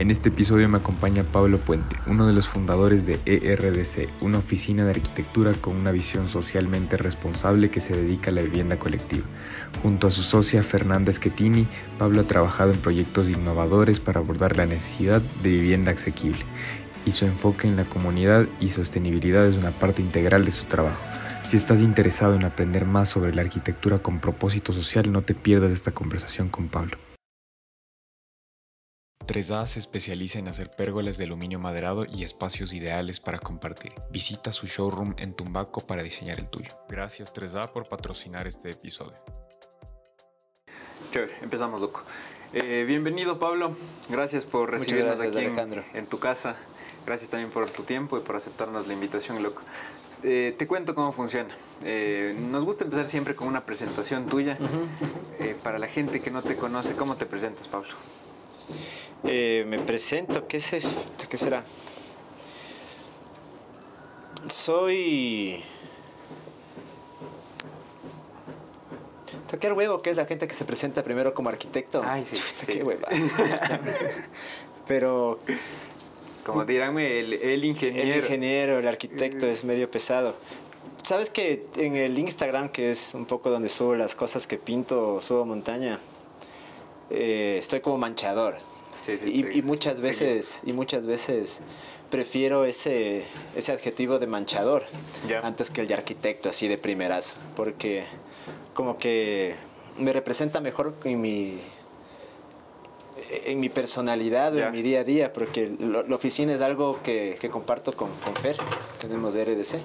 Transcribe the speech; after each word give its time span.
En 0.00 0.12
este 0.12 0.28
episodio 0.28 0.68
me 0.68 0.78
acompaña 0.78 1.24
Pablo 1.24 1.58
Puente, 1.58 1.96
uno 2.06 2.24
de 2.28 2.32
los 2.32 2.46
fundadores 2.46 3.04
de 3.04 3.18
ERDC, 3.26 4.22
una 4.22 4.38
oficina 4.38 4.84
de 4.84 4.92
arquitectura 4.92 5.54
con 5.54 5.74
una 5.74 5.90
visión 5.90 6.28
socialmente 6.28 6.96
responsable 6.96 7.72
que 7.72 7.80
se 7.80 7.96
dedica 7.96 8.30
a 8.30 8.34
la 8.34 8.42
vivienda 8.42 8.78
colectiva. 8.78 9.24
Junto 9.82 10.06
a 10.06 10.12
su 10.12 10.22
socia 10.22 10.62
Fernanda 10.62 11.12
Schettini, 11.12 11.66
Pablo 11.98 12.20
ha 12.20 12.26
trabajado 12.28 12.70
en 12.70 12.78
proyectos 12.78 13.28
innovadores 13.28 13.98
para 13.98 14.20
abordar 14.20 14.56
la 14.56 14.66
necesidad 14.66 15.20
de 15.42 15.50
vivienda 15.50 15.90
asequible 15.90 16.44
y 17.04 17.10
su 17.10 17.24
enfoque 17.24 17.66
en 17.66 17.74
la 17.74 17.84
comunidad 17.84 18.46
y 18.60 18.68
sostenibilidad 18.68 19.46
es 19.46 19.56
una 19.56 19.72
parte 19.72 20.00
integral 20.00 20.44
de 20.44 20.52
su 20.52 20.66
trabajo. 20.66 21.02
Si 21.44 21.56
estás 21.56 21.80
interesado 21.80 22.36
en 22.36 22.44
aprender 22.44 22.84
más 22.84 23.08
sobre 23.08 23.34
la 23.34 23.42
arquitectura 23.42 23.98
con 23.98 24.20
propósito 24.20 24.72
social, 24.72 25.10
no 25.10 25.22
te 25.22 25.34
pierdas 25.34 25.72
esta 25.72 25.90
conversación 25.90 26.50
con 26.50 26.68
Pablo. 26.68 26.98
3A 29.28 29.66
se 29.66 29.78
especializa 29.78 30.38
en 30.38 30.48
hacer 30.48 30.70
pérgolas 30.70 31.18
de 31.18 31.24
aluminio 31.24 31.58
maderado 31.58 32.06
y 32.06 32.22
espacios 32.22 32.72
ideales 32.72 33.20
para 33.20 33.38
compartir. 33.38 33.92
Visita 34.10 34.50
su 34.52 34.66
showroom 34.66 35.14
en 35.18 35.34
Tumbaco 35.34 35.82
para 35.82 36.02
diseñar 36.02 36.38
el 36.38 36.48
tuyo. 36.48 36.70
Gracias 36.88 37.34
3A 37.34 37.70
por 37.70 37.90
patrocinar 37.90 38.46
este 38.46 38.70
episodio. 38.70 39.18
Chévere, 41.12 41.34
empezamos, 41.42 41.78
loco. 41.78 42.04
Eh, 42.54 42.84
bienvenido, 42.86 43.38
Pablo. 43.38 43.76
Gracias 44.08 44.46
por 44.46 44.70
recibirnos 44.70 45.20
aquí 45.20 45.38
en, 45.38 45.84
en, 45.92 46.06
tu 46.06 46.18
casa. 46.18 46.56
Gracias 47.04 47.28
también 47.28 47.50
por 47.50 47.68
tu 47.68 47.82
tiempo 47.82 48.16
y 48.16 48.22
por 48.22 48.36
aceptarnos 48.36 48.86
la 48.86 48.94
invitación, 48.94 49.42
loco. 49.42 49.60
Eh, 50.22 50.54
te 50.56 50.66
cuento 50.66 50.94
cómo 50.94 51.12
funciona. 51.12 51.54
Eh, 51.84 52.34
nos 52.38 52.64
gusta 52.64 52.84
empezar 52.84 53.06
siempre 53.06 53.36
con 53.36 53.46
una 53.46 53.66
presentación 53.66 54.24
tuya. 54.24 54.56
Eh, 55.38 55.54
para 55.62 55.78
la 55.78 55.86
gente 55.86 56.22
que 56.22 56.30
no 56.30 56.40
te 56.40 56.56
conoce, 56.56 56.96
¿cómo 56.96 57.16
te 57.16 57.26
presentas, 57.26 57.68
Pablo? 57.68 57.90
Me 59.22 59.78
presento, 59.80 60.46
¿qué, 60.46 60.60
sé, 60.60 60.80
¿qué 61.28 61.36
será? 61.36 61.62
Soy... 64.48 65.62
Qué 69.60 69.72
huevo 69.72 70.02
que 70.02 70.10
es 70.10 70.16
la 70.16 70.26
gente 70.26 70.46
que 70.46 70.54
se 70.54 70.64
presenta 70.64 71.02
primero 71.02 71.32
como 71.32 71.48
arquitecto. 71.48 72.02
Ay, 72.04 72.26
sí. 72.30 72.38
Qué 72.66 72.82
hueva. 72.82 73.08
Pero 74.86 75.40
como 76.48 76.64
díganme, 76.64 77.20
el, 77.20 77.64
ingeniero. 77.64 78.10
El 78.10 78.24
ingeniero, 78.24 78.78
el 78.78 78.88
arquitecto 78.88 79.46
es 79.46 79.64
medio 79.64 79.90
pesado. 79.90 80.34
Sabes 81.02 81.28
que 81.28 81.66
en 81.76 81.96
el 81.96 82.18
Instagram, 82.18 82.70
que 82.70 82.90
es 82.90 83.14
un 83.14 83.26
poco 83.26 83.50
donde 83.50 83.68
subo 83.68 83.94
las 83.96 84.14
cosas 84.14 84.46
que 84.46 84.56
pinto, 84.56 85.20
subo 85.20 85.44
montaña, 85.44 86.00
eh, 87.10 87.56
estoy 87.58 87.80
como 87.80 87.98
manchador. 87.98 88.56
y, 89.06 89.62
muchas 89.62 90.00
veces, 90.00 90.60
y 90.64 90.72
muchas 90.72 91.06
veces 91.06 91.60
prefiero 92.10 92.64
ese, 92.64 93.24
ese 93.56 93.72
adjetivo 93.72 94.18
de 94.18 94.26
manchador 94.26 94.84
antes 95.42 95.70
que 95.70 95.80
el 95.80 95.86
de 95.88 95.94
arquitecto, 95.94 96.48
así 96.50 96.68
de 96.68 96.76
primerazo, 96.78 97.36
porque 97.56 98.04
como 98.74 98.98
que 98.98 99.54
me 99.98 100.12
representa 100.12 100.60
mejor 100.60 100.94
en 101.04 101.20
mi 101.20 101.58
en 103.44 103.60
mi 103.60 103.68
personalidad 103.68 104.54
o 104.54 104.58
en 104.58 104.72
mi 104.72 104.82
día 104.82 105.00
a 105.00 105.04
día, 105.04 105.32
porque 105.32 105.76
la 105.78 106.14
oficina 106.14 106.54
es 106.54 106.60
algo 106.60 107.00
que, 107.02 107.36
que 107.40 107.48
comparto 107.48 107.92
con, 107.92 108.10
con, 108.24 108.34
Fer, 108.36 108.56
tenemos 109.00 109.34
RDC. 109.34 109.80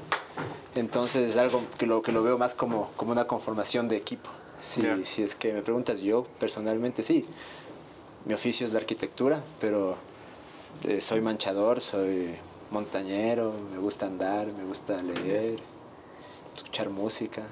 Entonces 0.76 1.30
es 1.30 1.38
algo 1.38 1.62
que 1.78 1.86
lo, 1.86 2.02
que 2.02 2.12
lo 2.12 2.24
veo 2.24 2.38
más 2.38 2.56
como, 2.56 2.92
como 2.96 3.12
una 3.12 3.26
conformación 3.26 3.88
de 3.88 3.98
equipo. 3.98 4.30
Si, 4.64 4.82
si 5.04 5.22
es 5.22 5.36
que 5.36 5.52
me 5.52 5.62
preguntas, 5.62 6.00
yo 6.00 6.24
personalmente 6.40 7.04
sí, 7.04 7.26
mi 8.26 8.34
oficio 8.34 8.66
es 8.66 8.72
la 8.72 8.80
arquitectura, 8.80 9.44
pero 9.60 9.98
eh, 10.86 11.02
soy 11.02 11.20
manchador, 11.20 11.82
soy 11.82 12.30
montañero, 12.72 13.54
me 13.74 13.78
gusta 13.78 14.06
andar, 14.06 14.48
me 14.48 14.64
gusta 14.64 15.04
leer, 15.04 15.60
escuchar 16.56 16.90
música. 16.90 17.44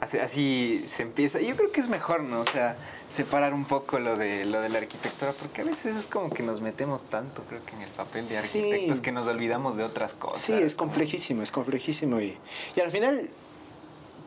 Así, 0.00 0.18
así 0.18 0.84
se 0.86 1.02
empieza. 1.02 1.40
Yo 1.40 1.54
creo 1.56 1.70
que 1.72 1.80
es 1.80 1.90
mejor, 1.90 2.22
¿no? 2.22 2.40
O 2.40 2.46
sea, 2.46 2.78
separar 3.14 3.52
un 3.52 3.66
poco 3.66 3.98
lo 3.98 4.16
de 4.16 4.46
lo 4.46 4.62
de 4.62 4.70
la 4.70 4.78
arquitectura, 4.78 5.34
porque 5.38 5.60
a 5.60 5.64
veces 5.64 5.94
es 5.94 6.06
como 6.06 6.30
que 6.30 6.42
nos 6.42 6.62
metemos 6.62 7.02
tanto, 7.02 7.42
creo 7.42 7.62
que 7.66 7.74
en 7.74 7.82
el 7.82 7.90
papel 7.90 8.26
de 8.26 8.38
arquitectos, 8.38 9.02
que 9.02 9.12
nos 9.12 9.26
olvidamos 9.26 9.76
de 9.76 9.84
otras 9.84 10.14
cosas. 10.14 10.40
Sí, 10.40 10.54
es 10.54 10.74
complejísimo, 10.74 11.42
es 11.42 11.50
complejísimo. 11.50 12.18
Y, 12.18 12.38
y 12.74 12.80
al 12.80 12.90
final, 12.90 13.28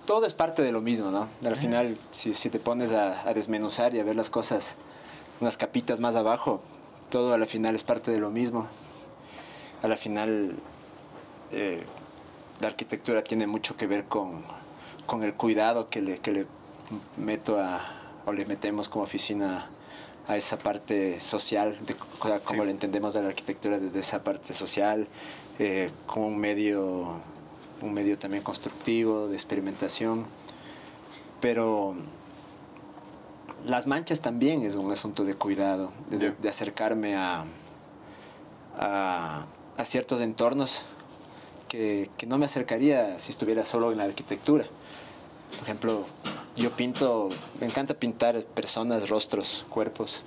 todo 0.06 0.26
es 0.26 0.34
parte 0.34 0.62
de 0.62 0.72
lo 0.72 0.82
mismo, 0.82 1.12
¿no? 1.12 1.28
Al 1.46 1.56
final, 1.56 1.98
si, 2.12 2.34
si 2.34 2.50
te 2.50 2.60
pones 2.60 2.92
a, 2.92 3.28
a, 3.28 3.34
desmenuzar 3.34 3.94
y 3.96 4.00
a 4.00 4.04
ver 4.04 4.16
las 4.16 4.30
cosas 4.30 4.76
unas 5.40 5.58
capitas 5.58 6.00
más 6.00 6.16
abajo, 6.16 6.62
todo 7.10 7.34
al 7.34 7.46
final 7.48 7.76
es 7.76 7.84
parte 7.84 8.12
de 8.12 8.20
lo 8.20 8.30
mismo. 8.30 8.68
A 9.82 9.88
la 9.88 9.98
final, 9.98 10.56
eh, 11.52 11.84
la 12.62 12.68
arquitectura 12.68 13.24
tiene 13.24 13.48
mucho 13.48 13.76
que 13.76 13.88
ver 13.88 14.06
con, 14.06 14.44
con 15.06 15.24
el 15.24 15.34
cuidado 15.34 15.90
que 15.90 16.02
le, 16.02 16.20
que 16.20 16.32
le 16.32 16.48
meto 17.18 17.60
a 17.60 17.82
o 18.26 18.34
le 18.34 18.46
metemos 18.46 18.90
como 18.90 19.04
oficina 19.04 19.70
a 20.28 20.38
esa 20.38 20.58
parte 20.58 21.20
social, 21.20 21.78
de, 21.86 21.96
como 22.46 22.64
le 22.64 22.72
entendemos 22.72 23.14
de 23.14 23.22
la 23.22 23.28
arquitectura 23.28 23.80
desde 23.80 24.00
esa 24.00 24.24
parte 24.24 24.54
social, 24.54 25.08
eh, 25.60 25.92
como 26.08 26.28
un 26.28 26.38
medio, 26.38 27.20
un 27.84 27.94
medio 27.94 28.18
también 28.18 28.44
constructivo, 28.44 29.28
de 29.28 29.36
experimentación. 29.36 30.26
Pero 31.42 31.96
las 33.66 33.86
manchas 33.86 34.22
también 34.22 34.64
es 34.64 34.76
un 34.76 34.92
asunto 34.92 35.26
de 35.26 35.36
cuidado, 35.36 35.92
de, 36.10 36.50
acercarme 36.50 37.16
a, 37.16 37.44
a, 38.78 39.46
a, 39.78 39.86
ciertos 39.86 40.22
entornos 40.22 40.82
que, 41.68 42.10
que 42.18 42.26
no 42.26 42.38
me 42.38 42.46
acercaría 42.46 43.20
si 43.20 43.32
estuviera 43.32 43.66
solo 43.66 43.92
en 43.92 43.98
la 43.98 44.06
arquitectura. 44.06 44.66
Por 45.52 45.64
ejemplo, 45.64 46.06
yo 46.56 46.72
pinto, 46.72 47.30
me 47.60 47.68
encanta 47.68 47.94
pintar 47.94 48.44
personas, 48.44 49.10
rostros, 49.10 49.66
cuerpos. 49.70 50.24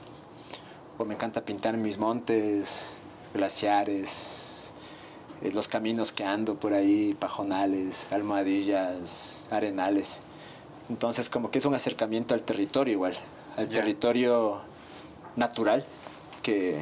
O 0.99 1.05
me 1.05 1.15
encanta 1.15 1.45
pintar 1.45 1.77
mis 1.77 1.99
montes, 1.99 2.97
glaciares, 3.35 4.46
los 5.43 5.69
caminos 5.69 6.13
que 6.13 6.25
ando 6.25 6.57
por 6.57 6.73
ahí, 6.73 7.15
pajonales, 7.19 8.13
almohadillas, 8.13 9.49
arenales. 9.51 10.21
Entonces 10.89 11.29
como 11.29 11.51
que 11.51 11.59
es 11.59 11.65
un 11.65 11.75
acercamiento 11.75 12.35
al 12.35 12.43
territorio 12.43 12.93
igual, 12.93 13.15
al 13.57 13.69
territorio 13.69 14.61
natural 15.37 15.85
que, 16.43 16.81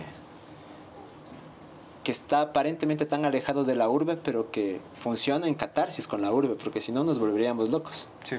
que 2.05 2.13
está 2.13 2.43
aparentemente 2.43 3.07
tan 3.07 3.25
alejado 3.25 3.65
de 3.65 3.75
la 3.75 3.89
urbe, 3.89 4.17
pero 4.17 4.51
que 4.51 4.81
funciona 4.95 5.49
en 5.49 5.55
catarsis 5.55 6.07
con 6.07 6.23
la 6.23 6.33
urbe, 6.33 6.55
porque 6.55 6.81
si 6.81 6.93
no 6.93 7.03
nos 7.03 7.19
volveríamos 7.19 7.71
locos. 7.71 8.09
Sí. 8.25 8.37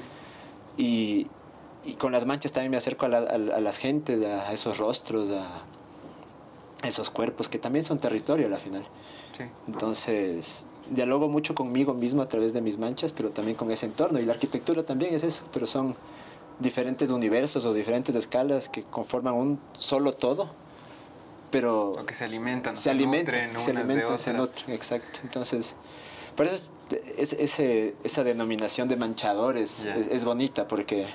Y, 0.76 1.26
y 1.84 1.94
con 1.94 2.12
las 2.12 2.26
manchas 2.26 2.52
también 2.52 2.70
me 2.70 2.76
acerco 2.76 3.06
a, 3.06 3.08
las 3.08 3.78
gentes, 3.78 4.24
a 4.24 4.52
esos 4.52 4.78
rostros, 4.78 5.30
a 5.30 6.86
esos 6.86 7.10
cuerpos, 7.10 7.48
que 7.48 7.58
también 7.58 7.84
son 7.84 7.98
territorio 7.98 8.46
a 8.46 8.50
la 8.50 8.58
Entonces, 9.66 10.66
dialogo 10.90 11.28
mucho 11.28 11.54
conmigo 11.54 11.94
mismo 11.94 12.22
a 12.22 12.28
través 12.28 12.52
de 12.52 12.60
mis 12.60 12.78
manchas, 12.78 13.12
pero 13.12 13.30
también 13.30 13.56
con 13.56 13.70
ese 13.70 13.86
entorno. 13.86 14.20
Y 14.20 14.24
la 14.24 14.32
arquitectura 14.32 14.84
también 14.84 15.14
es 15.14 15.22
eso, 15.22 15.44
pero 15.52 15.66
son 15.66 15.94
diferentes 16.58 17.10
universos 17.10 17.64
o 17.66 17.74
diferentes 17.74 18.14
escalas 18.14 18.68
que 18.68 18.82
conforman 18.82 19.34
un 19.34 19.60
solo 19.78 20.14
todo, 20.14 20.50
pero... 21.50 21.90
O 21.90 22.06
que 22.06 22.14
se 22.14 22.24
alimentan, 22.24 22.76
se, 22.76 22.90
alimentan, 22.90 23.58
se 23.58 23.70
alimentan, 23.72 24.18
se 24.18 24.32
nutren, 24.32 24.74
exacto. 24.74 25.20
Entonces, 25.22 25.76
por 26.36 26.46
eso 26.46 26.70
es, 27.18 27.58
esa 28.04 28.24
denominación 28.24 28.88
de 28.88 28.96
manchadores 28.96 29.84
es, 29.84 30.24
bonita 30.24 30.68
porque 30.68 31.06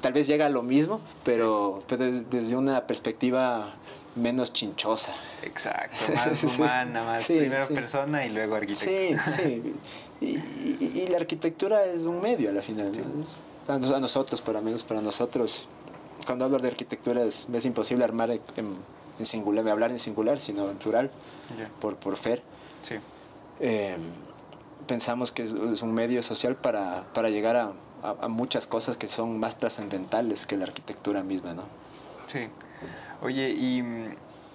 tal 0.00 0.12
vez 0.12 0.26
llega 0.26 0.46
a 0.46 0.48
lo 0.48 0.62
mismo, 0.62 1.00
pero, 1.24 1.82
desde 2.30 2.56
una 2.56 2.86
perspectiva 2.86 3.74
menos 4.20 4.52
chinchosa. 4.52 5.12
Exacto, 5.42 5.96
más 6.14 6.42
humana, 6.44 7.04
más 7.04 7.26
primera 7.26 7.66
persona 7.66 8.24
y 8.24 8.30
luego 8.30 8.54
arquitectura. 8.54 9.24
Sí, 9.26 9.32
sí. 9.32 9.74
Y, 10.20 11.06
la 11.08 11.16
arquitectura 11.16 11.86
es 11.86 12.02
un 12.02 12.20
medio 12.20 12.50
a 12.50 12.52
la 12.52 12.62
final. 12.62 12.92
A 13.68 13.78
nosotros, 13.78 14.40
para 14.40 14.60
menos 14.60 14.82
para 14.82 15.00
nosotros, 15.00 15.66
cuando 16.26 16.44
hablo 16.44 16.58
de 16.58 16.68
arquitectura 16.68 17.24
es, 17.24 17.46
es 17.52 17.64
imposible 17.64 18.04
armar 18.04 18.30
en, 18.30 18.40
en, 19.18 19.24
singular, 19.24 19.66
hablar 19.68 19.90
en 19.90 19.98
singular, 19.98 20.40
sino 20.40 20.70
en 20.70 20.76
plural, 20.76 21.10
por, 21.80 21.96
por 21.96 22.16
Fer. 22.16 22.42
Sí. 22.82 22.96
Eh, 23.60 23.96
pensamos 24.86 25.32
que 25.32 25.44
es, 25.44 25.52
un 25.52 25.92
medio 25.92 26.22
social 26.22 26.56
para, 26.56 27.04
para 27.14 27.30
llegar 27.30 27.56
a, 27.56 27.72
a, 28.02 28.28
muchas 28.28 28.66
cosas 28.66 28.96
que 28.96 29.08
son 29.08 29.38
más 29.38 29.58
trascendentales 29.58 30.46
que 30.46 30.56
la 30.56 30.64
arquitectura 30.64 31.22
misma, 31.22 31.54
¿no? 31.54 31.62
Sí. 32.32 32.48
Oye, 33.22 33.50
y 33.50 33.82
mm, 33.82 34.14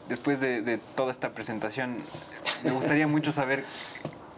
después 0.09 0.39
de, 0.39 0.61
de 0.61 0.77
toda 0.77 1.11
esta 1.11 1.33
presentación, 1.33 1.97
me 2.63 2.71
gustaría 2.71 3.07
mucho 3.07 3.31
saber 3.31 3.63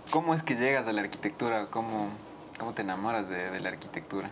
cómo 0.10 0.34
es 0.34 0.44
que 0.44 0.56
llegas 0.56 0.88
a 0.88 0.94
la 0.94 1.02
arquitectura, 1.02 1.68
cómo, 1.68 2.10
cómo 2.58 2.74
te 2.74 2.82
enamoras 2.82 3.30
de, 3.30 3.52
de 3.52 3.60
la 3.60 3.70
arquitectura. 3.70 4.30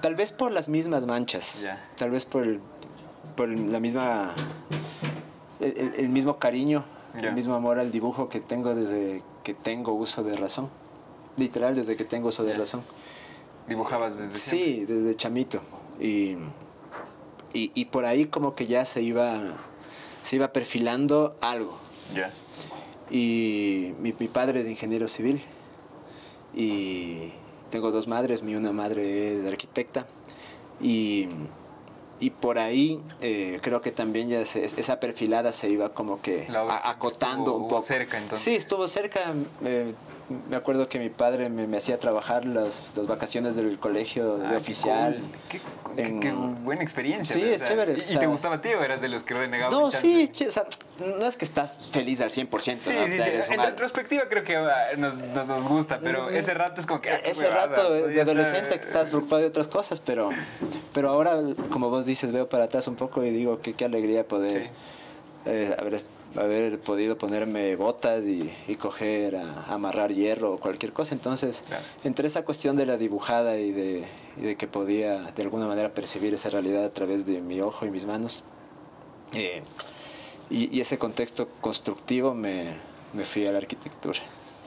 Tal 0.00 0.14
vez 0.14 0.32
por 0.32 0.52
las 0.52 0.68
mismas 0.68 1.06
manchas, 1.06 1.70
tal 1.96 2.10
vez 2.10 2.24
por, 2.24 2.58
por 3.36 3.48
la 3.48 3.78
misma 3.78 4.32
el, 5.60 6.08
mismo 6.08 6.38
cariño, 6.38 6.84
el 7.14 7.32
mismo 7.32 7.54
amor 7.54 7.78
al 7.78 7.90
dibujo 7.90 8.28
que 8.28 8.40
tengo 8.40 8.74
desde 8.74 9.22
que 9.42 9.54
tengo 9.54 9.92
uso 9.92 10.22
de 10.22 10.36
razón. 10.36 10.68
Literal, 11.36 11.74
desde 11.74 11.96
que 11.96 12.04
tengo 12.04 12.28
uso 12.28 12.44
de 12.44 12.54
razón. 12.54 12.82
¿Dibujabas 13.68 14.16
desde 14.16 14.36
Sí, 14.36 14.84
desde 14.86 15.14
chamito. 15.14 15.60
Y, 16.00 16.36
y, 17.52 17.84
por 17.86 18.04
ahí 18.04 18.26
como 18.26 18.54
que 18.54 18.66
ya 18.66 18.84
se 18.84 19.02
iba, 19.02 19.40
se 20.22 20.36
iba 20.36 20.52
perfilando 20.52 21.36
algo. 21.40 21.78
Ya. 22.14 22.30
Y 23.10 23.92
mi, 24.00 24.14
mi 24.18 24.28
padre 24.28 24.60
es 24.60 24.68
ingeniero 24.68 25.08
civil. 25.08 25.40
Y 26.54 27.30
tengo 27.70 27.90
dos 27.90 28.08
madres, 28.08 28.42
mi 28.42 28.54
una 28.54 28.72
madre 28.72 29.38
es 29.38 29.46
arquitecta. 29.46 30.06
Y 30.80 31.28
y 32.22 32.30
por 32.30 32.56
ahí 32.60 33.00
eh, 33.20 33.58
creo 33.62 33.82
que 33.82 33.90
también 33.90 34.28
ya 34.28 34.40
esa 34.40 35.00
perfilada 35.00 35.50
se 35.50 35.68
iba 35.68 35.88
como 35.88 36.22
que 36.22 36.46
acotando 36.84 37.56
un 37.56 37.68
poco. 37.68 37.82
cerca 37.82 38.16
entonces. 38.16 38.44
Sí, 38.44 38.54
estuvo 38.54 38.86
cerca. 38.86 39.34
Me 40.48 40.56
acuerdo 40.56 40.88
que 40.88 40.98
mi 40.98 41.08
padre 41.08 41.48
me, 41.48 41.76
hacía 41.76 41.98
trabajar 41.98 42.44
las, 42.44 42.82
las, 42.96 43.06
vacaciones 43.06 43.56
del 43.56 43.78
colegio 43.78 44.38
de 44.38 44.56
oficial. 44.56 45.20
Qué, 45.48 45.60
buena 46.62 46.82
experiencia. 46.82 47.34
Sí, 47.34 47.44
es 47.44 47.62
chévere. 47.62 48.04
¿Y, 48.08 48.16
te 48.16 48.26
gustaba 48.26 48.56
a 48.56 48.62
ti 48.62 48.70
o 48.70 48.82
eras 48.82 49.00
de 49.00 49.08
los 49.08 49.22
que 49.22 49.34
renegaban? 49.34 49.72
No, 49.72 49.90
sí, 49.90 50.30
o 50.46 50.52
sea, 50.52 50.66
no 50.98 51.26
es 51.26 51.36
que 51.36 51.44
estás 51.44 51.90
feliz 51.92 52.20
al 52.20 52.30
100%. 52.30 52.60
Sí, 52.60 52.76
sí, 52.76 52.92
sí. 53.46 53.54
En 53.54 53.60
retrospectiva 53.60 54.28
creo 54.28 54.44
que 54.44 54.56
ah, 54.56 54.96
nos, 54.96 55.16
nos, 55.16 55.68
gusta, 55.68 56.00
pero 56.02 56.30
mm, 56.30 56.34
ese 56.34 56.54
rato 56.54 56.80
es 56.80 56.86
como 56.86 57.00
que... 57.00 57.10
Ah, 57.10 57.20
ese 57.24 57.50
rato 57.50 58.06
de 58.06 58.20
adolescente 58.20 58.80
que 58.80 58.86
estás 58.86 59.10
preocupado 59.10 59.42
de 59.42 59.48
otras 59.48 59.68
cosas, 59.68 60.00
pero, 60.00 60.30
pero 60.92 61.10
ahora, 61.10 61.38
como 61.70 61.90
vos 61.90 62.06
dices, 62.06 62.32
veo 62.32 62.48
para 62.48 62.64
atrás 62.64 62.86
un 62.88 62.96
poco 62.96 63.24
y 63.24 63.30
digo 63.30 63.60
que 63.60 63.74
qué 63.74 63.84
alegría 63.84 64.26
poder 64.26 64.70
eh, 65.44 65.74
haber, 65.78 66.02
podido 66.84 67.18
ponerme 67.18 67.76
botas 67.76 68.24
y, 68.24 68.76
coger, 68.76 69.36
a, 69.36 69.64
amarrar 69.72 70.12
hierro 70.12 70.54
o 70.54 70.58
cualquier 70.58 70.92
cosa. 70.92 71.14
Entonces, 71.14 71.62
entre 72.04 72.26
esa 72.26 72.44
cuestión 72.44 72.76
de 72.76 72.86
la 72.86 72.96
dibujada 72.96 73.56
y 73.58 73.72
de, 73.72 74.04
de, 74.36 74.56
que 74.56 74.66
podía 74.66 75.20
de 75.32 75.42
alguna 75.42 75.66
manera 75.66 75.94
percibir 75.94 76.34
esa 76.34 76.50
realidad 76.50 76.84
a 76.84 76.92
través 76.92 77.26
de 77.26 77.40
mi 77.40 77.60
ojo 77.60 77.86
y 77.86 77.90
mis 77.90 78.06
manos, 78.06 78.42
eh, 79.34 79.62
y, 80.50 80.80
ese 80.80 80.98
contexto 80.98 81.48
constructivo 81.60 82.34
me, 82.34 82.74
me 83.14 83.24
fui 83.24 83.46
a 83.46 83.52
la 83.52 83.58
arquitectura. 83.58 84.18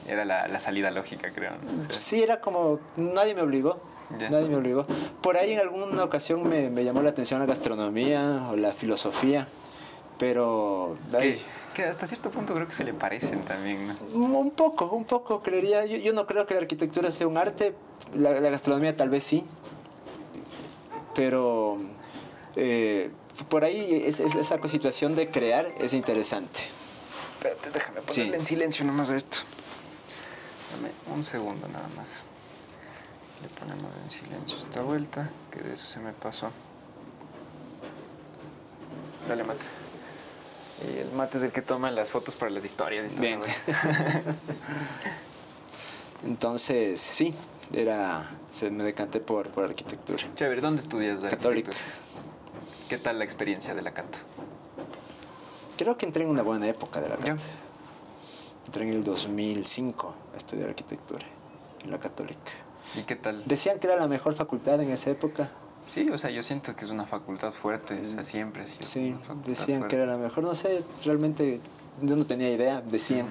Era 0.08 0.26
la, 0.26 0.48
la 0.48 0.60
salida 0.60 0.92
lógica, 0.92 1.32
creo. 1.34 1.52
Sí, 1.90 2.22
era 2.22 2.40
como, 2.40 2.80
nadie 2.96 3.34
me 3.34 3.42
obligó. 3.42 3.80
Nadie 4.10 4.48
me 4.48 4.58
obligó. 4.58 4.86
Por 5.22 5.38
ahí 5.38 5.54
en 5.54 5.60
alguna 5.60 6.04
ocasión 6.04 6.48
me, 6.48 6.70
me, 6.70 6.84
llamó 6.84 7.02
la 7.02 7.10
atención 7.10 7.40
la 7.40 7.48
gastronomía 7.48 8.48
o 8.52 8.56
la 8.56 8.72
filosofía, 8.72 9.48
pero... 10.20 10.96
Que 11.76 11.84
hasta 11.84 12.08
cierto 12.08 12.32
punto 12.32 12.54
creo 12.54 12.68
que 12.68 12.74
se 12.74 12.86
le 12.86 12.94
parecen 12.94 13.42
también, 13.42 13.96
Un 14.14 14.52
poco, 14.52 14.86
un 14.92 15.04
poco, 15.04 15.44
creería. 15.44 15.86
Yo, 15.86 15.98
yo 15.98 16.14
no 16.14 16.26
creo 16.26 16.48
que 16.48 16.54
la 16.54 16.62
arquitectura 16.62 17.12
sea 17.12 17.28
un 17.28 17.38
arte, 17.38 17.76
la, 18.16 18.40
la 18.40 18.50
gastronomía 18.50 18.96
tal 18.96 19.10
vez 19.10 19.26
sí, 19.26 19.44
pero 21.14 21.78
eh, 22.56 23.12
por 23.50 23.66
ahí 23.66 24.04
es, 24.06 24.20
esa 24.20 24.68
situación 24.68 25.16
de 25.16 25.30
crear 25.30 25.68
es 25.78 25.94
interesante. 25.94 26.62
Espérate, 27.38 27.72
déjame 27.72 28.02
ponerle 28.02 28.38
en 28.38 28.46
silencio 28.46 28.86
nomás 28.86 29.10
a 29.10 29.18
esto. 29.18 29.38
Dame 30.76 30.92
un 31.14 31.26
segundo 31.26 31.68
nada 31.68 31.90
más. 31.98 32.22
Le 33.42 33.50
ponemos 33.50 33.92
en 34.04 34.10
silencio 34.12 34.58
esta 34.58 34.82
vuelta, 34.82 35.30
que 35.52 35.60
de 35.60 35.74
eso 35.74 35.86
se 35.88 36.00
me 36.00 36.14
pasó. 36.14 36.52
Dale, 39.28 39.44
mate. 39.44 39.75
Y 40.84 41.00
el 41.00 41.12
mate 41.12 41.38
es 41.38 41.44
el 41.44 41.52
que 41.52 41.62
toma 41.62 41.92
las 41.92 42.10
fotos 42.10 42.36
para 42.36 42.52
las 42.52 42.66
historias. 42.66 43.12
Y 43.12 43.20
Bien. 43.20 43.40
Entonces, 46.26 47.00
sí, 47.00 47.34
era, 47.74 48.30
se 48.50 48.70
me 48.70 48.84
decanté 48.84 49.20
por, 49.20 49.50
por 49.50 49.64
arquitectura. 49.64 50.24
Chévere, 50.36 50.62
¿dónde 50.62 50.82
estudias? 50.82 51.20
Católica. 51.22 51.72
¿Qué 52.90 52.98
tal 52.98 53.20
la 53.20 53.26
experiencia 53.26 53.74
de 53.74 53.82
la 53.82 53.94
canta? 53.94 54.18
Creo 55.78 55.98
que 55.98 56.06
entré 56.06 56.24
en 56.24 56.30
una 56.30 56.42
buena 56.42 56.68
época 56.68 57.02
de 57.02 57.10
la 57.10 57.18
canta. 57.18 57.44
Entré 58.66 58.84
en 58.84 58.94
el 58.94 59.04
2005 59.04 60.16
a 60.34 60.38
estudiar 60.38 60.70
arquitectura 60.70 61.26
en 61.84 61.92
la 61.92 62.00
católica. 62.00 62.52
¿Y 62.96 63.04
qué 63.04 63.16
tal? 63.16 63.44
Decían 63.46 63.80
que 63.80 63.88
era 63.88 63.98
la 63.98 64.08
mejor 64.08 64.34
facultad 64.34 64.82
en 64.82 64.92
esa 64.92 65.12
época. 65.12 65.50
Sí, 65.94 66.10
o 66.10 66.18
sea, 66.18 66.30
yo 66.30 66.44
siento 66.44 66.76
que 66.76 66.86
es 66.86 66.92
una 66.92 67.06
facultad 67.06 67.52
fuerte, 67.52 68.00
o 68.00 68.10
sea, 68.10 68.26
siempre 68.26 68.64
ha 68.64 68.84
Sí, 68.84 69.16
decían 69.46 69.88
que 69.88 69.96
era 69.96 70.06
la 70.06 70.18
mejor. 70.18 70.44
No 70.44 70.56
sé, 70.56 70.84
realmente 71.04 71.60
yo 72.02 72.16
no 72.16 72.26
tenía 72.26 72.52
idea, 72.52 72.82
decían. 72.82 73.28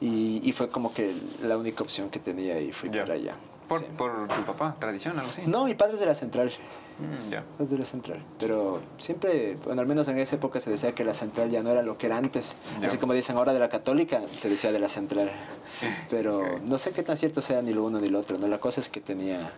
y, 0.00 0.40
y, 0.42 0.52
fue 0.52 0.68
como 0.68 0.92
que 0.92 1.14
la 1.42 1.56
única 1.56 1.82
opción 1.82 2.10
que 2.10 2.18
tenía 2.18 2.60
y 2.60 2.72
fui 2.72 2.88
para 2.90 3.14
allá. 3.14 3.34
¿Por, 3.68 3.84
¿Por 3.84 4.28
tu 4.28 4.44
papá? 4.44 4.76
¿Tradición, 4.78 5.18
algo 5.18 5.30
así? 5.30 5.42
No, 5.46 5.64
mi 5.64 5.74
padre 5.74 5.94
es 5.94 6.00
de 6.00 6.06
la 6.06 6.14
central. 6.14 6.50
Mm, 6.98 7.30
ya. 7.30 7.44
Es 7.58 7.70
de 7.70 7.78
la 7.78 7.84
central. 7.84 8.22
Pero 8.38 8.80
siempre, 8.98 9.56
bueno, 9.64 9.82
al 9.82 9.86
menos 9.86 10.08
en 10.08 10.18
esa 10.18 10.36
época 10.36 10.60
se 10.60 10.70
decía 10.70 10.92
que 10.92 11.04
la 11.04 11.14
central 11.14 11.50
ya 11.50 11.62
no 11.62 11.70
era 11.70 11.82
lo 11.82 11.98
que 11.98 12.06
era 12.06 12.16
antes. 12.16 12.54
Así 12.82 12.96
como 12.98 13.12
dicen 13.12 13.36
ahora 13.36 13.52
de 13.52 13.58
la 13.58 13.68
católica, 13.68 14.22
se 14.36 14.48
decía 14.48 14.72
de 14.72 14.78
la 14.78 14.88
central. 14.88 15.30
Pero 16.10 16.58
no 16.64 16.78
sé 16.78 16.92
qué 16.92 17.02
tan 17.02 17.16
cierto 17.16 17.42
sea 17.42 17.60
ni 17.60 17.72
lo 17.72 17.84
uno 17.84 18.00
ni 18.00 18.08
lo 18.08 18.20
otro. 18.20 18.38
¿no? 18.38 18.46
La 18.46 18.58
cosa 18.58 18.80
es 18.80 18.88
que 18.88 19.00
tenía 19.00 19.50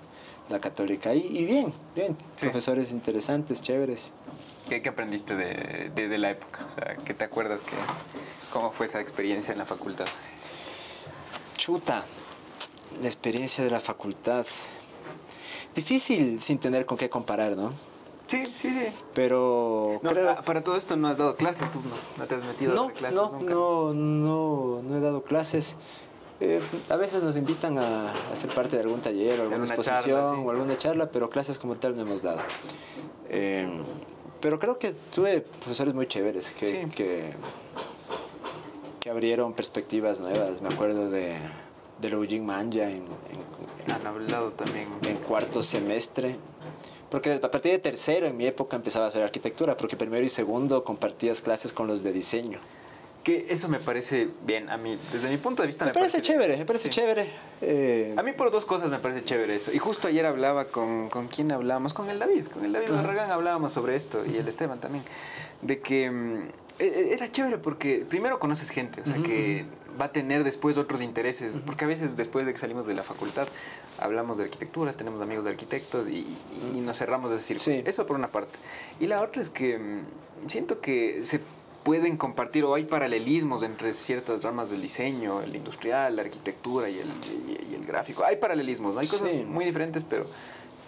la 0.49 0.61
católica. 0.61 1.15
Y, 1.15 1.27
y 1.27 1.45
bien, 1.45 1.73
bien. 1.95 2.17
Profesores 2.41 2.93
interesantes, 2.93 3.62
chéveres. 3.62 4.12
¿Qué, 4.69 4.83
qué 4.83 4.89
aprendiste 4.91 5.35
de, 5.35 5.91
de, 5.95 6.09
de, 6.09 6.19
la 6.19 6.31
época? 6.31 6.67
O 6.71 6.75
sea, 6.75 6.97
¿qué 6.97 7.15
te 7.15 7.25
acuerdas? 7.25 7.62
Que, 7.62 7.73
¿Cómo 8.53 8.71
fue 8.71 8.87
esa 8.87 9.00
experiencia 9.00 9.53
en 9.53 9.59
la 9.59 9.67
facultad? 9.67 10.06
Chuta, 11.56 12.05
la 13.00 13.06
experiencia 13.06 13.65
de 13.65 13.71
la 13.71 13.81
facultad. 13.81 14.47
Difícil 15.75 16.41
sin 16.41 16.59
tener 16.59 16.87
con 16.87 16.99
qué 16.99 17.09
comparar, 17.09 17.56
¿no? 17.56 17.73
Sí, 18.27 18.45
sí, 18.45 18.71
sí. 18.71 18.89
Pero 19.15 20.00
ah, 20.05 20.43
para 20.45 20.62
todo 20.62 20.77
esto 20.77 20.97
no 20.97 21.09
has 21.09 21.17
dado 21.17 21.37
clases, 21.37 21.71
tú 21.71 21.81
no, 22.19 22.27
te 22.27 22.35
has 22.35 22.45
metido 22.45 22.75
no, 22.75 22.89
a 22.89 22.93
clases 22.93 23.17
no, 23.17 23.39
No, 23.41 23.95
no, 23.95 24.83
no 24.83 24.97
he 24.97 25.00
dado 25.00 25.23
clases. 25.23 25.77
Eh, 26.40 26.61
a 26.88 26.96
veces 26.96 27.23
nos 27.23 27.37
invitan 27.37 27.79
a, 27.79 28.12
hacer 28.32 28.50
parte 28.50 28.76
de 28.76 28.82
algún 28.82 29.00
taller 29.00 29.40
o 29.40 29.43
alguna 29.44 29.64
exposición 29.64 30.46
o 30.46 30.50
alguna 30.50 30.76
charla, 30.76 31.11
pero 31.11 31.29
clases 31.29 31.59
como 31.59 31.76
tal 31.76 31.97
no 31.97 32.02
hemos 32.02 32.23
dado. 32.23 32.40
Eh, 33.28 33.68
pero 34.40 34.59
creo 34.59 34.78
que 34.78 34.92
tuve 35.14 35.40
profesores 35.40 35.95
muy 35.95 36.07
chéveres 36.07 36.50
que, 36.50 36.88
que, 36.95 37.33
que 39.00 39.11
abrieron 39.11 39.52
perspectivas 39.52 40.21
nuevas. 40.21 40.62
Me 40.62 40.68
acuerdo 40.68 41.11
de 41.11 41.37
de 42.00 42.09
Eugene 42.09 42.45
Manja 42.45 42.90
en, 42.90 43.04
Han 43.92 44.07
hablado 44.07 44.50
también. 44.52 44.88
En 45.04 45.16
cuarto 45.16 45.62
semestre. 45.62 46.37
Porque 47.11 47.33
a 47.42 47.50
partir 47.50 47.73
de 47.73 47.78
tercero 47.78 48.26
en 48.26 48.37
mi 48.37 48.47
época 48.47 48.76
empezaba 48.76 49.07
a 49.07 49.09
hacer 49.09 49.23
arquitectura, 49.23 49.76
porque 49.76 49.97
primero 49.97 50.25
y 50.25 50.28
segundo 50.28 50.85
compartías 50.85 51.40
clases 51.40 51.73
con 51.73 51.87
los 51.87 52.02
de 52.02 52.12
diseño. 52.12 52.61
Que 53.28 53.44
eso 53.50 53.68
me 53.68 53.78
parece 53.78 54.26
bien, 54.47 54.70
a 54.70 54.78
mí, 54.78 54.99
desde 55.12 55.28
mi 55.28 55.37
punto 55.37 55.62
de 55.62 55.66
vista 55.66 55.85
me, 55.85 55.92
parece, 55.92 56.23
chévere, 56.23 56.56
me 56.56 56.64
parece 56.64 56.88
chévere. 56.88 57.26
Eh. 57.61 58.14
A 58.16 58.23
mí 58.23 58.32
por 58.32 58.50
dos 58.50 58.64
cosas 58.64 58.88
me 58.88 59.00
parece 59.00 59.23
chévere 59.23 59.54
eso. 59.54 59.70
Y 59.70 59.78
justo 59.78 60.08
ayer 60.08 60.25
hablaba 60.25 60.64
con, 60.64 61.11
con 61.11 61.28
quién 61.28 61.52
hablábamos, 61.52 61.92
con 61.92 62.08
el 62.08 62.18
David, 62.18 62.47
con 62.47 62.64
el 62.64 62.73
David 62.73 62.88
Barragán 62.88 63.30
hablábamos 63.30 63.73
sobre 63.73 63.97
esto, 63.97 64.25
y 64.25 64.37
el 64.37 64.49
Esteban 64.49 64.80
también, 64.80 65.04
de 65.61 65.78
que 65.80 66.11
mm, 66.11 66.38
e, 66.78 66.87
e, 66.87 67.12
era 67.12 67.30
chévere 67.30 67.58
porque 67.58 68.02
primero 68.08 68.38
conoces 68.38 68.70
gente, 68.70 69.02
o 69.02 69.04
sea, 69.04 69.23
que 69.23 69.66
va 70.00 70.06
a 70.06 70.12
tener 70.12 70.42
después 70.42 70.78
otros 70.78 71.02
intereses, 71.02 71.54
porque 71.66 71.85
a 71.85 71.88
veces 71.88 72.16
después 72.16 72.47
de 72.47 72.54
que 72.54 72.58
salimos 72.58 72.87
de 72.87 72.94
la 72.94 73.02
facultad 73.02 73.47
hablamos 73.99 74.38
de 74.38 74.44
arquitectura, 74.44 74.94
tenemos 74.94 75.20
amigos 75.20 75.44
de 75.44 75.50
arquitectos 75.50 76.08
y, 76.08 76.26
nos 76.80 76.97
cerramos 76.97 77.30
de 77.30 77.37
decir, 77.37 77.58
sí. 77.58 77.82
eso 77.85 78.06
por 78.06 78.16
una 78.16 78.28
parte. 78.28 78.58
Y 79.00 79.06
la 79.06 79.20
otra 79.20 79.42
es 79.42 79.50
que 79.50 79.78
mm, 79.78 80.49
siento 80.49 80.80
que 80.80 81.25
se 81.25 81.42
pueden 81.88 82.18
compartir 82.18 82.64
o 82.64 82.75
hay 82.75 82.85
paralelismos 82.85 83.62
entre 83.62 83.95
ciertas 83.95 84.42
ramas 84.42 84.68
del 84.68 84.83
diseño, 84.83 85.40
el 85.40 85.57
industrial, 85.57 86.16
la 86.16 86.21
arquitectura 86.21 86.90
y 86.90 86.99
el, 86.99 87.07
y, 87.71 87.75
el 87.75 87.87
gráfico. 87.87 88.26
Hay 88.26 88.37
paralelismos, 88.37 88.99
hay 88.99 89.07
cosas 89.07 89.33
muy 89.47 89.64
diferentes, 89.64 90.04
pero 90.04 90.26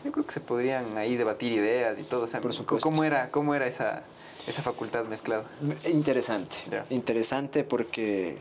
yo 0.05 0.13
creo 0.13 0.27
que 0.27 0.33
se 0.33 0.41
podrían 0.41 0.99
ahí 0.99 1.17
debatir 1.17 1.53
ideas 1.53 1.99
y 1.99 2.03
todo. 2.03 2.25
O 2.25 2.27
sea, 2.27 2.43
¿cómo, 2.83 3.03
era, 3.03 3.31
¿Cómo 3.31 3.55
era 3.55 3.67
esa, 3.67 4.03
esa 4.47 4.61
facultad 4.61 5.07
mezclada? 5.07 5.45
Interesante, 5.91 6.57
interesante 6.91 7.65
porque 7.65 8.37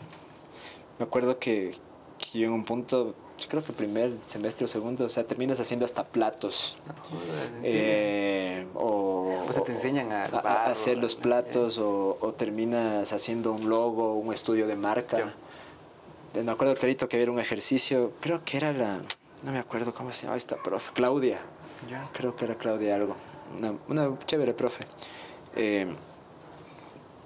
me 0.98 1.06
acuerdo 1.06 1.40
que, 1.40 1.72
que 2.32 2.44
en 2.44 2.52
un 2.52 2.64
punto, 2.64 3.16
yo 3.38 3.48
creo 3.48 3.64
que 3.64 3.74
primer 3.74 4.14
semestre 4.26 4.66
o 4.66 4.68
segundo, 4.68 5.06
o 5.06 5.10
sea, 5.10 5.24
terminas 5.24 5.60
haciendo 5.60 5.86
hasta 5.86 6.04
platos. 6.04 6.78
Eh, 7.64 8.68
o, 8.76 9.46
o, 9.48 9.54
sea, 9.54 9.64
te 9.64 9.72
enseñan 9.72 10.12
a, 10.12 10.24
hacer 10.66 10.98
los 10.98 11.16
platos 11.16 11.78
o, 11.78 12.18
o, 12.20 12.34
terminas 12.34 13.12
haciendo 13.14 13.52
un 13.54 13.70
logo, 13.70 14.14
un 14.14 14.34
estudio 14.34 14.68
de 14.68 14.76
marca. 14.76 15.34
Me 16.34 16.52
acuerdo 16.52 16.76
clarito 16.76 17.10
que 17.10 17.18
había 17.18 17.32
un 17.32 17.40
ejercicio, 17.40 18.14
creo 18.20 18.44
que 18.46 18.58
era 18.58 18.72
la, 18.74 19.00
no 19.44 19.52
me 19.52 19.60
acuerdo 19.60 19.94
cómo 19.94 20.12
se 20.12 20.24
llamaba 20.24 20.38
esta 20.38 20.58
profe, 20.58 20.92
Claudia. 20.94 21.40
Creo 22.14 22.36
que 22.36 22.46
era 22.46 22.56
Claudia 22.56 22.96
algo, 22.96 23.16
una, 23.58 23.74
una 23.88 24.20
chévere 24.26 24.54
profe. 24.54 24.86
Eh, 25.56 25.88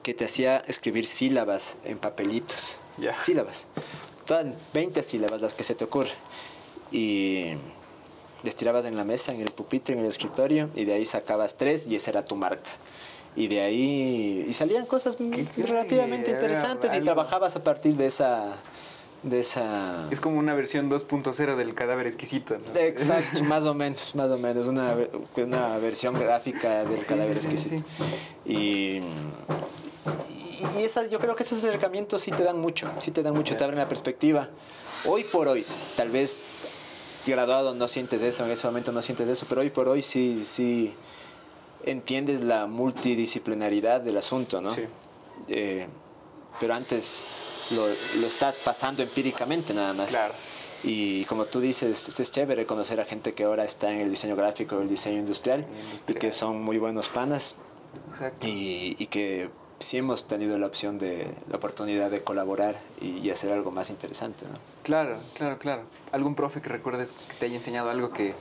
que 0.04 0.14
te 0.14 0.26
hacía 0.26 0.58
escribir 0.68 1.06
sílabas 1.06 1.78
en 1.86 1.98
papelitos. 1.98 2.78
Sílabas. 3.18 3.68
Todas 4.26 4.48
20 4.74 5.04
sílabas 5.04 5.42
las 5.42 5.54
que 5.54 5.64
se 5.64 5.76
te 5.76 5.84
ocurren. 5.84 6.14
Y 6.92 7.54
les 8.44 8.56
tirabas 8.56 8.86
en 8.86 8.96
la 8.96 9.04
mesa, 9.04 9.34
en 9.34 9.42
el 9.42 9.52
pupitre, 9.52 9.96
en 9.96 10.02
el 10.02 10.08
escritorio, 10.08 10.70
y 10.76 10.86
de 10.86 10.94
ahí 10.94 11.06
sacabas 11.06 11.56
tres 11.56 11.88
y 11.88 11.96
esa 11.96 12.12
era 12.12 12.26
tu 12.26 12.36
marca. 12.36 12.72
Y 13.36 13.48
de 13.48 13.62
ahí 13.62 14.46
y 14.48 14.54
salían 14.54 14.86
cosas 14.86 15.18
relativamente 15.58 16.32
interesantes 16.32 16.94
y 16.94 17.02
trabajabas 17.02 17.56
a 17.56 17.64
partir 17.64 17.96
de 17.96 18.06
esa 18.06 18.58
de 19.24 19.40
esa... 19.40 20.08
Es 20.12 20.20
como 20.20 20.38
una 20.38 20.54
versión 20.54 20.92
2.0 20.92 21.56
del 21.56 21.74
cadáver 21.74 22.08
exquisito. 22.08 22.58
Exacto, 22.76 23.44
más 23.46 23.64
o 23.64 23.74
menos, 23.74 24.14
más 24.16 24.30
o 24.30 24.38
menos, 24.38 24.68
una, 24.68 24.96
una 25.38 25.78
versión 25.78 26.20
gráfica 26.20 26.84
del 26.84 27.06
cadáver 27.06 27.38
exquisito. 27.38 27.84
Y, 28.46 29.00
y 30.30 30.43
esa, 30.78 31.08
yo 31.08 31.20
creo 31.20 31.36
que 31.36 31.44
esos 31.44 31.60
acercamientos 31.60 32.22
sí 32.22 32.32
te 32.32 32.44
dan 32.44 32.60
mucho, 32.60 32.92
sí 33.00 33.12
te 33.12 33.24
dan 33.24 33.34
mucho, 33.34 33.56
te 33.56 33.64
abren 33.64 33.80
la 33.80 33.88
perspectiva. 33.88 34.50
Hoy 35.06 35.24
por 35.24 35.48
hoy, 35.48 35.66
tal 35.96 36.10
vez 36.10 36.44
graduado 37.26 37.74
no 37.74 37.88
sientes 37.88 38.22
eso, 38.22 38.46
en 38.46 38.52
ese 38.52 38.68
momento 38.68 38.92
no 38.92 39.02
sientes 39.02 39.28
eso, 39.28 39.46
pero 39.48 39.62
hoy 39.62 39.70
por 39.70 39.88
hoy 39.88 40.02
sí, 40.02 40.42
sí 40.44 40.94
entiendes 41.86 42.44
la 42.44 42.66
multidisciplinaridad 42.66 44.02
del 44.02 44.18
asunto, 44.18 44.62
¿no? 44.62 44.74
Sí. 44.74 44.82
Eh, 45.48 45.88
pero 46.60 46.74
antes 46.74 47.24
lo, 47.72 47.88
lo, 47.88 48.28
estás 48.28 48.58
pasando 48.58 49.04
empíricamente 49.04 49.74
nada 49.74 49.94
más. 49.94 50.10
Claro. 50.10 50.34
Y 50.84 51.24
como 51.26 51.46
tú 51.46 51.62
dices, 51.62 52.20
es 52.20 52.32
chévere 52.32 52.66
conocer 52.66 53.00
a 53.00 53.06
gente 53.06 53.34
que 53.34 53.46
ahora 53.46 53.64
está 53.64 53.92
en 53.92 54.00
el 54.00 54.10
diseño 54.10 54.36
gráfico, 54.36 54.80
el 54.80 54.90
diseño 54.90 55.20
industrial, 55.20 55.66
y 56.08 56.14
que 56.14 56.32
son 56.32 56.62
muy 56.62 56.78
buenos 56.78 57.08
panas. 57.08 57.56
Exacto. 58.10 58.46
Y, 58.48 58.96
y 59.00 59.08
que 59.08 59.50
sí 59.84 59.98
hemos 59.98 60.28
tenido 60.28 60.58
la 60.58 60.68
opción 60.68 60.98
de 60.98 61.28
la 61.50 61.58
oportunidad 61.58 62.10
de 62.10 62.24
colaborar 62.24 62.76
y, 63.02 63.30
hacer 63.30 63.52
algo 63.52 63.72
más 63.72 63.90
interesante. 63.90 64.46
¿no? 64.46 64.58
Claro, 64.84 65.18
claro, 65.34 65.58
claro. 65.58 65.84
¿Algún 66.12 66.36
profe 66.36 66.62
que 66.62 66.70
recuerdes 66.70 67.12
que 67.12 67.36
te 67.36 67.46
haya 67.46 67.56
enseñado 67.56 67.90
algo 67.90 68.12
que 68.12 68.34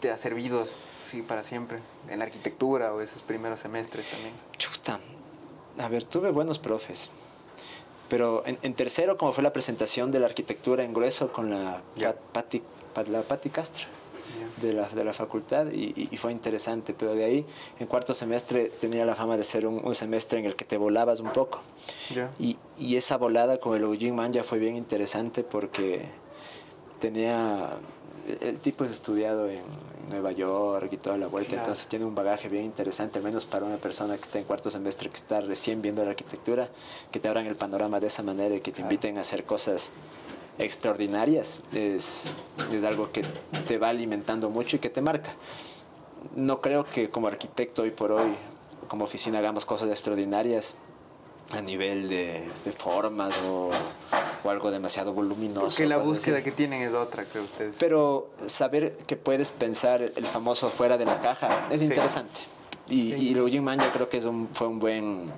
te 0.00 0.10
ha 0.10 0.16
servido 0.16 0.66
sí, 1.10 1.22
para 1.22 1.44
siempre 1.44 1.78
en 2.08 2.18
la 2.18 2.24
arquitectura 2.24 2.92
o 2.92 3.00
esos 3.00 3.22
primeros 3.22 3.60
semestres 3.60 4.10
también? 4.10 4.34
Chuta. 4.56 4.98
A 5.78 5.88
ver, 5.88 6.04
tuve 6.04 6.30
buenos 6.30 6.58
profes. 6.58 7.10
Pero 8.08 8.44
en, 8.46 8.74
tercero, 8.74 9.16
como 9.16 9.32
fue 9.32 9.42
la 9.42 9.52
presentación 9.52 10.12
de 10.12 10.20
la 10.20 10.26
arquitectura 10.26 10.84
en 10.84 10.94
grueso 10.94 11.32
con 11.32 11.50
la, 11.50 11.82
la 11.96 12.14
Patti 12.32 13.50
Castro 13.50 13.86
de 14.60 14.72
la, 14.72 14.88
de 14.88 15.04
la 15.04 15.12
facultad 15.12 15.66
y, 15.72 16.08
y, 16.10 16.16
fue 16.16 16.32
interesante, 16.32 16.94
pero 16.94 17.14
de 17.14 17.24
ahí 17.24 17.46
en 17.78 17.86
cuarto 17.86 18.14
semestre 18.14 18.70
tenía 18.80 19.04
la 19.04 19.14
fama 19.14 19.36
de 19.36 19.44
ser 19.44 19.66
un, 19.66 19.84
un 19.84 19.94
semestre 19.94 20.38
en 20.38 20.46
el 20.46 20.56
que 20.56 20.64
te 20.64 20.76
volabas 20.76 21.20
un 21.20 21.32
poco. 21.32 21.60
Y, 22.38 22.56
y, 22.78 22.96
esa 22.96 23.16
volada 23.16 23.58
con 23.58 23.76
el 23.76 23.82
Eugene 23.82 24.12
Manja 24.12 24.44
fue 24.44 24.58
bien 24.58 24.76
interesante 24.76 25.44
porque 25.44 26.02
tenía, 27.00 27.70
el 28.40 28.58
tipo 28.60 28.84
es 28.84 28.90
estudiado 28.90 29.48
en, 29.48 29.62
Nueva 30.08 30.32
York 30.32 30.88
y 30.92 30.96
toda 30.96 31.18
la 31.18 31.26
vuelta, 31.26 31.56
entonces 31.56 31.88
tiene 31.88 32.04
un 32.04 32.14
bagaje 32.14 32.48
bien 32.48 32.64
interesante, 32.64 33.18
al 33.18 33.24
menos 33.24 33.44
para 33.44 33.66
una 33.66 33.76
persona 33.76 34.16
que 34.16 34.22
está 34.22 34.38
en 34.38 34.44
cuarto 34.44 34.70
semestre, 34.70 35.10
que 35.10 35.16
está 35.16 35.40
recién 35.40 35.82
viendo 35.82 36.04
la 36.04 36.10
arquitectura, 36.10 36.68
que 37.10 37.18
te 37.18 37.28
abran 37.28 37.46
el 37.46 37.56
panorama 37.56 37.98
de 37.98 38.06
esa 38.06 38.22
manera 38.22 38.54
y 38.54 38.60
que 38.60 38.72
te 38.72 38.82
inviten 38.82 39.18
a 39.18 39.22
hacer 39.22 39.44
cosas 39.44 39.90
extraordinarias 40.58 41.62
es, 41.72 42.32
es 42.72 42.84
algo 42.84 43.12
que 43.12 43.22
te 43.66 43.78
va 43.78 43.88
alimentando 43.88 44.50
mucho 44.50 44.76
y 44.76 44.78
que 44.78 44.90
te 44.90 45.00
marca. 45.00 45.34
No 46.34 46.60
creo 46.60 46.84
que 46.84 47.10
como 47.10 47.28
arquitecto 47.28 47.82
hoy 47.82 47.90
por 47.90 48.12
hoy, 48.12 48.34
como 48.88 49.04
oficina, 49.04 49.38
hagamos 49.38 49.64
cosas 49.64 49.88
extraordinarias 49.88 50.76
a 51.52 51.60
nivel 51.60 52.08
de, 52.08 52.42
formas 52.76 53.36
o, 53.46 53.70
o, 54.44 54.50
algo 54.50 54.70
demasiado 54.70 55.12
voluminoso. 55.12 55.76
Que 55.76 55.86
la 55.86 55.98
búsqueda 55.98 56.42
que 56.42 56.50
tienen 56.50 56.82
es 56.82 56.94
otra, 56.94 57.24
creo 57.24 57.44
ustedes. 57.44 57.76
Pero 57.78 58.30
saber 58.44 58.96
que 59.06 59.16
puedes 59.16 59.52
pensar 59.52 60.02
el 60.02 60.26
famoso 60.26 60.68
fuera 60.70 60.98
de 60.98 61.04
la 61.04 61.20
caja 61.20 61.68
es 61.70 61.82
interesante. 61.82 62.40
Y, 62.88 63.14
y 63.14 63.34
Eugene 63.34 63.62
Mann 63.62 63.80
yo 63.80 63.90
creo 63.92 64.08
que 64.08 64.16
es 64.16 64.24
un, 64.24 64.48
fue 64.52 64.68
un 64.68 64.78
buen 64.78 65.32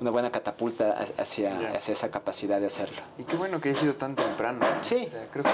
una 0.00 0.10
buena 0.10 0.30
catapulta 0.30 0.98
hacia, 1.18 1.70
hacia, 1.70 1.92
esa 1.92 2.10
capacidad 2.10 2.60
de 2.60 2.66
hacerlo. 2.66 2.98
Y 3.18 3.24
qué 3.24 3.36
bueno 3.36 3.60
que 3.60 3.70
haya 3.70 3.80
sido 3.80 3.94
tan 3.94 4.14
temprano. 4.14 4.64
Sí. 4.80 5.08
creo 5.32 5.44
que... 5.44 5.50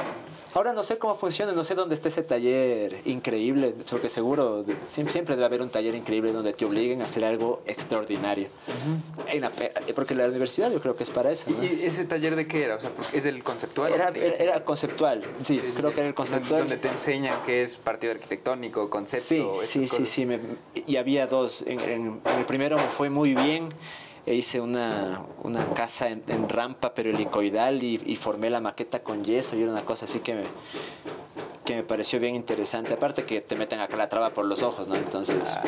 Ahora 0.54 0.72
no 0.72 0.84
sé 0.84 0.98
cómo 0.98 1.16
funciona, 1.16 1.50
no 1.50 1.64
sé 1.64 1.74
dónde 1.74 1.96
está 1.96 2.08
ese 2.08 2.22
taller 2.22 3.00
increíble, 3.06 3.74
porque 3.90 4.08
seguro 4.08 4.64
siempre 4.84 5.34
debe 5.34 5.46
haber 5.46 5.62
un 5.62 5.70
taller 5.70 5.96
increíble 5.96 6.32
donde 6.32 6.52
te 6.52 6.64
obliguen 6.64 7.00
a 7.00 7.04
hacer 7.04 7.24
algo 7.24 7.62
extraordinario. 7.66 8.48
porque 9.96 10.14
la 10.14 10.26
universidad 10.26 10.70
yo 10.70 10.80
creo 10.80 10.94
que 10.94 11.02
es 11.02 11.10
para 11.10 11.32
eso. 11.32 11.50
¿Y 11.60 11.84
ese 11.84 12.04
taller 12.04 12.36
de 12.36 12.46
qué 12.46 12.64
era? 12.64 12.76
O 12.76 12.80
sea, 12.80 12.92
¿Es 13.12 13.24
el 13.24 13.42
conceptual? 13.42 13.92
Era, 13.92 14.10
era, 14.10 14.64
conceptual, 14.64 15.22
sí, 15.42 15.60
creo 15.76 15.90
que 15.90 16.00
era 16.00 16.08
el 16.08 16.14
conceptual. 16.14 16.60
Donde 16.60 16.76
te 16.76 16.88
enseñan 16.88 17.42
qué 17.44 17.64
es 17.64 17.76
partido 17.76 18.12
arquitectónico, 18.12 18.88
concepto. 18.90 19.24
Sí, 19.24 19.44
sí, 19.64 19.88
sí, 19.88 20.06
sí, 20.06 20.28
y 20.86 20.96
había 20.96 21.26
dos. 21.26 21.62
En, 21.66 21.80
en 21.80 22.20
el 22.38 22.44
primero 22.44 22.76
me 22.76 22.84
fue 22.84 23.10
muy 23.10 23.34
bien 23.34 23.70
e 24.26 24.34
hice 24.34 24.60
una, 24.60 25.22
una 25.42 25.66
casa 25.74 26.08
en, 26.08 26.48
rampa 26.48 26.94
pero 26.94 27.10
helicoidal 27.10 27.82
y, 27.82 28.00
y, 28.06 28.16
formé 28.16 28.50
la 28.50 28.60
maqueta 28.60 29.02
con 29.02 29.24
yeso 29.24 29.56
y 29.56 29.62
era 29.62 29.72
una 29.72 29.84
cosa 29.84 30.06
así 30.06 30.20
que 30.20 30.34
me, 30.34 30.42
que 31.64 31.74
me 31.74 31.82
pareció 31.82 32.20
bien 32.20 32.34
interesante. 32.34 32.92
Aparte 32.92 33.24
que 33.24 33.40
te 33.40 33.56
meten 33.56 33.80
acá 33.80 33.96
la 33.96 34.08
traba 34.08 34.30
por 34.30 34.44
los 34.44 34.62
ojos, 34.62 34.88
¿no? 34.88 34.96
Entonces... 34.96 35.56
Ah. 35.56 35.62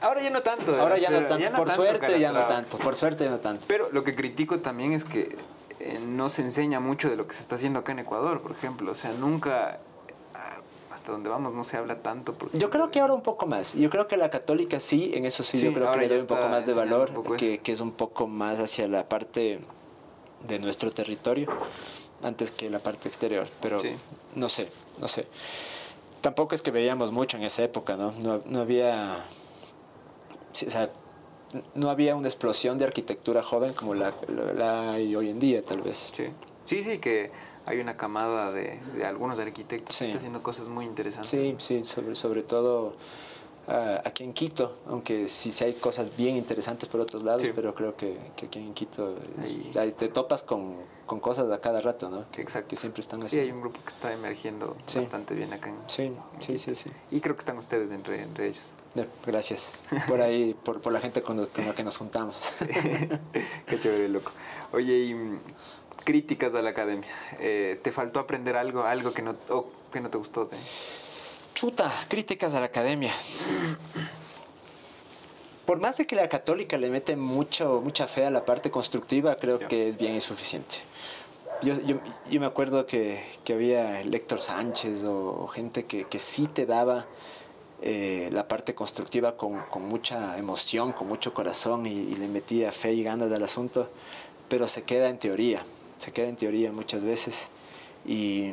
Ahora 0.00 0.20
ya 0.20 0.30
no 0.30 0.42
tanto. 0.42 0.76
Ahora 0.80 0.98
ya 0.98 1.10
no 1.10 1.24
tanto. 1.26 1.52
por 1.54 1.70
suerte 1.70 2.18
ya 2.18 2.32
no 2.32 2.44
tanto. 2.46 2.78
Por 2.78 2.96
suerte 2.96 3.24
ya 3.24 3.30
no 3.30 3.38
tanto. 3.38 3.64
Pero 3.68 3.88
lo 3.92 4.02
que 4.02 4.16
critico 4.16 4.58
también 4.58 4.92
es 4.92 5.04
que 5.04 5.36
eh, 5.78 6.00
no 6.04 6.28
se 6.28 6.42
enseña 6.42 6.80
mucho 6.80 7.08
de 7.08 7.16
lo 7.16 7.28
que 7.28 7.34
se 7.34 7.42
está 7.42 7.54
haciendo 7.54 7.78
acá 7.78 7.92
en 7.92 8.00
Ecuador, 8.00 8.42
por 8.42 8.50
ejemplo. 8.50 8.90
O 8.90 8.94
sea, 8.96 9.12
nunca 9.12 9.78
hasta 11.02 11.10
donde 11.10 11.28
vamos 11.28 11.52
no 11.52 11.64
se 11.64 11.76
habla 11.76 12.00
tanto. 12.00 12.32
Yo 12.52 12.70
creo 12.70 12.92
que 12.92 13.00
ahora 13.00 13.12
un 13.12 13.22
poco 13.22 13.48
más. 13.48 13.74
Yo 13.74 13.90
creo 13.90 14.06
que 14.06 14.16
la 14.16 14.30
católica 14.30 14.78
sí, 14.78 15.10
en 15.14 15.24
eso 15.24 15.42
sí, 15.42 15.58
yo 15.58 15.72
creo 15.72 15.90
que 15.90 15.98
le 15.98 16.08
doy 16.08 16.20
un 16.20 16.26
poco 16.26 16.48
más 16.48 16.64
de 16.64 16.74
valor, 16.74 17.10
que, 17.36 17.58
que, 17.58 17.72
es 17.72 17.80
un 17.80 17.90
poco 17.90 18.28
más 18.28 18.60
hacia 18.60 18.86
la 18.86 19.08
parte 19.08 19.58
de 20.46 20.58
nuestro 20.60 20.92
territorio 20.92 21.48
antes 22.22 22.52
que 22.52 22.70
la 22.70 22.78
parte 22.78 23.08
exterior. 23.08 23.48
Pero 23.60 23.82
no 24.36 24.48
sé, 24.48 24.68
no 25.00 25.08
sé. 25.08 25.26
Tampoco 26.20 26.54
es 26.54 26.62
que 26.62 26.70
veíamos 26.70 27.10
mucho 27.10 27.36
en 27.36 27.42
esa 27.42 27.64
época, 27.64 27.96
¿no? 27.96 28.12
No, 28.22 28.40
no 28.46 28.60
había... 28.60 29.16
o 30.52 30.70
sea, 30.70 30.88
no 31.74 31.90
había 31.90 32.14
una 32.14 32.28
explosión 32.28 32.78
de 32.78 32.84
arquitectura 32.84 33.42
joven 33.42 33.72
como 33.72 33.94
la, 33.94 34.14
la, 34.56 34.92
hay 34.92 35.16
hoy 35.16 35.30
en 35.30 35.40
día, 35.40 35.64
tal 35.64 35.82
vez. 35.82 36.12
Sí, 36.14 36.26
sí, 36.64 36.84
sí 36.84 36.98
que 36.98 37.32
hay 37.66 37.78
una 37.80 37.96
camada 37.96 38.52
de, 38.52 38.80
de 38.96 39.04
algunos 39.04 39.38
arquitectos 39.38 39.96
que 39.96 40.04
están 40.06 40.18
haciendo 40.18 40.42
cosas 40.42 40.68
muy 40.68 40.84
interesantes. 40.84 41.30
Sí, 41.30 41.54
sí, 41.58 41.84
sobre, 41.84 42.14
sobre 42.14 42.42
todo 42.42 42.94
uh, 43.68 44.00
aquí 44.04 44.24
en 44.24 44.32
Quito, 44.32 44.78
aunque 44.88 45.28
sí, 45.28 45.52
sí, 45.52 45.64
hay 45.64 45.74
cosas 45.74 46.16
bien 46.16 46.36
interesantes 46.36 46.88
por 46.88 47.00
otros 47.00 47.22
lados, 47.22 47.42
pero 47.54 47.74
creo 47.74 47.96
que, 47.96 48.18
que, 48.36 48.46
aquí 48.46 48.58
en 48.58 48.74
Quito 48.74 49.14
te 49.72 50.08
topas 50.08 50.42
con, 50.42 50.76
con, 51.06 51.20
cosas 51.20 51.50
a 51.50 51.60
cada 51.60 51.80
rato, 51.80 52.10
¿no? 52.10 52.30
Que, 52.30 52.42
Exacto. 52.42 52.68
que 52.68 52.76
siempre 52.76 53.00
están 53.00 53.22
así. 53.22 53.36
Sí, 53.36 53.40
hay 53.40 53.50
un 53.50 53.60
grupo 53.60 53.80
que 53.82 53.90
está 53.90 54.12
emergiendo 54.12 54.76
bastante 54.94 55.34
bien 55.34 55.52
acá 55.52 55.70
en, 55.70 55.76
sí, 55.86 56.12
sí, 56.40 56.58
sí, 56.58 56.74
sí. 56.74 56.90
Y 57.10 57.20
creo 57.20 57.36
que 57.36 57.40
están 57.40 57.58
ustedes 57.58 57.92
entre, 57.92 58.22
entre 58.22 58.48
ellos. 58.48 58.72
Gracias. 59.24 59.72
Por 60.06 60.20
ahí, 60.20 60.54
por, 60.54 60.82
por 60.82 60.92
la 60.92 61.00
gente 61.00 61.22
con, 61.22 61.46
con 61.46 61.66
la 61.66 61.74
que 61.74 61.82
nos 61.82 61.96
juntamos. 61.96 62.50
Qué 63.66 63.80
chévere, 63.80 64.08
loco. 64.08 64.32
Oye, 64.72 64.98
y 64.98 65.14
críticas 66.02 66.54
a 66.54 66.62
la 66.62 66.70
academia. 66.70 67.08
Eh, 67.38 67.78
¿Te 67.82 67.92
faltó 67.92 68.20
aprender 68.20 68.56
algo, 68.56 68.84
algo 68.84 69.12
que 69.12 69.22
no, 69.22 69.36
que 69.92 70.00
no 70.00 70.10
te 70.10 70.18
gustó? 70.18 70.46
De... 70.46 70.56
Chuta, 71.54 71.90
críticas 72.08 72.54
a 72.54 72.60
la 72.60 72.66
academia. 72.66 73.12
Por 75.66 75.80
más 75.80 75.96
de 75.96 76.06
que 76.06 76.16
la 76.16 76.28
católica 76.28 76.76
le 76.76 76.90
mete 76.90 77.16
mucho, 77.16 77.80
mucha 77.82 78.06
fe 78.08 78.26
a 78.26 78.30
la 78.30 78.44
parte 78.44 78.70
constructiva, 78.70 79.36
creo 79.36 79.58
que 79.60 79.88
es 79.88 79.96
bien 79.96 80.14
insuficiente. 80.14 80.76
Yo, 81.62 81.80
yo, 81.82 82.00
yo 82.28 82.40
me 82.40 82.46
acuerdo 82.46 82.86
que, 82.86 83.24
que, 83.44 83.52
había 83.52 84.00
Héctor 84.00 84.40
Sánchez 84.40 85.04
o, 85.04 85.46
gente 85.46 85.84
que, 85.84 86.04
que, 86.06 86.18
sí 86.18 86.48
te 86.48 86.66
daba 86.66 87.06
eh, 87.80 88.28
la 88.32 88.48
parte 88.48 88.74
constructiva 88.74 89.36
con, 89.36 89.60
con, 89.70 89.86
mucha 89.88 90.36
emoción, 90.38 90.92
con 90.92 91.06
mucho 91.06 91.32
corazón 91.32 91.86
y, 91.86 91.90
y 91.90 92.14
le 92.16 92.26
metía 92.26 92.72
fe 92.72 92.92
y 92.94 93.04
ganas 93.04 93.30
al 93.30 93.44
asunto, 93.44 93.88
pero 94.48 94.66
se 94.66 94.82
queda 94.82 95.08
en 95.08 95.18
teoría 95.18 95.62
se 96.02 96.10
queda 96.10 96.26
en 96.26 96.34
teoría 96.34 96.72
muchas 96.72 97.04
veces 97.04 97.48
y, 98.04 98.50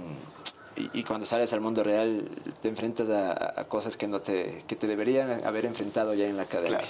y, 0.94 1.04
cuando 1.04 1.26
sales 1.26 1.52
al 1.52 1.62
mundo 1.62 1.84
real 1.84 2.30
te 2.62 2.68
enfrentas 2.68 3.10
a, 3.10 3.64
cosas 3.66 3.98
que, 3.98 4.08
no 4.08 4.22
te, 4.22 4.64
que 4.68 4.76
te 4.76 4.86
deberían 4.86 5.44
haber 5.44 5.66
enfrentado 5.66 6.14
ya 6.14 6.28
en 6.28 6.38
la 6.38 6.44
academia. 6.44 6.84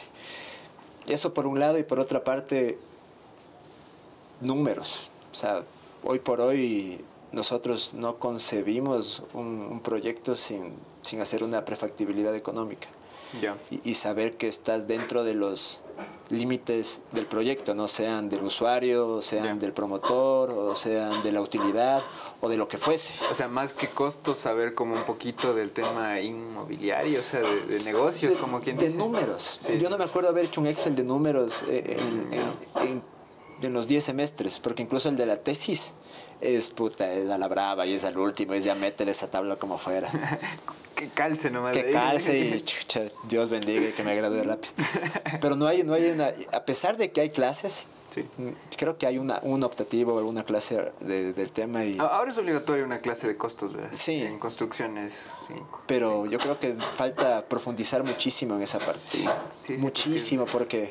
Eso 1.08 1.34
por 1.34 1.48
un 1.48 1.62
lado 1.62 1.78
y 1.78 1.84
por 1.84 2.02
otra 2.02 2.26
parte, 2.26 2.78
números. 4.42 5.10
O 5.32 5.36
sea, 5.36 5.64
hoy 6.04 6.20
por 6.20 6.42
hoy 6.42 7.00
nosotros 7.32 7.94
no 7.94 8.18
concebimos 8.18 9.24
un, 9.34 9.80
proyecto 9.82 10.36
sin, 10.36 10.74
sin, 11.04 11.22
hacer 11.22 11.42
una 11.42 11.64
prefactibilidad 11.64 12.36
económica. 12.36 12.90
Y, 13.72 13.92
y, 13.92 13.94
saber 13.94 14.36
que 14.36 14.50
estás 14.50 14.88
dentro 14.88 15.24
de 15.24 15.36
los 15.36 15.80
límites 16.30 17.02
del 17.12 17.26
proyecto, 17.26 17.74
no 17.74 17.88
sean 17.88 18.30
del 18.30 18.44
usuario, 18.44 19.22
sean 19.22 19.60
del 19.60 19.74
promotor, 19.74 20.52
o 20.52 20.76
sean 20.76 21.24
de 21.24 21.32
la 21.32 21.42
utilidad, 21.42 22.02
o 22.42 22.50
de 22.50 22.58
lo 22.58 22.68
que 22.68 22.78
fuese. 22.78 23.14
O 23.32 23.36
sea, 23.36 23.48
más 23.48 23.74
que 23.74 23.90
costos, 23.90 24.38
saber 24.38 24.76
como 24.76 24.96
un 24.96 25.04
poquito 25.04 25.54
del 25.54 25.72
tema 25.72 26.20
inmobiliario, 26.20 27.22
o 27.22 27.24
sea, 27.24 27.42
de, 27.42 27.80
negocios, 27.84 28.36
como 28.36 28.62
quien 28.62 28.78
dice. 28.78 28.92
De 28.92 28.98
números. 28.98 29.60
Yo 29.80 29.90
no 29.90 29.98
me 29.98 30.04
acuerdo 30.04 30.30
haber 30.30 30.46
hecho 30.46 30.62
un 30.62 30.68
Excel 30.68 30.96
de 30.96 31.04
números 31.04 31.64
eh, 31.68 31.98
en, 32.82 33.04
en 33.62 33.74
los 33.74 33.88
10 33.88 34.04
semestres, 34.04 34.60
porque 34.60 34.84
incluso 34.84 35.10
el 35.10 35.16
de 35.16 35.26
la 35.26 35.38
tesis 35.38 35.94
es 36.42 36.70
puta, 36.70 37.12
es 37.12 37.30
a 37.30 37.38
la 37.38 37.48
brava 37.48 37.86
y 37.86 37.94
es 37.94 38.06
al 38.06 38.18
último, 38.18 38.54
es 38.54 38.64
ya 38.64 38.76
métele 38.76 39.12
esa 39.12 39.30
tabla 39.30 39.58
como 39.58 39.78
fuera. 39.78 40.10
que 41.00 41.08
calce 41.10 41.50
nomás. 41.50 41.74
Que 41.74 41.92
calce 41.92 42.38
y 42.38 42.62
chucha, 42.62 43.04
Dios 43.24 43.50
bendiga 43.50 43.88
y 43.88 43.92
que 43.94 44.04
me 44.04 44.16
gradúe 44.16 44.44
rápido. 44.44 44.74
Pero 45.42 45.56
no 45.56 45.66
hay, 45.68 45.84
no 45.84 45.94
hay 45.94 46.10
una, 46.12 46.34
a 46.54 46.66
pesar 46.66 46.98
de 46.98 47.12
que 47.12 47.22
hay 47.22 47.30
clases, 47.30 47.88
creo 48.78 48.98
que 48.98 49.08
hay 49.08 49.18
una, 49.18 49.40
un 49.44 49.64
optativo 49.64 50.14
o 50.14 50.18
alguna 50.18 50.44
clase 50.44 50.92
del 51.00 51.52
tema. 51.52 51.86
y 51.86 51.98
Ahora 52.00 52.32
es 52.32 52.38
obligatoria 52.38 52.84
una 52.84 53.00
clase 53.00 53.28
de 53.28 53.38
costos 53.38 53.72
Sí. 53.94 54.22
En 54.22 54.40
construcciones. 54.40 55.26
Pero 55.88 56.26
yo 56.26 56.38
creo 56.40 56.60
que 56.60 56.74
falta 56.74 57.46
profundizar 57.46 58.04
muchísimo 58.04 58.56
en 58.56 58.64
esa 58.64 58.80
parte. 58.80 59.00
Sí. 59.00 59.78
muchísimo 59.78 60.46
porque 60.46 60.90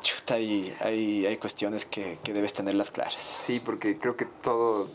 chuta, 0.00 0.34
hay, 0.34 0.74
hay, 0.80 1.26
hay 1.26 1.36
cuestiones 1.38 1.84
que, 1.84 2.18
que, 2.22 2.32
debes 2.32 2.52
tenerlas 2.52 2.90
claras. 2.90 3.20
Sí, 3.20 3.60
porque 3.60 3.98
creo 3.98 4.16
que 4.16 4.26
todo, 4.26 4.88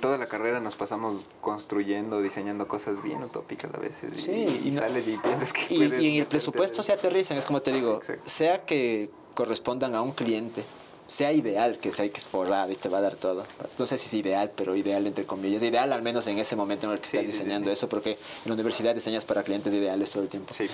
toda 0.00 0.18
la 0.18 0.26
carrera 0.26 0.60
nos 0.60 0.76
pasamos 0.76 1.22
construyendo, 1.40 2.22
diseñando 2.22 2.68
cosas 2.68 3.02
bien 3.02 3.22
utópicas 3.22 3.72
a 3.74 3.78
veces. 3.78 4.20
Sí, 4.20 4.62
y, 4.64 4.72
sales 4.72 5.06
y 5.06 5.16
piensas 5.18 5.52
que. 5.52 5.74
Y, 5.74 5.82
y 5.82 6.14
en 6.14 6.20
el 6.22 6.26
presupuesto 6.26 6.82
se 6.82 6.92
aterrizan, 6.92 7.36
es 7.36 7.44
como 7.44 7.62
te 7.62 7.72
digo, 7.72 8.00
sea 8.24 8.64
que 8.64 9.10
correspondan 9.34 9.94
a 9.94 10.02
un 10.02 10.12
cliente, 10.12 10.64
sea 11.06 11.32
ideal 11.32 11.78
que 11.78 11.92
sea 11.92 12.08
que 12.10 12.20
forrado 12.20 12.70
y 12.72 12.76
te 12.76 12.88
va 12.88 12.98
a 12.98 13.00
dar 13.00 13.16
todo. 13.16 13.44
No 13.78 13.86
sé 13.86 13.98
si 13.98 14.06
es 14.06 14.14
ideal, 14.14 14.52
pero 14.54 14.76
ideal 14.76 15.06
entre 15.06 15.24
comillas. 15.24 15.62
Ideal 15.62 15.92
al 15.92 16.02
menos 16.02 16.26
en 16.26 16.38
ese 16.38 16.56
momento 16.56 16.86
en 16.86 16.92
el 16.92 16.98
que 16.98 17.06
estás 17.06 17.26
diseñando 17.26 17.70
eso, 17.70 17.88
porque 17.88 18.12
en 18.12 18.18
la 18.46 18.54
universidad 18.54 18.94
diseñas 18.94 19.24
para 19.24 19.42
clientes 19.42 19.72
ideales 19.72 20.10
todo 20.10 20.22
el 20.22 20.28
tiempo. 20.28 20.54
Sí. 20.54 20.66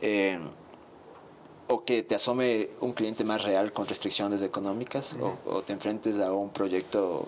Eh, 0.00 0.38
o 1.68 1.84
que 1.84 2.02
te 2.02 2.14
asome 2.14 2.70
un 2.80 2.92
cliente 2.92 3.24
más 3.24 3.42
real 3.42 3.72
con 3.72 3.86
restricciones 3.86 4.40
económicas 4.40 5.16
o, 5.46 5.62
te 5.62 5.72
enfrentes 5.72 6.18
a 6.18 6.32
un 6.32 6.50
proyecto 6.50 7.24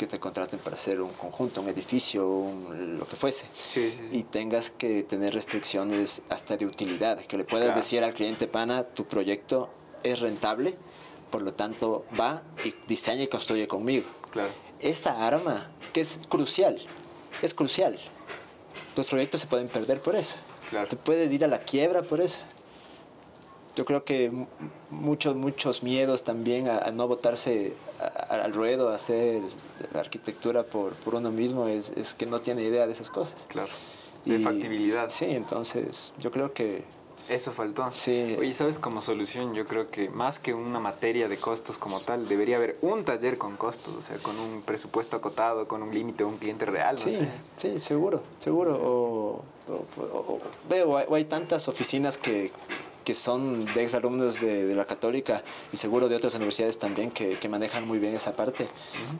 que 0.00 0.06
te 0.06 0.18
contraten 0.18 0.58
para 0.60 0.76
hacer 0.76 0.98
un 1.02 1.12
conjunto, 1.12 1.60
un 1.60 1.68
edificio, 1.68 2.24
lo 2.70 3.06
que 3.06 3.16
fuese, 3.16 3.44
y 4.10 4.22
tengas 4.22 4.70
que 4.70 5.02
tener 5.02 5.34
restricciones 5.34 6.22
hasta 6.30 6.56
de 6.56 6.64
utilidad, 6.64 7.20
que 7.20 7.36
le 7.36 7.44
puedas 7.44 7.76
decir 7.76 8.02
al 8.02 8.14
cliente 8.14 8.46
pana, 8.46 8.84
tu 8.84 9.04
proyecto 9.04 9.68
es 10.02 10.20
rentable, 10.20 10.74
por 11.30 11.42
lo 11.42 11.52
tanto 11.52 12.06
va 12.18 12.42
y 12.64 12.74
diseña 12.88 13.24
y 13.24 13.26
construye 13.26 13.68
conmigo. 13.68 14.08
Claro. 14.30 14.48
Esa 14.80 15.26
arma, 15.26 15.70
que 15.92 16.00
es 16.00 16.18
crucial, 16.30 16.80
es 17.42 17.52
crucial. 17.52 17.98
Tus 18.94 19.04
proyectos 19.04 19.42
se 19.42 19.48
pueden 19.48 19.68
perder 19.68 20.00
por 20.00 20.16
eso. 20.16 20.36
Te 20.88 20.96
puedes 20.96 21.30
ir 21.30 21.44
a 21.44 21.48
la 21.48 21.58
quiebra 21.58 22.00
por 22.00 22.22
eso 22.22 22.40
yo 23.80 23.86
creo 23.86 24.04
que 24.04 24.30
muchos, 24.90 25.34
muchos 25.34 25.82
miedos 25.82 26.22
también 26.22 26.68
a, 26.68 26.90
no 26.90 27.08
botarse 27.08 27.72
al 28.28 28.52
ruedo, 28.52 28.90
a 28.90 28.96
hacer 28.96 29.40
arquitectura 29.94 30.64
por, 30.64 30.92
por 30.92 31.14
uno 31.14 31.30
mismo, 31.30 31.66
es, 31.66 31.88
es, 31.96 32.12
que 32.12 32.26
no 32.26 32.42
tiene 32.42 32.62
idea 32.62 32.86
de 32.86 32.92
esas 32.92 33.08
cosas. 33.08 33.46
Claro. 33.48 33.70
De 34.26 34.38
factibilidad. 34.38 35.08
Sí, 35.08 35.24
entonces 35.30 36.12
yo 36.18 36.30
creo 36.30 36.52
que... 36.52 36.84
Eso 37.30 37.52
faltó. 37.52 37.90
Sí. 37.90 38.36
Oye, 38.38 38.52
¿sabes? 38.52 38.78
Como 38.78 39.00
solución, 39.00 39.54
yo 39.54 39.66
creo 39.66 39.90
que 39.90 40.10
más 40.10 40.38
que 40.38 40.52
una 40.52 40.78
materia 40.78 41.26
de 41.28 41.38
costos 41.38 41.78
como 41.78 42.00
tal, 42.00 42.28
debería 42.28 42.56
haber 42.56 42.76
un 42.82 43.04
taller 43.04 43.38
con 43.38 43.56
costos, 43.56 43.94
o 43.94 44.02
sea, 44.02 44.18
con 44.18 44.38
un 44.38 44.60
presupuesto 44.60 45.16
acotado, 45.16 45.66
con 45.66 45.82
un 45.82 45.94
límite, 45.94 46.22
un 46.22 46.36
cliente 46.36 46.66
real. 46.66 46.98
sí, 46.98 47.18
sí, 47.56 47.78
seguro, 47.78 48.22
seguro. 48.40 48.78
O, 48.82 49.44
veo, 50.68 51.14
hay 51.14 51.24
tantas 51.24 51.68
oficinas 51.68 52.18
que, 52.18 52.50
que 53.04 53.14
son 53.14 53.64
de 53.74 53.82
exalumnos 53.82 54.40
de, 54.40 54.66
de 54.66 54.74
la 54.74 54.84
católica 54.84 55.42
y 55.72 55.76
seguro 55.76 56.08
de 56.08 56.16
otras 56.16 56.34
universidades 56.34 56.78
también 56.78 57.10
que, 57.10 57.34
que 57.34 57.48
manejan 57.48 57.86
muy 57.86 57.98
bien 57.98 58.14
esa 58.14 58.34
parte, 58.34 58.68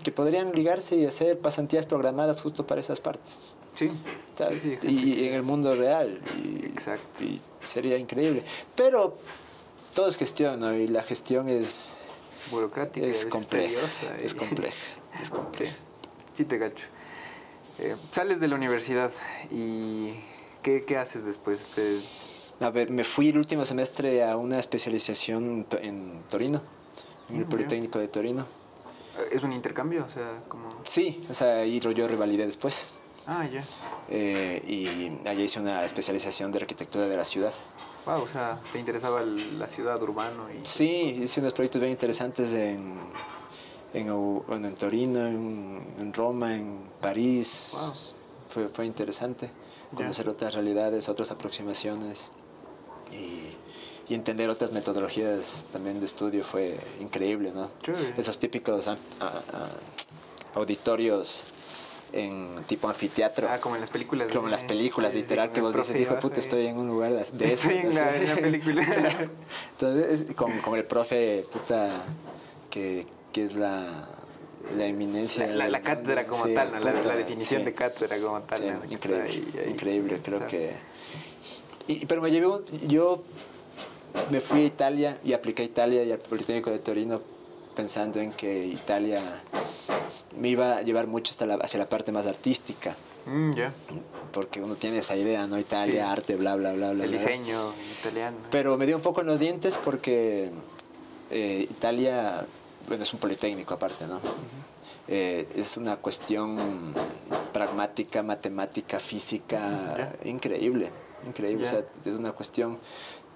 que 0.02 0.12
podrían 0.12 0.52
ligarse 0.52 0.96
y 0.96 1.06
hacer 1.06 1.38
pasantías 1.38 1.86
programadas 1.86 2.40
justo 2.40 2.66
para 2.66 2.80
esas 2.80 3.00
partes. 3.00 3.54
Sí. 3.74 3.90
y, 4.82 5.26
en 5.26 5.34
el 5.34 5.42
mundo 5.42 5.74
real. 5.74 6.20
Y, 6.36 6.66
Exacto. 6.66 7.24
Y 7.24 7.40
sería 7.64 7.96
increíble. 7.96 8.44
Pero 8.74 9.16
todo 9.94 10.08
es 10.08 10.16
gestión, 10.16 10.60
¿no? 10.60 10.74
Y 10.74 10.88
la 10.88 11.02
gestión 11.02 11.48
es... 11.48 11.96
Burocrática. 12.50 13.06
Es 13.06 13.26
compleja. 13.26 13.80
Es 14.22 14.34
compleja. 14.34 14.76
Es 15.20 15.30
compleja. 15.30 15.76
Sí, 16.32 16.44
te 16.44 16.56
gacho. 16.56 16.86
Eh, 17.78 17.96
sales 18.12 18.40
de 18.40 18.48
la 18.48 18.54
universidad 18.54 19.10
y 19.50 20.12
¿qué, 20.62 20.84
qué 20.86 20.96
haces 20.96 21.24
después? 21.24 21.60
¿Te, 21.74 21.98
a 22.60 22.70
ver, 22.70 22.90
me 22.90 23.04
fui 23.04 23.30
el 23.30 23.38
último 23.38 23.64
semestre 23.64 24.22
a 24.22 24.36
una 24.36 24.58
especialización 24.58 25.66
en 25.80 26.22
Torino, 26.28 26.60
en 27.30 27.36
el 27.36 27.46
mm, 27.46 27.48
Politécnico 27.48 27.98
de 27.98 28.08
Torino. 28.08 28.46
¿Es 29.30 29.42
un 29.42 29.52
intercambio? 29.52 30.04
O 30.04 30.10
sea, 30.10 30.42
como... 30.48 30.68
Sí, 30.82 31.24
o 31.30 31.34
sea, 31.34 31.56
ahí 31.56 31.80
yo 31.80 32.08
revalidé 32.08 32.46
después. 32.46 32.90
Ah, 33.26 33.46
ya. 33.46 33.64
Eh, 34.08 34.62
y 34.66 35.28
allá 35.28 35.42
hice 35.42 35.60
una 35.60 35.84
especialización 35.84 36.52
de 36.52 36.58
arquitectura 36.58 37.08
de 37.08 37.16
la 37.16 37.24
ciudad. 37.24 37.52
Wow, 38.04 38.22
o 38.22 38.28
sea, 38.28 38.60
¿te 38.72 38.78
interesaba 38.78 39.22
la 39.22 39.68
ciudad 39.68 40.02
urbano? 40.02 40.50
Y... 40.50 40.66
Sí, 40.66 41.20
hice 41.22 41.40
unos 41.40 41.52
proyectos 41.52 41.80
bien 41.80 41.92
interesantes 41.92 42.52
en, 42.52 42.94
en, 43.94 44.42
bueno, 44.46 44.68
en 44.68 44.74
Torino, 44.74 45.26
en, 45.26 46.12
Roma, 46.12 46.54
en 46.54 46.78
París. 47.00 47.72
Wow. 47.74 47.92
Fue, 48.48 48.68
fue 48.68 48.86
interesante 48.86 49.50
conocer 49.94 50.28
otras 50.28 50.54
realidades, 50.54 51.08
otras 51.08 51.30
aproximaciones 51.30 52.30
y, 53.12 53.46
entender 54.12 54.50
otras 54.50 54.72
metodologías 54.72 55.66
también 55.72 56.00
de 56.00 56.06
estudio 56.06 56.42
fue 56.42 56.76
increíble, 57.00 57.52
¿no? 57.54 57.70
Esos 58.16 58.40
típicos 58.40 58.90
auditorios 60.52 61.44
en 62.12 62.64
tipo 62.66 62.88
anfiteatro. 62.88 63.48
Ah, 63.50 63.58
como 63.60 63.76
en 63.76 63.82
las 63.82 63.90
películas. 63.90 64.28
Como 64.32 64.46
en 64.46 64.50
las 64.50 64.64
películas, 64.64 65.14
literal, 65.14 65.52
que 65.52 65.60
vos 65.60 65.74
dices, 65.74 65.98
hijo 65.98 66.18
puta, 66.18 66.40
estoy 66.40 66.66
en 66.66 66.78
un 66.78 66.88
lugar 66.88 67.12
de 67.12 67.20
eso. 67.52 67.68
Sí, 67.68 67.76
en 67.76 67.94
la, 67.94 68.10
película. 68.40 68.82
Entonces, 69.72 70.34
con, 70.34 70.58
con, 70.58 70.76
el 70.76 70.84
profe, 70.84 71.44
puta, 71.52 72.02
que, 72.68 73.06
que 73.32 73.44
es 73.44 73.54
la, 73.54 74.08
la 74.76 74.86
eminencia. 74.86 75.46
La, 75.46 75.80
cátedra 75.80 76.26
como 76.26 76.48
tal, 76.48 76.72
la, 76.82 77.16
definición 77.16 77.64
de 77.64 77.72
cátedra 77.72 78.18
como 78.18 78.40
tal. 78.42 78.80
increíble, 78.90 79.68
increíble, 79.68 80.20
creo 80.22 80.46
que 80.46 80.89
pero 82.06 82.22
me 82.22 82.30
llevé 82.30 82.46
yo 82.86 83.22
me 84.30 84.40
fui 84.40 84.62
a 84.62 84.64
Italia 84.64 85.18
y 85.24 85.32
apliqué 85.32 85.62
a 85.62 85.64
Italia 85.64 86.04
y 86.04 86.12
al 86.12 86.18
Politécnico 86.18 86.70
de 86.70 86.78
Torino 86.78 87.20
pensando 87.74 88.20
en 88.20 88.32
que 88.32 88.66
Italia 88.66 89.20
me 90.38 90.48
iba 90.48 90.76
a 90.76 90.82
llevar 90.82 91.06
mucho 91.06 91.30
hasta 91.30 91.46
la, 91.46 91.54
hacia 91.54 91.78
la 91.78 91.88
parte 91.88 92.12
más 92.12 92.26
artística. 92.26 92.96
Mm, 93.26 93.52
Porque 94.32 94.60
uno 94.60 94.74
tiene 94.76 94.98
esa 94.98 95.16
idea, 95.16 95.46
¿no? 95.46 95.58
Italia, 95.58 96.10
arte, 96.10 96.36
bla, 96.36 96.56
bla, 96.56 96.72
bla, 96.72 96.92
bla. 96.92 97.04
El 97.04 97.12
diseño 97.12 97.72
italiano. 98.00 98.36
Pero 98.50 98.76
me 98.76 98.86
dio 98.86 98.96
un 98.96 99.02
poco 99.02 99.20
en 99.20 99.26
los 99.26 99.38
dientes 99.38 99.76
porque 99.76 100.50
eh, 101.30 101.66
Italia, 101.70 102.44
bueno, 102.88 103.02
es 103.02 103.12
un 103.12 103.20
politécnico 103.20 103.74
aparte, 103.74 104.06
¿no? 104.06 104.20
Eh, 105.08 105.48
es 105.56 105.76
una 105.76 105.96
cuestión 105.96 106.94
pragmática, 107.52 108.22
matemática, 108.22 109.00
física, 109.00 110.12
increíble 110.24 110.90
increíble. 111.26 111.64
O 111.64 111.68
sea, 111.68 111.84
es 112.04 112.14
una 112.14 112.32
cuestión 112.32 112.78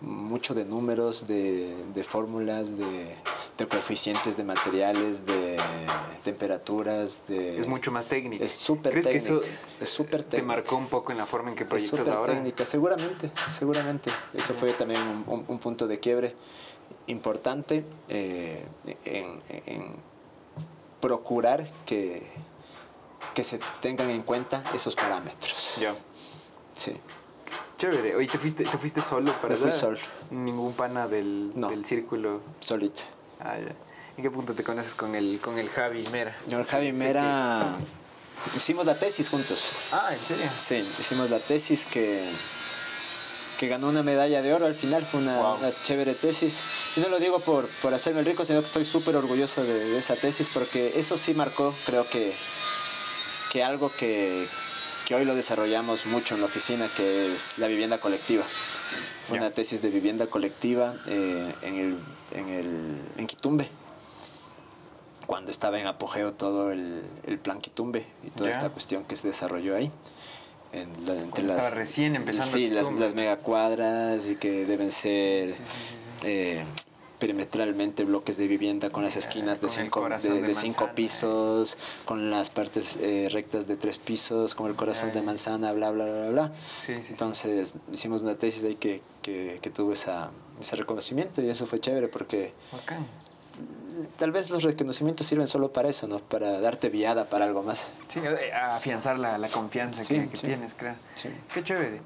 mucho 0.00 0.54
de 0.54 0.64
números, 0.64 1.26
de, 1.26 1.74
de 1.94 2.04
fórmulas, 2.04 2.76
de, 2.76 3.16
de, 3.56 3.66
coeficientes 3.66 4.36
de 4.36 4.44
materiales, 4.44 5.24
de 5.24 5.56
temperaturas, 6.22 7.22
de... 7.26 7.60
Es 7.60 7.66
mucho 7.66 7.90
más 7.90 8.06
técnica. 8.06 8.44
Es 8.44 8.52
súper 8.52 8.92
técnica. 8.92 9.10
Que 9.10 9.18
eso 9.18 9.40
es 9.80 9.88
súper 9.88 10.22
técnica. 10.22 10.36
¿Te 10.36 10.42
marcó 10.42 10.76
un 10.76 10.88
poco 10.88 11.12
en 11.12 11.18
la 11.18 11.26
forma 11.26 11.50
en 11.50 11.56
que 11.56 11.64
proyectas 11.64 12.08
ahora? 12.08 12.34
técnica, 12.34 12.64
seguramente, 12.64 13.30
seguramente. 13.56 14.10
Eso 14.32 14.54
fue 14.54 14.72
también 14.72 15.00
un, 15.26 15.44
un, 15.46 15.58
punto 15.58 15.86
de 15.86 15.98
quiebre 15.98 16.34
importante 17.06 17.84
eh, 18.08 18.64
en, 19.04 19.40
en, 19.66 19.96
procurar 21.00 21.66
que, 21.86 22.26
que 23.34 23.44
se 23.44 23.58
tengan 23.80 24.10
en 24.10 24.22
cuenta 24.22 24.62
esos 24.74 24.94
parámetros. 24.94 25.76
Ya. 25.80 25.94
Sí. 26.74 26.96
Chévere. 27.84 28.16
Oye, 28.16 28.26
¿te 28.26 28.38
fuiste, 28.38 28.64
te 28.64 28.78
fuiste 28.78 29.00
solo 29.00 29.32
para 29.40 29.54
Me 29.54 29.60
fui 29.60 29.72
solo. 29.72 29.98
Ningún 30.30 30.72
pana 30.72 31.06
del, 31.06 31.52
del 31.54 31.84
círculo. 31.84 32.40
Solito. 32.60 33.02
Ah, 33.40 33.58
ya. 33.58 33.74
¿En 34.16 34.22
qué 34.22 34.30
punto 34.30 34.54
te 34.54 34.62
conoces 34.62 34.94
con 34.94 35.14
el, 35.14 35.38
con 35.40 35.58
el 35.58 35.68
Javi 35.68 36.06
Mera? 36.12 36.36
Con 36.48 36.60
el 36.60 36.64
Javi 36.64 36.92
Mera 36.92 37.76
hicimos 38.56 38.86
la 38.86 38.94
tesis 38.98 39.28
juntos. 39.28 39.70
Ah, 39.92 40.10
¿en 40.12 40.18
serio? 40.18 40.46
Sí, 40.56 40.76
hicimos 40.76 41.30
la 41.30 41.38
tesis 41.38 41.84
que 41.84 42.30
que 43.58 43.68
ganó 43.68 43.88
una 43.88 44.02
medalla 44.02 44.42
de 44.42 44.52
oro 44.52 44.66
al 44.66 44.74
final, 44.74 45.04
fue 45.04 45.20
una, 45.20 45.72
chévere 45.84 46.14
tesis. 46.14 46.60
Y 46.96 47.00
no 47.00 47.08
lo 47.08 47.18
digo 47.18 47.38
por, 47.40 47.68
por 47.68 47.94
hacerme 47.94 48.22
rico, 48.22 48.44
sino 48.44 48.60
que 48.60 48.66
estoy 48.66 48.84
súper 48.84 49.16
orgulloso 49.16 49.62
de, 49.62 49.96
esa 49.96 50.16
tesis 50.16 50.50
porque 50.52 50.92
eso 50.96 51.16
sí 51.16 51.34
marcó, 51.34 51.74
creo 51.86 52.08
que, 52.08 52.34
que 53.52 53.62
algo 53.62 53.92
que, 53.96 54.48
que, 55.06 55.14
hoy 55.14 55.24
lo 55.24 55.34
desarrollamos 55.34 56.06
mucho 56.06 56.34
en 56.34 56.40
la 56.40 56.46
oficina, 56.46 56.88
que 56.96 57.34
es 57.34 57.58
la 57.58 57.66
vivienda 57.66 57.98
colectiva. 57.98 58.44
Una 59.30 59.50
tesis 59.50 59.80
de 59.80 59.88
vivienda 59.90 60.26
colectiva 60.26 60.96
eh, 61.06 61.54
en, 61.62 61.74
el, 61.76 61.98
en, 62.32 62.48
el, 62.48 63.00
en 63.16 63.26
Quitumbe 63.26 63.68
cuando 65.26 65.50
estaba 65.50 65.80
en 65.80 65.86
apogeo 65.86 66.34
todo 66.34 66.70
el, 66.70 67.02
el 67.26 67.38
plan 67.38 67.62
Quitumbe 67.62 68.06
y 68.22 68.28
toda 68.28 68.50
esta 68.50 68.68
cuestión 68.68 69.04
que 69.04 69.16
se 69.16 69.26
desarrolló 69.26 69.74
ahí 69.74 69.90
estaba 71.36 71.70
recién 71.70 72.16
empezando. 72.16 72.52
Sí, 72.52 72.68
las, 72.68 72.90
las 72.92 73.14
megacuadras 73.14 74.26
y 74.26 74.36
que 74.36 74.66
deben 74.66 74.90
ser 74.90 75.54
eh, 76.22 76.64
perimetralmente 77.18 78.04
bloques 78.04 78.36
de 78.36 78.46
vivienda 78.46 78.90
con 78.90 79.04
las 79.04 79.16
esquinas 79.16 79.60
de, 79.60 79.68
cinco, 79.68 80.08
de, 80.08 80.54
cinco 80.54 80.90
pisos, 80.94 81.78
con 82.04 82.30
las 82.30 82.50
partes 82.50 82.98
eh, 83.00 83.28
rectas 83.30 83.66
de 83.66 83.76
tres 83.76 83.98
pisos, 83.98 84.54
como 84.54 84.68
el 84.68 84.74
corazón 84.74 85.12
de 85.12 85.22
manzana, 85.22 85.72
bla, 85.72 85.90
bla, 85.90 86.04
bla, 86.04 86.28
bla. 86.30 86.52
Entonces 86.88 87.74
hicimos 87.92 88.22
una 88.22 88.34
tesis 88.34 88.64
ahí 88.64 88.74
que, 88.74 89.00
que, 89.22 89.58
que 89.62 89.70
tuvo 89.70 89.92
esa, 89.92 90.30
ese 90.60 90.76
reconocimiento 90.76 91.40
y 91.42 91.48
eso 91.48 91.66
fue 91.66 91.80
chévere 91.80 92.08
porque 92.08 92.52
tal 94.18 94.32
vez 94.32 94.50
los 94.50 94.62
reconocimientos 94.62 95.26
sirven 95.26 95.46
solo 95.46 95.72
para 95.72 95.88
eso, 95.88 96.06
¿no? 96.06 96.18
Para 96.18 96.60
darte 96.60 96.88
viada 96.88 97.24
para 97.24 97.44
algo 97.44 97.62
más. 97.62 97.88
Sí, 98.08 98.20
eh, 98.20 98.52
afianzar 98.52 99.18
la, 99.18 99.38
la 99.38 99.48
confianza 99.48 100.02
que, 100.02 100.26
tienes, 100.26 100.74
creo. 100.74 100.94
Qué 101.52 101.62
chévere. 101.62 102.00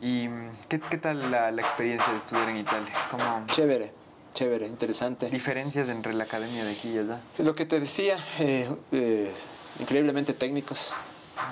¿Y 0.00 0.28
qué, 0.68 0.80
qué 0.80 0.96
tal 0.96 1.30
la, 1.30 1.50
la, 1.50 1.60
experiencia 1.60 2.12
de 2.12 2.18
estudiar 2.18 2.48
en 2.50 2.58
Italia? 2.58 2.92
¿Cómo... 3.10 3.46
Chévere, 3.48 3.92
chévere, 4.34 4.66
interesante. 4.66 5.28
¿Diferencias 5.30 5.88
entre 5.88 6.14
la 6.14 6.24
academia 6.24 6.64
de 6.64 6.72
aquí 6.72 6.90
y 6.90 6.98
allá? 6.98 7.20
Lo 7.38 7.54
que 7.54 7.66
te 7.66 7.80
decía, 7.80 8.18
eh, 8.38 8.68
eh, 8.92 9.32
increíblemente 9.80 10.32
técnicos. 10.32 10.92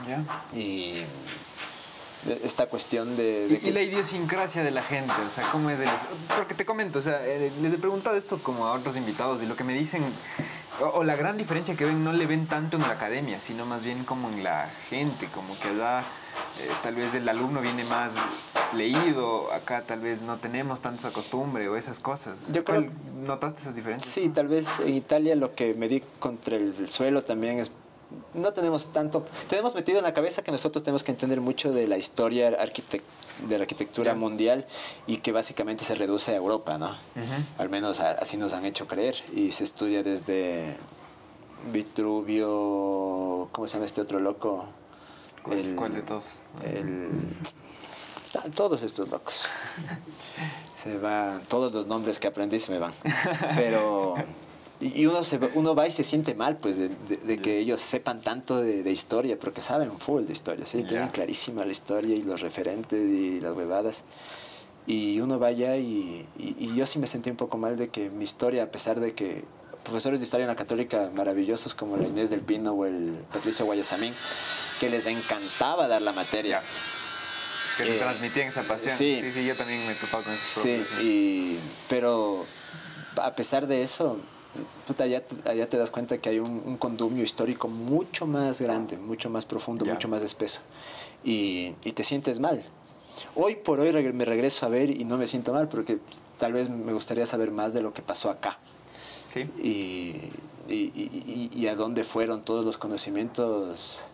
Ya. 0.06 0.22
Y 0.56 1.02
esta 2.42 2.66
cuestión 2.66 3.16
de... 3.16 3.60
y, 3.62 3.70
la 3.70 3.82
idiosincrasia 3.82 4.62
de 4.64 4.70
la 4.70 4.82
gente, 4.82 5.12
o 5.12 5.30
sea, 5.30 5.48
¿cómo 5.52 5.70
es 5.70 5.80
el... 5.80 5.88
Porque 6.36 6.54
te 6.54 6.64
comento, 6.64 6.98
o 6.98 7.02
sea, 7.02 7.24
eh, 7.24 7.52
les 7.62 7.72
he 7.72 7.78
preguntado 7.78 8.16
esto 8.16 8.38
como 8.42 8.66
a 8.66 8.72
otros 8.72 8.96
invitados 8.96 9.42
y 9.42 9.46
lo 9.46 9.54
que 9.54 9.64
me 9.64 9.74
dicen, 9.74 10.02
o, 10.80 11.04
la 11.04 11.16
gran 11.16 11.36
diferencia 11.36 11.76
que 11.76 11.84
ven, 11.84 12.02
no 12.02 12.12
le 12.12 12.26
ven 12.26 12.46
tanto 12.46 12.76
en 12.76 12.82
la 12.82 12.94
academia, 12.94 13.40
sino 13.40 13.64
más 13.64 13.84
bien 13.84 14.04
como 14.04 14.28
en 14.28 14.42
la 14.42 14.68
gente, 14.88 15.26
como 15.26 15.58
que 15.58 15.68
allá 15.68 16.02
eh, 16.60 16.68
tal 16.82 16.94
vez 16.94 17.14
el 17.14 17.28
alumno 17.28 17.60
viene 17.60 17.84
más 17.84 18.14
leído, 18.74 19.52
acá 19.52 19.82
tal 19.86 20.00
vez 20.00 20.22
no 20.22 20.36
tenemos 20.36 20.80
tanto 20.80 21.00
esa 21.00 21.12
costumbre 21.12 21.68
o 21.68 21.76
esas 21.76 22.00
cosas. 22.00 22.38
Yo 22.50 22.64
creo, 22.64 22.86
¿Notaste 23.24 23.62
esas 23.62 23.76
diferencias? 23.76 24.12
Sí, 24.12 24.28
tal 24.28 24.48
vez 24.48 24.80
en 24.80 24.94
Italia 24.94 25.36
lo 25.36 25.54
que 25.54 25.74
me 25.74 25.88
di 25.88 26.02
contra 26.18 26.56
el 26.56 26.88
suelo 26.88 27.24
también 27.24 27.58
es 27.58 27.70
no 28.34 28.52
tenemos 28.52 28.92
tanto, 28.92 29.26
tenemos 29.48 29.74
metido 29.74 29.98
en 29.98 30.04
la 30.04 30.14
cabeza 30.14 30.42
que 30.42 30.52
nosotros 30.52 30.84
tenemos 30.84 31.02
que 31.02 31.10
entender 31.10 31.40
mucho 31.40 31.72
de 31.72 31.88
la 31.88 31.98
historia 31.98 32.50
de 32.50 33.58
la 33.58 33.62
arquitectura 33.62 34.14
mundial 34.14 34.64
y 35.06 35.18
que 35.18 35.32
básicamente 35.32 35.84
se 35.84 35.94
reduce 35.94 36.32
a 36.32 36.36
Europa, 36.36 36.78
¿no? 36.78 36.96
Al 37.58 37.68
menos 37.68 38.00
así 38.00 38.36
nos 38.36 38.52
han 38.52 38.64
hecho 38.64 38.86
creer 38.86 39.16
y 39.34 39.52
se 39.52 39.64
estudia 39.64 40.02
desde 40.02 40.76
Vitruvio, 41.72 43.48
¿cómo 43.52 43.66
se 43.66 43.74
llama 43.74 43.86
este 43.86 44.00
otro 44.00 44.20
loco? 44.20 44.66
¿Cuál, 45.46 45.94
de 45.94 46.02
todos? 46.02 46.24
todos 48.54 48.82
estos 48.82 49.08
locos. 49.08 49.42
se 50.74 50.98
van, 50.98 51.42
todos 51.48 51.72
los 51.72 51.86
nombres 51.86 52.18
que 52.18 52.28
aprendí 52.28 52.58
se 52.60 52.72
me 52.72 52.78
van. 52.78 52.92
Pero 53.56 54.14
y 54.80 55.06
uno, 55.06 55.24
se, 55.24 55.40
uno 55.54 55.74
va 55.74 55.86
y 55.86 55.90
se 55.90 56.04
siente 56.04 56.34
mal, 56.34 56.58
pues, 56.58 56.76
de, 56.76 56.88
de, 56.88 57.38
que 57.38 57.58
ellos 57.58 57.80
sepan 57.80 58.20
tanto 58.20 58.60
de, 58.60 58.82
de, 58.82 58.92
historia, 58.92 59.38
porque 59.38 59.62
saben 59.62 59.90
full 59.98 60.24
de 60.24 60.32
historia, 60.32 60.66
¿sí? 60.66 60.82
Tienen 60.82 61.08
clarísima 61.08 61.64
la 61.64 61.70
historia 61.70 62.14
y 62.14 62.22
los 62.22 62.42
referentes 62.42 63.00
y 63.00 63.40
las 63.40 63.56
huevadas. 63.56 64.04
Y 64.86 65.18
uno 65.20 65.38
va 65.38 65.48
allá 65.48 65.76
y, 65.78 66.26
y, 66.38 66.74
yo 66.74 66.86
sí 66.86 66.98
me 66.98 67.06
sentí 67.06 67.30
un 67.30 67.36
poco 67.36 67.56
mal 67.56 67.76
de 67.76 67.88
que 67.88 68.10
mi 68.10 68.24
historia, 68.24 68.64
a 68.64 68.66
pesar 68.66 69.00
de 69.00 69.14
que 69.14 69.44
profesores 69.86 70.18
de 70.18 70.24
historia 70.24 70.44
en 70.44 70.48
la 70.48 70.56
católica 70.56 71.10
maravillosos 71.14 71.74
como 71.74 71.96
la 71.96 72.08
Inés 72.08 72.28
del 72.30 72.40
Pino 72.40 72.72
o 72.72 72.86
el 72.86 73.24
Patricio 73.32 73.64
Guayasamín, 73.64 74.12
que 74.80 74.90
les 74.90 75.06
encantaba 75.06 75.86
dar 75.86 76.02
la 76.02 76.12
materia. 76.12 76.60
Que 77.76 77.96
eh, 77.96 77.98
transmitían 77.98 78.48
esa 78.48 78.62
pasión. 78.64 78.92
Sí, 78.92 79.22
sí, 79.32 79.46
yo 79.46 79.54
también 79.54 79.86
me 79.86 79.92
he 79.92 79.94
topado 79.94 80.24
con 80.24 80.32
esos 80.32 80.62
Sí, 80.62 80.84
y, 81.00 81.58
pero 81.88 82.44
a 83.16 83.34
pesar 83.36 83.68
de 83.68 83.82
eso, 83.82 84.18
allá, 84.98 85.22
allá, 85.44 85.68
te 85.68 85.76
das 85.76 85.92
cuenta 85.92 86.18
que 86.18 86.30
hay 86.30 86.40
un, 86.40 86.62
un, 86.64 86.76
condumio 86.78 87.22
histórico 87.22 87.68
mucho 87.68 88.26
más 88.26 88.60
grande, 88.60 88.96
mucho 88.96 89.30
más 89.30 89.44
profundo, 89.44 89.84
mucho 89.84 90.08
más 90.08 90.22
espeso. 90.22 90.62
Y, 91.22 91.74
y, 91.84 91.92
te 91.92 92.02
sientes 92.02 92.40
mal. 92.40 92.64
Hoy 93.36 93.54
por 93.54 93.78
hoy 93.78 93.92
me 94.12 94.24
regreso 94.24 94.66
a 94.66 94.68
ver 94.68 94.90
y 94.90 95.04
no 95.04 95.16
me 95.16 95.26
siento 95.28 95.52
mal 95.52 95.68
porque 95.68 95.98
tal 96.38 96.52
vez 96.52 96.68
me 96.68 96.92
gustaría 96.92 97.24
saber 97.24 97.52
más 97.52 97.72
de 97.72 97.82
lo 97.82 97.94
que 97.94 98.02
pasó 98.02 98.30
acá. 98.30 98.58
Sí. 99.36 100.30
Y, 100.68 100.72
y, 100.72 101.50
y 101.52 101.66
a 101.68 101.76
dónde 101.76 102.04
fueron 102.04 102.42
todos 102.42 102.64
los 102.64 102.76
conocimientos 102.76 104.04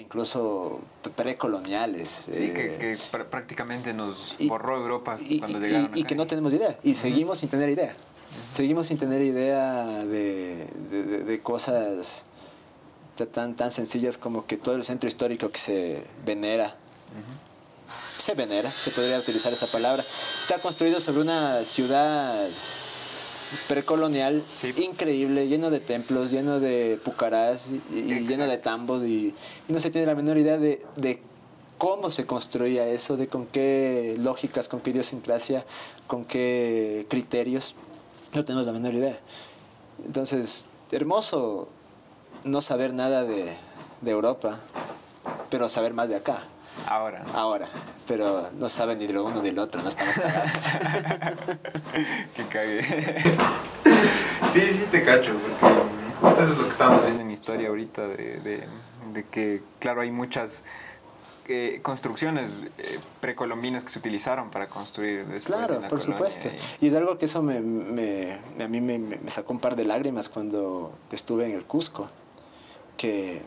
incluso 0.00 0.80
precoloniales. 1.14 2.24
Sí, 2.26 2.32
que, 2.32 2.74
eh, 2.74 2.78
que, 2.78 2.98
prácticamente 3.24 3.92
nos 3.92 4.36
borró 4.40 4.76
Europa 4.76 5.18
cuando 5.38 5.60
llegaron. 5.60 5.96
Y, 5.96 6.04
que 6.04 6.14
no 6.14 6.26
tenemos 6.26 6.52
idea, 6.52 6.78
y 6.82 6.94
seguimos 6.94 7.38
sin 7.38 7.48
tener 7.48 7.70
idea. 7.70 7.94
Seguimos 8.52 8.88
sin 8.88 8.98
tener 8.98 9.22
idea 9.22 10.04
de, 10.04 10.66
de, 11.26 11.40
cosas 11.40 12.24
tan, 13.32 13.54
tan 13.54 13.70
sencillas 13.70 14.18
como 14.18 14.46
que 14.46 14.56
todo 14.56 14.74
el 14.74 14.84
centro 14.84 15.08
histórico 15.08 15.48
que 15.50 15.58
se 15.58 16.02
venera, 16.24 16.76
se 18.18 18.34
venera, 18.34 18.70
se 18.70 18.90
podría 18.90 19.18
utilizar 19.18 19.52
esa 19.52 19.66
palabra, 19.68 20.04
está 20.40 20.58
construido 20.58 21.00
sobre 21.00 21.20
una 21.20 21.64
ciudad 21.64 22.46
precolonial 23.68 24.42
increíble, 24.76 25.48
lleno 25.48 25.70
de 25.70 25.80
templos, 25.80 26.30
lleno 26.30 26.60
de 26.60 26.98
pucarás 27.04 27.70
y, 27.92 28.02
lleno 28.26 28.46
de 28.46 28.58
tambos 28.58 29.04
y, 29.04 29.34
no 29.68 29.80
se 29.80 29.90
tiene 29.90 30.06
la 30.06 30.14
menor 30.14 30.38
idea 30.38 30.58
de, 30.58 30.84
de, 30.96 31.20
cómo 31.78 32.10
se 32.10 32.26
construía 32.26 32.88
eso, 32.88 33.16
de 33.16 33.28
con 33.28 33.46
qué 33.46 34.16
lógicas, 34.18 34.68
con 34.68 34.80
qué 34.80 34.90
idiosincrasia, 34.90 35.64
con 36.06 36.24
qué 36.24 37.06
criterios. 37.08 37.74
No 38.32 38.44
tenemos 38.44 38.66
la 38.66 38.72
menor 38.72 38.94
idea. 38.94 39.18
Entonces, 40.04 40.66
hermoso 40.90 41.68
no 42.44 42.62
saber 42.62 42.94
nada 42.94 43.24
de, 43.24 43.56
Europa, 44.04 44.60
pero 45.50 45.68
saber 45.68 45.92
más 45.92 46.08
de 46.08 46.16
acá. 46.16 46.44
Ahora. 46.86 47.24
Ahora. 47.34 47.68
Pero 48.06 48.50
no 48.58 48.68
saben 48.68 48.98
ni 48.98 49.06
de 49.06 49.14
lo 49.14 49.24
uno 49.24 49.42
ni 49.42 49.50
del 49.50 49.58
otro, 49.58 49.82
no 49.82 49.88
estamos 49.88 50.16
cagados. 50.16 50.50
que 52.36 52.44
cague. 52.46 52.82
sí, 54.52 54.60
sí 54.70 54.86
te 54.90 55.02
cacho, 55.02 55.34
porque 55.34 55.80
justo 56.20 56.42
eso 56.42 56.52
es 56.52 56.58
lo 56.58 56.64
que 56.64 56.70
estamos 56.70 57.02
viendo 57.02 57.22
en 57.22 57.30
historia 57.30 57.68
ahorita, 57.68 58.06
de, 58.06 58.66
de 59.12 59.24
que, 59.24 59.62
claro, 59.80 60.02
hay 60.02 60.10
muchas 60.10 60.64
construcciones 61.82 62.62
eh, 62.78 62.98
precolombinas 63.20 63.84
que 63.84 63.90
se 63.90 63.98
utilizaron 63.98 64.50
para 64.50 64.68
construir 64.68 65.24
después 65.26 65.44
Claro, 65.44 65.80
por 65.88 66.00
supuesto. 66.00 66.48
Y... 66.80 66.88
es 66.88 66.94
algo 66.94 67.18
que 67.18 67.26
eso 67.26 67.40
me, 67.42 67.60
me 67.60 68.40
a 68.62 68.68
mí 68.68 68.80
me, 68.80 68.98
me, 68.98 69.30
sacó 69.30 69.52
un 69.52 69.60
par 69.60 69.76
de 69.76 69.84
lágrimas 69.84 70.28
cuando 70.28 70.92
estuve 71.12 71.46
en 71.46 71.52
el 71.52 71.64
Cusco. 71.64 72.08
Que, 72.96 73.42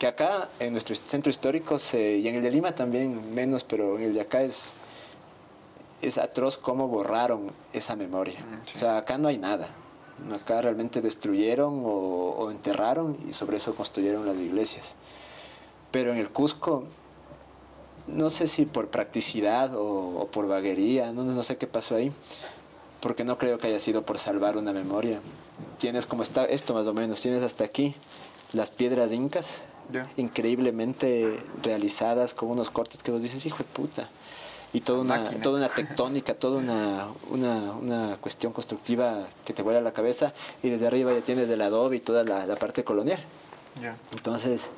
que 0.00 0.06
acá, 0.06 0.48
en 0.58 0.72
nuestro 0.72 0.96
centro 0.96 1.28
histórico, 1.28 1.78
se, 1.78 2.16
y 2.16 2.26
en 2.26 2.36
el 2.36 2.42
de 2.42 2.50
Lima 2.50 2.74
también 2.74 3.34
menos, 3.34 3.64
pero 3.64 3.98
en 3.98 4.04
el 4.04 4.14
de 4.14 4.22
acá 4.22 4.40
es, 4.40 4.72
es 6.00 6.16
atroz 6.16 6.56
cómo 6.56 6.88
borraron 6.88 7.52
esa 7.74 7.96
memoria. 7.96 8.40
Mm, 8.40 8.76
o 8.76 8.78
sea, 8.78 8.96
acá 8.96 9.18
no 9.18 9.28
hay 9.28 9.36
nada. 9.36 9.68
Acá 10.34 10.62
realmente 10.62 11.02
destruyeron 11.02 11.82
o, 11.84 11.90
o 11.90 12.50
enterraron 12.50 13.18
y 13.28 13.34
sobre 13.34 13.58
eso 13.58 13.74
construyeron 13.74 14.24
las 14.24 14.36
iglesias. 14.36 14.96
Pero 15.90 16.12
en 16.12 16.18
el 16.18 16.30
Cusco, 16.30 16.84
no 18.06 18.30
sé 18.30 18.46
si 18.46 18.64
por 18.64 18.88
practicidad 18.88 19.72
o, 19.74 20.28
por 20.32 20.48
vaguería, 20.48 21.12
no, 21.12 21.24
no 21.24 21.42
sé 21.42 21.58
qué 21.58 21.66
pasó 21.66 21.96
ahí, 21.96 22.10
porque 23.02 23.22
no 23.22 23.36
creo 23.36 23.58
que 23.58 23.66
haya 23.66 23.78
sido 23.78 24.00
por 24.00 24.18
salvar 24.18 24.56
una 24.56 24.72
memoria. 24.72 25.20
Tienes 25.78 26.06
como 26.06 26.22
está 26.22 26.46
esto 26.46 26.72
más 26.72 26.86
o 26.86 26.94
menos, 26.94 27.20
tienes 27.20 27.42
hasta 27.42 27.64
aquí 27.64 27.94
las 28.54 28.70
piedras 28.70 29.12
incas, 29.12 29.62
increíblemente 30.16 31.38
realizadas 31.62 32.34
con 32.34 32.50
unos 32.50 32.70
cortes 32.70 33.02
que 33.02 33.10
vos 33.10 33.22
dices, 33.22 33.44
hijo 33.46 33.58
de 33.58 33.64
puta. 33.64 34.08
Y 34.72 34.80
toda 34.80 35.00
una, 35.00 35.24
toda 35.24 35.58
una 35.58 35.68
tectónica, 35.74 36.34
toda 36.34 36.58
una, 36.58 37.08
una, 37.30 37.72
una, 37.72 38.16
cuestión 38.20 38.52
constructiva 38.52 39.26
que 39.44 39.52
te 39.52 39.62
vuela 39.62 39.80
la 39.80 39.92
cabeza 39.92 40.32
y 40.62 40.68
desde 40.68 40.86
arriba 40.86 41.12
ya 41.12 41.20
tienes 41.22 41.50
el 41.50 41.60
adobe 41.60 41.96
y 41.96 42.00
toda 42.00 42.22
la, 42.22 42.46
la 42.46 42.56
parte 42.56 42.84
colonial. 42.84 43.20
Entonces, 44.12 44.70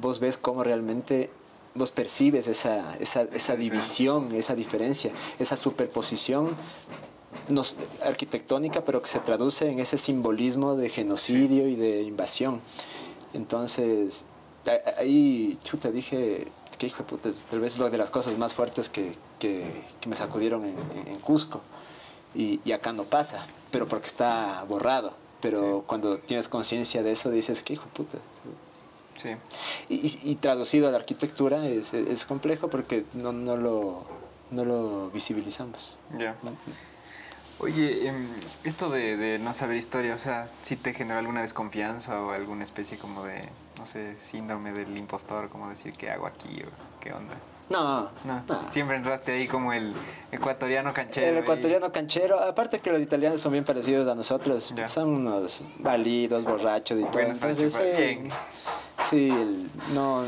vos 0.00 0.18
ves 0.18 0.36
cómo 0.38 0.64
realmente 0.64 1.30
vos 1.74 1.90
percibes 1.90 2.46
esa, 2.46 2.96
esa, 2.98 3.22
esa 3.32 3.56
división, 3.56 4.34
esa 4.34 4.54
diferencia, 4.54 5.12
esa 5.38 5.56
superposición 5.56 6.56
nos, 7.48 7.76
arquitectónica, 8.04 8.82
pero 8.82 9.02
que 9.02 9.08
se 9.08 9.18
traduce 9.20 9.70
en 9.70 9.80
ese 9.80 9.98
simbolismo 9.98 10.76
de 10.76 10.88
genocidio 10.88 11.68
y 11.68 11.76
de 11.76 12.02
invasión. 12.02 12.60
Entonces, 13.34 14.24
ahí, 14.98 15.58
chuta, 15.62 15.90
dije, 15.90 16.48
que 16.78 16.86
hijo 16.86 16.98
de 16.98 17.04
puta, 17.04 17.30
tal 17.50 17.60
vez 17.60 17.74
es 17.74 17.80
una 17.80 17.90
de 17.90 17.98
las 17.98 18.10
cosas 18.10 18.36
más 18.38 18.54
fuertes 18.54 18.88
que, 18.88 19.16
que, 19.38 19.64
me 20.06 20.16
sacudieron 20.16 20.64
en, 20.64 20.76
en 21.06 21.18
Cusco. 21.18 21.60
Y, 22.34 22.60
y, 22.64 22.72
acá 22.72 22.92
no 22.92 23.04
pasa, 23.04 23.46
pero 23.70 23.86
porque 23.86 24.06
está 24.06 24.64
borrado. 24.68 25.14
Pero 25.40 25.84
cuando 25.86 26.18
tienes 26.18 26.48
conciencia 26.48 27.02
de 27.02 27.12
eso, 27.12 27.30
dices, 27.30 27.62
que 27.62 27.74
hijo 27.74 27.84
de 27.84 27.90
puta. 27.90 28.18
Sí. 29.20 29.30
Y, 29.88 30.30
y, 30.30 30.34
traducido 30.36 30.88
a 30.88 30.90
la 30.90 30.98
arquitectura 30.98 31.66
es, 31.66 31.92
es 31.94 32.24
complejo 32.24 32.68
porque 32.68 33.04
no, 33.12 33.32
no, 33.32 33.56
lo, 33.56 34.04
no 34.50 34.64
lo 34.64 35.10
visibilizamos. 35.10 35.98
Ya. 36.18 36.36
Oye, 37.58 38.08
em, 38.08 38.28
esto 38.64 38.90
de, 38.90 39.16
de, 39.16 39.38
no 39.38 39.54
saber 39.54 39.76
historia, 39.76 40.14
o 40.14 40.18
sea, 40.18 40.46
¿sí 40.62 40.76
te 40.76 40.92
generó 40.94 41.18
alguna 41.18 41.42
desconfianza 41.42 42.20
o 42.20 42.30
alguna 42.32 42.64
especie 42.64 42.98
como 42.98 43.24
de, 43.24 43.48
no 43.78 43.86
sé, 43.86 44.16
síndrome 44.18 44.72
del 44.72 44.96
impostor, 44.96 45.48
como 45.48 45.68
decir, 45.68 45.92
¿qué 45.92 46.10
hago 46.10 46.26
aquí 46.26 46.62
o 46.62 47.00
qué 47.00 47.12
onda? 47.12 47.34
No, 47.72 48.10
no, 48.24 48.44
Siempre 48.70 48.96
entraste 48.96 49.32
ahí 49.32 49.48
como 49.48 49.72
el 49.72 49.94
ecuatoriano 50.30 50.92
canchero. 50.92 51.26
El 51.26 51.38
ecuatoriano 51.38 51.90
canchero. 51.90 52.38
Aparte 52.38 52.80
que 52.80 52.92
los 52.92 53.00
italianos 53.00 53.40
son 53.40 53.52
bien 53.52 53.64
parecidos 53.64 54.06
a 54.08 54.14
nosotros. 54.14 54.74
Son 54.86 55.08
unos 55.08 55.62
validos, 55.78 56.44
borrachos 56.44 57.00
y 57.00 57.04
todo. 57.04 57.20
Entonces, 57.20 57.72
sí, 57.72 58.28
sí, 59.08 59.58
no... 59.94 60.24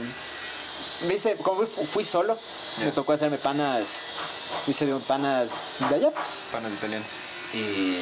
Me 1.07 1.15
hice, 1.15 1.37
como 1.37 1.67
fui, 1.67 2.05
solo, 2.05 2.35
me 2.83 2.91
tocó 2.93 3.13
hacerme 3.13 3.37
panas, 3.37 4.34
hice 4.67 4.87
de 4.87 4.95
panas 5.01 5.75
de 5.89 5.95
allá, 5.95 6.11
pues. 6.11 6.47
Panas 6.53 6.73
italianos. 6.73 7.07
Y, 7.55 7.99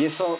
y 0.00 0.04
eso, 0.04 0.38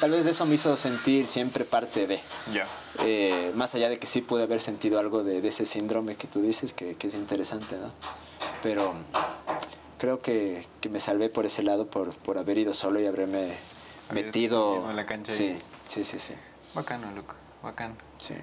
tal 0.00 0.10
vez 0.10 0.26
eso 0.26 0.46
me 0.46 0.54
hizo 0.54 0.76
sentir 0.76 1.26
siempre 1.26 1.64
parte 1.64 2.06
de. 2.06 2.20
Ya. 2.52 2.66
Eh, 3.00 3.52
más 3.54 3.74
allá 3.74 3.88
de 3.88 3.98
que 3.98 4.06
sí 4.06 4.20
pude 4.20 4.44
haber 4.44 4.60
sentido 4.60 4.98
algo 4.98 5.22
de, 5.22 5.46
ese 5.46 5.66
síndrome 5.66 6.16
que 6.16 6.26
tú 6.26 6.40
dices, 6.40 6.72
que, 6.72 6.96
es 6.98 7.14
interesante, 7.14 7.76
¿no? 7.76 7.90
Pero 8.62 8.94
creo 9.98 10.20
que, 10.20 10.66
me 10.90 11.00
salvé 11.00 11.28
por 11.28 11.46
ese 11.46 11.62
lado, 11.62 11.86
por, 11.86 12.12
por 12.12 12.38
haber 12.38 12.58
ido 12.58 12.74
solo 12.74 13.00
y 13.00 13.06
haberme 13.06 13.56
metido. 14.12 14.88
En 14.88 14.96
la 14.96 15.06
cancha. 15.06 15.32
Sí, 15.32 15.58
sí, 15.88 16.04
sí, 16.04 16.18
sí. 16.18 16.34
Bacano, 16.74 17.10
loco, 17.12 17.34
bacano. 17.62 17.96
Sí. 18.18 18.34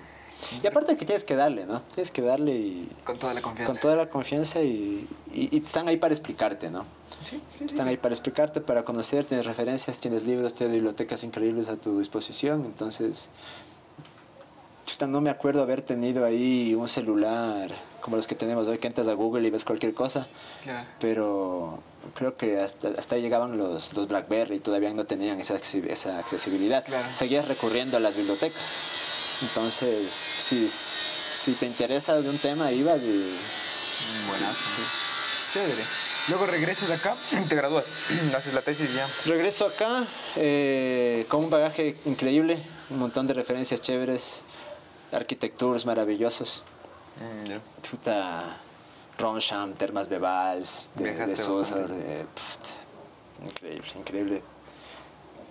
Y 0.64 0.68
aparte 0.68 0.98
que 0.98 1.06
tienes 1.06 1.24
que 1.24 1.36
darle, 1.36 1.66
¿no? 1.66 1.82
Tienes 1.94 2.12
que 2.12 2.22
darle 2.22 2.54
y... 2.54 2.90
Con 3.04 3.18
toda 3.18 3.34
la 3.34 3.42
confianza. 3.42 3.72
Con 3.72 3.82
toda 3.82 3.96
la 3.96 4.10
confianza 4.10 4.62
y, 4.62 5.08
y, 5.34 5.58
están 5.58 5.88
ahí 5.88 5.98
para 5.98 6.14
explicarte, 6.14 6.70
¿no? 6.70 6.86
Sí, 7.30 7.42
están 7.66 7.88
ahí 7.88 7.98
para 7.98 8.14
explicarte, 8.14 8.62
para 8.62 8.84
conocer, 8.84 9.26
tienes 9.26 9.46
referencias, 9.46 10.00
tienes 10.00 10.26
libros, 10.26 10.54
tienes 10.54 10.74
bibliotecas 10.76 11.24
increíbles 11.24 11.70
a 11.70 11.76
tu 11.76 12.00
disposición, 12.00 12.66
entonces... 12.66 13.30
No 15.08 15.22
me 15.22 15.30
acuerdo 15.30 15.62
haber 15.62 15.82
tenido 15.82 16.26
ahí 16.26 16.76
un 16.76 16.90
celular 16.90 17.72
como 18.02 18.18
los 18.18 18.28
que 18.28 18.36
tenemos 18.36 18.68
hoy, 18.68 18.80
que 18.80 18.88
entras 18.88 19.08
a 19.08 19.14
Google 19.14 19.48
y 19.48 19.50
ves 19.50 19.64
cualquier 19.64 19.94
cosa. 19.94 20.28
Claro. 20.64 20.88
Pero 21.00 21.84
creo 22.16 22.36
que 22.36 22.60
hasta, 22.60 22.90
hasta 22.90 23.16
ahí 23.16 23.22
llegaban 23.22 23.58
los, 23.58 23.94
los 23.94 24.08
BlackBerry 24.08 24.56
y 24.56 24.60
todavía 24.60 24.92
no 24.94 25.06
tenían 25.06 25.40
esa, 25.40 25.56
esa 25.56 26.20
accesibilidad. 26.20 26.84
Claro. 26.84 27.08
Seguías 27.14 27.48
recurriendo 27.48 27.98
a 27.98 28.00
las 28.00 28.16
bibliotecas. 28.16 29.09
Entonces, 29.42 30.12
si, 30.40 30.70
si 30.70 31.54
te 31.54 31.66
interesa 31.66 32.20
de 32.22 32.30
un 32.30 32.38
tema, 32.38 32.72
iba 32.72 32.98
de... 32.98 33.38
Buenazo. 34.28 34.54
Sí. 34.54 35.10
Chévere. 35.54 35.84
Luego 36.30 36.46
regresas 36.46 36.92
acá, 36.92 37.16
te 37.50 37.56
gradúas, 37.56 37.86
haces 38.36 38.54
la 38.54 38.62
tesis 38.62 38.94
ya. 38.94 39.08
Regreso 39.26 39.66
acá 39.66 40.06
eh, 40.36 41.26
con 41.28 41.46
un 41.46 41.50
bagaje 41.50 41.96
increíble, 42.06 42.62
un 42.90 43.00
montón 43.00 43.26
de 43.26 43.34
referencias 43.34 43.82
chéveres, 43.82 44.42
arquitecturas 45.12 45.86
maravillosos. 45.86 46.64
Mm, 47.20 47.46
yeah. 47.48 47.62
Puta, 47.90 48.58
Ronsham, 49.18 49.74
Termas 49.74 50.08
de 50.10 50.20
Vals, 50.20 50.90
de, 50.96 51.14
de 51.14 52.26
increíble, 53.44 53.92
increíble. 53.98 54.44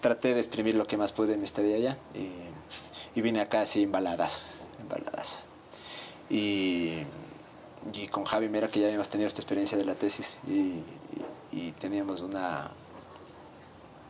Traté 0.01 0.35
de 0.35 0.41
exprimir 0.41 0.77
lo 0.77 0.87
que 0.87 0.97
más 0.97 1.11
pude 1.11 1.35
en 1.35 1.41
mi 1.41 1.45
estadía 1.45 1.77
allá 1.77 1.99
y 2.15 2.31
y 3.19 3.21
vine 3.21 3.41
acá 3.41 3.63
así 3.63 3.83
embaladas, 3.83 4.43
embaladas. 4.81 5.43
Y, 6.31 6.99
y 7.93 8.07
con 8.07 8.23
Javi, 8.23 8.49
mira 8.49 8.69
que 8.69 8.79
ya 8.79 8.87
habíamos 8.87 9.09
tenido 9.09 9.27
esta 9.27 9.41
experiencia 9.41 9.77
de 9.77 9.85
la 9.85 9.97
tesis 9.97 10.39
y, 10.47 10.85
y, 11.51 11.73
teníamos 11.73 12.23
una, 12.23 12.71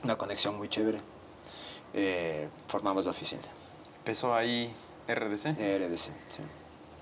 una 0.04 0.16
conexión 0.16 0.58
muy 0.58 0.68
chévere. 0.68 1.00
Eh, 1.94 2.48
formamos 2.66 3.06
la 3.06 3.12
oficina. 3.12 3.40
¿Empezó 4.00 4.34
ahí 4.34 4.70
RDC? 5.08 5.56
RDC, 5.56 6.12
sí. 6.28 6.42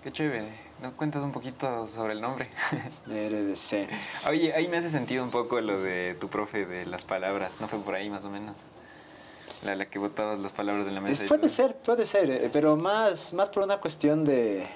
Qué 0.05 0.13
chévere. 0.13 0.61
¿No 0.81 0.97
cuentas 0.97 1.25
un 1.25 1.33
poquito 1.33 1.89
sobre 1.89 2.13
el 2.13 2.21
nombre? 2.21 2.51
RDC. 3.09 4.29
Oye, 4.29 4.55
ahí 4.55 4.69
me 4.69 4.77
hace 4.77 4.91
sentido 4.91 5.25
un 5.25 5.33
poco 5.33 5.61
lo 5.61 5.83
de 5.83 6.17
tu 6.21 6.29
profe 6.29 6.67
de 6.67 6.87
las 6.87 7.03
palabras. 7.03 7.55
¿No 7.61 7.67
fue 7.67 7.81
por 7.81 7.97
ahí 7.97 8.09
más 8.11 8.25
o 8.25 8.31
menos? 8.31 8.57
La, 9.65 9.75
la 9.75 9.87
que 9.89 9.99
botabas 9.99 10.39
las 10.39 10.53
palabras 10.53 10.87
en 10.87 10.95
la 10.95 11.01
mesa. 11.01 11.27
puede 11.27 11.49
ser, 11.49 11.77
puede 11.77 12.07
ser, 12.07 12.31
eh, 12.31 12.51
pero 12.53 12.77
más, 12.77 13.33
más 13.33 13.49
por 13.49 13.63
una 13.63 13.79
cuestión 13.79 14.25
de, 14.25 14.67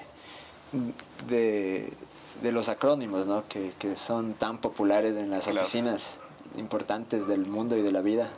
de, 1.27 1.93
de 2.41 2.51
los 2.51 2.67
acrónimos, 2.67 3.27
¿no? 3.27 3.47
Que, 3.47 3.73
que, 3.77 3.95
son 3.95 4.33
tan 4.33 4.59
populares 4.59 5.15
en 5.17 5.29
las 5.29 5.47
oficinas 5.47 6.19
importantes 6.57 7.27
del 7.27 7.45
mundo 7.45 7.77
y 7.77 7.81
de 7.81 7.91
la 7.91 8.01
vida, 8.01 8.29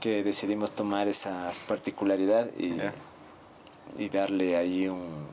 que 0.00 0.22
decidimos 0.22 0.72
tomar 0.72 1.06
esa 1.06 1.52
particularidad 1.68 2.48
y, 2.58 2.74
y 4.02 4.08
darle 4.08 4.56
ahí 4.56 4.88
un, 4.88 5.26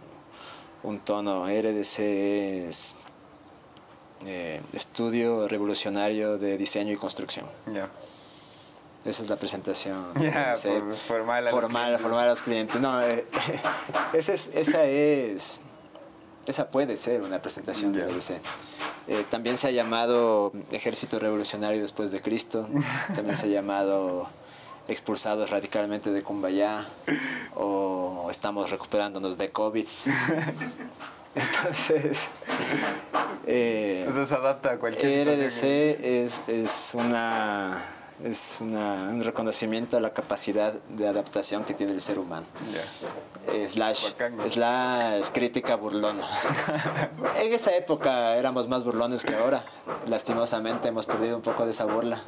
un 0.83 0.99
tono. 0.99 1.45
RDC 1.45 1.99
es 1.99 2.95
eh, 4.25 4.61
Estudio 4.73 5.47
Revolucionario 5.47 6.37
de 6.37 6.57
Diseño 6.57 6.93
y 6.93 6.97
Construcción. 6.97 7.45
Esa 9.05 9.23
es 9.23 9.29
la 9.29 9.37
presentación. 9.37 10.13
formal, 11.07 11.47
a 11.47 11.51
formal, 11.51 11.91
los 11.93 12.01
formal 12.01 12.25
a 12.25 12.29
los 12.29 12.41
clientes. 12.41 12.81
No, 12.81 13.01
eh, 13.01 13.25
esa, 14.13 14.33
es, 14.33 14.51
esa 14.53 14.83
es. 14.83 15.61
Esa 16.45 16.69
puede 16.69 16.97
ser 16.97 17.21
una 17.21 17.41
presentación 17.41 17.93
de 17.93 18.05
RDC. 18.05 18.41
Eh, 19.07 19.25
también 19.29 19.57
se 19.57 19.67
ha 19.67 19.71
llamado 19.71 20.51
Ejército 20.71 21.19
Revolucionario 21.19 21.81
después 21.81 22.11
de 22.11 22.21
Cristo. 22.21 22.67
También 23.15 23.37
se 23.37 23.45
ha 23.45 23.49
llamado 23.49 24.27
Expulsados 24.87 25.49
radicalmente 25.49 26.11
de 26.11 26.23
Cumbayá. 26.23 26.87
O 27.55 28.27
Estamos 28.29 28.69
recuperándonos 28.69 29.37
de 29.37 29.51
COVID. 29.51 29.87
Entonces. 31.35 32.29
Eh, 33.45 34.03
Entonces 34.05 34.31
adapta 34.31 34.71
a 34.71 34.77
cualquier 34.77 35.27
RDC 35.27 35.63
es, 35.63 36.41
es 36.47 36.91
una 36.93 37.81
es 38.23 38.59
un 38.61 39.23
reconocimiento 39.23 39.97
a 39.97 39.99
la 39.99 40.13
capacidad 40.13 40.73
de 40.73 41.07
adaptación 41.07 41.63
que 41.63 41.73
tiene 41.73 41.93
el 41.93 42.01
ser 42.01 42.19
humano. 42.19 42.45
Yeah. 42.71 43.67
Slash, 43.67 44.13
slash 44.47 45.29
crítica 45.31 45.75
burlona. 45.75 46.27
en 47.41 47.53
esa 47.53 47.75
época 47.75 48.35
éramos 48.35 48.67
más 48.67 48.83
burlones 48.83 49.23
que 49.23 49.35
ahora. 49.35 49.63
Lastimosamente 50.07 50.89
hemos 50.89 51.05
perdido 51.05 51.37
un 51.37 51.41
poco 51.41 51.65
de 51.65 51.71
esa 51.71 51.85
burla, 51.85 52.21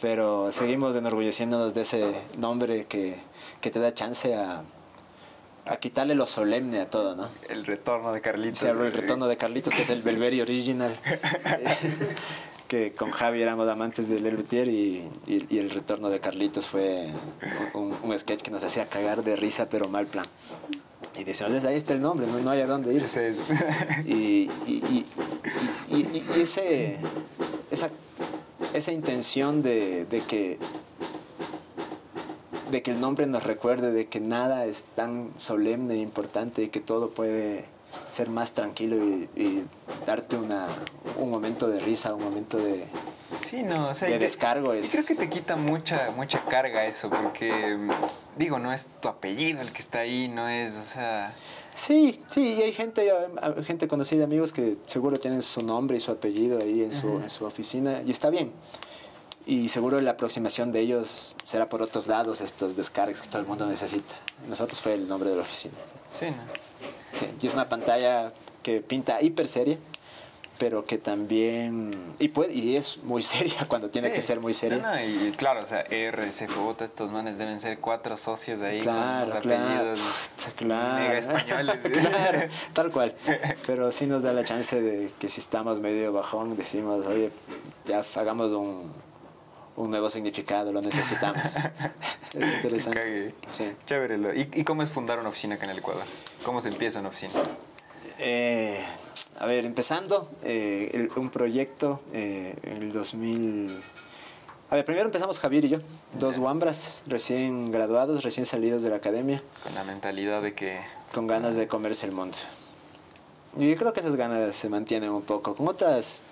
pero 0.00 0.52
seguimos 0.52 0.94
enorgulleciéndonos 0.96 1.74
de 1.74 1.82
ese 1.82 2.14
nombre 2.38 2.86
que, 2.86 3.20
que 3.60 3.70
te 3.70 3.80
da 3.80 3.92
chance 3.92 4.34
a, 4.34 4.62
a 5.66 5.76
quitarle 5.76 6.14
lo 6.14 6.26
solemne 6.26 6.80
a 6.80 6.90
todo, 6.90 7.14
¿no? 7.14 7.28
El 7.48 7.66
retorno 7.66 8.12
de 8.12 8.20
Carlitos. 8.20 8.62
el 8.62 8.92
retorno 8.92 9.26
de 9.26 9.36
Carlitos, 9.36 9.74
que 9.74 9.82
es 9.82 9.90
el 9.90 10.02
Belveri 10.02 10.40
original. 10.40 10.94
que 12.72 12.94
con 12.94 13.10
Javi 13.10 13.42
éramos 13.42 13.68
amantes 13.68 14.08
de 14.08 14.18
Lelutier 14.18 14.66
y, 14.66 15.06
y, 15.26 15.58
el 15.58 15.68
retorno 15.68 16.08
de 16.08 16.20
Carlitos 16.20 16.66
fue 16.66 17.10
un, 17.74 18.18
sketch 18.18 18.40
que 18.40 18.50
nos 18.50 18.64
hacía 18.64 18.86
cagar 18.86 19.22
de 19.22 19.36
risa, 19.36 19.68
pero 19.68 19.90
mal 19.90 20.06
plan. 20.06 20.24
Y 21.18 21.24
decíamos, 21.24 21.64
ahí 21.64 21.76
está 21.76 21.92
el 21.92 22.00
nombre, 22.00 22.26
no, 22.26 22.50
hay 22.50 22.62
a 22.62 22.66
dónde 22.66 22.94
irse. 22.94 23.34
Y, 24.06 24.48
y, 24.66 25.04
ese, 26.34 26.96
esa, 27.70 27.90
esa 28.72 28.90
intención 28.90 29.62
de, 29.62 30.06
de, 30.06 30.22
que, 30.22 30.58
de 32.70 32.82
que 32.82 32.90
el 32.90 33.02
nombre 33.02 33.26
nos 33.26 33.42
recuerde 33.42 33.92
de 33.92 34.06
que 34.06 34.18
nada 34.18 34.64
es 34.64 34.84
tan 34.96 35.32
solemne 35.36 35.92
e 35.92 35.98
importante 35.98 36.62
y 36.62 36.68
que 36.68 36.80
todo 36.80 37.10
puede 37.10 37.66
ser 38.12 38.28
más 38.28 38.52
tranquilo 38.52 38.96
y, 38.96 39.64
darte 40.06 40.36
una, 40.36 40.66
un 41.18 41.30
momento 41.30 41.68
de 41.68 41.80
risa, 41.80 42.14
un 42.14 42.22
momento 42.22 42.58
de, 42.58 42.86
sí, 43.38 43.62
no, 43.62 43.94
de 43.94 44.18
descargo. 44.18 44.72
Es... 44.74 44.90
Creo 44.92 45.04
que 45.04 45.14
te 45.14 45.30
quita 45.30 45.56
mucha, 45.56 46.10
mucha 46.14 46.44
carga 46.44 46.84
eso, 46.84 47.08
porque 47.08 47.78
digo, 48.36 48.58
no 48.58 48.72
es 48.72 48.88
tu 49.00 49.08
apellido 49.08 49.62
el 49.62 49.72
que 49.72 49.80
está 49.80 50.00
ahí, 50.00 50.28
no 50.28 50.48
es, 50.48 50.76
o 50.76 50.84
sea... 50.84 51.34
Sí, 51.74 52.20
sí, 52.28 52.56
y 52.58 52.62
hay 52.62 52.72
gente, 52.72 53.10
gente 53.64 53.88
conocida, 53.88 54.24
amigos 54.24 54.52
que 54.52 54.76
seguro 54.84 55.18
tienen 55.18 55.40
su 55.40 55.62
nombre 55.62 55.96
y 55.96 56.00
su 56.00 56.10
apellido 56.10 56.58
ahí 56.60 56.82
en 56.82 56.92
su, 56.92 57.08
en 57.08 57.30
su 57.30 57.46
oficina 57.46 58.02
y 58.04 58.10
está 58.10 58.28
bien. 58.28 58.52
Y 59.46 59.70
seguro 59.70 59.98
la 60.02 60.12
aproximación 60.12 60.70
de 60.70 60.80
ellos 60.80 61.34
será 61.44 61.70
por 61.70 61.80
otros 61.80 62.06
lados, 62.08 62.42
estos 62.42 62.76
descargas 62.76 63.22
que 63.22 63.28
todo 63.28 63.40
el 63.40 63.48
mundo 63.48 63.66
necesita. 63.66 64.14
Nosotros 64.46 64.82
fue 64.82 64.92
el 64.92 65.08
nombre 65.08 65.30
de 65.30 65.36
la 65.36 65.42
oficina. 65.42 65.74
Sí, 66.14 66.26
sí 66.26 66.71
y 67.40 67.46
es 67.46 67.54
una 67.54 67.68
pantalla 67.68 68.32
que 68.62 68.80
pinta 68.80 69.20
hiper 69.20 69.46
seria 69.46 69.78
pero 70.62 70.84
que 70.84 70.96
también 70.96 71.90
y 72.20 72.28
puede 72.28 72.52
y 72.52 72.76
es 72.76 72.98
muy 73.02 73.20
seria 73.34 73.66
cuando 73.66 73.90
tiene 73.90 74.12
que 74.12 74.22
ser 74.22 74.38
muy 74.38 74.54
seria. 74.54 75.04
Y 75.04 75.32
claro 75.36 75.58
o 75.58 75.66
sea 75.66 75.82
RCJ 75.82 76.82
estos 76.84 77.10
manes 77.10 77.36
deben 77.36 77.60
ser 77.60 77.78
cuatro 77.78 78.16
socios 78.16 78.60
ahí 78.60 78.80
claro 78.80 79.32
con 79.32 79.40
claro. 79.40 79.94
claro. 80.54 81.02
mega 81.02 81.18
españoles. 81.18 81.78
Claro 82.12 82.48
tal 82.72 82.90
cual. 82.92 83.12
Pero 83.66 83.90
sí 83.90 84.06
nos 84.06 84.22
da 84.22 84.32
la 84.32 84.44
chance 84.44 84.80
de 84.80 85.10
que 85.18 85.28
si 85.28 85.40
estamos 85.40 85.80
medio 85.80 86.12
bajón 86.12 86.56
decimos 86.56 87.06
oye 87.08 87.32
ya 87.84 88.04
hagamos 88.14 88.52
un 88.52 88.92
un 89.76 89.90
nuevo 89.90 90.10
significado, 90.10 90.72
lo 90.72 90.82
necesitamos. 90.82 91.46
es 92.34 92.54
interesante. 92.54 93.34
Sí. 93.50 93.72
Chévere. 93.86 94.38
¿Y, 94.38 94.60
¿Y, 94.60 94.64
cómo 94.64 94.82
es 94.82 94.90
fundar 94.90 95.18
una 95.18 95.28
oficina 95.28 95.54
acá 95.54 95.64
en 95.64 95.70
el 95.70 95.78
Ecuador? 95.78 96.04
¿Cómo 96.44 96.60
se 96.60 96.68
empieza 96.68 97.00
una 97.00 97.08
oficina? 97.08 97.32
Eh, 98.18 98.80
a 99.38 99.46
ver, 99.46 99.64
empezando 99.64 100.30
eh, 100.44 101.08
un 101.16 101.30
proyecto 101.30 102.00
eh, 102.12 102.54
en 102.62 102.82
el 102.82 102.92
2000... 102.92 103.82
A 104.70 104.76
ver, 104.76 104.84
primero 104.86 105.04
empezamos 105.04 105.38
Javier 105.38 105.66
y 105.66 105.68
yo, 105.68 105.78
dos 106.18 106.38
wambras 106.38 107.02
recién 107.06 107.70
graduados, 107.70 108.22
recién 108.22 108.46
salidos 108.46 108.82
de 108.82 108.90
la 108.90 108.96
academia. 108.96 109.42
Con 109.62 109.74
la 109.74 109.84
mentalidad 109.84 110.40
de 110.40 110.54
que... 110.54 110.80
Con 111.12 111.26
ganas 111.26 111.56
de 111.56 111.68
comerse 111.68 112.06
el 112.06 112.12
mundo. 112.12 112.38
Y 113.58 113.68
yo 113.68 113.76
creo 113.76 113.92
que 113.92 114.00
esas 114.00 114.16
ganas 114.16 114.56
se 114.56 114.70
mantienen 114.70 115.10
un 115.10 115.22
poco, 115.22 115.54
con 115.54 115.68
otras 115.68 116.22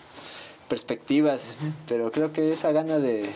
perspectivas, 0.71 1.57
pero 1.87 2.11
creo 2.11 2.33
que 2.33 2.53
esa 2.53 2.73
gana 2.73 2.99
de, 2.99 3.29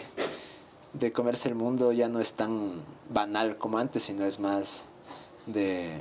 de 0.94 1.12
comerse 1.12 1.50
el 1.50 1.54
mundo 1.54 1.92
ya 1.92 2.08
no 2.08 2.20
es 2.20 2.32
tan 2.32 2.80
banal 3.10 3.58
como 3.58 3.76
antes, 3.76 4.04
sino 4.04 4.24
es 4.24 4.40
más 4.40 4.86
de 5.44 6.00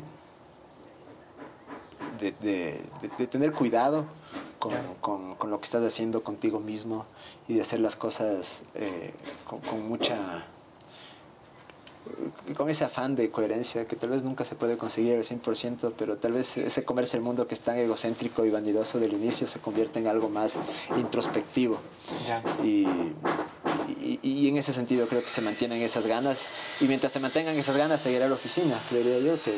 de, 2.20 3.28
tener 3.28 3.52
cuidado 3.52 4.06
con, 4.60 5.36
lo 5.50 5.60
que 5.60 5.66
estás 5.66 5.84
haciendo 5.84 6.24
contigo 6.24 6.60
mismo 6.60 7.06
y 7.48 7.56
de 7.56 7.62
hacer 7.62 7.80
las 7.80 7.96
cosas 7.96 8.64
eh, 8.76 9.14
con, 9.70 9.88
mucha 9.88 10.46
con 12.56 12.70
ese 12.70 12.84
afán 12.84 13.16
de 13.16 13.30
coherencia 13.30 13.88
que 13.88 13.96
tal 13.96 14.10
vez 14.10 14.24
nunca 14.24 14.46
se 14.46 14.56
puede 14.56 14.78
conseguir 14.78 15.16
al 15.16 15.24
100%, 15.24 15.94
pero 15.98 16.18
tal 16.18 16.34
vez 16.34 16.58
ese 16.58 16.84
comerse 16.84 17.18
el 17.18 17.24
mundo 17.24 17.48
que 17.48 17.54
es 17.54 17.60
tan 17.62 17.78
egocéntrico 17.78 18.46
y 18.46 18.50
vanidoso 18.50 19.00
del 19.00 19.14
inicio 19.14 19.48
se 19.48 19.60
convierte 19.60 20.00
en 20.00 20.08
algo 20.08 20.30
más 20.30 20.60
introspectivo. 20.98 21.78
Y, 22.64 22.86
y, 24.22 24.48
en 24.48 24.58
ese 24.58 24.74
sentido 24.74 25.08
creo 25.08 25.24
que 25.24 25.30
se 25.30 25.42
mantienen 25.42 25.82
esas 25.82 26.06
ganas 26.06 26.50
y 26.82 26.86
mientras 26.86 27.12
se 27.12 27.20
mantengan 27.20 27.56
esas 27.58 27.78
ganas 27.78 28.02
seguirá 28.02 28.28
la 28.28 28.36
oficina, 28.36 28.78
creería 28.90 29.20
yo, 29.20 29.42
que, 29.42 29.54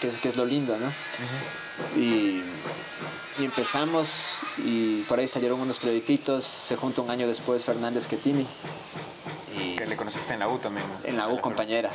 que, 0.00 0.08
es, 0.08 0.18
que 0.18 0.28
es, 0.30 0.36
lo 0.36 0.44
lindo, 0.44 0.76
¿no? 0.78 2.00
y, 2.00 2.42
y, 3.38 3.44
empezamos 3.44 4.14
y 4.58 5.02
por 5.02 5.18
ahí 5.18 5.28
salieron 5.28 5.60
unos 5.60 5.78
proyectitos, 5.78 6.44
se 6.44 6.76
junta 6.76 7.02
un 7.02 7.10
año 7.10 7.26
después 7.26 7.64
Fernández 7.64 8.06
Ketimi. 8.06 8.46
Y 9.62 9.76
que 9.76 9.86
le 9.86 9.96
conociste 9.96 10.34
en 10.34 10.40
la 10.40 10.48
U 10.48 10.58
también. 10.58 10.86
En 11.04 11.16
la 11.16 11.28
U, 11.28 11.40
compañera. 11.40 11.90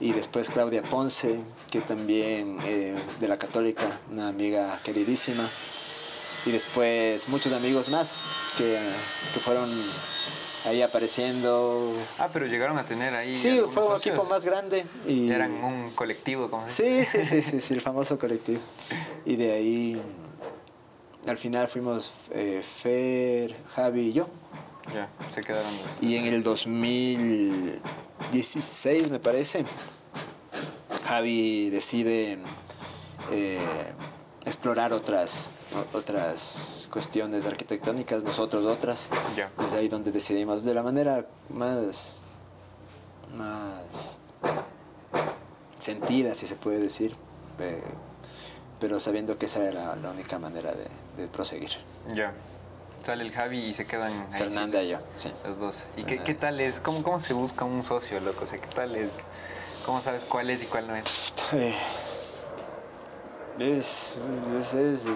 Y 0.00 0.12
después 0.12 0.48
Claudia 0.48 0.82
Ponce, 0.82 1.40
que 1.70 1.80
también 1.80 2.58
eh, 2.64 2.96
de 3.20 3.28
la 3.28 3.38
Católica, 3.38 3.86
una 4.10 4.28
amiga 4.28 4.80
queridísima. 4.82 5.48
Y 6.44 6.50
después 6.50 7.28
muchos 7.28 7.52
amigos 7.52 7.88
más 7.88 8.22
que, 8.56 8.78
que 9.34 9.40
fueron 9.40 9.68
ahí 10.66 10.82
apareciendo. 10.82 11.92
Ah, 12.18 12.28
pero 12.32 12.46
llegaron 12.46 12.78
a 12.78 12.84
tener 12.84 13.14
ahí. 13.14 13.34
Sí, 13.34 13.60
fue 13.72 13.86
un 13.86 13.96
equipo 13.96 14.24
más 14.24 14.44
grande. 14.44 14.84
Y... 15.06 15.30
Eran 15.30 15.52
un 15.64 15.90
colectivo, 15.92 16.50
como 16.50 16.68
sí, 16.68 17.04
sí, 17.04 17.24
sí, 17.24 17.42
sí, 17.42 17.60
sí, 17.60 17.74
el 17.74 17.80
famoso 17.82 18.18
colectivo. 18.18 18.60
Y 19.24 19.36
de 19.36 19.52
ahí, 19.52 20.02
al 21.26 21.38
final 21.38 21.68
fuimos 21.68 22.12
eh, 22.30 22.62
Fer, 22.62 23.56
Javi 23.74 24.08
y 24.08 24.12
yo. 24.12 24.26
Ya, 24.94 25.08
se 25.34 25.40
quedaron 25.42 25.72
Y 26.00 26.16
en 26.16 26.24
el 26.26 26.42
2016, 26.42 29.10
me 29.10 29.18
parece, 29.18 29.64
Javi 31.06 31.70
decide 31.70 32.38
eh, 33.32 33.58
explorar 34.44 34.92
otras 34.92 35.50
otras 35.92 36.88
cuestiones 36.90 37.46
arquitectónicas, 37.46 38.22
nosotros 38.22 38.64
otras. 38.64 39.10
Es 39.64 39.74
ahí 39.74 39.88
donde 39.88 40.12
decidimos 40.12 40.64
de 40.64 40.74
la 40.74 40.82
manera 40.82 41.26
más, 41.48 42.22
más 43.36 44.18
sentida, 45.78 46.34
si 46.34 46.46
se 46.46 46.56
puede 46.56 46.78
decir, 46.78 47.14
pero 48.80 49.00
sabiendo 49.00 49.38
que 49.38 49.46
esa 49.46 49.64
era 49.64 49.96
la, 49.96 50.10
única 50.10 50.38
manera 50.38 50.72
de, 51.16 51.28
proseguir. 51.28 51.70
Ya. 52.14 52.32
Sale 53.06 53.22
el 53.22 53.30
Javi 53.30 53.60
y 53.60 53.72
se 53.72 53.86
quedan 53.86 54.12
ahí. 54.32 54.38
Fernanda 54.38 54.82
y 54.82 54.88
yo, 54.88 54.98
sí. 55.14 55.32
Los 55.44 55.58
dos. 55.60 55.86
¿Y 55.96 56.02
qué, 56.02 56.24
qué, 56.24 56.34
tal 56.34 56.60
es? 56.60 56.80
¿Cómo, 56.80 57.04
¿Cómo 57.04 57.20
se 57.20 57.34
busca 57.34 57.64
un 57.64 57.84
socio, 57.84 58.18
loco? 58.18 58.42
O 58.42 58.46
sea, 58.46 58.60
¿qué 58.60 58.66
tal 58.66 58.96
es? 58.96 59.10
¿Cómo 59.84 60.00
sabes 60.00 60.24
cuál 60.24 60.50
es 60.50 60.64
y 60.64 60.66
cuál 60.66 60.88
no 60.88 60.96
es? 60.96 61.32
Eh, 61.52 61.72
es, 63.60 64.26
es, 64.56 64.74
es, 64.74 65.06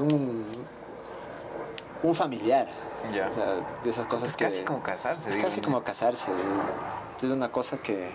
un, 0.00 0.46
un 2.02 2.14
familiar. 2.14 2.68
O 3.28 3.32
sea, 3.32 3.56
de 3.84 3.90
esas 3.90 4.06
cosas 4.06 4.30
es 4.30 4.36
que... 4.36 4.44
casi 4.44 4.62
como 4.62 4.82
casarse. 4.82 5.28
Es 5.28 5.36
casi 5.36 5.60
como 5.60 5.84
casarse. 5.84 6.32
Es, 7.22 7.30
una 7.30 7.52
cosa 7.52 7.76
que... 7.76 8.10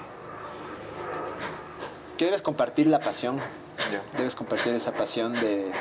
que 2.17 2.25
debes 2.25 2.41
compartir 2.41 2.88
la 2.88 2.99
pasión. 2.99 3.39
Debes 4.17 4.36
compartir 4.36 4.73
esa 4.73 4.93
pasión 4.93 5.34
de... 5.34 5.71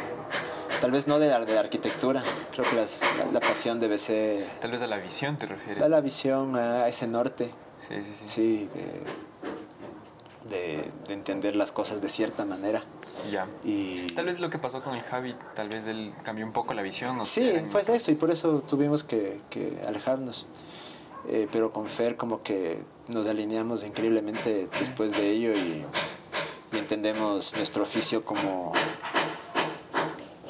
Tal 0.81 0.91
vez 0.91 1.07
no 1.07 1.19
de 1.19 1.29
la, 1.29 1.45
de 1.45 1.55
la 1.55 1.61
arquitectura, 1.61 2.23
creo 2.53 2.65
que 2.69 2.77
la, 2.77 3.41
pasión 3.41 3.81
debe 3.81 3.99
ser... 3.99 4.47
Tal 4.61 4.71
vez 4.71 4.81
a 4.81 4.87
la 4.87 4.97
visión 4.97 5.37
te 5.37 5.47
refieres. 5.47 5.83
A 5.83 5.89
la 5.89 6.01
visión, 6.01 6.57
a 6.57 6.89
ese 6.89 7.07
norte. 7.07 7.51
Sí, 7.87 7.97
sí, 8.03 8.15
sí. 8.19 8.29
Sí, 8.29 8.69
de, 10.49 10.91
de 11.07 11.15
entender 11.15 11.55
las 11.55 11.73
cosas 11.73 12.01
de 12.01 12.09
cierta 12.09 12.45
manera. 12.45 12.83
Ya. 13.31 13.47
Y... 13.65 14.07
Tal 14.09 14.27
vez 14.27 14.41
lo 14.41 14.51
que 14.51 14.59
pasó 14.59 14.83
con 14.83 14.95
el 14.95 15.03
Javi, 15.03 15.35
tal 15.55 15.69
vez 15.69 15.87
él 15.87 16.13
cambió 16.23 16.47
un 16.47 16.53
poco 16.53 16.75
la 16.75 16.83
visión. 16.83 17.25
Sí, 17.27 17.53
fue 17.71 17.83
eso 17.83 18.11
y 18.11 18.15
por 18.15 18.31
eso 18.31 18.63
tuvimos 18.69 19.05
que, 19.05 19.41
alejarnos. 19.87 20.47
Eh, 21.29 21.49
pero 21.53 21.73
con 21.73 21.87
Fer 21.87 22.17
como 22.17 22.43
que 22.43 22.79
nos 23.09 23.27
alineamos 23.27 23.85
increíblemente 23.85 24.69
después 24.79 25.13
de 25.13 25.31
ello 25.31 25.53
y, 25.53 25.85
entendemos 26.77 27.55
nuestro 27.57 27.83
oficio 27.83 28.25
como, 28.25 28.73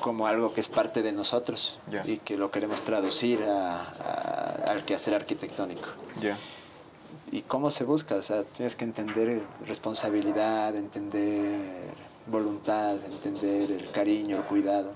como 0.01 0.27
algo 0.27 0.53
que 0.55 0.61
es 0.61 0.69
parte 0.69 1.03
de 1.03 1.13
nosotros 1.13 1.79
y 2.05 2.19
que 2.19 2.37
lo 2.37 2.51
queremos 2.51 2.83
traducir 2.83 3.43
al 3.43 4.85
quehacer 4.85 5.15
arquitectónico. 5.15 5.89
¿Y 7.33 7.43
cómo 7.43 7.71
se 7.71 7.85
busca? 7.85 8.17
O 8.17 8.23
sea, 8.23 8.43
tienes 8.43 8.75
que 8.75 8.85
entender 8.85 9.43
responsabilidad, 9.67 10.75
entender 10.75 11.61
voluntad, 12.27 12.97
entender 13.05 13.71
el 13.71 13.91
cariño, 13.91 14.39
el 14.39 14.43
cuidado. 14.45 14.91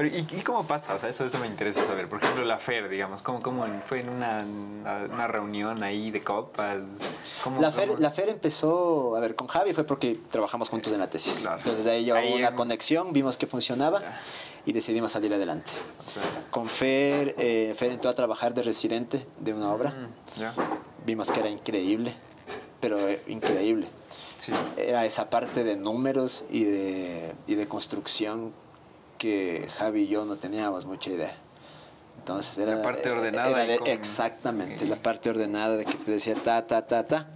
Pero 0.00 0.16
¿y, 0.16 0.40
cómo 0.40 0.66
pasa? 0.66 0.94
O 0.94 0.98
sea, 0.98 1.10
eso, 1.10 1.26
eso 1.26 1.38
me 1.40 1.46
interesa 1.46 1.84
saber. 1.86 2.08
Por 2.08 2.22
ejemplo, 2.22 2.42
la 2.42 2.56
FER, 2.56 2.88
digamos, 2.88 3.20
¿cómo, 3.20 3.38
cómo 3.40 3.66
fue 3.86 4.00
en 4.00 4.08
una, 4.08 4.46
una 5.12 5.26
reunión 5.26 5.82
ahí 5.82 6.10
de 6.10 6.24
copas? 6.24 6.86
la, 7.60 7.70
FER, 7.70 8.00
la 8.00 8.10
FER 8.10 8.30
empezó, 8.30 9.14
a 9.14 9.20
ver, 9.20 9.34
con 9.34 9.46
Javi 9.46 9.74
fue 9.74 9.84
porque 9.84 10.18
trabajamos 10.30 10.70
juntos 10.70 10.90
en 10.94 11.00
la 11.00 11.10
tesis. 11.10 11.44
Entonces 11.44 11.84
de 11.84 11.90
ahí 11.90 12.06
ya 12.06 12.14
hubo 12.14 12.34
una 12.34 12.54
conexión, 12.54 13.12
vimos 13.12 13.36
que 13.36 13.46
funcionaba 13.46 14.00
y 14.64 14.72
decidimos 14.72 15.12
salir 15.12 15.34
adelante. 15.34 15.70
Con 16.50 16.66
Fer, 16.66 17.34
eh, 17.36 17.74
Fer 17.76 17.92
entró 17.92 18.08
a 18.08 18.14
trabajar 18.14 18.54
de 18.54 18.62
residente 18.62 19.26
de 19.38 19.52
una 19.52 19.70
obra. 19.70 19.90
Mm, 19.90 21.04
vimos 21.04 21.30
que 21.30 21.40
era 21.40 21.50
increíble, 21.50 22.14
pero 22.80 23.06
eh, 23.06 23.20
increíble. 23.28 23.86
Era 24.78 25.04
esa 25.04 25.28
parte 25.28 25.62
de 25.62 25.76
números 25.76 26.46
y 26.48 26.64
de, 26.64 27.34
y 27.46 27.54
de 27.54 27.68
construcción 27.68 28.54
que 29.20 29.68
Javi 29.76 30.04
y 30.04 30.08
yo 30.08 30.24
no 30.24 30.36
teníamos 30.36 30.86
mucha 30.86 31.10
idea. 31.10 31.34
Entonces 32.18 32.56
era 32.56 32.74
la 32.74 32.82
parte 32.82 33.10
ordenada. 33.10 33.64
Exactamente, 33.64 34.86
la 34.86 34.96
parte 34.96 35.28
ordenada 35.28 35.76
de 35.76 35.84
que 35.84 35.94
te 35.94 36.12
decía 36.12 36.34
ta, 36.34 36.66
ta, 36.66 36.86
ta, 36.86 37.06
ta. 37.06 37.28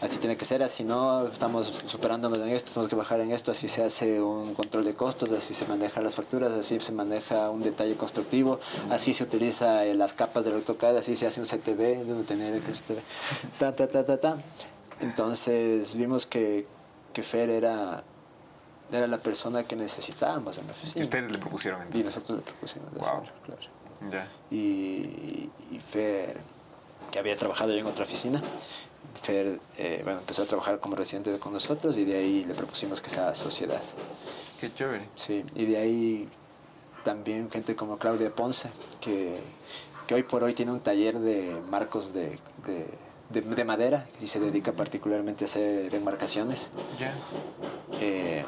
Así 0.00 0.16
tiene 0.16 0.36
que 0.36 0.46
ser, 0.46 0.62
así 0.62 0.82
no, 0.82 1.26
estamos 1.26 1.72
superándonos 1.86 2.38
en 2.38 2.48
esto, 2.48 2.70
tenemos 2.70 2.88
que 2.88 2.96
bajar 2.96 3.20
en 3.20 3.32
esto, 3.32 3.50
así 3.50 3.68
se 3.68 3.82
hace 3.82 4.20
un 4.20 4.54
control 4.54 4.84
de 4.84 4.94
costos, 4.94 5.30
así 5.32 5.52
se 5.52 5.66
manejan 5.66 6.04
las 6.04 6.14
facturas, 6.14 6.52
así 6.52 6.78
se 6.80 6.92
maneja 6.92 7.50
un 7.50 7.62
detalle 7.62 7.96
constructivo, 7.96 8.60
así 8.90 9.14
se 9.14 9.24
utiliza 9.24 9.84
las 9.84 10.12
capas 10.14 10.44
del 10.44 10.54
AutoCAD, 10.54 10.98
así 10.98 11.16
se 11.16 11.26
hace 11.26 11.40
un 11.40 11.46
CTV, 11.46 12.04
de 12.04 12.12
un 12.12 12.24
tener 12.24 12.60
ta, 13.58 13.74
ta, 13.74 13.86
ta, 13.86 14.04
ta, 14.04 14.16
ta. 14.18 14.36
Entonces 15.00 15.94
vimos 15.94 16.26
que, 16.26 16.66
que 17.12 17.22
Fer 17.22 17.50
era 17.50 18.04
era 18.92 19.06
la 19.06 19.18
persona 19.18 19.64
que 19.64 19.76
necesitábamos 19.76 20.58
en 20.58 20.66
la 20.66 20.72
oficina. 20.72 21.00
¿Y 21.00 21.04
ustedes 21.04 21.30
le 21.30 21.38
propusieron 21.38 21.82
entonces? 21.82 22.00
Y 22.00 22.04
nosotros 22.04 22.38
le 22.38 22.44
propusimos. 22.44 22.92
Wow. 22.94 23.22
claro. 23.44 23.60
Ya. 24.10 24.28
Y, 24.50 25.50
y 25.70 25.80
Fer, 25.88 26.38
que 27.10 27.18
había 27.18 27.36
trabajado 27.36 27.72
ya 27.72 27.80
en 27.80 27.86
otra 27.86 28.04
oficina, 28.04 28.42
Fer 29.22 29.58
eh, 29.78 30.00
bueno, 30.04 30.20
empezó 30.20 30.42
a 30.42 30.46
trabajar 30.46 30.78
como 30.80 30.96
residente 30.96 31.36
con 31.38 31.52
nosotros 31.52 31.96
y 31.96 32.04
de 32.04 32.16
ahí 32.16 32.44
le 32.44 32.54
propusimos 32.54 33.00
que 33.00 33.10
sea 33.10 33.34
sociedad. 33.34 33.80
Qué 34.60 34.72
chévere. 34.72 35.08
Sí, 35.14 35.44
y 35.54 35.64
de 35.66 35.76
ahí 35.76 36.28
también 37.04 37.50
gente 37.50 37.76
como 37.76 37.98
Claudia 37.98 38.30
Ponce, 38.34 38.70
que, 39.00 39.38
que 40.06 40.14
hoy 40.14 40.22
por 40.22 40.42
hoy 40.42 40.54
tiene 40.54 40.72
un 40.72 40.80
taller 40.80 41.18
de 41.18 41.60
marcos 41.70 42.12
de, 42.12 42.38
de, 43.30 43.40
de, 43.40 43.64
madera 43.64 44.06
y 44.20 44.26
se 44.26 44.40
dedica 44.40 44.72
particularmente 44.72 45.44
a 45.44 45.46
hacer 45.46 45.94
enmarcaciones. 45.94 46.70
Ya. 46.98 47.14
Eh, 48.00 48.44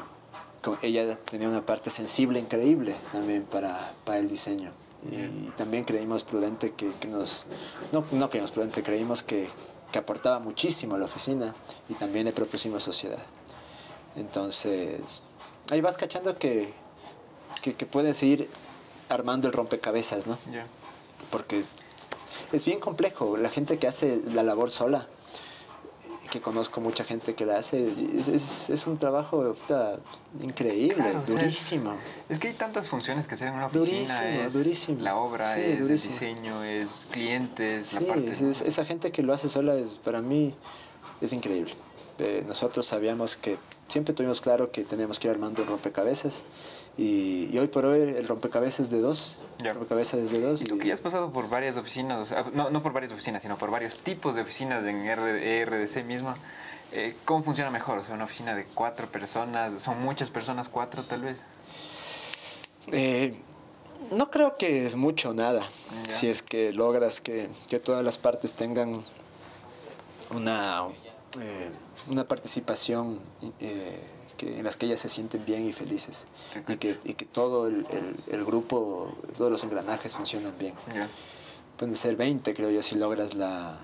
ella 0.81 1.17
tenía 1.29 1.49
una 1.49 1.65
parte 1.65 1.89
sensible 1.89 2.39
increíble 2.39 2.95
también 3.11 3.43
para, 3.43 3.93
para 4.05 4.19
el 4.19 4.29
diseño. 4.29 4.71
Y, 5.11 5.49
también 5.51 5.85
creímos 5.85 6.23
prudente 6.23 6.73
que, 6.73 6.89
que, 6.99 7.07
nos... 7.07 7.45
No, 7.91 8.03
no 8.11 8.29
creímos 8.29 8.51
prudente, 8.51 8.83
creímos 8.83 9.23
que, 9.23 9.47
que 9.91 9.99
aportaba 9.99 10.39
muchísimo 10.39 10.95
a 10.95 10.99
la 10.99 11.05
oficina 11.05 11.55
y 11.87 11.93
también 11.93 12.25
le 12.25 12.31
propusimos 12.31 12.83
sociedad. 12.83 13.19
Entonces, 14.15 15.23
ahí 15.71 15.81
vas 15.81 15.97
cachando 15.97 16.37
que, 16.37 16.73
que, 17.61 17.85
puedes 17.85 18.21
ir 18.23 18.49
armando 19.07 19.47
el 19.47 19.53
rompecabezas, 19.53 20.27
¿no? 20.27 20.37
Porque 21.31 21.63
es 22.51 22.65
bien 22.65 22.79
complejo. 22.79 23.37
La 23.37 23.49
gente 23.49 23.77
que 23.79 23.87
hace 23.87 24.21
la 24.33 24.43
labor 24.43 24.69
sola, 24.69 25.07
que 26.29 26.41
conozco 26.41 26.81
mucha 26.81 27.03
gente 27.03 27.33
que 27.33 27.45
la 27.45 27.57
hace, 27.57 27.91
es, 28.17 28.69
es, 28.69 28.87
un 28.87 28.97
trabajo 28.97 29.55
increíble, 30.41 31.15
durísimo. 31.25 31.95
es, 32.27 32.39
que 32.39 32.49
hay 32.49 32.53
tantas 32.53 32.87
funciones 32.87 33.27
que 33.27 33.35
hacer 33.35 33.49
en 33.49 33.55
una 33.55 33.65
oficina. 33.67 34.49
Durísimo, 34.49 35.01
La 35.01 35.15
obra, 35.15 35.57
es 35.57 35.79
el 35.79 35.87
diseño, 35.87 36.63
es 36.63 37.07
clientes, 37.11 37.93
la 37.93 38.01
parte... 38.01 38.31
esa 38.31 38.85
gente 38.85 39.11
que 39.11 39.23
lo 39.23 39.33
hace 39.33 39.49
sola, 39.49 39.75
es, 39.75 39.95
para 39.95 40.21
mí, 40.21 40.53
es 41.21 41.33
increíble. 41.33 41.73
Eh, 42.19 42.43
nosotros 42.47 42.85
sabíamos 42.85 43.37
que 43.37 43.57
siempre 43.87 44.13
tuvimos 44.13 44.41
claro 44.41 44.71
que 44.71 44.83
teníamos 44.83 45.19
que 45.19 45.27
ir 45.27 45.31
armando 45.31 45.63
rompecabezas 45.63 46.43
y, 47.01 47.57
hoy 47.57 47.67
por 47.67 47.85
hoy 47.85 48.01
el 48.01 48.27
rompecabezas 48.27 48.81
es 48.81 48.89
de 48.89 48.99
dos. 48.99 49.37
Rompecabezas 49.59 50.19
es 50.19 50.31
de 50.31 50.41
dos. 50.41 50.61
Y 50.61 50.65
tú 50.65 50.77
que 50.77 50.89
ya 50.89 50.93
has 50.93 50.99
pasado 50.99 51.31
por 51.31 51.47
varias 51.47 51.77
oficinas, 51.77 52.33
no, 52.53 52.69
no 52.69 52.83
por 52.83 52.91
varias 52.91 53.13
oficinas, 53.13 53.41
sino 53.41 53.57
por 53.57 53.71
varios 53.71 53.95
tipos 53.99 54.35
de 54.35 54.41
oficinas 54.41 54.83
en 54.83 55.05
RDC 55.07 56.03
mismo, 56.03 56.33
eh, 56.91 57.15
¿cómo 57.23 57.41
funciona 57.41 57.71
mejor? 57.71 57.99
O 57.99 58.05
sea, 58.05 58.15
una 58.15 58.25
oficina 58.25 58.53
de 58.53 58.65
cuatro 58.65 59.07
personas, 59.07 59.81
¿son 59.81 60.01
muchas 60.01 60.29
personas, 60.29 60.67
cuatro 60.67 61.03
tal 61.03 61.21
vez? 61.21 61.39
Eh, 62.91 63.33
no 64.11 64.29
creo 64.29 64.57
que 64.57 64.85
es 64.85 64.97
mucho 64.97 65.29
o 65.29 65.33
nada, 65.33 65.61
si 66.09 66.27
es 66.27 66.41
que 66.41 66.73
logras 66.73 67.21
que, 67.21 67.47
que, 67.69 67.79
todas 67.79 68.03
las 68.03 68.17
partes 68.17 68.53
tengan 68.53 69.03
una, 70.31 70.83
eh, 71.39 71.69
una 72.09 72.25
participación 72.25 73.21
que, 74.39 74.57
en 74.57 74.63
las 74.63 74.77
que 74.77 74.85
ellas 74.85 75.01
se 75.01 75.09
sienten 75.09 75.43
bien 75.45 75.67
y 75.67 75.73
felices. 75.73 76.25
Y 76.67 76.77
que, 76.77 76.97
y 77.03 77.13
que 77.13 77.25
todo 77.25 77.67
el, 77.67 77.85
el, 78.31 78.45
grupo, 78.45 79.13
todos 79.37 79.51
los 79.51 79.63
engranajes 79.63 80.15
funcionan 80.15 80.53
bien. 80.57 80.73
Pueden 81.77 81.95
ser 81.95 82.15
20, 82.15 82.53
creo 82.53 82.71
yo, 82.71 82.81
si 82.81 82.95
logras 82.95 83.35
la 83.35 83.77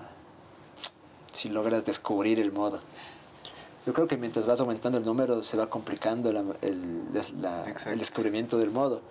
si 1.32 1.50
logras 1.50 1.84
descubrir 1.84 2.40
el 2.40 2.50
modo. 2.50 2.80
Yo 3.84 3.92
creo 3.92 4.08
que 4.08 4.16
mientras 4.16 4.46
vas 4.46 4.58
aumentando 4.60 4.96
el 4.96 5.04
número 5.04 5.42
se 5.42 5.58
va 5.58 5.68
complicando 5.68 6.30
el, 6.30 6.38
el 6.62 7.98
descubrimiento 7.98 8.56
del 8.56 8.70
modo, 8.70 9.02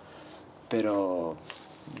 pero 0.68 1.36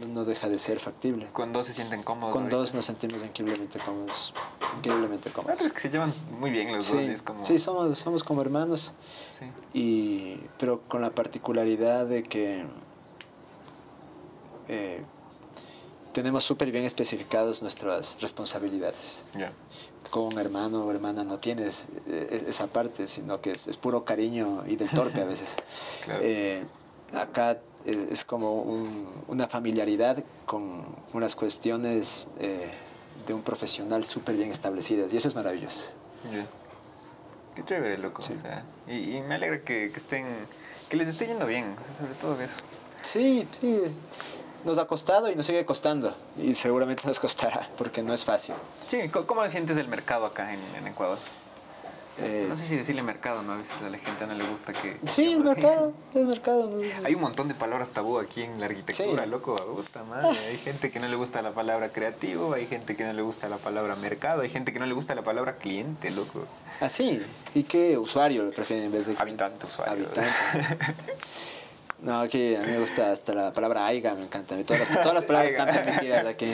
no 0.08 0.24
deja 0.24 0.48
de 0.48 0.58
ser 0.58 0.78
factible. 0.78 1.28
Con 1.32 1.52
dos 1.52 1.66
se 1.66 1.74
sienten 1.74 2.02
cómodos. 2.02 2.32
Con 2.32 2.48
dos 2.48 2.74
nos 2.74 2.84
sentimos 2.84 3.22
increíblemente 3.22 3.78
cómodos. 3.78 4.34
Increíblemente 4.78 5.30
cómodos. 5.30 5.60
es 5.60 5.72
que 5.72 5.80
se 5.80 5.90
llevan 5.90 6.12
muy 6.38 6.50
bien 6.50 6.72
los 6.72 6.90
dos. 6.90 7.00
Es 7.00 7.22
como... 7.22 7.44
Sí, 7.44 7.58
somos, 7.58 7.98
somos 7.98 8.24
como 8.24 8.42
hermanos. 8.42 8.92
Sí. 9.38 9.46
Y, 9.72 10.40
pero 10.58 10.82
con 10.88 11.00
la 11.00 11.10
particularidad 11.10 12.06
de 12.06 12.22
que 12.24 12.64
eh, 14.68 15.02
tenemos 16.12 16.44
súper 16.44 16.70
bien 16.70 16.84
especificados 16.84 17.62
nuestras 17.62 18.20
responsabilidades. 18.20 19.24
Yeah. 19.34 19.52
Con 20.10 20.24
un 20.24 20.38
hermano 20.38 20.84
o 20.84 20.90
hermana 20.90 21.24
no 21.24 21.38
tienes 21.38 21.86
eh, 22.06 22.44
esa 22.48 22.66
parte, 22.66 23.06
sino 23.06 23.40
que 23.40 23.52
es, 23.52 23.76
puro 23.76 24.04
cariño 24.04 24.62
y 24.66 24.76
del 24.76 24.88
torpe 24.88 25.20
a 25.20 25.26
veces. 25.26 25.54
claro. 26.04 26.20
eh, 26.22 26.64
acá 27.12 27.58
es, 27.86 28.24
como 28.24 28.62
una 29.28 29.46
familiaridad 29.46 30.22
con 30.44 30.84
unas 31.12 31.36
cuestiones 31.36 32.28
eh, 32.40 32.70
de 33.26 33.34
un 33.34 33.42
profesional 33.42 34.04
súper 34.04 34.36
bien 34.36 34.50
establecidas 34.50 35.12
y 35.12 35.16
eso 35.16 35.28
es 35.28 35.34
maravilloso. 35.34 35.90
Qué 37.54 37.64
chévere, 37.64 37.98
loco. 37.98 38.22
y, 38.88 39.20
me 39.20 39.36
alegra 39.36 39.60
que, 39.62 39.86
estén, 39.86 40.26
que 40.88 40.96
les 40.96 41.08
esté 41.08 41.26
yendo 41.26 41.46
bien, 41.46 41.76
sobre 41.96 42.14
todo 42.14 42.40
eso. 42.40 42.56
Sí, 43.02 43.46
sí, 43.60 43.80
nos 44.64 44.78
ha 44.78 44.86
costado 44.86 45.30
y 45.30 45.36
nos 45.36 45.46
sigue 45.46 45.64
costando 45.64 46.14
y 46.36 46.54
seguramente 46.54 47.06
nos 47.06 47.20
costará 47.20 47.68
porque 47.78 48.02
no 48.02 48.12
es 48.12 48.24
fácil. 48.24 48.56
Sí, 48.88 49.08
¿cómo 49.08 49.48
sientes 49.48 49.76
el 49.76 49.88
mercado 49.88 50.26
acá 50.26 50.52
en 50.52 50.86
Ecuador? 50.86 51.18
Eh, 52.18 52.46
no 52.48 52.56
sé 52.56 52.66
si 52.66 52.76
decirle 52.76 53.02
mercado, 53.02 53.42
¿no? 53.42 53.52
A 53.52 53.56
veces 53.56 53.82
a 53.82 53.90
la 53.90 53.98
gente 53.98 54.26
no 54.26 54.34
le 54.34 54.44
gusta 54.46 54.72
que... 54.72 54.96
Sí, 55.08 55.34
es 55.34 55.44
mercado, 55.44 55.92
es 56.14 56.26
mercado. 56.26 56.80
Hay 57.04 57.14
un 57.14 57.20
montón 57.20 57.48
de 57.48 57.54
palabras 57.54 57.90
tabú 57.90 58.18
aquí 58.18 58.42
en 58.42 58.58
la 58.58 58.66
arquitectura, 58.66 59.26
loco, 59.26 59.56
puta 59.56 60.02
madre. 60.04 60.28
Ah. 60.30 60.48
Hay 60.48 60.56
gente 60.56 60.90
que 60.90 60.98
no 60.98 61.08
le 61.08 61.16
gusta 61.16 61.42
la 61.42 61.52
palabra 61.52 61.90
creativo, 61.90 62.54
hay 62.54 62.66
gente 62.66 62.96
que 62.96 63.04
no 63.04 63.12
le 63.12 63.22
gusta 63.22 63.48
la 63.48 63.58
palabra 63.58 63.96
mercado, 63.96 64.42
hay 64.42 64.48
gente 64.48 64.72
que 64.72 64.78
no 64.78 64.86
le 64.86 64.94
gusta 64.94 65.14
la 65.14 65.22
palabra 65.22 65.56
cliente, 65.56 66.10
loco. 66.10 66.46
Ah, 66.80 66.88
sí. 66.88 67.22
¿Y 67.54 67.64
qué 67.64 67.98
usuario 67.98 68.44
lo 68.44 68.50
prefieren 68.50 68.86
en 68.86 68.92
vez 68.92 69.06
de... 69.06 69.14
Habitante, 69.18 69.66
usuario. 69.66 70.06
Habitante. 70.06 70.86
No, 72.00 72.20
aquí 72.20 72.54
a 72.54 72.60
mí 72.60 72.72
me 72.72 72.78
gusta 72.78 73.10
hasta 73.10 73.34
la 73.34 73.54
palabra 73.54 73.86
aiga, 73.86 74.14
me 74.14 74.24
encanta. 74.24 74.56
Todas 74.64 74.80
las, 74.80 75.02
todas 75.02 75.14
las 75.14 75.24
palabras 75.24 75.52
están 75.52 75.72
permitidas 75.72 76.26
aquí. 76.26 76.46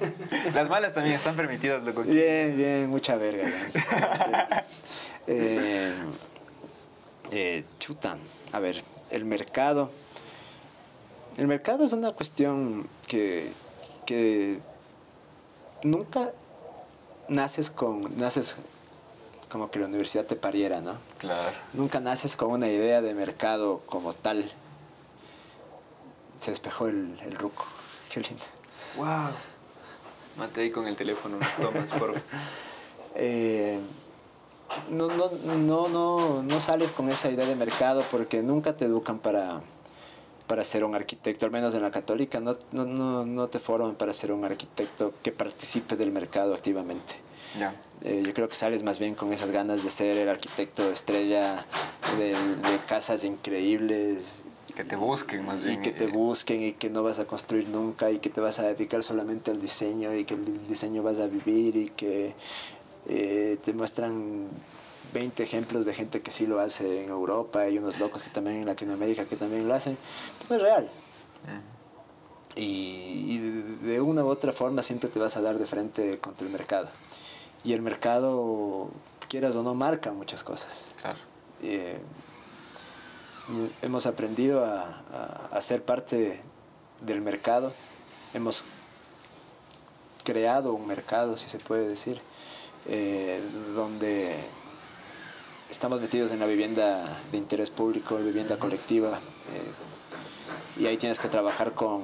Las 0.54 0.68
malas 0.68 0.94
también 0.94 1.16
están 1.16 1.34
permitidas, 1.34 1.82
loco. 1.82 2.02
Bien, 2.02 2.56
bien, 2.56 2.88
mucha 2.88 3.16
verga. 3.16 3.48
Eh, 5.26 5.90
eh, 7.32 7.64
chuta, 7.78 8.18
a 8.52 8.60
ver, 8.60 8.82
el 9.08 9.24
mercado. 9.24 9.90
El 11.38 11.46
mercado 11.46 11.86
es 11.86 11.94
una 11.94 12.12
cuestión 12.12 12.86
que, 13.08 13.50
que 14.04 14.58
nunca 15.82 16.30
naces 17.28 17.70
con, 17.70 18.14
naces 18.18 18.56
como 19.48 19.70
que 19.70 19.78
la 19.78 19.86
universidad 19.86 20.26
te 20.26 20.36
pariera, 20.36 20.80
¿no? 20.80 20.96
Claro. 21.16 21.56
Nunca 21.72 22.00
naces 22.00 22.36
con 22.36 22.50
una 22.50 22.68
idea 22.68 23.00
de 23.00 23.14
mercado 23.14 23.80
como 23.86 24.12
tal. 24.12 24.50
Se 26.44 26.50
despejó 26.50 26.88
el, 26.88 27.18
el 27.22 27.36
ruco. 27.36 27.64
Qué 28.12 28.20
lindo. 28.20 28.42
Wow. 28.98 29.32
Mate 30.36 30.60
ahí 30.60 30.70
con 30.70 30.86
el 30.86 30.94
teléfono 30.94 31.38
tomas, 31.58 31.90
por 31.92 32.20
eh, 33.14 33.78
no, 34.90 35.08
no, 35.08 35.30
no, 35.56 35.88
no, 35.88 36.42
no 36.42 36.60
sales 36.60 36.92
con 36.92 37.08
esa 37.08 37.30
idea 37.30 37.46
de 37.46 37.56
mercado 37.56 38.04
porque 38.10 38.42
nunca 38.42 38.76
te 38.76 38.84
educan 38.84 39.20
para, 39.20 39.62
para 40.46 40.64
ser 40.64 40.84
un 40.84 40.94
arquitecto, 40.94 41.46
al 41.46 41.50
menos 41.50 41.72
en 41.74 41.80
la 41.80 41.90
católica, 41.90 42.40
no, 42.40 42.58
no, 42.72 42.84
no, 42.84 43.24
no 43.24 43.48
te 43.48 43.58
forman 43.58 43.94
para 43.94 44.12
ser 44.12 44.30
un 44.30 44.44
arquitecto 44.44 45.14
que 45.22 45.32
participe 45.32 45.96
del 45.96 46.12
mercado 46.12 46.52
activamente. 46.52 47.14
Eh, 48.02 48.22
yo 48.26 48.34
creo 48.34 48.50
que 48.50 48.54
sales 48.54 48.82
más 48.82 48.98
bien 48.98 49.14
con 49.14 49.32
esas 49.32 49.50
ganas 49.50 49.82
de 49.82 49.88
ser 49.88 50.18
el 50.18 50.28
arquitecto 50.28 50.90
estrella 50.90 51.64
de, 52.18 52.32
de 52.34 52.78
casas 52.86 53.24
increíbles. 53.24 54.44
Que 54.74 54.84
te 54.84 54.96
busquen 54.96 55.46
más 55.46 55.62
bien. 55.62 55.78
Y 55.78 55.82
que 55.82 55.92
te 55.92 56.08
busquen 56.08 56.62
y 56.62 56.72
que 56.72 56.90
no 56.90 57.02
vas 57.02 57.18
a 57.20 57.26
construir 57.26 57.68
nunca 57.68 58.10
y 58.10 58.18
que 58.18 58.30
te 58.30 58.40
vas 58.40 58.58
a 58.58 58.64
dedicar 58.64 59.02
solamente 59.02 59.50
al 59.50 59.60
diseño 59.60 60.14
y 60.14 60.24
que 60.24 60.34
el 60.34 60.66
diseño 60.66 61.02
vas 61.02 61.18
a 61.20 61.26
vivir 61.26 61.76
y 61.76 61.90
que 61.90 62.34
eh, 63.08 63.58
te 63.64 63.72
muestran 63.72 64.48
20 65.12 65.42
ejemplos 65.42 65.86
de 65.86 65.94
gente 65.94 66.22
que 66.22 66.32
sí 66.32 66.46
lo 66.46 66.58
hace 66.60 67.04
en 67.04 67.10
Europa 67.10 67.68
y 67.68 67.78
unos 67.78 68.00
locos 68.00 68.22
que 68.22 68.30
también 68.30 68.56
en 68.56 68.66
Latinoamérica 68.66 69.26
que 69.26 69.36
también 69.36 69.68
lo 69.68 69.74
hacen. 69.74 69.96
No 70.50 70.56
es 70.56 70.62
real. 70.62 70.90
Y, 72.56 73.38
de 73.82 74.00
una 74.00 74.24
u 74.24 74.28
otra 74.28 74.52
forma 74.52 74.82
siempre 74.82 75.08
te 75.08 75.18
vas 75.18 75.36
a 75.36 75.40
dar 75.40 75.58
de 75.58 75.66
frente 75.66 76.18
contra 76.18 76.46
el 76.46 76.52
mercado. 76.52 76.88
Y 77.64 77.72
el 77.72 77.82
mercado, 77.82 78.88
quieras 79.28 79.56
o 79.56 79.62
no, 79.62 79.74
marca 79.74 80.12
muchas 80.12 80.44
cosas. 80.44 80.86
Eh, 81.62 81.98
hemos 83.82 84.06
aprendido 84.06 84.64
a, 84.64 85.48
a, 85.50 85.62
ser 85.62 85.82
parte 85.84 86.40
del 87.00 87.20
mercado. 87.20 87.72
Hemos 88.32 88.64
creado 90.24 90.72
un 90.72 90.86
mercado, 90.86 91.36
si 91.36 91.48
se 91.48 91.58
puede 91.58 91.88
decir. 91.88 92.20
Eh, 92.86 93.40
donde 93.74 94.36
estamos 95.70 96.02
metidos 96.02 96.32
en 96.32 96.40
la 96.40 96.46
vivienda 96.46 97.18
de 97.32 97.38
interés 97.38 97.70
público, 97.70 98.16
vivienda 98.16 98.58
colectiva, 98.58 99.18
eh, 99.18 100.80
y 100.82 100.86
ahí 100.86 100.98
tienes 100.98 101.18
que 101.18 101.28
trabajar 101.28 101.72
con, 101.72 102.02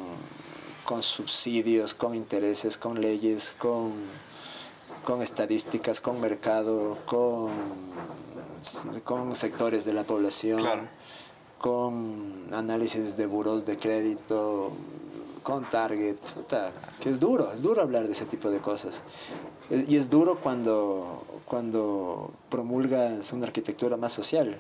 con 0.86 1.03
subsidios, 1.03 1.93
con 1.93 2.14
intereses, 2.14 2.78
con 2.78 2.99
leyes, 2.99 3.55
con, 3.59 3.93
con 5.05 5.20
estadísticas, 5.20 6.01
con 6.01 6.18
mercado, 6.18 6.97
con, 7.05 7.51
con 9.05 9.36
sectores 9.36 9.84
de 9.84 9.93
la 9.93 10.05
población, 10.05 10.88
con 11.61 12.47
análisis 12.53 13.17
de 13.17 13.27
buros 13.27 13.67
de 13.67 13.79
crédito, 13.79 14.73
con 15.43 15.69
targets, 15.69 16.35
que 17.01 17.11
es 17.11 17.21
duro, 17.21 17.53
es 17.53 17.63
duro 17.63 17.83
hablar 17.83 18.07
de 18.07 18.13
ese 18.13 18.25
tipo 18.25 18.51
de 18.51 18.59
cosas. 18.59 19.03
Y 19.71 19.97
es 19.97 20.11
duro 20.11 20.41
cuando, 20.41 21.25
cuando 21.45 22.33
promulgas 22.49 23.33
una 23.33 23.47
arquitectura 23.47 23.97
más 23.97 24.13
social. 24.13 24.59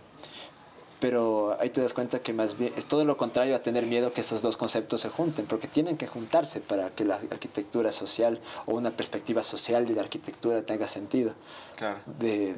Pero 1.00 1.56
ahí 1.58 1.70
te 1.70 1.80
das 1.80 1.94
cuenta 1.94 2.20
que 2.20 2.34
más 2.34 2.58
bien 2.58 2.74
es 2.76 2.84
todo 2.84 3.06
lo 3.06 3.16
contrario 3.16 3.56
a 3.56 3.60
tener 3.60 3.86
miedo 3.86 4.12
que 4.12 4.20
esos 4.20 4.42
dos 4.42 4.58
conceptos 4.58 5.00
se 5.00 5.08
junten, 5.08 5.46
porque 5.46 5.66
tienen 5.66 5.96
que 5.96 6.06
juntarse 6.06 6.60
para 6.60 6.90
que 6.90 7.06
la 7.06 7.14
arquitectura 7.14 7.90
social 7.90 8.38
o 8.66 8.74
una 8.74 8.90
perspectiva 8.90 9.42
social 9.42 9.86
de 9.86 9.94
la 9.94 10.02
arquitectura 10.02 10.60
tenga 10.62 10.86
sentido. 10.86 11.32
Claro. 11.76 12.00
De, 12.18 12.54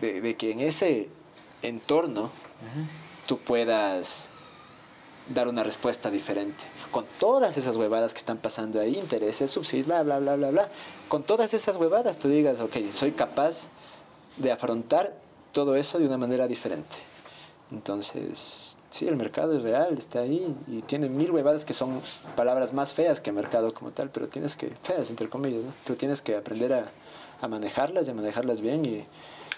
de, 0.00 0.36
que 0.36 0.50
en 0.50 0.60
ese 0.60 1.08
entorno 1.62 2.30
tú 3.26 3.38
puedas 3.38 4.30
dar 5.28 5.48
una 5.48 5.62
respuesta 5.62 6.10
diferente 6.10 6.62
con 6.94 7.04
todas 7.18 7.56
esas 7.56 7.76
huevadas 7.76 8.12
que 8.12 8.18
están 8.18 8.38
pasando 8.38 8.78
ahí, 8.78 8.96
intereses, 8.96 9.50
subsidios, 9.50 9.88
bla, 9.88 10.04
bla, 10.04 10.20
bla, 10.20 10.36
bla, 10.36 10.50
bla, 10.50 10.68
con 11.08 11.24
todas 11.24 11.52
esas 11.52 11.76
huevadas 11.76 12.18
tú 12.18 12.28
digas, 12.28 12.60
ok, 12.60 12.76
soy 12.92 13.10
capaz 13.10 13.68
de 14.36 14.52
afrontar 14.52 15.12
todo 15.50 15.74
eso 15.74 15.98
de 15.98 16.06
una 16.06 16.18
manera 16.18 16.46
diferente. 16.46 16.94
Entonces, 17.72 18.76
sí, 18.90 19.08
el 19.08 19.16
mercado 19.16 19.56
es 19.56 19.64
real, 19.64 19.98
está 19.98 20.20
ahí 20.20 20.54
y 20.68 20.82
tiene 20.82 21.08
mil 21.08 21.32
huevadas 21.32 21.64
que 21.64 21.72
son 21.72 22.00
palabras 22.36 22.72
más 22.72 22.94
feas 22.94 23.20
que 23.20 23.32
mercado 23.32 23.74
como 23.74 23.90
tal, 23.90 24.10
pero 24.10 24.28
tienes 24.28 24.54
que, 24.54 24.68
feas 24.82 25.10
entre 25.10 25.28
comillas, 25.28 25.64
¿no? 25.64 25.96
Tienes 25.96 26.22
que 26.22 26.36
aprender 26.36 26.74
a, 26.74 26.92
a 27.40 27.48
manejarlas 27.48 28.06
y 28.06 28.10
a 28.10 28.14
manejarlas 28.14 28.60
bien 28.60 28.84
y 28.84 29.04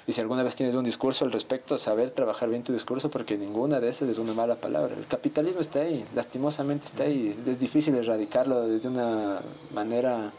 y 0.08 0.12
si 0.12 0.20
alguna 0.20 0.44
vez 0.44 0.54
tienes 0.54 0.76
un 0.76 0.84
discurso 0.84 1.24
al 1.24 1.32
respecto, 1.32 1.78
saber 1.78 2.10
trabajar 2.10 2.48
bien 2.48 2.62
tu 2.62 2.72
discurso, 2.72 3.10
porque 3.10 3.36
ninguna 3.36 3.80
de 3.80 3.88
esas 3.88 4.08
es 4.08 4.18
una 4.18 4.34
mala 4.34 4.54
palabra. 4.54 4.94
El 4.94 5.06
capitalismo 5.06 5.60
está 5.60 5.80
ahí, 5.80 6.06
lastimosamente 6.14 6.86
está 6.86 7.04
ahí. 7.04 7.34
Es 7.46 7.58
difícil 7.58 7.94
erradicarlo 7.96 8.68
desde 8.68 8.88
una 8.88 9.40
manera 9.74 10.30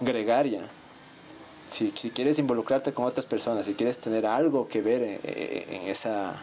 gregaria. 0.00 0.62
Si, 1.68 1.92
si 1.94 2.10
quieres 2.10 2.38
involucrarte 2.38 2.94
con 2.94 3.04
otras 3.04 3.26
personas, 3.26 3.66
si 3.66 3.74
quieres 3.74 3.98
tener 3.98 4.24
algo 4.24 4.68
que 4.68 4.80
ver 4.80 5.20
en, 5.22 5.82
esa 5.82 6.34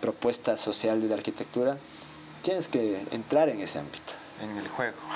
propuesta 0.00 0.56
social 0.56 1.00
de 1.00 1.08
la 1.08 1.14
arquitectura, 1.14 1.78
tienes 2.42 2.66
que 2.66 3.00
entrar 3.12 3.48
en 3.48 3.60
ese 3.60 3.78
ámbito. 3.78 4.12
En 4.42 4.56
el 4.56 4.68
juego. 4.68 4.96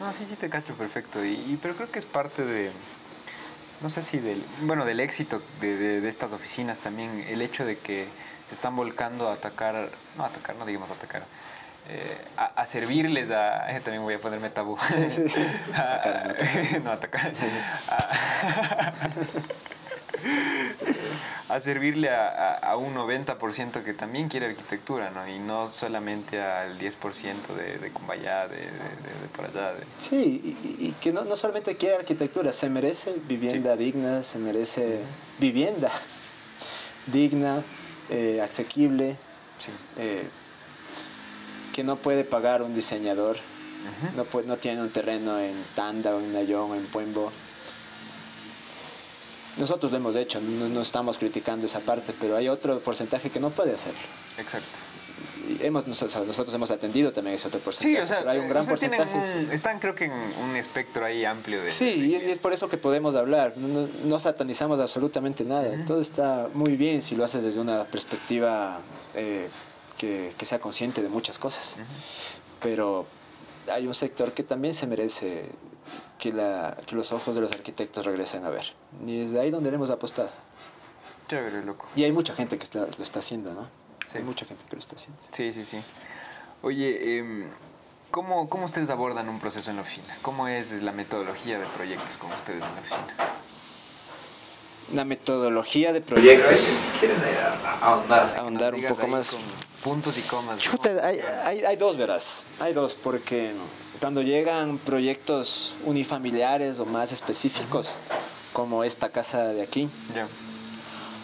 No, 0.00 0.10
sí, 0.14 0.24
sí 0.24 0.34
te 0.34 0.48
cacho 0.48 0.72
perfecto. 0.76 1.22
y 1.22 1.58
pero 1.60 1.74
creo 1.74 1.90
que 1.90 1.98
es 1.98 2.06
parte 2.06 2.42
de, 2.42 2.70
no 3.80 3.90
sé 3.90 4.02
si 4.02 4.18
del, 4.18 4.42
bueno, 4.62 4.84
del 4.84 4.98
éxito 5.00 5.40
de, 5.60 6.06
estas 6.08 6.32
oficinas 6.32 6.80
también, 6.80 7.24
el 7.28 7.42
hecho 7.42 7.64
de 7.64 7.78
que 7.78 8.06
se 8.48 8.54
están 8.54 8.74
volcando 8.76 9.28
a 9.28 9.34
atacar, 9.34 9.90
no 10.16 10.24
atacar, 10.24 10.56
no 10.56 10.66
digamos 10.66 10.90
atacar, 10.90 11.22
eh, 11.88 12.18
a, 12.36 12.66
servirles 12.66 13.30
a, 13.30 13.74
eh, 13.74 13.80
también 13.84 14.02
voy 14.02 14.14
a 14.14 14.18
ponerme 14.18 14.50
tabú, 14.50 14.76
no 16.84 16.92
atacar, 16.92 17.32
a 17.88 19.00
servirle 21.58 22.10
a, 22.10 22.54
a, 22.58 22.76
un 22.76 22.94
90% 22.94 23.82
que 23.82 23.92
también 23.92 24.28
quiere 24.28 24.46
arquitectura, 24.46 25.10
¿no? 25.10 25.26
Y 25.26 25.40
no 25.40 25.68
solamente 25.68 26.40
al 26.40 26.78
10% 26.78 26.92
de, 27.56 27.78
de 27.78 27.90
Cumbayá, 27.90 28.46
de, 28.46 28.56
de, 28.56 28.62
de, 28.62 29.28
por 29.34 29.46
allá. 29.46 29.74
Sí, 29.98 30.56
y, 30.78 30.92
que 31.00 31.12
no, 31.12 31.24
no, 31.24 31.34
solamente 31.34 31.76
quiere 31.76 31.96
arquitectura, 31.96 32.52
se 32.52 32.70
merece 32.70 33.16
vivienda 33.26 33.76
digna, 33.76 34.22
se 34.22 34.38
merece 34.38 35.00
vivienda 35.40 35.90
digna, 37.06 37.64
eh, 38.10 38.40
asequible, 38.40 39.16
eh, 39.98 40.28
que 41.72 41.82
no 41.82 41.96
puede 41.96 42.22
pagar 42.22 42.62
un 42.62 42.74
diseñador, 42.74 43.38
no, 44.14 44.24
puede, 44.24 44.46
no 44.46 44.56
tiene 44.56 44.82
un 44.82 44.90
terreno 44.90 45.40
en 45.40 45.54
Tanda 45.74 46.14
o 46.14 46.20
en 46.20 46.32
Nayón 46.32 46.70
o 46.70 46.74
en 46.76 46.84
Puembo 46.86 47.32
nosotros 49.56 49.90
lo 49.90 49.98
hemos 49.98 50.16
hecho, 50.16 50.40
no, 50.40 50.80
estamos 50.80 51.18
criticando 51.18 51.66
esa 51.66 51.80
parte, 51.80 52.14
pero 52.18 52.36
hay 52.36 52.48
otro 52.48 52.80
porcentaje 52.80 53.30
que 53.30 53.40
no 53.40 53.50
puede 53.50 53.74
hacerlo. 53.74 53.98
Exacto. 54.38 54.78
Y 55.48 55.64
hemos, 55.64 55.86
nosotros, 55.86 56.54
hemos 56.54 56.70
atendido 56.70 57.12
también 57.12 57.34
ese 57.34 57.48
otro 57.48 57.60
porcentaje. 57.60 57.96
Sí, 57.96 58.02
o 58.02 58.06
sea, 58.06 58.18
pero 58.18 58.30
hay 58.30 58.38
un 58.38 58.48
gran 58.48 58.66
porcentaje. 58.66 59.48
están 59.52 59.80
creo 59.80 59.94
que 59.94 60.04
en 60.04 60.12
un 60.12 60.54
espectro 60.56 61.04
ahí 61.04 61.24
amplio 61.24 61.62
de... 61.62 61.70
Sí, 61.70 62.06
y 62.06 62.14
es 62.14 62.38
por 62.38 62.52
eso 62.52 62.68
que 62.68 62.76
podemos 62.76 63.16
hablar. 63.16 63.54
No, 63.56 64.18
satanizamos 64.18 64.78
absolutamente 64.78 65.44
nada. 65.44 65.84
Todo 65.84 66.00
está 66.00 66.48
muy 66.54 66.76
bien 66.76 67.02
si 67.02 67.16
lo 67.16 67.24
haces 67.24 67.42
desde 67.42 67.58
una 67.60 67.84
perspectiva 67.84 68.80
eh, 69.14 69.48
que, 69.98 70.32
que, 70.38 70.44
sea 70.44 70.60
consciente 70.60 71.02
de 71.02 71.08
muchas 71.08 71.38
cosas. 71.38 71.76
Pero 72.62 73.06
hay 73.70 73.86
un 73.86 73.94
sector 73.94 74.32
que 74.32 74.44
también 74.44 74.74
se 74.74 74.86
merece 74.86 75.46
que, 76.20 76.32
la, 76.32 76.76
que 76.86 76.94
los 76.94 77.10
ojos 77.12 77.34
de 77.34 77.40
los 77.40 77.50
arquitectos 77.52 78.04
regresen 78.06 78.44
a 78.44 78.50
ver. 78.50 78.72
Y 79.06 79.22
es 79.22 79.32
de 79.32 79.40
ahí 79.40 79.50
donde 79.50 79.70
le 79.70 79.76
hemos 79.76 79.90
apostado. 79.90 80.30
Chévere, 81.28 81.64
loco. 81.64 81.86
Y 81.96 82.04
hay 82.04 82.12
mucha 82.12 82.34
gente 82.34 82.58
que 82.58 82.64
está, 82.64 82.80
lo 82.80 83.04
está 83.04 83.18
haciendo, 83.20 83.52
¿no? 83.54 83.62
Sí. 84.10 84.18
Hay 84.18 84.24
mucha 84.24 84.44
gente 84.44 84.64
que 84.68 84.76
lo 84.76 84.80
está 84.80 84.96
haciendo. 84.96 85.20
Sí, 85.32 85.52
sí, 85.52 85.64
sí. 85.64 85.80
Oye, 86.62 87.18
eh, 87.18 87.46
¿cómo, 88.10 88.48
¿cómo 88.48 88.66
ustedes 88.66 88.90
abordan 88.90 89.28
un 89.28 89.40
proceso 89.40 89.70
en 89.70 89.76
la 89.76 89.82
oficina? 89.82 90.16
¿Cómo 90.22 90.46
es 90.46 90.82
la 90.82 90.92
metodología 90.92 91.58
de 91.58 91.66
proyectos 91.66 92.16
con 92.18 92.30
ustedes 92.32 92.62
en 92.62 92.74
la 92.74 92.80
oficina? 92.80 93.14
La 94.92 95.04
metodología 95.04 95.92
de 95.92 96.00
proyectos. 96.00 96.60
Si 96.60 96.98
quieren 96.98 97.16
ahondar, 97.80 98.36
ahondar 98.36 98.74
un 98.74 98.84
poco 98.84 99.06
más. 99.06 99.36
puntos 99.84 100.18
y 100.18 100.22
comas. 100.22 100.58
Chuta, 100.58 100.90
hay, 101.06 101.20
hay, 101.44 101.64
hay 101.64 101.76
dos, 101.76 101.96
verás. 101.96 102.44
Hay 102.58 102.74
dos, 102.74 102.94
porque 103.00 103.52
cuando 104.00 104.22
llegan 104.22 104.78
proyectos 104.78 105.74
unifamiliares 105.84 106.78
o 106.78 106.86
más 106.86 107.12
específicos, 107.12 107.96
como 108.54 108.82
esta 108.82 109.10
casa 109.10 109.48
de 109.48 109.62
aquí, 109.62 109.88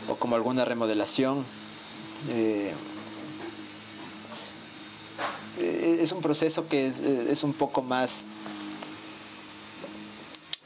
o 0.08 0.16
como 0.16 0.36
alguna 0.36 0.64
remodelación, 0.64 1.44
eh, 2.30 2.72
eh, 5.58 5.98
es 6.00 6.12
un 6.12 6.20
proceso 6.20 6.68
que 6.68 6.86
eh, 6.86 7.26
es, 7.30 7.42
un 7.42 7.54
poco 7.54 7.82
más 7.82 8.26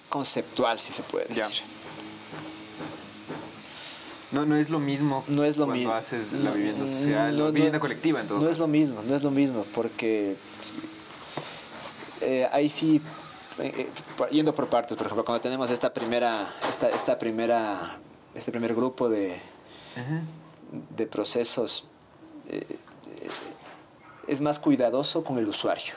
conceptual, 0.09 0.81
si 0.81 0.93
se 0.93 1.05
puede 1.05 1.27
decir. 1.27 1.63
No, 4.33 4.47
no 4.47 4.57
es 4.57 4.71
lo 4.71 4.79
mismo 4.79 5.25
no 5.27 5.43
es 5.43 5.57
lo 5.57 5.65
cuando 5.65 5.81
mismo. 5.81 5.93
haces 5.93 6.33
la 6.33 6.53
vivienda 6.53 6.87
social, 6.87 7.37
la 7.37 7.51
vivienda 7.51 7.81
colectiva 7.81 8.21
en 8.21 8.29
todo 8.29 8.39
No 8.39 8.49
es 8.49 8.59
lo 8.59 8.69
mismo, 8.69 9.03
no 9.03 9.17
es 9.17 9.25
lo 9.25 9.33
mismo, 9.33 9.65
porque 9.75 10.37
eh, 12.21 12.49
ahí 12.53 12.69
sí, 12.69 13.01
eh, 13.59 13.89
eh, 13.89 14.27
yendo 14.31 14.55
por 14.55 14.69
partes, 14.69 14.97
por 14.97 15.07
ejemplo, 15.07 15.25
cuando 15.25 15.41
tenemos 15.41 15.71
esta 15.71 15.93
primera, 15.93 16.47
esta, 16.69 16.89
esta 16.89 17.19
primera, 17.19 17.99
este 18.35 18.51
primer 18.51 18.75
grupo 18.75 19.09
de, 19.09 19.39
de 20.97 21.07
procesos, 21.07 21.87
es 24.27 24.41
más 24.41 24.59
cuidadoso 24.59 25.25
con 25.25 25.39
el 25.39 25.49
usuario. 25.49 25.95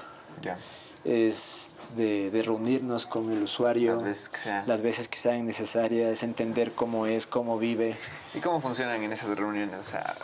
Es 1.04 1.76
de, 1.96 2.32
de, 2.32 2.42
reunirnos 2.42 3.06
con 3.06 3.32
el 3.32 3.44
usuario 3.44 3.96
las 3.96 4.04
veces, 4.04 4.30
que 4.30 4.38
sean. 4.38 4.64
las 4.68 4.82
veces 4.82 5.08
que 5.08 5.18
sean 5.18 5.46
necesarias, 5.46 6.24
entender 6.24 6.72
cómo 6.72 7.06
es, 7.06 7.28
cómo 7.28 7.60
vive. 7.60 7.96
¿Y 8.34 8.40
cómo 8.40 8.62
funcionan 8.62 9.04
en 9.04 9.12
esas 9.12 9.30
reuniones? 9.38 9.80
O 9.80 9.84
sea, 9.84 10.16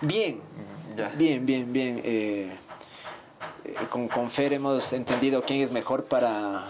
bien, 0.00 0.40
bien, 1.16 1.46
bien, 1.46 1.72
bien. 1.72 2.00
Eh, 2.04 2.56
con, 3.90 4.08
con 4.08 4.30
Fer 4.30 4.52
hemos 4.52 4.92
entendido 4.92 5.42
quién 5.42 5.60
es 5.60 5.70
mejor 5.70 6.04
para, 6.04 6.64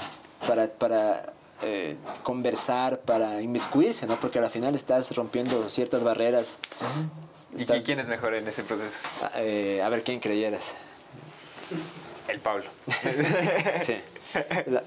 para, 0.46 0.68
para 0.68 1.32
eh, 1.62 1.96
conversar, 2.22 3.00
para 3.00 3.40
inmiscuirse, 3.40 4.06
¿no? 4.06 4.16
Porque 4.16 4.38
al 4.38 4.50
final 4.50 4.74
estás 4.74 5.14
rompiendo 5.16 5.70
ciertas 5.70 6.02
barreras. 6.02 6.58
¿Y 7.56 7.64
quién 7.64 8.00
es 8.00 8.08
mejor 8.08 8.34
en 8.34 8.46
ese 8.46 8.64
proceso? 8.64 8.98
Ah, 9.22 9.30
eh, 9.36 9.80
a 9.82 9.88
ver, 9.88 10.02
¿quién 10.02 10.20
creyeras? 10.20 10.74
El 12.28 12.40
Pablo. 12.40 12.64
sí. 13.82 13.96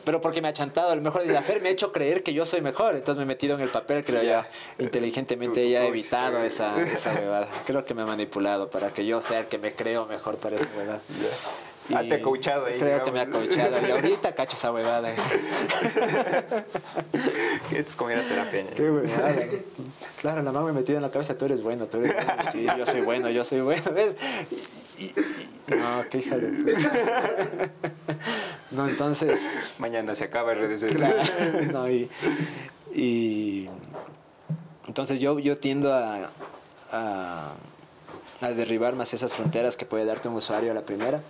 pero 0.03 0.19
porque 0.19 0.41
me 0.41 0.49
ha 0.49 0.53
chantado, 0.53 0.91
a 0.91 0.95
lo 0.95 1.01
mejor 1.01 1.25
la 1.25 1.41
Fer 1.41 1.61
me 1.61 1.69
ha 1.69 1.71
hecho 1.71 1.91
creer 1.91 2.21
que 2.21 2.33
yo 2.33 2.45
soy 2.45 2.61
mejor, 2.61 2.95
entonces 2.95 3.17
me 3.17 3.23
he 3.23 3.27
metido 3.27 3.55
en 3.55 3.61
el 3.61 3.69
papel, 3.69 4.03
creo 4.03 4.21
ya 4.21 4.49
inteligentemente 4.79 5.63
ella 5.63 5.81
ha 5.81 5.85
evitado 5.85 6.43
esa, 6.43 6.79
esa 6.93 7.47
Creo 7.65 7.85
que 7.85 7.93
me 7.93 8.01
ha 8.01 8.05
manipulado 8.05 8.69
para 8.69 8.93
que 8.93 9.05
yo 9.05 9.21
sea 9.21 9.39
el 9.39 9.45
que 9.45 9.57
me 9.57 9.73
creo 9.73 10.05
mejor 10.05 10.37
para 10.37 10.57
esa 10.57 10.69
verdad. 10.75 11.01
Ah, 11.95 12.03
te 12.03 12.15
ha 12.15 12.21
coachado 12.21 12.65
ahí. 12.65 12.77
Creo 12.79 13.03
que 13.03 13.11
me 13.11 13.21
ha 13.21 13.29
coachado. 13.29 13.87
Y 13.87 13.91
ahorita 13.91 14.35
cacho 14.35 14.55
esa 14.55 14.71
huevada. 14.71 15.11
Esto 17.71 17.91
es 17.91 17.95
como 17.95 18.11
ir 18.11 18.17
a 18.17 18.23
terapia. 18.23 18.65
Qué 18.75 18.89
huevada. 18.89 19.35
Claro, 20.21 20.41
la 20.41 20.51
mamá 20.51 20.65
me 20.67 20.73
metió 20.73 20.95
en 20.95 21.01
la 21.01 21.11
cabeza, 21.11 21.37
tú 21.37 21.45
eres 21.45 21.61
bueno, 21.61 21.85
tú 21.87 21.97
eres 21.97 22.13
bueno. 22.13 22.43
Sí, 22.51 22.65
yo 22.77 22.85
soy 22.85 23.01
bueno, 23.01 23.29
yo 23.29 23.43
soy 23.45 23.61
bueno. 23.61 23.91
¿Ves? 23.91 24.15
Y, 24.99 25.13
no, 25.67 26.09
qué 26.09 26.19
hija 26.19 26.37
de... 26.37 27.69
No, 28.71 28.87
entonces... 28.87 29.45
Mañana 29.77 30.15
se 30.15 30.23
acaba 30.25 30.53
el 30.53 30.59
redes 30.59 30.83
claro, 30.95 31.21
no, 31.71 31.89
y, 31.89 32.09
y... 32.93 33.69
Entonces 34.87 35.19
yo, 35.19 35.39
yo 35.39 35.55
tiendo 35.55 35.93
a, 35.93 36.31
a, 36.91 37.53
a, 38.41 38.47
derribar 38.53 38.95
más 38.95 39.13
esas 39.13 39.33
fronteras 39.33 39.77
que 39.77 39.85
puede 39.85 40.05
darte 40.05 40.29
un 40.29 40.35
usuario 40.35 40.71
a 40.71 40.73
la 40.73 40.81
primera 40.81 41.21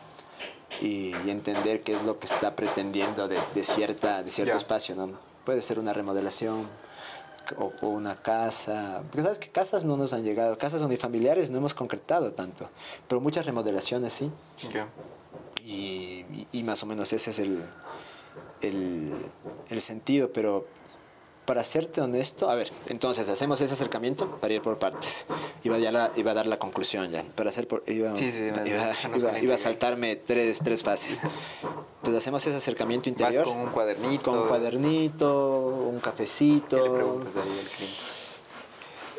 y, 0.82 1.13
y 1.26 1.30
entender 1.30 1.82
qué 1.82 1.93
es 1.93 2.03
lo 2.03 2.20
que 2.20 2.28
está 2.28 2.55
pretendiendo 2.55 3.28
de, 3.28 3.39
de 3.53 3.63
cierta, 3.63 4.24
de 4.24 4.30
cierto 4.30 4.57
espacio. 4.57 4.95
¿no? 4.95 5.11
Puede 5.45 5.61
ser 5.61 5.80
una 5.80 5.93
remodelación, 5.93 6.68
o, 7.55 7.72
o, 7.82 7.88
una 7.88 8.15
casa. 8.15 9.01
Porque 9.03 9.24
sabes 9.24 9.39
que 9.39 9.49
casas 9.49 9.86
no 9.86 9.97
nos 9.97 10.13
han 10.13 10.24
llegado, 10.24 10.57
casas 10.57 10.82
unifamiliares 10.82 11.49
no 11.49 11.57
hemos 11.57 11.74
concretado 11.74 12.32
tanto, 12.34 12.70
pero 13.07 13.22
muchas 13.22 13.45
remodelaciones 13.45 14.13
sí. 14.13 14.32
Y, 15.63 16.26
y, 16.51 16.63
más 16.63 16.82
o 16.84 16.86
menos 16.86 17.11
ese 17.11 17.32
es 17.32 17.39
el, 17.39 17.61
el, 18.61 19.13
el, 19.70 19.82
sentido, 19.82 20.32
pero 20.32 20.65
para 21.48 21.64
serte 21.64 22.02
honesto, 22.02 22.50
a 22.50 22.56
ver, 22.56 22.70
entonces 22.88 23.30
hacemos 23.30 23.62
ese 23.62 23.72
acercamiento 23.72 24.30
para 24.41 24.54
ir 24.54 24.62
por 24.62 24.80
partes. 24.80 25.26
Iba, 25.64 25.78
ya 25.78 25.93
la, 25.93 26.12
iba 26.18 26.32
a 26.32 26.34
dar 26.34 26.45
la 26.45 26.60
conclusión 26.60 27.10
ya, 27.10 27.24
para 27.24 27.52
hacer 27.52 27.70
por, 27.70 27.84
iba, 27.88 28.14
sí, 28.18 28.32
sí, 28.32 28.48
iba, 28.48 28.68
iba, 28.68 29.39
iba, 29.39 29.56
a 29.56 29.58
saltarme 29.58 30.18
tres, 30.18 30.60
tres 30.60 30.84
fases. 30.84 31.22
Entonces 32.00 32.22
hacemos 32.22 32.45
ese 32.45 32.58
acercamiento 32.58 33.08
interior. 33.08 33.45
Vas 33.45 33.54
con 33.54 33.64
un 33.64 33.70
cuadernito. 33.70 34.30
Con 34.30 34.39
un 34.41 34.48
cuadernito, 34.50 35.68
un 35.89 36.02
cafecito. 36.02 36.84
¿Qué 36.84 36.84
le 36.84 36.95
preguntas 36.95 37.36
ahí 37.38 37.41
al 37.41 37.66
cliente? 37.66 37.98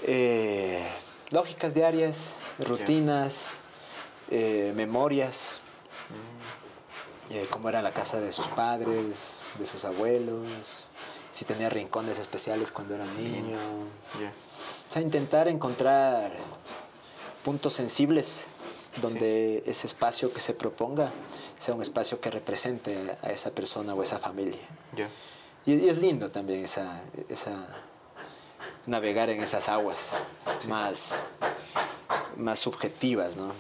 Eh, 0.03 0.87
lógicas 1.31 1.73
diarias, 1.73 2.35
rutinas, 2.59 3.55
eh, 4.31 4.75
memorias. 4.77 5.63
Mm. 7.31 7.35
Eh, 7.35 7.47
cómo 7.49 7.71
era 7.71 7.81
la 7.81 7.93
casa 7.93 8.21
de 8.21 8.33
sus 8.33 8.47
padres, 8.49 9.49
de 9.59 9.65
sus 9.65 9.85
abuelos, 9.87 10.88
si 11.33 11.45
tenía 11.45 11.69
rincones 11.69 12.19
especiales 12.19 12.73
cuando 12.73 12.95
era 12.95 13.05
niño. 13.05 13.59
Yeah. 14.19 14.33
O 14.89 14.93
sea, 14.93 15.03
intentar 15.03 15.49
encontrar 15.49 16.33
puntos 17.45 17.75
sensibles 17.75 18.47
donde 19.01 19.63
sí. 19.65 19.71
ese 19.71 19.87
espacio 19.87 20.33
que 20.33 20.41
se 20.41 20.55
proponga 20.55 21.11
sea 21.59 21.75
un 21.75 21.83
espacio 21.83 22.21
que 22.21 22.31
represente 22.31 23.17
a 23.23 23.31
esa 23.31 23.51
persona 23.51 23.95
o 23.95 24.03
esa 24.03 24.19
familia. 24.19 24.59
Yeah. 24.97 25.09
Y, 25.67 25.85
y, 25.85 25.89
es 25.89 25.99
lindo 25.99 26.31
también 26.31 26.65
esa, 26.65 27.01
esa 27.29 27.67
navegar 28.87 29.29
en 29.31 29.43
esas 29.43 29.69
aguas 29.69 30.13
sí. 30.61 30.69
más, 30.69 31.27
más 32.37 32.59
subjetivas, 32.59 33.37
¿no? 33.37 33.53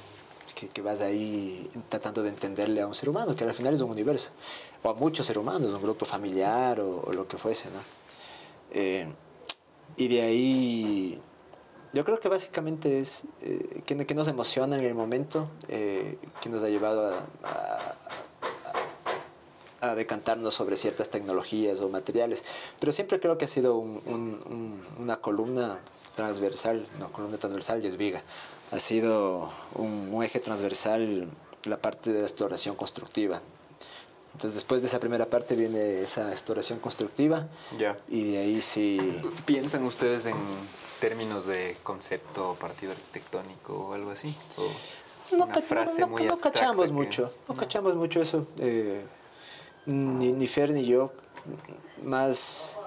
Que, 0.54 0.68
que, 0.68 0.82
vas 0.82 1.00
ahí 1.00 1.70
tratando 1.88 2.22
de 2.22 2.30
entenderle 2.30 2.80
a 2.80 2.86
un 2.86 2.94
ser 2.94 3.08
humano, 3.08 3.36
que 3.36 3.44
al 3.44 3.54
final 3.54 3.74
es 3.74 3.80
un 3.80 3.90
universo, 3.90 4.30
o 4.82 4.90
a 4.90 4.94
muchos 4.94 5.26
seres 5.26 5.40
humanos, 5.40 5.72
un 5.72 5.82
grupo 5.82 6.06
familiar 6.06 6.80
o, 6.80 7.12
lo 7.12 7.26
que 7.26 7.38
fuese, 7.38 7.68
¿no? 7.70 7.80
Eh, 8.70 9.06
y 9.96 10.08
de 10.08 10.22
ahí 10.22 11.20
yo 11.92 12.04
creo 12.04 12.20
que 12.20 12.28
básicamente 12.28 12.98
es 12.98 13.24
eh, 13.40 13.82
que, 13.84 14.14
nos 14.14 14.28
emociona 14.28 14.76
en 14.76 14.84
el 14.84 14.94
momento, 14.94 15.48
eh, 15.68 16.18
que 16.40 16.48
nos 16.48 16.62
ha 16.62 16.68
llevado 16.68 17.14
a, 17.14 17.18
a, 19.80 19.90
a, 19.90 19.94
decantarnos 19.94 20.54
sobre 20.54 20.76
ciertas 20.76 21.08
tecnologías 21.08 21.80
o 21.80 21.88
materiales. 21.88 22.44
Pero 22.78 22.92
siempre 22.92 23.18
creo 23.18 23.38
que 23.38 23.46
ha 23.46 23.48
sido 23.48 23.76
un, 23.76 24.02
un, 24.04 24.42
un, 24.46 24.82
una 24.98 25.16
columna 25.16 25.80
transversal, 26.14 26.86
no, 26.98 27.10
columna 27.10 27.38
transversal 27.38 27.82
y 27.82 27.86
es 27.86 27.96
viga. 27.96 28.22
Ha 28.70 28.80
sido 28.80 29.50
un, 29.74 30.22
eje 30.22 30.40
transversal 30.40 31.28
la 31.64 31.78
parte 31.78 32.12
de 32.12 32.18
la 32.18 32.26
exploración 32.26 32.76
constructiva. 32.76 33.40
Entonces 34.38 34.54
después 34.54 34.82
de 34.82 34.86
esa 34.86 35.00
primera 35.00 35.26
parte 35.26 35.56
viene 35.56 36.02
esa 36.02 36.30
exploración 36.30 36.78
constructiva 36.78 37.48
yeah. 37.76 37.98
y 38.06 38.30
de 38.30 38.38
ahí 38.38 38.62
sí... 38.62 39.20
¿Piensan 39.44 39.82
ustedes 39.82 40.26
en 40.26 40.36
términos 41.00 41.44
de 41.44 41.76
concepto 41.82 42.54
partido 42.54 42.92
arquitectónico 42.92 43.72
o 43.72 43.94
algo 43.94 44.12
así? 44.12 44.32
¿O 44.56 45.36
no, 45.36 45.46
una 45.46 45.54
frase 45.56 46.02
no, 46.02 46.06
no, 46.06 46.24
no 46.24 46.38
cachamos 46.38 46.86
que... 46.86 46.92
mucho, 46.92 47.32
no, 47.48 47.56
cachamos 47.56 47.96
mucho 47.96 48.22
eso. 48.22 48.46
Eh, 48.58 49.04
ni, 49.86 50.30
ni 50.30 50.46
Fer 50.46 50.70
ni 50.70 50.86
yo, 50.86 51.10
más 52.04 52.78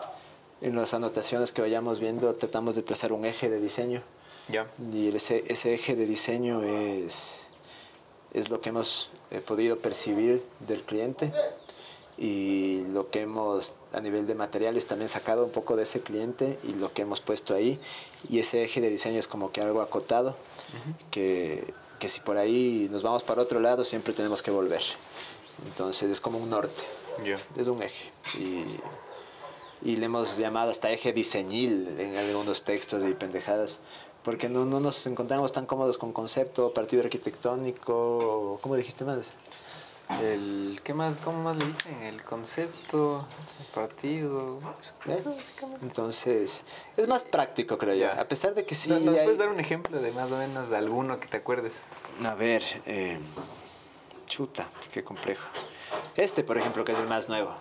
en 0.62 0.78
las 0.78 0.94
anotaciones 0.94 1.52
que 1.52 1.60
vayamos 1.60 2.00
viendo, 2.00 2.34
tratamos 2.36 2.76
de 2.76 2.82
trazar 2.82 3.12
un 3.12 3.26
eje 3.26 3.50
de 3.50 3.60
diseño. 3.60 4.02
Yeah. 4.48 4.68
Y 4.94 5.14
ese, 5.14 5.44
ese 5.50 5.74
eje 5.74 5.98
de 5.98 6.06
diseño 6.06 6.64
es, 6.64 7.42
es 8.34 8.50
lo 8.50 8.62
que 8.62 8.70
hemos 8.70 9.12
eh, 9.32 9.40
podido 9.40 9.80
percibir 9.80 10.44
del 10.60 10.82
cliente 10.84 11.32
y 12.18 12.84
lo 12.92 13.10
que 13.10 13.22
hemos 13.22 13.74
a 13.94 14.00
nivel 14.00 14.28
de 14.28 14.36
materiales 14.36 14.86
también 14.86 15.10
sacado 15.10 15.44
un 15.46 15.52
poco 15.52 15.76
de 15.76 15.84
ese 15.84 16.02
cliente 16.02 16.60
y 16.64 16.74
lo 16.74 16.94
que 16.94 17.02
hemos 17.02 17.20
puesto 17.20 17.56
ahí. 17.56 17.80
Y 18.30 18.40
ese 18.40 18.64
eje 18.64 18.82
de 18.82 18.90
diseño 18.90 19.18
es 19.18 19.28
como 19.28 19.52
que 19.52 19.62
algo 19.62 19.82
acotado 19.82 20.30
uh 20.30 20.34
-huh. 20.90 21.10
que, 21.10 21.74
que, 22.00 22.10
si 22.10 22.20
por 22.20 22.38
ahí 22.38 22.88
nos 22.92 23.02
vamos 23.02 23.24
para 23.24 23.42
otro 23.42 23.60
lado 23.60 23.86
siempre 23.86 24.14
tenemos 24.14 24.42
que 24.42 24.52
volver. 24.52 24.84
Entonces 25.66 26.12
es 26.12 26.22
como 26.22 26.38
un 26.38 26.50
norte. 26.50 26.82
Yeah. 27.24 27.40
es 27.58 27.68
un 27.68 27.82
eje. 27.82 28.12
Y, 28.40 29.90
y, 29.90 29.96
le 29.98 30.06
hemos 30.06 30.38
llamado 30.38 30.72
hasta 30.72 30.92
eje 30.92 31.12
diseñil 31.14 31.88
en 32.00 32.16
algunos 32.16 32.64
textos 32.64 33.04
y 33.04 33.14
pendejadas 33.14 33.78
porque 34.24 34.50
no, 34.50 34.66
no 34.66 34.80
nos 34.80 35.06
encontramos 35.08 35.52
tan 35.52 35.66
cómodos 35.66 35.98
con 35.98 36.14
concepto, 36.14 36.74
partido 36.74 37.04
arquitectónico, 37.04 38.60
¿cómo 38.62 38.76
dijiste 38.76 39.06
más? 39.06 39.34
el 40.20 40.82
¿qué 40.84 40.94
más 40.94 41.20
cómo 41.20 41.42
más 41.44 41.58
le 41.58 41.66
dicen? 41.66 42.04
el 42.04 42.24
concepto 42.24 43.26
el 43.60 43.66
partido 43.68 44.60
¿Eh? 45.08 45.24
entonces 45.82 46.64
es 46.98 47.08
más 47.08 47.24
práctico 47.24 47.78
creo 47.78 47.96
yo 47.96 48.12
a 48.12 48.26
pesar 48.26 48.54
de 48.54 48.66
que 48.66 48.76
sí 48.76 48.90
¿Nos, 48.90 49.16
hay... 49.16 49.24
puedes 49.24 49.38
dar 49.38 49.50
un 49.50 49.60
ejemplo 49.60 50.02
de 50.02 50.12
más 50.12 50.32
o 50.32 50.38
menos 50.38 50.72
alguno 50.72 51.20
que 51.20 51.28
te 51.28 51.38
acuerdes? 51.38 51.76
a 52.24 52.36
ver 52.36 52.64
eh, 52.86 53.20
chuta 54.26 54.68
qué 54.92 55.04
complejo 55.04 55.48
este 56.16 56.44
por 56.44 56.58
ejemplo 56.58 56.84
que 56.84 56.92
es 56.92 57.00
el 57.00 57.08
más 57.08 57.30
nuevo 57.30 57.54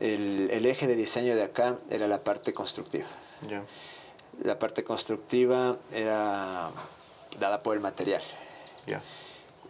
el, 0.00 0.48
el 0.50 0.66
eje 0.66 0.86
de 0.86 0.96
diseño 0.96 1.36
de 1.36 1.42
acá 1.42 1.76
era 1.90 2.08
la 2.08 2.24
parte 2.24 2.52
constructiva 2.52 3.06
yeah. 3.46 3.64
La 4.42 4.58
parte 4.58 4.84
constructiva 4.84 5.76
era 5.92 6.70
dada 7.38 7.62
por 7.62 7.74
el 7.74 7.80
material 7.80 8.22
yeah. 8.86 9.02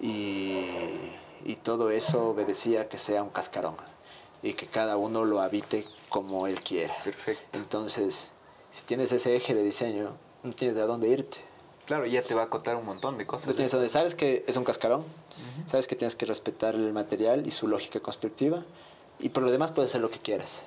y 0.01 0.67
y 1.45 1.57
todo 1.57 1.91
eso 1.91 2.29
obedecía 2.29 2.83
a 2.83 2.89
que 2.89 2.99
sea 2.99 3.23
un 3.23 3.31
cascarón 3.31 3.75
y 4.43 4.55
que 4.55 4.67
cada 4.67 4.97
uno 4.97 5.25
lo 5.25 5.41
habite 5.41 5.87
como 6.09 6.47
él 6.47 6.61
quiera. 6.63 6.95
Perfecto. 7.05 7.59
Entonces, 7.59 8.33
si 8.71 8.83
tienes 8.83 9.13
ese 9.13 9.35
eje 9.37 9.55
de 9.55 9.63
diseño, 9.63 10.11
no 10.43 10.53
tienes 10.53 10.77
a 10.79 10.87
dónde 10.87 11.09
irte. 11.09 11.39
Claro, 11.87 12.07
ya 12.07 12.23
te 12.23 12.35
va 12.35 12.43
a 12.43 12.45
acotar 12.47 12.77
un 12.77 12.85
montón 12.85 13.19
de 13.19 13.27
cosas. 13.27 13.49
No 13.49 13.55
tienes 13.55 13.73
donde, 13.73 13.89
sabes 13.89 14.15
que 14.15 14.45
es 14.47 14.57
un 14.57 14.65
cascarón, 14.65 15.01
uh 15.01 15.05
-huh. 15.05 15.69
sabes 15.69 15.87
que 15.87 15.97
tienes 15.97 16.17
que 16.17 16.27
respetar 16.27 16.75
el 16.75 16.93
material 16.93 17.47
y 17.47 17.51
su 17.51 17.69
lógica 17.69 18.01
constructiva, 18.01 18.65
y 19.19 19.29
por 19.29 19.43
lo 19.43 19.51
demás 19.51 19.73
puedes 19.73 19.91
hacer 19.91 20.01
lo 20.01 20.11
que 20.11 20.19
quieras. 20.19 20.63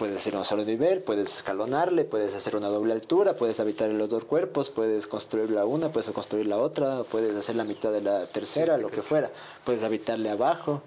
Puedes 0.00 0.16
hacer 0.16 0.34
un 0.34 0.46
solo 0.46 0.64
nivel, 0.64 1.02
puedes 1.02 1.30
escalonarle, 1.30 2.04
puedes 2.04 2.34
hacer 2.34 2.56
una 2.56 2.68
doble 2.68 2.94
altura, 2.94 3.36
puedes 3.36 3.60
habitar 3.60 3.90
los 3.90 4.08
dos 4.08 4.24
cuerpos, 4.24 4.70
puedes 4.70 5.06
construir 5.06 5.50
la 5.50 5.66
una, 5.66 5.90
puedes 5.90 6.08
construir 6.08 6.46
la 6.46 6.56
otra, 6.56 7.02
puedes 7.02 7.36
hacer 7.36 7.54
la 7.56 7.64
mitad 7.64 7.92
de 7.92 8.00
la 8.00 8.26
tercera, 8.26 8.76
sí, 8.76 8.82
lo 8.82 8.88
que 8.88 9.02
fuera. 9.02 9.30
Puedes 9.62 9.82
habitarle 9.82 10.30
abajo, 10.30 10.82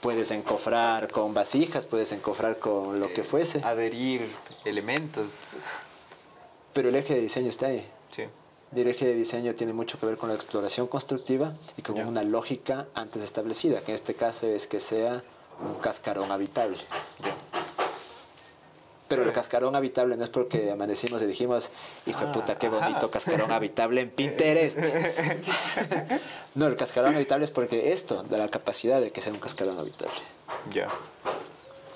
puedes 0.00 0.32
encofrar 0.32 1.08
con 1.12 1.32
vasijas, 1.32 1.86
puedes 1.86 2.10
encofrar 2.10 2.58
con 2.58 2.98
lo 2.98 3.06
eh, 3.06 3.12
que 3.12 3.22
fuese. 3.22 3.60
Adherir 3.62 4.28
elementos. 4.64 5.34
Pero 6.72 6.88
el 6.88 6.96
eje 6.96 7.14
de 7.14 7.20
diseño 7.20 7.50
está 7.50 7.68
ahí. 7.68 7.86
Sí. 8.10 8.24
El 8.74 8.88
eje 8.88 9.06
de 9.06 9.14
diseño 9.14 9.54
tiene 9.54 9.74
mucho 9.74 9.96
que 9.96 10.06
ver 10.06 10.16
con 10.16 10.28
la 10.28 10.34
exploración 10.34 10.88
constructiva 10.88 11.52
y 11.76 11.82
con 11.82 11.94
yeah. 11.94 12.04
una 12.08 12.24
lógica 12.24 12.88
antes 12.94 13.22
establecida, 13.22 13.82
que 13.82 13.92
en 13.92 13.94
este 13.94 14.14
caso 14.14 14.48
es 14.48 14.66
que 14.66 14.80
sea 14.80 15.22
un 15.64 15.76
cascarón 15.76 16.32
habitable. 16.32 16.78
Yeah. 17.22 17.45
Pero 19.08 19.22
el 19.22 19.32
cascarón 19.32 19.76
habitable 19.76 20.16
no 20.16 20.24
es 20.24 20.30
porque 20.30 20.70
amanecimos 20.70 21.22
y 21.22 21.26
dijimos, 21.26 21.70
hijo 22.06 22.26
de 22.26 22.32
puta, 22.32 22.58
qué 22.58 22.68
bonito 22.68 23.10
cascarón 23.10 23.52
habitable 23.52 24.00
en 24.00 24.10
Pinterest. 24.10 24.78
no, 26.54 26.66
el 26.66 26.76
cascarón 26.76 27.14
habitable 27.14 27.44
es 27.44 27.52
porque 27.52 27.92
esto 27.92 28.24
da 28.24 28.38
la 28.38 28.48
capacidad 28.48 29.00
de 29.00 29.12
que 29.12 29.22
sea 29.22 29.32
un 29.32 29.38
cascarón 29.38 29.78
habitable. 29.78 30.18
Ya. 30.72 30.88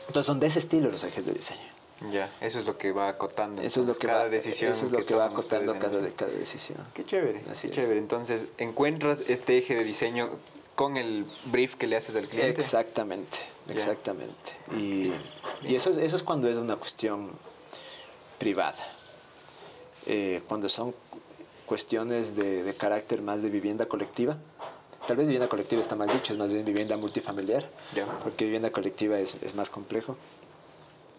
Entonces 0.06 0.26
son 0.26 0.38
de 0.38 0.46
ese 0.46 0.61
estilo 0.61 0.88
los 0.90 1.02
ejes 1.02 1.26
de 1.26 1.32
diseño. 1.32 1.61
Ya, 2.11 2.30
eso 2.40 2.58
es 2.58 2.64
lo 2.64 2.78
que 2.78 2.92
va 2.92 3.08
acotando. 3.08 3.61
Eso 3.61 3.82
es 3.82 3.86
lo 3.86 3.94
que 3.94 4.06
cada 4.06 4.24
va, 4.24 4.28
decisión. 4.28 4.70
Eso 4.70 4.86
es 4.86 4.92
lo 4.92 4.98
que, 4.98 5.04
que 5.04 5.14
va 5.14 5.26
acotando 5.26 5.78
cada, 5.78 6.08
cada 6.11 6.32
decisión. 6.32 6.78
Qué 6.94 7.04
chévere. 7.04 7.42
Así 7.50 7.68
qué 7.68 7.74
es. 7.74 7.80
chévere. 7.80 7.98
Entonces, 7.98 8.46
encuentras 8.56 9.22
este 9.28 9.58
eje 9.58 9.74
de 9.74 9.84
diseño 9.84 10.30
con 10.81 10.97
el 10.97 11.26
brief 11.45 11.74
que 11.74 11.87
le 11.87 11.95
haces 11.95 12.16
al 12.16 12.26
cliente. 12.26 12.59
Exactamente, 12.59 13.37
exactamente. 13.68 14.53
Y, 14.74 15.12
y, 15.61 15.74
eso, 15.74 15.91
eso 15.91 16.16
es 16.16 16.22
cuando 16.22 16.49
es 16.49 16.57
una 16.57 16.76
cuestión 16.76 17.33
privada. 18.39 18.78
Eh, 20.07 20.41
cuando 20.49 20.70
son 20.70 20.95
cuestiones 21.66 22.35
de, 22.35 22.62
de, 22.62 22.74
carácter 22.74 23.20
más 23.20 23.43
de 23.43 23.51
vivienda 23.51 23.85
colectiva, 23.85 24.39
tal 25.07 25.18
vez 25.18 25.26
vivienda 25.26 25.51
colectiva 25.51 25.83
está 25.83 25.97
mal 25.97 26.09
dicho, 26.09 26.33
es 26.33 26.39
más 26.39 26.49
bien 26.49 26.64
vivienda 26.64 26.97
multifamiliar, 26.97 27.68
porque 28.22 28.47
vivienda 28.47 28.70
colectiva 28.70 29.18
es, 29.18 29.37
es 29.43 29.55
más 29.55 29.68
complejo. 29.68 30.16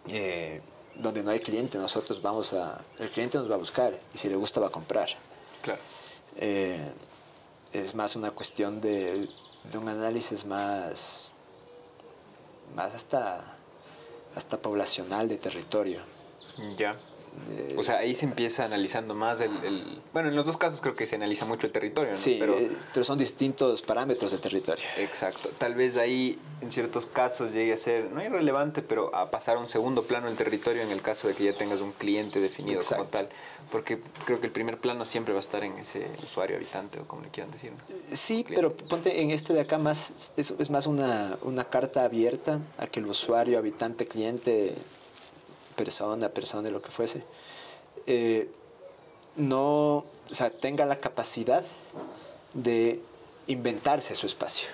Eh, 0.07 0.59
donde 0.95 1.21
no 1.21 1.29
hay 1.29 1.39
cliente, 1.39 1.77
nosotros 1.77 2.19
vamos 2.23 2.53
a, 2.53 2.81
el 2.97 3.11
cliente 3.11 3.37
nos 3.37 3.47
va 3.47 3.53
a 3.53 3.59
buscar 3.59 3.93
y 4.11 4.17
si 4.17 4.27
le 4.27 4.37
gusta 4.37 4.59
va 4.59 4.69
a 4.69 4.71
comprar. 4.71 5.09
Claro. 5.61 5.81
Eh, 6.37 6.79
es 7.73 7.95
más 7.95 8.15
una 8.15 8.31
cuestión 8.31 8.81
de, 8.81 9.27
de, 9.63 9.77
un 9.77 9.89
análisis 9.89 10.45
más, 10.45 11.31
más 12.75 12.93
hasta, 12.93 13.55
hasta 14.35 14.57
poblacional 14.57 15.27
de 15.27 15.37
territorio. 15.37 16.01
Ya 16.77 16.95
o 17.77 17.83
sea, 17.83 17.97
ahí 17.97 18.15
se 18.15 18.25
empieza 18.25 18.65
analizando 18.65 19.15
más 19.15 19.41
el, 19.41 19.99
Bueno, 20.13 20.29
en 20.29 20.35
los 20.35 20.45
dos 20.45 20.57
casos 20.57 20.81
creo 20.81 20.95
que 20.95 21.07
se 21.07 21.15
analiza 21.15 21.45
mucho 21.45 21.67
el 21.67 21.73
territorio, 21.73 22.11
¿no? 22.11 22.17
Sí, 22.17 22.37
pero, 22.39 22.57
eh, 22.57 22.71
pero 22.93 23.03
son 23.03 23.17
distintos 23.17 23.81
parámetros 23.81 24.31
de 24.31 24.37
territorio. 24.37 24.85
Exacto. 24.97 25.49
Tal 25.57 25.73
vez 25.73 25.97
ahí 25.97 26.39
en 26.61 26.71
ciertos 26.71 27.07
casos 27.07 27.51
llegue 27.51 27.73
a 27.73 27.77
ser, 27.77 28.11
no 28.11 28.23
irrelevante, 28.23 28.81
pero 28.81 29.13
a 29.15 29.31
pasar 29.31 29.57
a 29.57 29.59
un 29.59 29.67
segundo 29.67 30.03
plano 30.03 30.27
el 30.27 30.35
territorio 30.35 30.81
en 30.81 30.91
el 30.91 31.01
caso 31.01 31.27
de 31.27 31.33
que 31.33 31.45
ya 31.45 31.53
tengas 31.53 31.81
un 31.81 31.91
cliente 31.91 32.39
definido 32.39 32.81
como 32.87 33.05
tal. 33.05 33.29
Porque 33.71 34.01
creo 34.25 34.39
que 34.41 34.47
el 34.47 34.51
primer 34.51 34.77
plano 34.77 35.05
siempre 35.05 35.33
va 35.33 35.39
a 35.39 35.41
estar 35.41 35.63
en 35.63 35.77
ese 35.77 36.07
usuario 36.23 36.57
habitante 36.57 36.99
o 36.99 37.07
como 37.07 37.21
le 37.21 37.29
quieran 37.29 37.51
decir. 37.51 37.71
Sí, 38.11 38.45
pero 38.47 38.75
ponte 38.75 39.21
en 39.21 39.31
este 39.31 39.53
de 39.53 39.61
acá 39.61 39.77
más, 39.77 40.33
es, 40.35 40.53
es 40.57 40.69
más 40.69 40.87
una, 40.87 41.37
una 41.41 41.63
carta 41.63 42.03
abierta 42.03 42.59
a 42.77 42.87
que 42.87 42.99
el 42.99 43.05
usuario, 43.05 43.57
habitante, 43.57 44.07
cliente 44.07 44.75
persona, 45.71 46.29
persona, 46.29 46.69
lo 46.69 46.81
que 46.81 46.91
fuese, 46.91 47.23
eh, 48.07 48.49
no, 49.35 49.97
o 49.97 50.33
sea, 50.33 50.49
tenga 50.49 50.85
la 50.85 50.99
capacidad 50.99 51.63
de 52.53 53.01
inventarse 53.47 54.15
su 54.15 54.25
espacio. 54.25 54.67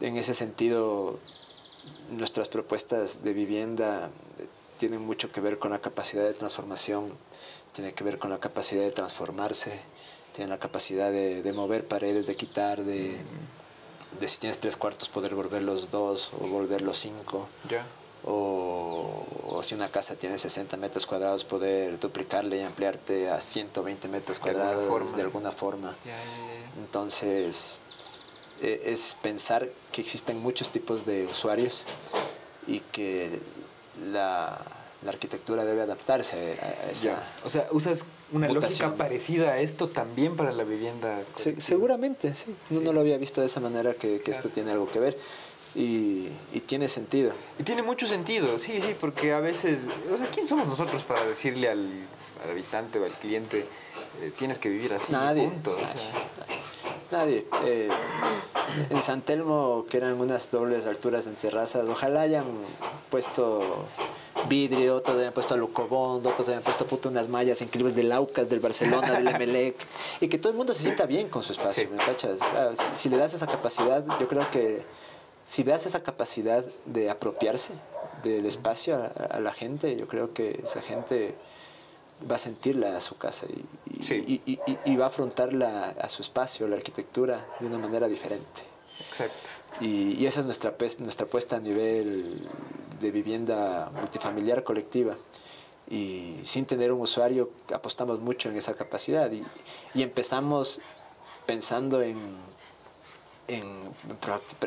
En 0.00 0.16
ese 0.16 0.34
sentido, 0.34 1.18
nuestras 2.10 2.48
propuestas 2.48 3.22
de 3.22 3.32
vivienda 3.32 4.10
tienen 4.78 5.02
mucho 5.02 5.30
que 5.32 5.40
ver 5.40 5.58
con 5.58 5.72
la 5.72 5.80
capacidad 5.80 6.24
de 6.24 6.34
transformación, 6.34 7.12
tiene 7.72 7.92
que 7.92 8.04
ver 8.04 8.18
con 8.18 8.30
la 8.30 8.38
capacidad 8.38 8.82
de 8.82 8.92
transformarse, 8.92 9.72
tiene 10.32 10.50
la 10.50 10.58
capacidad 10.58 11.10
de, 11.10 11.52
mover 11.52 11.86
paredes, 11.86 12.26
de 12.26 12.36
quitar, 12.36 12.84
de, 12.84 13.16
de, 14.20 14.28
si 14.28 14.38
tienes 14.38 14.60
tres 14.60 14.76
cuartos 14.76 15.08
poder 15.08 15.34
volverlos 15.34 15.90
dos 15.90 16.30
o 16.40 16.46
volverlos 16.46 16.98
cinco. 16.98 17.48
O, 18.24 19.60
si 19.62 19.74
una 19.74 19.88
casa 19.88 20.14
tiene 20.16 20.38
60 20.38 20.76
metros 20.76 21.04
cuadrados, 21.06 21.44
poder 21.44 21.98
duplicarle 21.98 22.58
y 22.58 22.62
ampliarte 22.62 23.28
a 23.28 23.40
120 23.40 24.08
metros 24.08 24.38
cuadrados 24.38 25.16
de 25.16 25.22
alguna 25.22 25.52
forma. 25.52 25.96
Entonces, 26.78 27.78
e, 28.60 28.82
es 28.86 29.16
pensar 29.20 29.68
que 29.92 30.00
existen 30.00 30.38
muchos 30.38 30.70
tipos 30.70 31.04
de 31.04 31.26
usuarios 31.26 31.84
y 32.66 32.80
que 32.80 33.40
la, 34.10 34.60
arquitectura 35.06 35.64
debe 35.64 35.82
adaptarse 35.82 36.58
a 36.60 36.90
esa. 36.90 37.22
O 37.44 37.48
sea, 37.48 37.68
usas 37.70 38.04
una 38.32 38.48
lógica 38.48 38.94
parecida 38.94 39.52
a 39.52 39.60
esto 39.60 39.88
también 39.88 40.36
para 40.36 40.52
la 40.52 40.64
vivienda. 40.64 41.22
seguramente, 41.36 42.34
sí. 42.34 42.54
No, 42.70 42.92
lo 42.92 43.00
había 43.00 43.16
visto 43.16 43.40
de 43.40 43.46
esa 43.46 43.60
manera 43.60 43.94
que, 43.94 44.20
esto 44.26 44.48
tiene 44.48 44.72
algo 44.72 44.90
que 44.90 44.98
ver. 44.98 45.18
Y, 45.74 46.28
tiene 46.66 46.88
sentido. 46.88 47.32
Y 47.58 47.62
tiene 47.62 47.82
mucho 47.82 48.06
sentido, 48.06 48.58
sí, 48.58 48.80
sí, 48.80 48.94
porque 49.00 49.32
a 49.32 49.40
veces, 49.40 49.88
o 50.12 50.18
sea, 50.18 50.26
¿quién 50.26 50.46
somos 50.46 50.66
nosotros 50.66 51.02
para 51.04 51.24
decirle 51.24 51.68
al, 51.68 51.88
habitante 52.46 52.98
o 52.98 53.04
al 53.06 53.12
cliente, 53.12 53.66
eh, 54.20 54.32
tienes 54.36 54.58
que 54.58 54.68
vivir 54.68 54.92
así? 54.92 55.10
Nadie. 55.10 55.50
nadie. 57.10 57.46
Eh, 57.64 57.88
en 58.90 59.02
San 59.02 59.22
Telmo, 59.22 59.86
que 59.88 59.96
eran 59.96 60.20
unas 60.20 60.50
dobles 60.50 60.84
alturas 60.84 61.26
en 61.26 61.36
terrazas, 61.36 61.88
ojalá 61.88 62.22
hayan 62.22 62.44
puesto 63.10 63.86
vidrio, 64.48 64.96
otros 64.96 65.16
hayan 65.16 65.32
puesto 65.32 65.54
alucobond, 65.54 66.26
otros 66.26 66.48
hayan 66.48 66.62
puesto 66.62 66.86
puto 66.86 67.08
unas 67.08 67.28
mallas 67.28 67.60
increíbles 67.62 67.94
del 67.94 68.12
Aucas, 68.12 68.48
del 68.48 68.60
Barcelona, 68.60 69.12
del 69.12 69.28
Emelec, 69.34 69.76
y 70.20 70.28
que 70.28 70.38
todo 70.38 70.50
el 70.50 70.58
mundo 70.58 70.74
se 70.74 70.82
sienta 70.82 71.06
bien 71.06 71.28
con 71.28 71.42
su 71.42 71.52
espacio, 71.52 71.88
¿me 71.90 71.98
cachas? 71.98 72.38
si, 72.94 73.08
le 73.08 73.16
das 73.16 73.34
esa 73.34 73.46
capacidad, 73.46 74.04
yo 74.20 74.28
creo 74.28 74.50
que 74.50 74.82
si 75.48 75.64
das 75.64 75.86
esa 75.86 76.02
capacidad 76.02 76.62
de 76.84 77.08
apropiarse 77.08 77.72
del 78.22 78.44
espacio 78.44 79.02
a, 79.30 79.40
la 79.40 79.54
gente, 79.54 79.96
yo 79.96 80.06
creo 80.06 80.34
que 80.34 80.60
esa 80.62 80.82
gente 80.82 81.34
va 82.30 82.36
a 82.36 82.38
sentirla 82.38 82.94
a 82.94 83.00
su 83.00 83.16
casa 83.16 83.46
y, 83.46 84.42
y, 84.84 84.96
va 84.96 85.06
a 85.06 85.08
afrontarla 85.08 85.96
a 85.98 86.08
su 86.10 86.20
espacio, 86.20 86.68
la 86.68 86.76
arquitectura, 86.76 87.46
de 87.60 87.66
una 87.66 87.78
manera 87.78 88.08
diferente. 88.08 88.60
Exacto. 89.08 89.48
Y, 89.80 90.26
esa 90.26 90.40
es 90.40 90.46
nuestra, 90.46 90.74
nuestra 90.98 91.24
apuesta 91.24 91.56
a 91.56 91.60
nivel 91.60 92.46
de 93.00 93.10
vivienda 93.10 93.90
multifamiliar 93.98 94.64
colectiva. 94.64 95.16
Y 95.88 96.42
sin 96.44 96.66
tener 96.66 96.92
un 96.92 97.00
usuario, 97.00 97.52
apostamos 97.72 98.20
mucho 98.20 98.50
en 98.50 98.56
esa 98.56 98.74
capacidad 98.74 99.30
y 99.32 100.02
empezamos 100.02 100.82
pensando 101.46 102.02
en 102.02 102.18
en, 103.48 103.66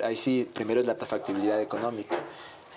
ahí 0.03 0.15
sí, 0.15 0.49
primero 0.51 0.81
es 0.81 0.87
la 0.87 0.95
factibilidad 0.95 1.61
económica. 1.61 2.17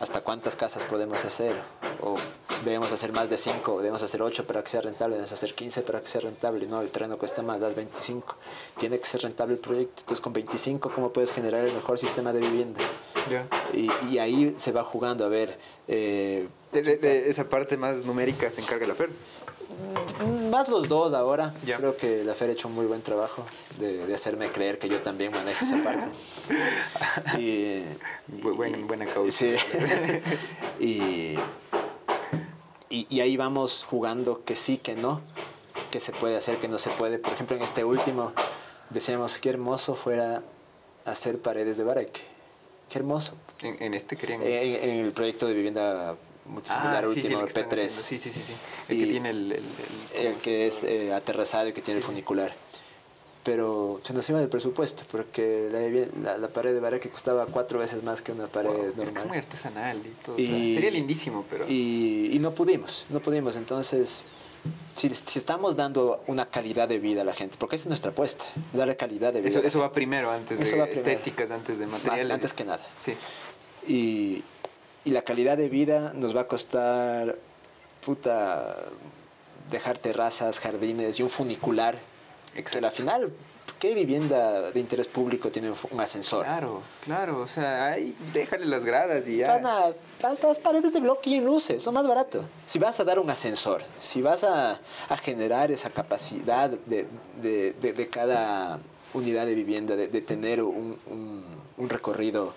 ¿Hasta 0.00 0.22
cuántas 0.22 0.56
casas 0.56 0.84
podemos 0.84 1.24
hacer? 1.24 1.54
O 2.00 2.16
debemos 2.64 2.90
hacer 2.90 3.12
más 3.12 3.30
de 3.30 3.36
5, 3.36 3.78
debemos 3.78 4.02
hacer 4.02 4.22
8 4.22 4.44
para 4.44 4.62
que 4.64 4.70
sea 4.70 4.80
rentable, 4.80 5.14
debemos 5.14 5.32
hacer 5.32 5.54
15 5.54 5.82
para 5.82 6.00
que 6.00 6.08
sea 6.08 6.20
rentable. 6.20 6.66
No, 6.66 6.80
el 6.80 6.90
terreno 6.90 7.16
cuesta 7.16 7.42
más, 7.42 7.60
das 7.60 7.76
25. 7.76 8.36
Tiene 8.76 8.98
que 8.98 9.06
ser 9.06 9.22
rentable 9.22 9.54
el 9.54 9.60
proyecto. 9.60 10.00
Entonces, 10.00 10.20
con 10.20 10.32
25, 10.32 10.90
¿cómo 10.90 11.12
puedes 11.12 11.32
generar 11.32 11.64
el 11.64 11.72
mejor 11.72 11.98
sistema 11.98 12.32
de 12.32 12.40
viviendas? 12.40 12.92
Y, 13.72 13.88
y, 14.10 14.18
ahí 14.18 14.54
se 14.58 14.72
va 14.72 14.82
jugando 14.82 15.24
a 15.24 15.28
ver. 15.28 15.56
Eh, 15.86 16.48
de, 16.72 17.30
esa 17.30 17.48
parte 17.48 17.76
más 17.76 18.04
numérica 18.04 18.50
se 18.50 18.60
encarga 18.60 18.86
la 18.86 18.94
FER. 18.94 19.10
Mm, 20.24 20.50
más 20.50 20.68
los 20.68 20.88
dos 20.88 21.12
ahora. 21.14 21.52
Creo 21.64 21.96
que 21.96 22.24
la 22.24 22.34
FER 22.34 22.50
ha 22.50 22.52
hecho 22.52 22.68
un 22.68 22.74
muy 22.74 22.86
buen 22.86 23.02
trabajo 23.02 23.44
de, 23.78 24.12
hacerme 24.14 24.50
creer 24.50 24.78
que 24.78 24.88
yo 24.88 25.00
también 25.00 25.32
manejo 25.32 25.64
esa 25.64 25.82
parte. 25.82 26.06
y, 27.38 27.82
buena, 28.28 29.06
causa. 29.06 29.46
y, 30.80 31.36
y, 32.88 33.20
ahí 33.20 33.36
vamos 33.36 33.84
jugando 33.88 34.44
que 34.44 34.54
sí, 34.54 34.78
que 34.78 34.94
no, 34.94 35.20
que 35.90 36.00
se 36.00 36.12
puede 36.12 36.36
hacer, 36.36 36.58
que 36.58 36.68
no 36.68 36.78
se 36.78 36.90
puede. 36.90 37.18
Por 37.18 37.32
ejemplo, 37.32 37.56
en 37.56 37.62
este 37.62 37.84
último 37.84 38.32
decíamos 38.90 39.38
que 39.38 39.50
hermoso 39.50 39.94
fuera 39.94 40.42
hacer 41.04 41.40
paredes 41.40 41.76
de 41.76 41.84
baraque. 41.84 42.20
Qué 42.88 42.98
hermoso. 42.98 43.34
¿En, 43.62 43.94
este 43.94 44.16
querían? 44.16 44.42
En, 44.42 44.48
en 44.50 45.06
el 45.06 45.12
proyecto 45.12 45.46
de 45.46 45.54
vivienda 45.54 46.16
multifamiliar 46.46 47.04
ah, 47.04 47.08
último, 47.08 47.42
P3. 47.42 47.88
Sí, 47.88 48.18
sí, 48.18 48.30
sí, 48.30 48.42
sí. 48.42 48.52
El 48.88 48.98
que 48.98 49.06
tiene 49.06 49.30
el... 49.30 49.62
El, 50.14 50.34
que 50.36 50.66
es 50.66 50.84
eh, 50.84 51.12
aterrazado 51.12 51.68
y 51.68 51.72
que 51.72 51.82
tiene 51.82 51.98
el 51.98 52.04
funicular. 52.04 52.54
Pero 53.42 54.00
se 54.02 54.14
nos 54.14 54.28
iba 54.30 54.38
del 54.38 54.48
presupuesto, 54.48 55.04
porque 55.10 55.68
la, 56.22 56.38
la, 56.38 56.48
pared 56.48 56.72
de 56.72 56.80
baraque 56.80 57.10
costaba 57.10 57.44
cuatro 57.44 57.78
veces 57.78 58.02
más 58.02 58.22
que 58.22 58.32
una 58.32 58.46
pared 58.46 58.70
normal. 58.70 59.02
Es 59.02 59.10
que 59.10 59.18
es 59.18 59.26
muy 59.26 59.36
artesanal 59.36 59.98
y 59.98 60.24
todo. 60.24 60.36
sería 60.36 60.90
lindísimo, 60.90 61.44
pero... 61.50 61.66
Y, 61.68 62.30
y, 62.32 62.38
no 62.38 62.54
pudimos, 62.54 63.04
no 63.10 63.20
pudimos. 63.20 63.56
Entonces, 63.56 64.24
si, 64.96 65.10
si, 65.10 65.38
estamos 65.38 65.76
dando 65.76 66.22
una 66.26 66.46
calidad 66.46 66.88
de 66.88 66.98
vida 66.98 67.20
a 67.20 67.24
la 67.24 67.34
gente, 67.34 67.56
porque 67.58 67.76
esa 67.76 67.82
es 67.82 67.88
nuestra 67.88 68.12
apuesta, 68.12 68.46
darle 68.72 68.96
calidad 68.96 69.32
de 69.32 69.42
vida. 69.42 69.50
Eso, 69.50 69.60
eso 69.60 69.80
va 69.80 69.92
primero, 69.92 70.30
antes 70.30 70.58
de 70.58 70.84
estéticas, 70.94 71.50
antes 71.50 71.78
de 71.78 71.86
materiales. 71.86 72.32
antes 72.32 72.52
que 72.54 72.64
nada. 72.64 72.80
Sí. 72.98 73.14
Y, 73.86 74.42
y 75.04 75.10
la 75.10 75.22
calidad 75.22 75.56
de 75.56 75.68
vida 75.68 76.12
nos 76.14 76.34
va 76.34 76.42
a 76.42 76.48
costar, 76.48 77.36
puta, 78.04 78.76
dejar 79.70 79.98
terrazas, 79.98 80.58
jardines 80.58 81.18
y 81.20 81.22
un 81.22 81.30
funicular. 81.30 81.96
Exacto. 82.56 82.86
al 82.86 82.92
final, 82.92 83.32
¿qué 83.80 83.94
vivienda 83.94 84.70
de 84.70 84.78
interés 84.80 85.08
público 85.08 85.50
tiene 85.50 85.72
un 85.90 86.00
ascensor? 86.00 86.44
Claro, 86.44 86.82
claro, 87.04 87.40
o 87.40 87.48
sea, 87.48 87.92
ahí 87.92 88.16
déjale 88.32 88.64
las 88.64 88.84
gradas 88.84 89.26
y 89.26 89.38
ya. 89.38 89.58
Van 89.58 89.66
a, 89.66 89.92
las 90.22 90.58
paredes 90.60 90.92
de 90.92 91.00
bloque 91.00 91.30
y 91.30 91.34
en 91.34 91.44
luces, 91.44 91.84
lo 91.84 91.92
más 91.92 92.06
barato. 92.06 92.44
Si 92.64 92.78
vas 92.78 92.98
a 93.00 93.04
dar 93.04 93.18
un 93.18 93.28
ascensor, 93.28 93.82
si 93.98 94.22
vas 94.22 94.44
a, 94.44 94.78
a 95.08 95.16
generar 95.16 95.72
esa 95.72 95.90
capacidad 95.90 96.70
de, 96.70 97.06
de, 97.42 97.72
de, 97.72 98.08
cada 98.08 98.78
unidad 99.12 99.46
de 99.46 99.54
vivienda, 99.54 99.96
de, 99.96 100.20
tener 100.20 100.62
un, 100.62 100.96
un, 101.06 101.44
un 101.76 101.88
recorrido 101.88 102.54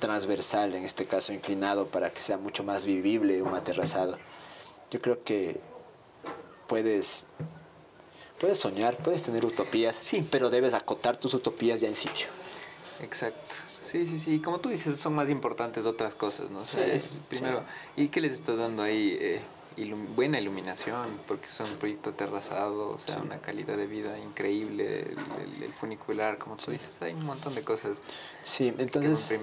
transversal, 0.00 0.74
en 0.74 0.84
este 0.84 1.06
caso 1.06 1.32
inclinado, 1.32 1.86
para 1.86 2.10
que 2.10 2.20
sea 2.22 2.38
mucho 2.38 2.64
más 2.64 2.86
vivible 2.86 3.42
un 3.42 3.54
aterrazado. 3.54 4.18
Yo 4.90 5.00
creo 5.00 5.22
que 5.22 5.60
puedes, 6.66 7.26
puedes 8.40 8.58
soñar, 8.58 8.96
puedes 8.96 9.22
tener 9.22 9.44
utopías, 9.44 9.94
sí. 9.94 10.26
pero 10.28 10.50
debes 10.50 10.74
acotar 10.74 11.16
tus 11.16 11.34
utopías 11.34 11.80
ya 11.80 11.88
en 11.88 11.94
sitio. 11.94 12.26
Exacto. 13.00 13.54
Sí, 13.84 14.06
sí, 14.06 14.18
sí. 14.18 14.40
Como 14.40 14.60
tú 14.60 14.68
dices, 14.68 14.98
son 14.98 15.14
más 15.14 15.28
importantes 15.28 15.86
otras 15.86 16.14
cosas, 16.14 16.50
¿no? 16.50 16.66
sí, 16.66 16.78
primero, 17.28 17.62
¿y 17.96 18.08
qué 18.08 18.20
les 18.20 18.32
estás 18.32 18.58
dando 18.58 18.82
ahí? 18.82 19.16
Eh, 19.20 19.40
buena 20.14 20.38
iluminación, 20.38 21.08
porque 21.26 21.48
son 21.48 21.70
un 21.70 21.76
proyecto 21.76 22.12
terrazado, 22.12 22.90
o 22.90 22.98
sea, 22.98 23.18
una 23.18 23.38
calidad 23.38 23.76
de 23.76 23.86
vida 23.86 24.18
increíble, 24.18 25.14
el, 25.62 25.72
funicular, 25.72 26.38
como 26.38 26.56
tú 26.56 26.70
dices, 26.70 26.90
hay 27.00 27.14
un 27.14 27.24
montón 27.24 27.54
de 27.54 27.62
cosas. 27.62 27.96
Sí, 28.42 28.72
entonces, 28.78 29.30
e, 29.30 29.38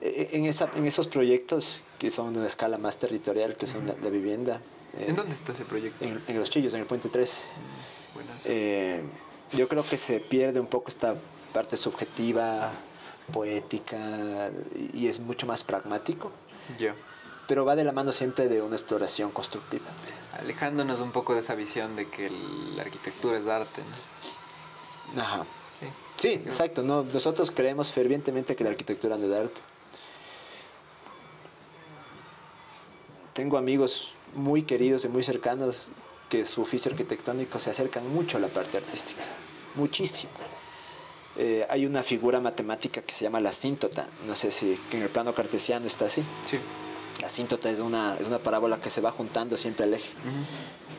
e, 0.00 0.36
en, 0.36 0.44
esa, 0.44 0.70
en 0.74 0.86
esos 0.86 1.08
proyectos 1.08 1.82
que 1.98 2.10
son 2.10 2.32
de 2.32 2.40
una 2.40 2.48
escala 2.48 2.78
más 2.78 2.98
territorial, 2.98 3.56
que 3.56 3.66
son 3.66 3.86
de 3.86 4.10
vivienda. 4.10 4.60
¿En 4.98 5.16
dónde 5.16 5.34
está 5.34 5.52
ese 5.52 5.64
proyecto? 5.64 6.04
En, 6.04 6.38
Los 6.38 6.50
Chillos, 6.50 6.74
en 6.74 6.80
el 6.80 6.86
Puente 6.86 7.08
3. 7.08 7.44
Mm, 8.14 8.20
eh, 8.46 9.02
yo 9.52 9.68
creo 9.68 9.84
que 9.84 9.96
se 9.96 10.20
pierde 10.20 10.60
un 10.60 10.66
poco 10.66 10.88
esta 10.88 11.16
parte 11.52 11.76
subjetiva, 11.76 12.70
poética, 13.32 14.50
y 14.92 15.06
es 15.06 15.20
mucho 15.20 15.46
más 15.46 15.64
pragmático. 15.64 16.30
Ya 16.78 16.94
pero 17.48 17.64
va 17.64 17.74
de 17.74 17.82
la 17.82 17.92
mano 17.92 18.12
siempre 18.12 18.46
de 18.46 18.60
una 18.60 18.76
exploración 18.76 19.30
constructiva. 19.30 19.86
Alejándonos 20.38 21.00
un 21.00 21.10
poco 21.10 21.32
de 21.32 21.40
esa 21.40 21.54
visión 21.54 21.96
de 21.96 22.06
que 22.06 22.30
la 22.76 22.82
arquitectura 22.82 23.38
es 23.38 23.46
arte. 23.46 23.82
¿no? 25.14 25.22
Ajá. 25.22 25.46
Sí, 26.16 26.32
exacto. 26.32 26.82
¿no? 26.82 27.04
Nosotros 27.04 27.50
creemos 27.50 27.90
fervientemente 27.90 28.54
que 28.54 28.64
la 28.64 28.70
arquitectura 28.70 29.16
no 29.16 29.26
es 29.26 29.32
arte. 29.32 29.62
Tengo 33.32 33.56
amigos 33.56 34.12
muy 34.34 34.64
queridos 34.64 35.06
y 35.06 35.08
muy 35.08 35.24
cercanos 35.24 35.88
que 36.28 36.44
su 36.44 36.60
oficio 36.60 36.90
arquitectónico 36.90 37.58
se 37.58 37.70
acercan 37.70 38.06
mucho 38.12 38.36
a 38.36 38.40
la 38.40 38.48
parte 38.48 38.76
artística, 38.76 39.22
muchísimo. 39.76 40.32
Eh, 41.36 41.64
hay 41.70 41.86
una 41.86 42.02
figura 42.02 42.40
matemática 42.40 43.00
que 43.00 43.14
se 43.14 43.24
llama 43.24 43.40
la 43.40 43.50
asíntota, 43.50 44.06
no 44.26 44.34
sé 44.34 44.50
si 44.50 44.78
en 44.92 45.02
el 45.02 45.08
plano 45.08 45.32
cartesiano 45.32 45.86
está 45.86 46.06
así. 46.06 46.22
Sí. 46.50 46.58
La 47.20 47.26
asíntota 47.26 47.70
es 47.70 47.80
una, 47.80 48.16
es 48.18 48.26
una 48.26 48.38
parábola 48.38 48.80
que 48.80 48.90
se 48.90 49.00
va 49.00 49.10
juntando 49.10 49.56
siempre 49.56 49.84
al 49.84 49.94
eje, 49.94 50.10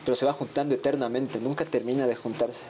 pero 0.04 0.16
se 0.16 0.26
va 0.26 0.32
juntando 0.32 0.74
eternamente, 0.74 1.40
nunca 1.40 1.64
termina 1.64 2.06
de 2.06 2.14
juntarse. 2.14 2.62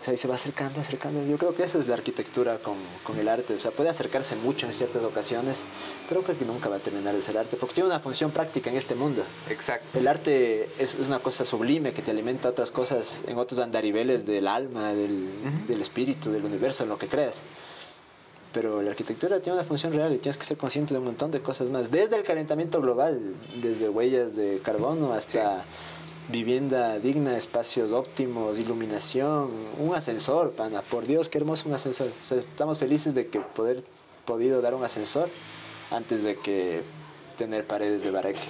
O 0.00 0.04
sea, 0.04 0.14
y 0.14 0.16
se 0.16 0.28
va 0.28 0.36
acercando, 0.36 0.80
acercando. 0.80 1.24
Yo 1.26 1.36
creo 1.36 1.54
que 1.56 1.64
eso 1.64 1.80
es 1.80 1.88
la 1.88 1.94
arquitectura 1.94 2.58
con, 2.58 2.76
con, 3.02 3.18
el 3.18 3.28
arte. 3.28 3.54
O 3.54 3.60
sea, 3.60 3.72
puede 3.72 3.90
acercarse 3.90 4.36
mucho 4.36 4.66
en 4.66 4.72
ciertas 4.72 5.02
ocasiones, 5.02 5.64
pero 6.08 6.22
creo 6.22 6.38
que 6.38 6.44
nunca 6.44 6.68
va 6.68 6.76
a 6.76 6.78
terminar 6.78 7.14
de 7.14 7.20
ser 7.20 7.36
arte, 7.36 7.56
porque 7.56 7.74
tiene 7.74 7.88
una 7.88 7.98
función 7.98 8.30
práctica 8.30 8.70
en 8.70 8.76
este 8.76 8.94
mundo. 8.94 9.24
Exacto. 9.50 9.98
El 9.98 10.06
arte 10.06 10.70
es, 10.78 10.94
es 10.94 11.08
una 11.08 11.18
cosa 11.18 11.44
sublime 11.44 11.92
que 11.92 12.02
te 12.02 12.12
alimenta 12.12 12.48
otras 12.48 12.70
cosas 12.70 13.22
en 13.26 13.38
otros 13.38 13.58
andariveles 13.58 14.24
del 14.24 14.46
alma, 14.46 14.92
del, 14.92 15.28
del 15.66 15.80
espíritu, 15.80 16.30
del 16.30 16.44
universo, 16.44 16.84
en 16.84 16.90
lo 16.90 16.98
que 16.98 17.08
creas 17.08 17.42
pero 18.52 18.82
la 18.82 18.90
arquitectura 18.90 19.40
tiene 19.40 19.58
una 19.58 19.66
función 19.66 19.92
real 19.92 20.12
y 20.14 20.18
tienes 20.18 20.38
que 20.38 20.44
ser 20.44 20.56
consciente 20.56 20.94
de 20.94 21.00
un 21.00 21.06
montón 21.06 21.30
de 21.30 21.40
cosas 21.40 21.68
más, 21.68 21.90
desde 21.90 22.16
el 22.16 22.22
calentamiento 22.22 22.80
global, 22.80 23.34
desde 23.60 23.88
huellas 23.88 24.34
de 24.36 24.60
carbono 24.62 25.12
hasta 25.12 25.64
vivienda 26.28 26.98
digna, 26.98 27.36
espacios 27.36 27.92
óptimos, 27.92 28.58
iluminación, 28.58 29.50
un 29.78 29.94
ascensor, 29.94 30.52
pana, 30.52 30.82
por 30.82 31.06
Dios, 31.06 31.28
qué 31.28 31.38
hermoso 31.38 31.68
un 31.68 31.74
ascensor. 31.74 32.10
estamos 32.30 32.78
felices 32.78 33.14
de 33.14 33.28
que 33.28 33.40
poder 33.40 33.82
podido 34.26 34.60
dar 34.60 34.74
un 34.74 34.84
ascensor 34.84 35.30
antes 35.90 36.22
de 36.22 36.36
que 36.36 36.82
tener 37.38 37.64
paredes 37.64 38.02
de 38.02 38.10
bareque. 38.10 38.48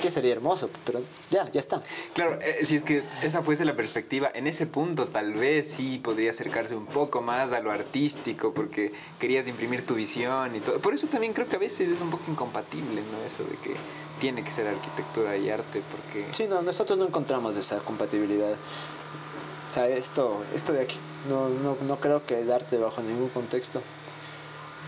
Que 0.00 0.10
sería 0.10 0.32
hermoso, 0.32 0.70
pero 0.86 1.02
ya, 1.30 1.48
ya 1.52 1.60
está. 1.60 1.82
Claro, 2.14 2.38
eh, 2.40 2.64
si 2.64 2.76
es 2.76 2.82
que 2.82 3.04
esa 3.22 3.42
fuese 3.42 3.66
la 3.66 3.76
perspectiva, 3.76 4.30
en 4.34 4.46
ese 4.46 4.66
punto 4.66 5.08
tal 5.08 5.34
vez 5.34 5.70
sí 5.70 6.00
podría 6.02 6.30
acercarse 6.30 6.74
un 6.74 6.86
poco 6.86 7.20
más 7.20 7.52
a 7.52 7.60
lo 7.60 7.70
artístico, 7.70 8.52
porque 8.54 8.92
querías 9.20 9.46
imprimir 9.46 9.86
tu 9.86 9.94
visión 9.94 10.56
y 10.56 10.60
todo. 10.60 10.78
Por 10.78 10.94
eso 10.94 11.06
también 11.06 11.34
creo 11.34 11.46
que 11.46 11.56
a 11.56 11.58
veces 11.58 11.90
es 11.90 12.00
un 12.00 12.10
poco 12.10 12.24
incompatible, 12.30 13.02
¿no? 13.12 13.24
Eso 13.26 13.44
de 13.44 13.56
que 13.56 13.76
tiene 14.18 14.42
que 14.42 14.50
ser 14.50 14.66
arquitectura 14.66 15.36
y 15.36 15.50
arte, 15.50 15.82
porque... 15.90 16.26
Sí, 16.32 16.46
no, 16.48 16.62
nosotros 16.62 16.98
no 16.98 17.06
encontramos 17.06 17.56
esa 17.56 17.78
compatibilidad. 17.80 18.52
O 19.70 19.74
sea, 19.74 19.86
esto, 19.86 20.42
esto 20.54 20.72
de 20.72 20.80
aquí, 20.80 20.96
no, 21.28 21.48
no, 21.48 21.76
no 21.86 22.00
creo 22.00 22.24
que 22.24 22.40
es 22.40 22.48
arte 22.48 22.78
bajo 22.78 23.02
ningún 23.02 23.28
contexto 23.28 23.82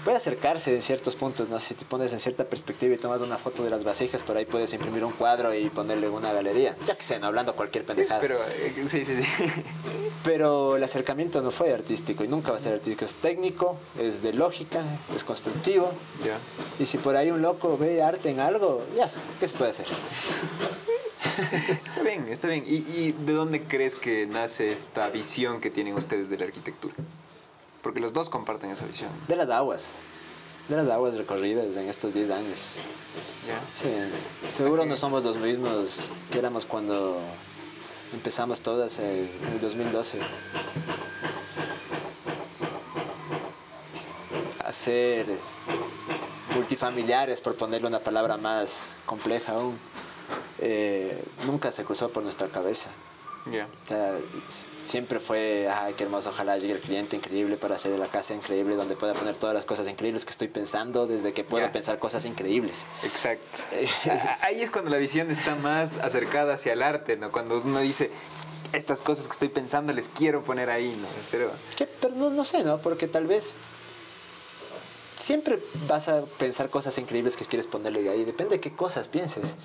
puede 0.05 0.17
acercarse 0.17 0.75
en 0.75 0.83
ciertos 0.83 1.17
puntos, 1.17 1.49
¿no? 1.49 1.59
Si 1.61 1.75
te 1.75 1.85
pones 1.85 2.13
en 2.13 2.19
cierta 2.19 2.45
perspectiva 2.45 2.95
y 2.95 2.97
tomas 2.97 3.21
una 3.21 3.39
foto 3.39 3.63
de 3.63 3.71
las 3.71 3.85
vasijas, 3.85 4.23
por 4.23 4.37
ahí 4.37 4.45
puedes 4.45 4.73
imprimir 4.75 5.05
un 5.05 5.13
cuadro 5.13 5.55
y 5.55 5.69
ponerle 5.69 6.09
una 6.09 6.33
galería. 6.33 6.77
Ya 6.87 6.97
que 6.97 7.03
sé, 7.03 7.19
no 7.19 7.27
hablando 7.27 7.55
cualquier 7.55 7.85
pendejada. 7.85 8.21
pero, 8.21 8.39
eh, 8.49 8.85
sí, 8.89 9.05
sí, 9.05 9.23
sí. 9.23 9.47
Pero 10.25 10.77
el 10.77 10.85
acercamiento 10.85 11.43
no 11.43 11.51
fue 11.51 11.73
artístico 11.73 12.23
y 12.23 12.29
nunca 12.29 12.53
va 12.53 12.57
a 12.57 12.61
ser 12.61 12.75
artístico. 12.75 13.05
Es 13.05 13.15
técnico, 13.17 13.77
es 13.99 14.23
de 14.23 14.33
lógica, 14.33 14.81
es 15.15 15.25
constructivo. 15.25 15.93
Ya. 16.25 16.39
Y 16.79 16.87
si 16.87 16.99
por 16.99 17.17
ahí 17.17 17.31
un 17.31 17.43
loco 17.43 17.77
ve 17.77 18.03
arte 18.03 18.31
en 18.31 18.39
algo, 18.39 18.85
ya, 18.97 19.11
¿qué 19.41 19.49
se 19.49 19.55
puede 19.55 19.71
hacer? 19.71 19.87
está 21.87 22.03
bien, 22.03 22.27
está 22.29 22.47
bien. 22.47 22.65
¿Y, 22.67 22.77
¿Y 22.77 23.13
de 23.13 23.33
dónde 23.33 23.65
crees 23.65 23.97
que 23.97 24.27
nace 24.27 24.73
esta 24.73 25.09
visión 25.11 25.61
que 25.61 25.71
tienen 25.71 25.95
ustedes 25.95 26.29
de 26.29 26.39
la 26.39 26.45
arquitectura? 26.45 26.95
Porque 27.83 28.01
los 28.01 28.13
dos 28.13 28.29
comparten 28.29 28.71
esa 28.71 28.87
visión. 28.87 29.11
De 29.29 29.37
las 29.37 29.51
aguas. 29.51 29.93
De 30.69 30.77
las 30.77 30.89
aguas 30.89 31.15
recorridas 31.15 31.77
en 31.77 31.89
estos 31.89 32.15
10 32.15 32.31
años. 32.31 32.75
¿Ya? 33.47 33.61
Sí, 33.75 33.89
seguro 34.51 34.87
no 34.87 34.97
somos 34.97 35.25
los 35.25 35.37
mismos 35.37 36.13
que 36.31 36.39
éramos 36.39 36.65
cuando 36.65 37.19
empezamos 38.13 38.61
todas 38.61 38.99
en 39.01 39.29
el 39.53 39.61
2012. 39.61 40.19
Hacer 44.65 45.27
multifamiliares, 46.55 47.41
por 47.41 47.57
ponerle 47.57 47.89
una 47.89 47.99
palabra 47.99 48.37
más 48.37 48.97
compleja 49.05 49.53
aún, 49.53 49.77
eh, 50.61 51.25
nunca 51.45 51.73
se 51.73 51.85
cruzó 51.85 52.11
por 52.11 52.23
nuestra 52.23 52.47
cabeza. 52.49 52.91
O 53.45 53.89
sea, 53.89 54.17
siempre 54.49 55.19
fue, 55.19 55.69
ay, 55.69 55.95
qué 55.95 56.05
hermoso, 56.05 56.31
ojalá 56.31 56.59
llegue 56.59 56.75
el 56.75 56.81
cliente 56.81 57.17
increíble 57.17 57.57
para 57.57 57.75
hacer 57.75 57.99
la 57.99 58.07
casa 58.07 58.35
increíble 58.35 58.77
donde 58.77 58.95
pueda 58.95 59.15
poner 59.15 59.35
todas 59.35 59.55
las 59.55 59.65
cosas 59.65 59.89
increíbles 59.89 60.25
que 60.25 60.31
estoy 60.31 60.47
pensando 60.47 61.09
desde 61.09 61.33
que 61.33 61.43
puedo 61.43 61.71
pensar 61.73 61.99
cosas 61.99 62.25
increíbles. 62.25 62.87
Exacto. 63.03 63.59
Ahí 64.43 64.63
es 64.63 64.71
cuando 64.71 64.91
la 64.91 64.99
visión 64.99 65.31
está 65.31 65.57
más 65.57 65.99
acercada 65.99 66.55
hacia 66.55 66.73
el 66.73 66.83
arte, 66.83 67.17
¿no? 67.17 67.33
Cuando 67.33 67.61
uno 67.61 67.81
dice, 67.81 68.11
estas 68.73 69.03
cosas 69.03 69.27
que 69.27 69.33
estoy 69.33 69.49
pensando 69.49 69.93
les 69.93 70.09
quiero 70.09 70.43
poner 70.45 70.71
ahí, 70.71 70.97
¿no? 70.97 71.09
Pero, 71.31 71.51
Pero 72.01 72.15
no, 72.15 72.31
no 72.31 72.45
sé, 72.45 72.63
¿no? 72.63 72.79
Porque 72.79 73.09
tal 73.09 73.27
vez 73.27 73.57
siempre 75.17 75.63
vas 75.87 76.09
a 76.09 76.23
pensar 76.23 76.71
cosas 76.71 76.97
increíbles 76.99 77.37
que 77.37 77.45
quieres 77.45 77.67
ponerle 77.67 78.09
ahí, 78.09 78.25
depende 78.25 78.57
de 78.57 78.61
qué 78.61 78.73
cosas 78.73 79.09
pienses. 79.09 79.57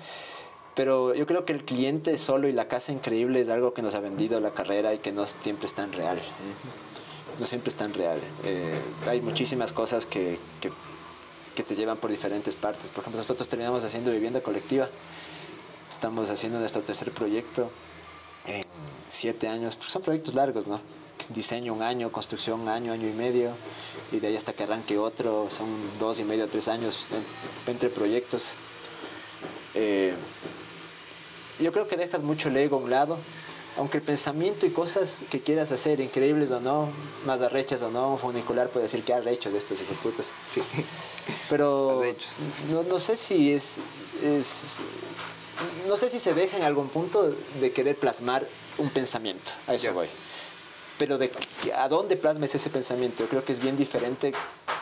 Pero 0.78 1.12
yo 1.12 1.26
creo 1.26 1.44
que 1.44 1.52
el 1.52 1.64
cliente 1.64 2.16
solo 2.18 2.46
y 2.46 2.52
la 2.52 2.68
casa 2.68 2.92
increíble 2.92 3.40
es 3.40 3.48
algo 3.48 3.74
que 3.74 3.82
nos 3.82 3.96
ha 3.96 3.98
vendido 3.98 4.38
la 4.38 4.52
carrera 4.52 4.94
y 4.94 4.98
que 5.00 5.10
no 5.10 5.26
siempre 5.26 5.66
es 5.66 5.72
tan 5.72 5.92
real. 5.92 6.20
No 7.40 7.46
siempre 7.46 7.70
es 7.70 7.74
tan 7.74 7.92
real. 7.92 8.20
Eh, 8.44 8.78
hay 9.08 9.20
muchísimas 9.20 9.72
cosas 9.72 10.06
que, 10.06 10.38
que, 11.56 11.64
te 11.64 11.74
llevan 11.74 11.96
por 11.96 12.12
diferentes 12.12 12.54
partes. 12.54 12.90
Por 12.90 13.02
ejemplo, 13.02 13.20
nosotros 13.20 13.48
terminamos 13.48 13.82
haciendo 13.82 14.12
vivienda 14.12 14.40
colectiva. 14.40 14.88
Estamos 15.90 16.30
haciendo 16.30 16.60
nuestro 16.60 16.80
tercer 16.82 17.10
proyecto 17.10 17.72
en 18.46 18.62
siete 19.08 19.48
años. 19.48 19.76
Son 19.84 20.00
proyectos 20.00 20.36
largos, 20.36 20.68
¿no? 20.68 20.80
Diseño 21.30 21.74
un 21.74 21.82
año, 21.82 22.12
construcción 22.12 22.60
un 22.60 22.68
año, 22.68 22.92
año 22.92 23.08
y 23.08 23.14
medio. 23.14 23.50
Y 24.12 24.20
de 24.20 24.28
ahí 24.28 24.36
hasta 24.36 24.52
que 24.52 24.62
arranque 24.62 24.96
otro, 24.96 25.48
son 25.50 25.66
dos 25.98 26.20
y 26.20 26.24
medio, 26.24 26.46
tres 26.46 26.68
años 26.68 27.04
entre 27.66 27.90
proyectos. 27.90 28.52
Eh, 29.74 30.14
yo 31.60 31.72
creo 31.72 31.88
que 31.88 31.96
dejas 31.96 32.22
mucho 32.22 32.48
el 32.48 32.56
ego 32.56 32.76
a 32.76 32.80
un 32.80 32.90
lado, 32.90 33.18
aunque 33.76 33.98
el 33.98 34.02
pensamiento 34.02 34.66
y 34.66 34.70
cosas 34.70 35.20
que 35.30 35.40
quieras 35.40 35.70
hacer, 35.70 36.00
increíbles 36.00 36.50
o 36.50 36.60
no, 36.60 36.88
más 37.24 37.40
arrechas 37.40 37.80
o 37.82 37.90
no, 37.90 38.12
un 38.12 38.18
funicular 38.18 38.68
puede 38.68 38.84
decir 38.84 39.02
que 39.04 39.12
arrecho 39.14 39.50
de 39.50 39.58
estos 39.58 39.80
hijos. 39.80 39.96
Sí. 40.50 40.62
Pero 41.48 42.02
no, 42.70 42.82
no, 42.82 42.98
sé 42.98 43.16
si 43.16 43.52
es, 43.52 43.78
es, 44.22 44.78
no 45.86 45.96
sé 45.96 46.10
si 46.10 46.18
se 46.18 46.34
deja 46.34 46.56
en 46.56 46.64
algún 46.64 46.88
punto 46.88 47.34
de 47.60 47.72
querer 47.72 47.96
plasmar 47.96 48.46
un 48.78 48.90
pensamiento, 48.90 49.52
a 49.66 49.74
eso 49.74 49.92
voy. 49.92 50.08
Pero 50.98 51.16
de 51.16 51.30
a 51.76 51.88
dónde 51.88 52.16
plasmes 52.16 52.54
ese 52.54 52.70
pensamiento, 52.70 53.22
yo 53.22 53.28
creo 53.28 53.44
que 53.44 53.52
es 53.52 53.60
bien 53.60 53.76
diferente 53.76 54.32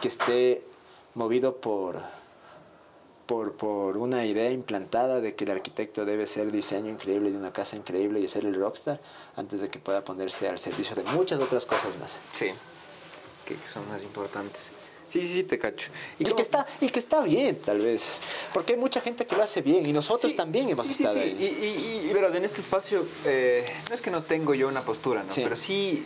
que 0.01 0.09
esté 0.09 0.63
movido 1.15 1.57
por 1.57 2.01
por, 3.27 3.55
por 3.55 3.97
una 3.97 4.25
idea 4.25 4.51
implantada 4.51 5.21
de 5.21 5.35
que 5.35 5.45
el 5.45 5.51
arquitecto 5.51 6.05
debe 6.05 6.27
ser 6.27 6.53
diseño 6.53 6.91
increíble 6.91 7.31
de 7.31 7.37
una 7.37 7.53
casa 7.53 7.77
increíble 7.77 8.21
y 8.21 8.29
ser 8.29 8.45
el 8.45 8.55
rockstar 8.55 9.01
antes 9.37 9.61
de 9.61 9.69
que 9.69 9.79
pueda 9.79 10.05
ponerse 10.05 10.49
al 10.49 10.59
servicio 10.59 10.97
de 10.97 11.03
muchas 11.13 11.41
otras 11.41 11.67
cosas 11.67 11.99
más. 11.99 12.21
Sí, 12.33 12.47
que 13.45 13.57
son 13.67 13.89
más 13.89 14.03
importantes. 14.03 14.71
Sí, 15.09 15.23
sí, 15.23 15.29
sí, 15.29 15.43
te 15.45 15.59
cacho. 15.59 15.89
Y, 16.19 16.25
que 16.25 16.43
está, 16.43 16.67
y 16.81 16.89
que 16.89 16.99
está 16.99 17.21
bien, 17.21 17.57
tal 17.65 17.79
vez. 17.79 18.21
Porque 18.53 18.73
hay 18.73 18.79
mucha 18.79 19.01
gente 19.01 19.25
que 19.25 19.37
lo 19.37 19.43
hace 19.43 19.63
bien 19.63 19.89
y 19.89 19.93
nosotros 19.93 20.35
también 20.35 20.69
hemos 20.69 20.89
estado 20.91 21.21
ahí. 21.21 21.37
Y, 21.39 21.65
y, 21.65 22.11
y, 22.11 22.13
verás, 22.13 22.35
en 22.35 22.45
este 22.45 22.61
espacio, 22.61 23.07
eh, 23.25 23.65
no 23.89 23.95
es 23.95 24.03
que 24.03 24.11
no 24.11 24.23
tengo 24.23 24.53
yo 24.55 24.67
una 24.67 24.83
postura, 24.83 25.23
¿no? 25.23 25.33
Pero 25.33 25.55
sí 25.55 26.05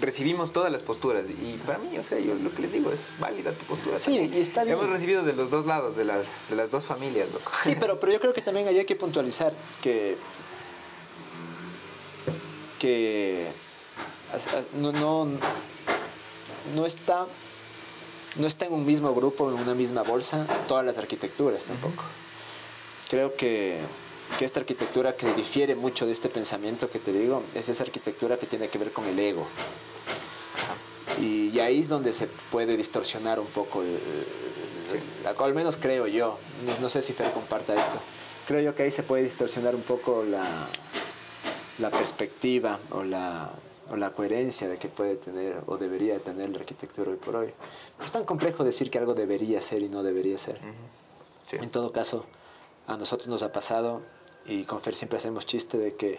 recibimos 0.00 0.52
todas 0.52 0.72
las 0.72 0.82
posturas 0.82 1.28
y 1.30 1.60
para 1.66 1.78
mí, 1.78 1.98
o 1.98 2.02
sea, 2.02 2.18
yo 2.18 2.34
lo 2.34 2.52
que 2.54 2.62
les 2.62 2.72
digo 2.72 2.92
es 2.92 3.10
válida 3.18 3.52
tu 3.52 3.64
postura. 3.66 3.98
Sí, 3.98 4.30
y 4.32 4.40
está 4.40 4.64
bien. 4.64 4.76
Hemos 4.76 4.90
recibido 4.90 5.22
de 5.22 5.32
los 5.32 5.50
dos 5.50 5.66
lados, 5.66 5.96
de 5.96 6.04
las, 6.04 6.26
de 6.48 6.56
las 6.56 6.70
dos 6.70 6.84
familias, 6.84 7.30
loco. 7.32 7.52
Sí, 7.62 7.76
pero, 7.80 8.00
pero 8.00 8.12
yo 8.12 8.20
creo 8.20 8.32
que 8.32 8.42
también 8.42 8.68
hay 8.68 8.84
que 8.84 8.96
puntualizar 8.96 9.52
que, 9.82 10.16
que 12.78 13.48
no, 14.74 14.92
no, 14.92 15.28
no 16.74 16.86
está 16.86 17.26
no 18.36 18.46
está 18.46 18.66
en 18.66 18.72
un 18.72 18.86
mismo 18.86 19.14
grupo, 19.14 19.50
en 19.50 19.56
una 19.56 19.74
misma 19.74 20.02
bolsa, 20.02 20.46
todas 20.66 20.84
las 20.84 20.98
arquitecturas 20.98 21.64
tampoco. 21.64 22.04
Creo 23.10 23.34
que, 23.36 23.78
que, 24.38 24.44
esta 24.44 24.60
arquitectura 24.60 25.16
que 25.16 25.32
difiere 25.34 25.74
mucho 25.74 26.06
de 26.06 26.12
este 26.12 26.28
pensamiento 26.28 26.90
que 26.90 26.98
te 26.98 27.12
digo, 27.12 27.42
es 27.54 27.68
esa 27.68 27.84
arquitectura 27.84 28.36
que 28.36 28.46
tiene 28.46 28.68
que 28.68 28.78
ver 28.78 28.92
con 28.92 29.06
el 29.06 29.18
ego. 29.18 29.46
Y, 31.20 31.58
ahí 31.60 31.80
es 31.80 31.88
donde 31.88 32.12
se 32.12 32.26
puede 32.26 32.76
distorsionar 32.76 33.38
un 33.38 33.46
poco, 33.46 33.82
el, 33.82 33.98
al 35.38 35.54
menos 35.54 35.76
creo 35.76 36.06
yo, 36.06 36.38
no, 36.80 36.88
sé 36.88 37.02
si 37.02 37.12
Fer 37.12 37.30
comparta 37.32 37.74
esto, 37.74 37.98
creo 38.46 38.60
yo 38.60 38.74
que 38.74 38.84
ahí 38.84 38.90
se 38.90 39.02
puede 39.02 39.22
distorsionar 39.22 39.74
un 39.74 39.82
poco 39.82 40.24
la, 40.24 40.66
la 41.78 41.90
perspectiva 41.90 42.78
o 42.90 43.04
la, 43.04 43.50
o 43.90 43.96
la 43.96 44.10
coherencia 44.10 44.68
de 44.68 44.78
que 44.78 44.88
puede 44.88 45.16
tener 45.16 45.62
o 45.66 45.76
debería 45.76 46.18
tener 46.18 46.50
la 46.50 46.58
arquitectura 46.58 47.10
hoy 47.10 47.18
por 47.18 47.36
hoy. 47.36 47.52
es 48.02 48.10
tan 48.10 48.24
complejo 48.24 48.64
decir 48.64 48.90
que 48.90 48.98
algo 48.98 49.14
debería 49.14 49.60
ser 49.60 49.82
y 49.82 49.88
no 49.88 50.02
debería 50.02 50.38
ser. 50.38 50.58
En 51.52 51.70
todo 51.70 51.92
caso, 51.92 52.24
a 52.86 52.96
nosotros 52.96 53.28
nos 53.28 53.42
ha 53.42 53.52
pasado, 53.52 54.00
y 54.46 54.64
con 54.64 54.80
Fer 54.80 54.94
siempre 54.94 55.18
hacemos 55.18 55.46
chiste 55.46 55.78
de 55.78 55.94
que 55.94 56.18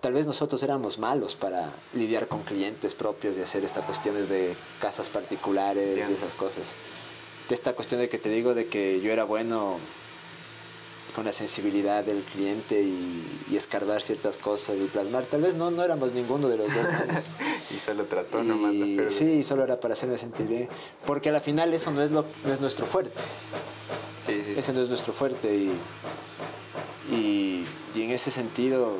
tal 0.00 0.12
vez 0.12 0.26
nosotros 0.26 0.62
éramos 0.62 0.98
malos 0.98 1.34
para 1.34 1.72
lidiar 1.94 2.28
con 2.28 2.42
clientes 2.42 2.94
propios 2.94 3.36
y 3.36 3.42
hacer 3.42 3.64
estas 3.64 3.84
cuestiones 3.84 4.28
de 4.28 4.56
casas 4.80 5.08
particulares 5.08 6.08
y 6.08 6.12
esas 6.12 6.34
cosas. 6.34 6.72
De 7.48 7.54
esta 7.54 7.74
cuestión 7.74 8.00
de 8.00 8.08
que 8.08 8.18
te 8.18 8.28
digo 8.30 8.54
de 8.54 8.66
que 8.66 9.00
yo 9.00 9.12
era 9.12 9.24
bueno 9.24 9.78
con 11.10 11.24
la 11.24 11.32
sensibilidad 11.32 12.04
del 12.04 12.22
cliente 12.22 12.80
y, 12.82 13.26
escarbar 13.54 14.00
ciertas 14.00 14.38
cosas 14.38 14.76
y 14.80 14.86
plasmar. 14.86 15.24
Tal 15.24 15.42
vez 15.42 15.54
no, 15.54 15.70
no 15.70 15.82
éramos 15.82 16.12
ninguno 16.12 16.48
de 16.48 16.56
los 16.56 16.72
dos. 16.72 16.86
y 17.76 17.78
solo 17.78 18.04
trató 18.04 18.42
nomás 18.42 18.74
la 18.74 19.10
Sí, 19.10 19.42
solo 19.42 19.64
era 19.64 19.80
para 19.80 19.92
hacerme 19.92 20.16
sentir 20.16 20.46
bien. 20.46 20.68
Porque 21.04 21.28
a 21.28 21.32
la 21.32 21.40
final 21.40 21.74
eso 21.74 21.90
no 21.90 22.00
es, 22.00 22.10
lo, 22.10 22.24
no 22.44 22.52
es 22.52 22.60
nuestro 22.60 22.86
fuerte. 22.86 23.20
Sí, 24.24 24.40
sí, 24.44 24.54
Ese 24.56 24.72
no 24.72 24.82
es 24.82 24.88
nuestro 24.88 25.12
fuerte 25.12 25.54
y, 25.54 25.72
y, 27.12 27.49
y 27.94 28.02
en 28.02 28.10
ese 28.10 28.30
sentido 28.30 28.96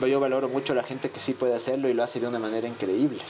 yo 0.00 0.20
valoro 0.20 0.48
mucho 0.48 0.72
a 0.74 0.76
la 0.76 0.82
gente 0.82 1.10
que 1.10 1.20
sí 1.20 1.32
puede 1.32 1.54
hacerlo 1.54 1.88
y 1.88 1.94
lo 1.94 2.02
hace 2.02 2.20
de 2.20 2.26
una 2.26 2.38
manera 2.38 2.68
increíble. 2.68 3.20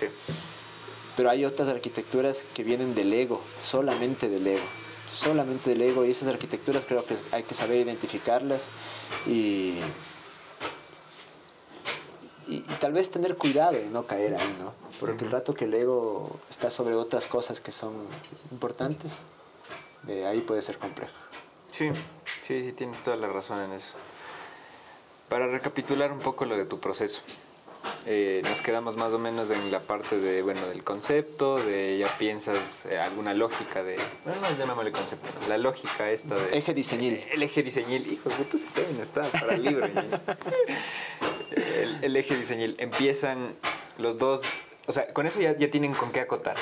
Pero 1.16 1.30
hay 1.30 1.44
otras 1.44 1.68
arquitecturas 1.68 2.44
que 2.54 2.64
vienen 2.64 2.94
del 2.94 3.12
ego, 3.12 3.40
solamente 3.60 4.28
del 4.28 4.46
ego 4.46 4.64
solamente 5.06 5.70
del 5.70 5.82
ego 5.82 6.04
y 6.04 6.10
esas 6.10 6.28
arquitecturas 6.28 6.84
creo 6.86 7.04
que 7.04 7.16
hay 7.32 7.42
que 7.42 7.54
saber 7.54 7.80
identificarlas 7.80 8.68
y, 9.26 9.74
y, 12.46 12.60
tal 12.80 12.92
vez 12.92 13.10
tener 13.10 13.36
cuidado 13.36 13.78
y 13.78 13.88
no 13.88 14.06
caer 14.06 14.34
ahí, 14.34 14.56
¿no? 14.58 14.72
Porque 15.00 15.24
el 15.24 15.30
rato 15.30 15.54
que 15.54 15.66
el 15.66 15.74
ego 15.74 16.38
está 16.48 16.70
sobre 16.70 16.94
otras 16.94 17.26
cosas 17.26 17.60
que 17.60 17.72
son 17.72 17.92
importantes, 18.50 19.24
de 20.04 20.26
ahí 20.26 20.40
puede 20.40 20.62
ser 20.62 20.78
complejo. 20.78 21.14
Sí, 21.70 21.90
sí, 22.46 22.62
sí, 22.62 22.72
tienes 22.72 23.02
toda 23.02 23.16
la 23.16 23.28
razón 23.28 23.60
en 23.60 23.72
eso. 23.72 23.94
Para 25.34 25.48
recapitular 25.48 26.12
un 26.12 26.20
poco 26.20 26.44
lo 26.44 26.56
de 26.56 26.64
tu 26.64 26.78
proceso. 26.78 27.20
Eh, 28.06 28.40
nos 28.44 28.62
quedamos 28.62 28.96
más 28.96 29.12
o 29.14 29.18
menos 29.18 29.50
en 29.50 29.72
la 29.72 29.80
parte 29.80 30.16
de, 30.16 30.42
bueno, 30.42 30.64
del 30.68 30.84
concepto, 30.84 31.56
de 31.56 31.98
ya 31.98 32.06
piensas 32.18 32.86
eh, 32.86 33.00
alguna 33.00 33.34
lógica 33.34 33.82
de, 33.82 33.96
bueno, 34.24 34.40
no 34.42 34.56
llamémosle 34.56 34.92
concepto, 34.92 35.28
la 35.48 35.58
lógica 35.58 36.08
esta 36.12 36.36
de... 36.36 36.56
Eje 36.56 36.72
diseñil. 36.72 37.24
El, 37.32 37.42
eje 37.42 37.64
diseñil, 37.64 38.12
hijo 38.12 38.28
de 38.28 38.36
puta, 38.36 38.58
ese 38.58 38.68
término 38.68 39.02
está 39.02 39.22
para 39.22 39.54
el 39.54 39.64
libro. 39.64 39.88
el, 42.02 42.16
eje 42.16 42.36
diseñil. 42.36 42.76
Empiezan 42.78 43.56
los 43.98 44.18
dos, 44.18 44.42
o 44.86 44.92
sea, 44.92 45.12
con 45.12 45.26
eso 45.26 45.40
ya, 45.40 45.56
ya 45.56 45.68
tienen 45.68 45.94
con 45.94 46.12
qué 46.12 46.20
acotar. 46.20 46.54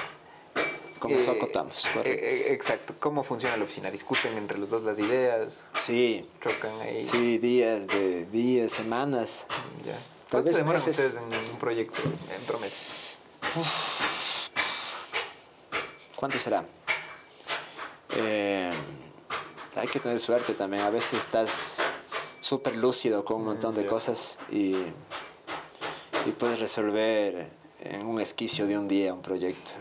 Eso 1.10 1.32
eh, 1.32 1.36
acotamos. 1.36 1.86
exacto. 2.04 2.94
¿Cómo 2.98 3.22
funciona 3.22 3.56
la 3.56 3.64
oficina? 3.64 3.90
¿Discuten 3.90 4.36
entre 4.36 4.58
los 4.58 4.68
dos 4.68 4.82
las 4.82 4.98
ideas? 4.98 5.62
Sí. 5.74 6.26
¿Chocan 6.40 6.80
ahí? 6.80 7.04
Sí, 7.04 7.38
días, 7.38 7.86
de 7.86 8.26
días, 8.26 8.72
semanas. 8.72 9.46
Ya. 9.84 9.98
¿Cuánto 10.30 10.50
se 10.50 10.58
demoran 10.58 10.80
ustedes 10.80 11.16
en 11.16 11.24
un 11.24 11.58
proyecto 11.58 12.00
en 12.02 12.42
promedio? 12.46 12.72
¿Cuánto 16.16 16.38
será? 16.38 16.64
Eh, 18.16 18.70
hay 19.76 19.88
que 19.88 20.00
tener 20.00 20.18
suerte 20.18 20.54
también. 20.54 20.82
A 20.84 20.90
veces 20.90 21.20
estás 21.20 21.82
súper 22.40 22.76
lúcido 22.76 23.24
con 23.24 23.38
un 23.38 23.44
montón 23.46 23.74
de 23.74 23.86
cosas 23.86 24.38
y, 24.50 24.74
y 26.26 26.30
puedes 26.38 26.60
resolver 26.60 27.50
en 27.80 28.06
un 28.06 28.20
esquicio 28.20 28.66
de 28.66 28.78
un 28.78 28.88
día 28.88 29.12
un 29.12 29.22
proyecto. 29.22 29.72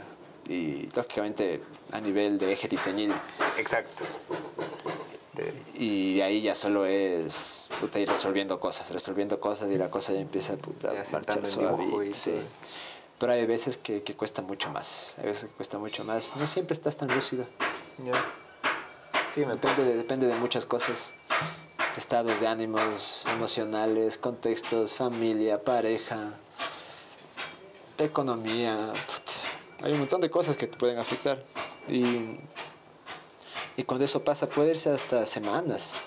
Y 0.48 0.89
lógicamente 0.96 1.62
a 1.92 2.00
nivel 2.00 2.38
de 2.38 2.52
eje 2.52 2.68
diseñil. 2.68 3.14
Exacto. 3.58 4.04
Y 5.76 6.22
ahí 6.22 6.42
ya 6.42 6.54
solo 6.54 6.86
es 6.86 7.68
puta, 7.80 8.00
ir 8.00 8.10
resolviendo 8.10 8.60
cosas, 8.60 8.92
resolviendo 8.92 9.39
cosas 9.39 9.72
y 9.72 9.78
la 9.78 9.89
cosa 9.89 10.14
ya 10.14 10.20
empieza 10.20 10.56
puta, 10.58 10.92
a 10.92 11.12
marchar 11.12 11.46
suave. 11.46 12.12
Sí. 12.12 12.36
Pero 13.18 13.34
hay 13.34 13.46
veces 13.46 13.78
que, 13.78 14.04
que, 14.04 14.16
cuesta 14.16 14.42
mucho 14.42 14.70
más, 14.72 15.16
hay 15.20 15.26
veces 15.26 15.46
que 15.46 15.56
cuesta 15.56 15.78
mucho 15.78 16.04
más. 16.04 16.36
No 16.36 16.48
siempre 16.48 16.74
estás 16.74 16.98
tan 16.98 17.14
lúcido. 17.14 17.46
Sí, 19.34 19.46
me 19.46 19.54
depende, 19.54 19.84
de, 19.84 19.96
depende 19.96 20.28
de 20.28 20.36
muchas 20.36 20.66
cosas, 20.66 21.16
estados 21.98 22.39
de 22.39 22.48
ánimos 22.48 23.26
emocionales, 23.32 24.18
contextos, 24.18 24.94
familia, 24.96 25.64
pareja, 25.64 26.34
economía. 27.98 28.94
Hay 29.84 29.94
un 29.94 30.00
montón 30.00 30.22
de 30.22 30.30
cosas 30.30 30.58
que 30.58 30.68
te 30.68 30.78
pueden 30.78 30.98
afectar. 31.00 31.44
Y 31.88 32.38
y 33.78 33.84
cuando 33.84 34.06
eso 34.06 34.24
pasa 34.24 34.50
puede 34.50 34.72
irse 34.72 34.90
hasta 34.90 35.26
semanas. 35.26 36.04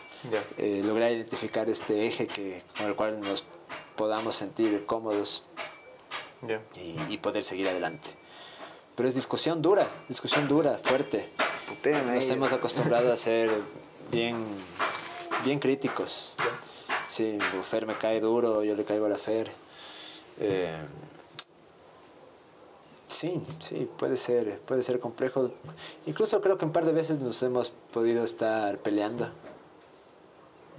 Eh, 0.56 0.82
lograr 0.84 1.12
identificar 1.12 1.68
este 1.68 2.06
eje 2.06 2.26
que, 2.26 2.62
con 2.76 2.86
el 2.86 2.94
cual 2.94 3.20
nos 3.20 3.44
podamos 3.96 4.36
sentir 4.36 4.86
cómodos 4.86 5.44
y, 7.08 7.18
poder 7.18 7.42
seguir 7.42 7.68
adelante. 7.68 8.10
Pero 8.94 9.08
es 9.08 9.14
discusión 9.14 9.60
dura, 9.60 9.86
discusión 10.08 10.48
dura, 10.48 10.78
fuerte. 10.82 11.28
Nos 12.06 12.30
hemos 12.30 12.52
acostumbrado 12.52 13.12
a 13.12 13.16
ser 13.16 13.50
bien, 14.10 14.36
bien 15.44 15.58
críticos. 15.58 16.34
Sí, 17.06 17.38
Fer 17.68 17.86
me 17.86 17.96
cae 17.96 18.20
duro, 18.20 18.62
yo 18.62 18.74
le 18.74 18.84
caigo 18.84 19.06
a 19.06 19.08
la 19.10 19.18
Fer. 19.18 19.52
Eh, 20.38 20.78
Sí, 23.14 23.40
sí, 23.60 23.88
puede 23.96 24.16
ser, 24.16 24.58
puede 24.62 24.82
ser 24.82 24.98
complejo. 24.98 25.52
Incluso 26.04 26.40
creo 26.40 26.58
que 26.58 26.64
un 26.64 26.72
par 26.72 26.84
de 26.84 26.90
veces 26.90 27.20
nos 27.20 27.40
hemos 27.44 27.76
podido 27.92 28.24
estar 28.24 28.78
peleando, 28.78 29.28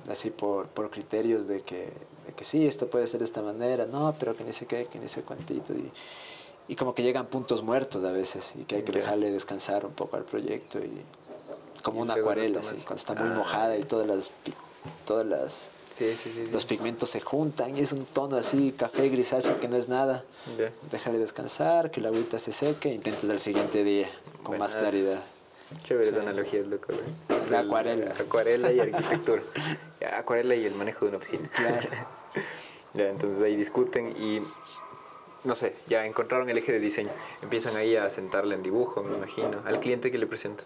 así 0.10 0.32
por, 0.32 0.68
por 0.68 0.90
criterios 0.90 1.48
de 1.48 1.62
que, 1.62 1.94
de 2.28 2.34
que 2.36 2.44
sí, 2.44 2.68
esto 2.68 2.88
puede 2.90 3.08
ser 3.08 3.20
de 3.20 3.26
esta 3.26 3.42
manera, 3.42 3.86
no, 3.86 4.14
pero 4.20 4.36
que 4.36 4.44
ni 4.44 4.52
sé 4.52 4.66
qué, 4.66 4.88
que 4.88 5.00
ni 5.00 5.08
sé 5.08 5.22
cuantito. 5.22 5.72
Y, 5.72 5.90
y 6.68 6.76
como 6.76 6.94
que 6.94 7.04
llegan 7.04 7.28
puntos 7.28 7.64
muertos 7.64 8.04
a 8.04 8.12
veces 8.12 8.52
y 8.60 8.66
que 8.66 8.76
hay 8.76 8.84
que 8.84 8.92
dejarle 8.92 9.32
descansar 9.32 9.86
un 9.86 9.94
poco 9.94 10.18
al 10.18 10.26
proyecto 10.26 10.80
y 10.80 10.92
como 11.84 12.02
una 12.02 12.16
acuarela, 12.16 12.60
así, 12.60 12.76
cuando 12.76 12.96
está 12.96 13.14
muy 13.14 13.30
ah. 13.30 13.34
mojada 13.34 13.78
y 13.78 13.84
todas 13.84 14.08
las, 14.08 14.30
todas 15.06 15.26
las 15.26 15.72
los 16.52 16.66
pigmentos 16.66 17.10
se 17.10 17.22
juntan 17.22 17.78
y 17.78 17.82
es 17.82 17.92
un 17.92 18.06
tono 18.06 18.38
así, 18.38 18.74
café 18.78 19.10
grisáceo 19.10 19.60
que 19.60 19.68
no 19.68 19.78
es 19.78 19.88
nada. 19.88 20.24
Déjale 20.92 21.20
descansar, 21.20 21.92
que 21.92 22.02
la 22.02 22.10
agüita 22.10 22.40
se 22.40 22.52
seque, 22.52 22.94
intentas 22.94 23.30
el 23.30 23.40
siguiente 23.40 23.84
día 23.84 24.10
con 24.44 24.58
más 24.58 24.76
claridad. 24.76 25.22
Chévere 25.84 26.10
sí. 26.10 26.16
analogía, 26.16 26.62
loco. 26.62 26.94
La 27.50 27.60
acuarela. 27.60 28.14
Acuarela 28.20 28.72
y 28.72 28.80
arquitectura. 28.82 29.42
acuarela 30.16 30.56
y 30.56 30.66
el 30.66 30.76
manejo 30.76 31.06
de 31.06 31.10
una 31.10 31.18
oficina. 31.18 31.50
Claro. 31.50 31.90
ya, 32.94 33.10
entonces 33.10 33.42
ahí 33.42 33.56
discuten 33.56 34.16
y 34.16 34.42
no 35.44 35.56
sé, 35.56 35.76
ya 35.88 36.06
encontraron 36.06 36.50
el 36.50 36.58
eje 36.58 36.72
de 36.72 36.80
diseño. 36.80 37.12
Empiezan 37.42 37.76
ahí 37.78 37.96
a 37.96 38.10
sentarle 38.10 38.56
en 38.56 38.64
dibujo, 38.64 39.04
me 39.04 39.16
imagino. 39.16 39.62
Al 39.66 39.80
cliente 39.80 40.12
que 40.12 40.18
le 40.18 40.28
presentan. 40.28 40.66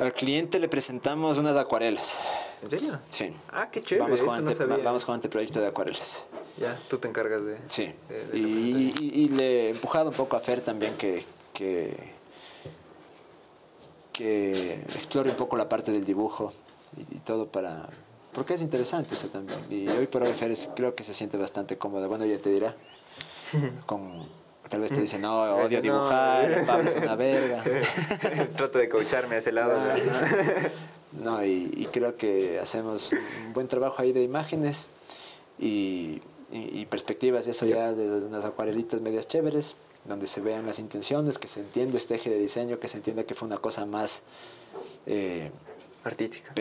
Al 0.00 0.14
cliente 0.14 0.58
le 0.58 0.68
presentamos 0.68 1.36
unas 1.36 1.56
acuarelas. 1.56 2.18
¿En 2.62 2.70
serio? 2.70 2.98
Sí. 3.10 3.30
Ah, 3.52 3.70
qué 3.70 3.82
chévere. 3.82 4.04
Vamos 4.04 4.22
con, 4.22 4.48
ante, 4.48 4.64
vamos 4.64 5.04
con 5.04 5.14
anteproyecto 5.14 5.60
de 5.60 5.66
acuarelas. 5.66 6.24
Ya, 6.56 6.78
tú 6.88 6.98
te 6.98 7.08
encargas 7.08 7.44
de... 7.44 7.58
Sí. 7.66 7.92
y, 8.32 8.94
y, 8.98 9.28
le 9.28 9.66
he 9.66 9.70
empujado 9.70 10.10
un 10.10 10.16
poco 10.16 10.36
a 10.36 10.40
Fer 10.40 10.62
también 10.62 10.96
que, 10.96 11.24
que, 11.52 11.94
que 14.12 14.74
explore 14.94 15.30
un 15.30 15.36
poco 15.36 15.56
la 15.56 15.68
parte 15.68 15.92
del 15.92 16.04
dibujo 16.04 16.52
y, 16.96 17.18
todo 17.18 17.46
para... 17.46 17.88
Porque 18.32 18.54
es 18.54 18.62
interesante 18.62 19.14
eso 19.14 19.28
también. 19.28 19.58
Y 19.70 19.88
hoy 19.88 20.06
por 20.06 20.22
hoy 20.22 20.32
Fer 20.32 20.54
creo 20.74 20.94
que 20.94 21.02
se 21.02 21.12
siente 21.12 21.36
bastante 21.36 21.76
cómoda. 21.76 22.06
Bueno, 22.06 22.24
ya 22.24 22.38
te 22.38 22.50
dirá. 22.50 22.74
con 23.86 24.26
tal 24.70 24.80
vez 24.80 24.92
te 24.92 25.00
dicen, 25.00 25.20
no, 25.20 25.42
odio 25.56 25.82
dibujar, 25.82 26.64
Pablo 26.64 26.88
es 26.88 26.96
una 26.96 27.16
verga. 27.16 27.62
Trato 28.56 28.78
de 28.78 28.88
coacharme 28.88 29.34
a 29.34 29.38
ese 29.38 29.52
lado. 29.52 29.76
No, 31.12 31.44
y, 31.44 31.88
creo 31.92 32.16
que 32.16 32.58
hacemos 32.60 33.12
un 33.46 33.52
buen 33.52 33.66
trabajo 33.66 34.00
ahí 34.00 34.12
de 34.12 34.22
imágenes 34.22 34.88
y, 35.58 36.20
perspectivas, 36.88 37.46
y 37.46 37.50
eso 37.50 37.66
ya 37.66 37.92
de 37.92 38.08
unas 38.24 38.44
acuarelitas 38.44 39.00
medias 39.00 39.26
chéveres, 39.26 39.76
donde 40.04 40.26
se 40.26 40.40
vean 40.40 40.66
las 40.66 40.78
intenciones, 40.78 41.38
que 41.38 41.48
se 41.48 41.60
entiende 41.60 41.98
este 41.98 42.14
eje 42.14 42.30
de 42.30 42.38
diseño, 42.38 42.78
que 42.78 42.88
se 42.88 42.96
entienda 42.96 43.24
que 43.24 43.34
fue 43.34 43.48
una 43.48 43.58
cosa 43.58 43.84
más... 43.84 44.22
Eh, 45.06 45.50
Artística. 46.02 46.54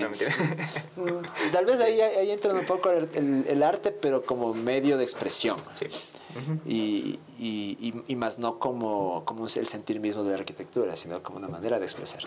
Mm, 0.98 1.52
tal 1.54 1.64
vez 1.64 1.80
ahí, 1.80 2.02
ahí 2.02 2.30
entra 2.30 2.54
un 2.54 2.66
poco 2.66 2.90
el, 2.92 3.64
arte, 3.64 3.92
pero 3.92 4.22
como 4.22 4.54
medio 4.54 4.98
de 4.98 5.06
expresión. 5.06 5.56
Sí. 5.80 5.86
Y, 6.66 7.20
y, 7.40 8.04
y, 8.08 8.16
más 8.16 8.40
no 8.40 8.60
como, 8.60 9.24
como 9.26 9.48
el 9.48 9.68
sentir 9.68 10.00
mismo 10.00 10.24
de 10.24 10.32
la 10.32 10.38
arquitectura, 10.38 10.96
sino 10.96 11.24
como 11.24 11.38
una 11.38 11.48
manera 11.48 11.80
de 11.80 11.86
expresar. 11.86 12.24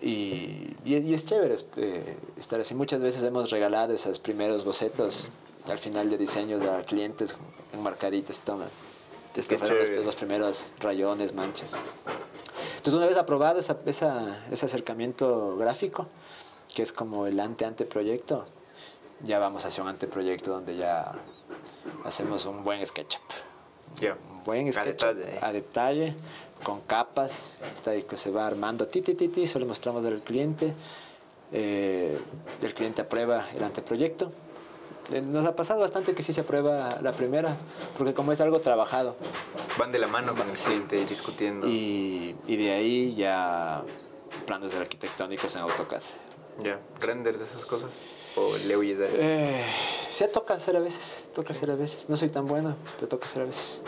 Y, 0.00 0.76
y, 0.84 1.14
es 1.14 1.24
chévere 1.24 1.56
eh, 1.76 2.16
estar 2.38 2.60
así. 2.60 2.74
Muchas 2.74 3.00
veces 3.00 3.22
hemos 3.22 3.50
regalado 3.50 3.94
esos 3.94 4.18
primeros 4.18 4.64
bocetos 4.64 5.30
al 5.68 5.78
final 5.78 6.10
de 6.10 6.18
diseños 6.18 6.62
a 6.62 6.82
clientes 6.82 7.36
enmarcaditos. 7.72 8.40
Toma, 8.40 8.66
estos 9.36 9.58
fueron 9.58 9.78
los, 9.78 10.04
los, 10.04 10.14
primeros 10.14 10.66
rayones, 10.80 11.34
manchas. 11.34 11.74
Entonces, 12.76 12.94
una 12.94 13.06
vez 13.06 13.16
aprobado 13.16 13.60
esa, 13.60 13.78
esa, 13.86 14.36
ese 14.50 14.66
acercamiento 14.66 15.56
gráfico, 15.56 16.06
que 16.74 16.82
es 16.82 16.92
como 16.92 17.26
el 17.26 17.38
ante-anteproyecto, 17.38 18.44
ya 19.24 19.38
vamos 19.38 19.64
hacia 19.64 19.82
un 19.82 19.88
anteproyecto 19.88 20.50
donde 20.50 20.76
ya 20.76 21.12
hacemos 22.04 22.46
un 22.46 22.64
buen 22.64 22.84
SketchUp. 22.84 23.22
Un 24.00 24.44
buen 24.44 24.72
SketchUp 24.72 25.16
a 25.40 25.52
detalle 25.52 26.14
con 26.62 26.80
capas, 26.82 27.58
que 27.84 28.16
se 28.16 28.30
va 28.30 28.46
armando, 28.46 28.86
ti, 28.86 29.02
ti, 29.02 29.14
ti, 29.14 29.28
ti, 29.28 29.42
eso 29.44 29.58
le 29.58 29.64
mostramos 29.64 30.04
al 30.04 30.20
cliente, 30.20 30.74
eh, 31.52 32.18
el 32.62 32.74
cliente 32.74 33.02
aprueba 33.02 33.46
el 33.54 33.62
anteproyecto. 33.64 34.32
Eh, 35.12 35.20
nos 35.20 35.44
ha 35.46 35.56
pasado 35.56 35.80
bastante 35.80 36.14
que 36.14 36.22
sí 36.22 36.32
se 36.32 36.42
aprueba 36.42 37.00
la 37.02 37.12
primera, 37.12 37.56
porque 37.98 38.14
como 38.14 38.30
es 38.32 38.40
algo 38.40 38.60
trabajado. 38.60 39.16
Van 39.76 39.90
de 39.90 39.98
la 39.98 40.06
mano 40.06 40.34
con 40.34 40.48
el 40.48 40.56
cliente 40.56 41.04
discutiendo. 41.04 41.66
Y, 41.66 42.36
y 42.46 42.56
de 42.56 42.72
ahí 42.72 43.14
ya 43.14 43.82
planos 44.46 44.74
arquitectónicos 44.74 45.56
en 45.56 45.62
AutoCAD. 45.62 46.02
Ya, 46.62 46.78
renders 47.00 47.38
de 47.38 47.44
esas 47.46 47.64
cosas. 47.64 47.90
¿O 48.36 48.56
le 48.66 48.76
huyes 48.76 48.98
de 48.98 49.08
eh, 49.18 49.64
Sí, 50.10 50.24
toca 50.32 50.54
hacer 50.54 50.76
a 50.76 50.80
veces, 50.80 51.28
toca 51.34 51.52
hacer 51.52 51.70
a 51.70 51.74
veces. 51.74 52.08
No 52.08 52.16
soy 52.16 52.28
tan 52.28 52.46
bueno, 52.46 52.76
pero 52.96 53.08
toca 53.08 53.26
hacer 53.26 53.42
a 53.42 53.44
veces. 53.46 53.82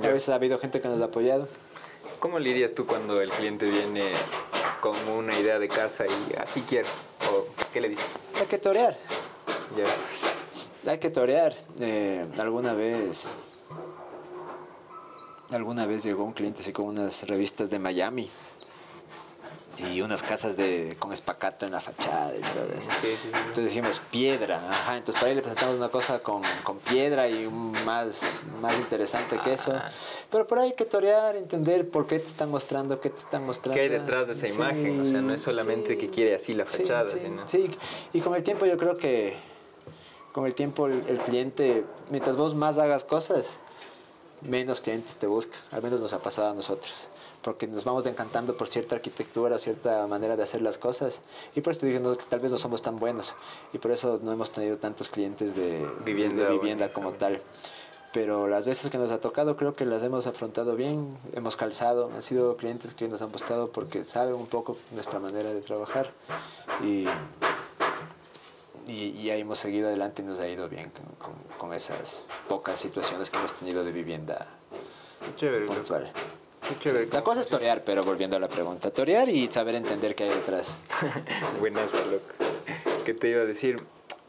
Mm, 0.00 0.04
a 0.04 0.08
veces 0.08 0.28
ha 0.28 0.34
habido 0.34 0.58
gente 0.58 0.80
que 0.80 0.88
nos 0.88 1.00
ha 1.00 1.06
apoyado. 1.06 1.48
¿Cómo 2.18 2.38
lidias 2.38 2.74
tú 2.74 2.86
cuando 2.86 3.20
el 3.20 3.30
cliente 3.30 3.70
viene 3.70 4.12
con 4.80 4.96
una 5.08 5.38
idea 5.38 5.58
de 5.58 5.68
casa 5.68 6.04
y 6.06 6.36
así 6.36 6.62
quiere? 6.62 6.88
¿O 7.32 7.46
qué 7.72 7.80
le 7.80 7.88
dices? 7.88 8.10
Hay 8.40 8.46
que 8.46 8.58
torear. 8.58 8.96
Hay 10.86 10.98
que 10.98 11.10
torear. 11.10 11.54
Eh, 11.80 12.26
alguna 12.38 12.74
vez. 12.74 13.36
Alguna 15.50 15.86
vez 15.86 16.02
llegó 16.02 16.24
un 16.24 16.32
cliente 16.32 16.62
así 16.62 16.72
con 16.72 16.86
unas 16.86 17.26
revistas 17.28 17.68
de 17.68 17.78
Miami 17.78 18.30
y 19.78 20.00
unas 20.02 20.22
casas 20.22 20.56
de, 20.56 20.96
con 20.98 21.12
espacato 21.12 21.64
en 21.66 21.72
la 21.72 21.80
fachada 21.80 22.32
y 22.36 22.40
todo 22.40 22.66
eso. 22.76 22.90
Entonces 23.32 23.64
dijimos 23.64 24.00
piedra, 24.10 24.62
ajá, 24.70 24.96
entonces 24.96 25.20
para 25.20 25.30
ahí 25.30 25.34
le 25.34 25.42
presentamos 25.42 25.76
una 25.76 25.88
cosa 25.88 26.22
con, 26.22 26.42
con 26.62 26.78
piedra 26.78 27.28
y 27.28 27.48
más, 27.48 28.40
más 28.60 28.76
interesante 28.76 29.38
que 29.38 29.52
eso. 29.52 29.72
Pero 30.30 30.46
por 30.46 30.58
ahí 30.58 30.70
hay 30.70 30.76
que 30.76 30.84
torear, 30.84 31.36
entender 31.36 31.88
por 31.88 32.06
qué 32.06 32.18
te 32.18 32.26
están 32.26 32.50
mostrando, 32.50 33.00
qué 33.00 33.10
te 33.10 33.18
están 33.18 33.46
mostrando. 33.46 33.74
¿Qué 33.74 33.82
hay 33.82 33.88
detrás 33.88 34.26
de 34.26 34.34
esa 34.34 34.48
imagen? 34.48 35.00
O 35.00 35.10
sea, 35.10 35.22
no 35.22 35.34
es 35.34 35.42
solamente 35.42 35.96
que 35.96 36.10
quiere 36.10 36.34
así 36.34 36.54
la 36.54 36.66
fachada. 36.66 37.08
Sino... 37.08 37.48
Sí, 37.48 37.70
y 38.12 38.20
con 38.20 38.34
el 38.34 38.42
tiempo 38.42 38.66
yo 38.66 38.76
creo 38.76 38.96
que 38.96 39.36
con 40.32 40.46
el 40.46 40.54
tiempo 40.54 40.86
el, 40.86 41.02
el 41.08 41.18
cliente, 41.18 41.84
mientras 42.10 42.36
vos 42.36 42.54
más 42.54 42.78
hagas 42.78 43.04
cosas, 43.04 43.60
menos 44.42 44.80
clientes 44.80 45.16
te 45.16 45.26
busca. 45.26 45.56
Al 45.70 45.82
menos 45.82 46.00
nos 46.00 46.12
ha 46.12 46.20
pasado 46.20 46.50
a 46.50 46.54
nosotros 46.54 47.08
porque 47.42 47.66
nos 47.66 47.84
vamos 47.84 48.06
encantando 48.06 48.56
por 48.56 48.68
cierta 48.68 48.94
arquitectura, 48.94 49.58
cierta 49.58 50.06
manera 50.06 50.36
de 50.36 50.44
hacer 50.44 50.62
las 50.62 50.78
cosas. 50.78 51.22
Y 51.54 51.60
por 51.60 51.72
eso 51.72 51.84
dije 51.86 52.00
que 52.00 52.24
tal 52.28 52.40
vez 52.40 52.52
no 52.52 52.58
somos 52.58 52.82
tan 52.82 52.98
buenos. 52.98 53.34
Y 53.72 53.78
por 53.78 53.90
eso 53.90 54.20
no 54.22 54.32
hemos 54.32 54.52
tenido 54.52 54.78
tantos 54.78 55.08
clientes 55.08 55.54
de 55.54 55.86
vivienda, 56.04 56.48
vivienda 56.48 56.92
como 56.92 57.12
tal. 57.12 57.42
Pero 58.12 58.46
las 58.46 58.66
veces 58.66 58.90
que 58.90 58.98
nos 58.98 59.10
ha 59.10 59.20
tocado 59.20 59.56
creo 59.56 59.74
que 59.74 59.86
las 59.86 60.02
hemos 60.02 60.26
afrontado 60.26 60.76
bien, 60.76 61.16
hemos 61.32 61.56
calzado, 61.56 62.10
han 62.14 62.22
sido 62.22 62.56
clientes 62.56 62.92
que 62.92 63.08
nos 63.08 63.22
han 63.22 63.32
buscado 63.32 63.72
porque 63.72 64.04
saben 64.04 64.34
un 64.34 64.46
poco 64.46 64.76
nuestra 64.90 65.18
manera 65.18 65.52
de 65.52 65.62
trabajar 65.62 66.12
y, 66.84 67.06
y, 68.86 69.30
ahí 69.30 69.40
hemos 69.40 69.58
seguido 69.58 69.88
adelante 69.88 70.20
y 70.20 70.26
nos 70.26 70.38
ha 70.40 70.48
ido 70.48 70.68
bien 70.68 70.90
con, 71.18 71.34
con, 71.56 71.72
esas 71.72 72.26
pocas 72.48 72.78
situaciones 72.78 73.30
que 73.30 73.38
hemos 73.38 73.54
tenido 73.54 73.82
de 73.82 73.92
vivienda 73.92 74.46
Chévere, 75.36 75.64
puntual. 75.64 76.12
La 77.10 77.22
cosa 77.22 77.40
es 77.40 77.48
torear, 77.48 77.82
pero 77.84 78.04
volviendo 78.04 78.36
a 78.36 78.40
la 78.40 78.48
pregunta, 78.48 78.90
torear 78.90 79.28
y 79.28 79.48
saber 79.48 79.74
entender 79.74 80.14
qué 80.14 80.24
hay 80.24 80.30
detrás. 80.30 80.80
Buenas, 81.60 81.94
loco. 81.94 82.24
¿Qué 83.04 83.14
te 83.14 83.30
iba 83.30 83.42
a 83.42 83.44
decir? 83.44 83.82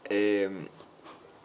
Eh, 0.04 0.50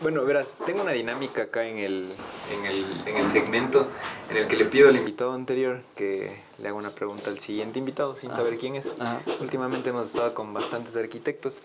bueno, 0.02 0.24
verás, 0.24 0.62
tengo 0.66 0.82
una 0.82 0.92
dinámica 0.92 1.44
acá 1.44 1.66
en 1.66 1.78
el, 1.78 2.08
en, 2.54 2.66
el, 2.66 2.86
en 3.06 3.18
el 3.18 3.28
segmento 3.28 3.86
en 4.30 4.38
el 4.38 4.48
que 4.48 4.56
le 4.56 4.64
pido 4.64 4.88
al 4.88 4.96
invitado 4.96 5.34
anterior 5.34 5.82
que 5.98 6.42
le 6.58 6.70
haga 6.70 6.78
una 6.78 6.92
pregunta 6.92 7.30
al 7.30 7.40
siguiente 7.40 7.80
invitado 7.80 8.16
sin 8.16 8.34
saber 8.34 8.58
quién 8.58 8.78
es. 8.78 8.94
Últimamente 9.42 9.90
hemos 9.90 10.08
estado 10.08 10.34
con 10.34 10.54
bastantes 10.54 10.96
arquitectos 10.96 11.60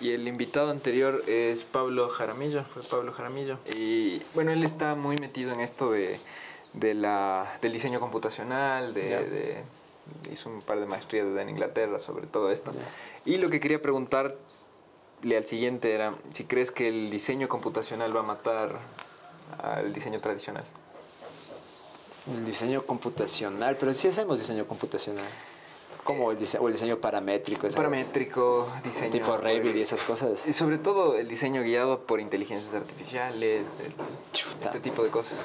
y 0.00 0.12
el 0.12 0.28
invitado 0.28 0.70
anterior 0.70 1.24
es 1.26 1.64
Pablo 1.64 2.08
Jaramillo, 2.08 2.62
fue 2.72 2.82
Pablo 2.84 3.12
Jaramillo. 3.12 3.58
Y 3.74 4.22
bueno, 4.34 4.52
él 4.52 4.62
está 4.62 4.94
muy 4.94 5.16
metido 5.16 5.52
en 5.52 5.58
esto 5.58 5.90
de 5.90 6.20
de 6.74 6.94
la, 6.94 7.58
del 7.60 7.72
diseño 7.72 8.00
computacional, 8.00 8.94
de, 8.94 9.62
hizo 10.30 10.48
un 10.50 10.62
par 10.62 10.80
de 10.80 10.86
maestrías 10.86 11.26
en 11.26 11.48
Inglaterra 11.48 11.98
sobre 11.98 12.26
todo 12.26 12.50
esto. 12.50 12.70
Y 13.24 13.36
lo 13.36 13.50
que 13.50 13.60
quería 13.60 13.80
preguntarle 13.80 14.36
al 15.36 15.46
siguiente 15.46 15.92
era 15.94 16.14
si 16.32 16.44
crees 16.44 16.70
que 16.70 16.88
el 16.88 17.10
diseño 17.10 17.48
computacional 17.48 18.14
va 18.14 18.20
a 18.20 18.24
matar 18.24 18.78
al 19.62 19.92
diseño 19.92 20.20
tradicional. 20.20 20.64
El 22.32 22.44
diseño 22.44 22.82
computacional, 22.82 23.76
pero 23.78 23.94
sí 23.94 24.08
hacemos 24.08 24.38
diseño 24.38 24.66
computacional. 24.66 25.24
Como 26.04 26.32
el, 26.32 26.38
diseño, 26.38 26.64
o 26.64 26.68
el 26.68 26.74
diseño 26.74 26.98
paramétrico. 26.98 27.68
Paramétrico, 27.68 28.68
diseño... 28.82 29.12
Tipo 29.12 29.36
Revit 29.36 29.76
y 29.76 29.82
esas 29.82 30.02
cosas. 30.02 30.46
Y 30.48 30.52
sobre 30.52 30.78
todo 30.78 31.16
el 31.16 31.28
diseño 31.28 31.62
guiado 31.62 32.00
por 32.00 32.20
inteligencias 32.20 32.74
artificiales, 32.74 33.68
este 34.32 34.80
tipo 34.80 35.04
de 35.04 35.10
cosas. 35.10 35.38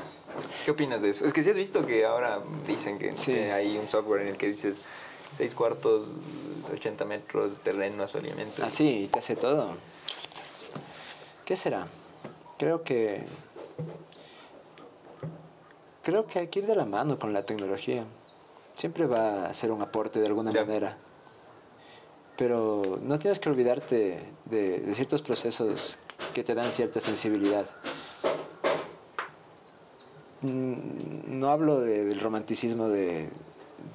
¿Qué 0.66 0.72
opinas 0.72 1.02
de 1.02 1.10
eso? 1.10 1.26
Es 1.26 1.34
que 1.34 1.44
si 1.44 1.52
has 1.52 1.58
visto 1.58 1.86
que 1.86 2.06
ahora 2.06 2.42
dicen 2.66 2.98
que 2.98 3.14
hay 3.52 3.78
un 3.78 3.88
software 3.88 4.22
en 4.22 4.30
el 4.30 4.38
que 4.38 4.48
dices 4.48 4.78
6 5.36 5.54
cuartos, 5.54 6.08
80 6.72 7.06
metros, 7.06 7.60
terreno, 7.60 8.06
alimento. 8.12 8.64
Ah, 8.64 8.70
sí, 8.70 9.10
te 9.12 9.20
hace 9.20 9.36
todo. 9.36 9.76
¿Qué 11.46 11.56
será? 11.56 11.88
Creo 12.58 12.84
que... 12.84 13.24
Creo 16.04 16.26
que 16.26 16.40
hay 16.40 16.48
que 16.48 16.60
ir 16.60 16.68
de 16.68 16.76
la 16.76 16.86
mano 16.86 17.20
con 17.20 17.34
la 17.34 17.46
tecnología. 17.46 18.06
Siempre 18.78 19.08
va 19.08 19.48
a 19.48 19.54
ser 19.54 19.72
un 19.72 19.82
aporte 19.82 20.20
de 20.20 20.28
alguna 20.28 20.52
manera. 20.52 20.96
Pero 22.38 23.00
no 23.02 23.18
tienes 23.18 23.40
que 23.40 23.50
olvidarte 23.50 24.20
de 24.46 24.94
ciertos 24.94 25.24
procesos 25.24 25.98
que 26.36 26.44
te 26.44 26.54
dan 26.54 26.70
cierta 26.70 27.00
sensibilidad. 27.00 27.66
Mm, 30.42 31.40
no 31.40 31.50
hablo 31.50 31.82
del 31.82 32.20
romanticismo 32.20 32.88
de, 32.90 33.30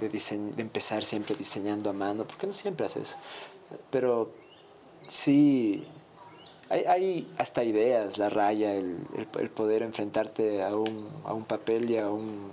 de, 0.01 0.53
empezar 0.57 1.05
siempre 1.05 1.37
diseñando 1.37 1.89
a 1.91 1.93
mano, 1.93 2.25
porque 2.25 2.49
no 2.49 2.53
siempre 2.53 2.87
haces 2.87 3.11
eso. 3.11 3.17
Pero 3.91 4.33
sí, 5.07 5.87
hay, 6.69 7.33
hasta 7.39 7.63
ideas, 7.63 8.19
la 8.19 8.29
raya, 8.29 8.75
el, 8.75 8.97
poder 9.55 9.83
enfrentarte 9.83 10.65
a 10.65 10.75
un, 10.77 11.09
a 11.25 11.33
un, 11.33 11.45
papel 11.45 11.91
y 11.91 11.99
a 11.99 12.11
un 12.11 12.51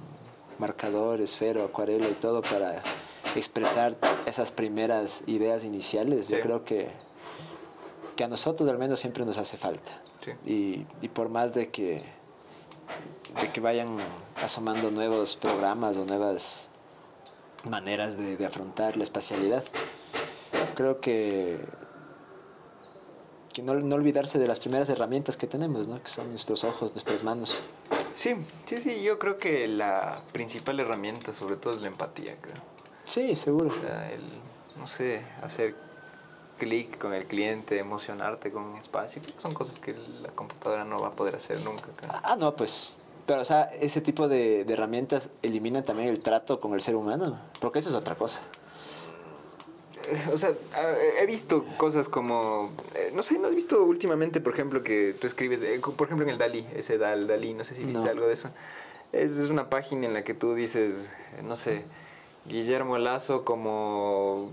marcador, 0.60 1.22
esfero, 1.22 1.64
acuarela 1.64 2.08
y 2.08 2.14
todo 2.14 2.42
para 2.42 2.84
expresar 3.36 3.98
esas 4.26 4.52
primeras 4.52 5.24
ideas 5.28 5.64
iniciales. 5.64 6.28
Yo 6.28 6.40
creo 6.42 6.64
que, 6.64 6.90
que 8.16 8.24
a 8.24 8.28
nosotros 8.28 8.70
al 8.70 8.78
menos 8.78 9.00
siempre 9.00 9.26
nos 9.26 9.38
hace 9.38 9.58
falta. 9.58 9.92
Y, 10.46 10.86
y 11.02 11.08
por 11.08 11.30
más 11.30 11.54
de 11.54 11.70
que 11.70 12.04
de 13.42 13.52
que 13.52 13.62
vayan 13.62 13.98
asomando 14.44 14.92
nuevos 14.92 15.36
programas 15.36 15.98
o 15.98 16.06
nuevas 16.06 16.70
maneras 17.66 18.18
de, 18.18 18.44
afrontar 18.46 18.98
la 18.98 19.04
espacialidad. 19.04 19.64
Creo 20.76 21.00
que, 21.00 21.60
que 23.54 23.62
no, 23.62 23.74
olvidarse 23.74 24.40
de 24.40 24.48
las 24.48 24.60
primeras 24.60 24.90
herramientas 24.90 25.38
que 25.38 25.48
tenemos, 25.48 25.88
¿no? 25.88 26.00
que 26.00 26.08
son 26.08 26.30
nuestros 26.30 26.64
ojos, 26.64 26.92
nuestras 26.92 27.24
manos. 27.24 27.60
Sí, 28.20 28.36
sí, 28.66 28.76
sí, 28.82 29.02
yo 29.02 29.18
creo 29.18 29.38
que 29.38 29.66
la 29.70 30.20
principal 30.34 30.78
herramienta 30.78 31.32
sobre 31.32 31.56
todo 31.56 31.76
es 31.76 31.80
la 31.80 31.88
empatía, 31.88 32.36
creo. 32.42 32.58
Sí, 33.06 33.34
seguro. 33.38 33.70
O 33.70 33.82
sea, 33.82 34.12
el, 34.12 34.24
no 34.78 34.88
sé, 34.88 35.22
hacer 35.42 35.74
clic 36.58 36.98
con 36.98 37.14
el 37.14 37.28
cliente, 37.28 37.80
emocionarte 37.80 38.52
con 38.52 38.64
un 38.64 38.78
espacio, 38.78 39.22
son 39.38 39.54
cosas 39.54 39.80
que 39.80 39.96
la 40.22 40.28
computadora 40.32 40.84
no 40.84 41.00
va 41.00 41.08
a 41.08 41.12
poder 41.12 41.36
hacer 41.36 41.62
nunca. 41.62 41.86
Ah, 42.10 42.36
no, 42.38 42.54
pues. 42.58 42.94
Pero, 43.26 43.40
o 43.40 43.46
sea, 43.46 43.62
ese 43.80 44.02
tipo 44.02 44.28
de, 44.28 44.66
de 44.66 44.74
herramientas 44.74 45.30
eliminan 45.42 45.86
también 45.86 46.10
el 46.10 46.22
trato 46.22 46.60
con 46.60 46.74
el 46.74 46.82
ser 46.82 46.98
humano, 46.98 47.40
porque 47.62 47.80
eso 47.80 47.88
es 47.88 47.96
otra 47.96 48.16
cosa 48.16 48.42
o 50.34 50.38
sea, 50.38 50.54
he 51.20 51.26
visto 51.26 51.66
cosas 51.78 52.10
como, 52.10 52.72
eh, 52.96 53.12
no 53.14 53.24
sé, 53.24 53.38
¿no 53.40 53.48
has 53.48 53.56
visto 53.56 53.84
últimamente, 53.84 54.42
por 54.42 54.54
ejemplo, 54.54 54.84
que 54.84 55.16
tú 55.20 55.28
escribes, 55.28 55.62
eh, 55.64 55.80
por 55.80 56.08
ejemplo, 56.08 56.26
en 56.26 56.32
el 56.32 56.38
Dalí, 56.38 56.66
ese 56.76 56.98
Dal, 56.98 57.28
Dalí, 57.28 57.54
no 57.54 57.64
sé 57.64 57.76
si 57.76 57.84
viste 57.84 58.10
algo 58.10 58.28
de 58.28 58.34
eso? 58.34 58.50
Es, 59.12 59.38
es 59.38 59.50
una 59.50 59.70
página 59.70 60.08
en 60.08 60.14
la 60.14 60.24
que 60.24 60.34
tú 60.34 60.54
dices, 60.54 61.12
no 61.44 61.56
sé, 61.56 61.84
Guillermo 62.46 62.98
Lazo 62.98 63.44
como 63.44 64.52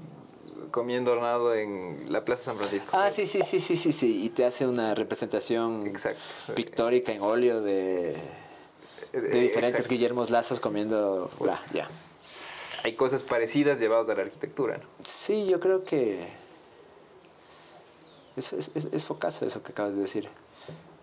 comiendo 0.71 1.13
hornado 1.13 1.55
en 1.55 2.05
la 2.09 2.25
Plaza 2.25 2.45
San 2.45 2.57
Francisco. 2.57 2.89
Ah, 2.93 3.11
sí, 3.11 3.27
sí, 3.27 3.41
sí, 3.45 3.61
sí, 3.61 3.77
sí, 3.77 3.93
sí. 3.93 4.25
Y 4.25 4.31
te 4.31 4.45
hace 4.45 4.67
una 4.67 4.95
representación 4.95 5.87
Exacto. 5.87 6.55
pictórica 6.55 7.13
en 7.13 7.23
óleo 7.23 7.63
de, 7.63 8.17
de 9.13 9.41
diferentes 9.41 9.89
Guillermos 9.89 10.31
Lazos 10.31 10.61
comiendo... 10.61 11.31
ya 11.73 11.89
hay 12.87 12.93
cosas 12.93 13.25
parecidas 13.25 13.81
llevadas 13.81 14.09
a 14.11 14.15
la 14.15 14.23
arquitectura. 14.23 14.79
¿no? 14.79 14.85
Sí, 15.03 15.47
yo 15.47 15.59
creo 15.59 15.81
que 15.81 16.29
eso 18.37 18.57
es, 18.57 18.71
es, 18.77 19.05
focazo 19.05 19.45
eso 19.45 19.61
que 19.61 19.73
acabas 19.73 19.97
de 19.97 20.03
decir, 20.03 20.29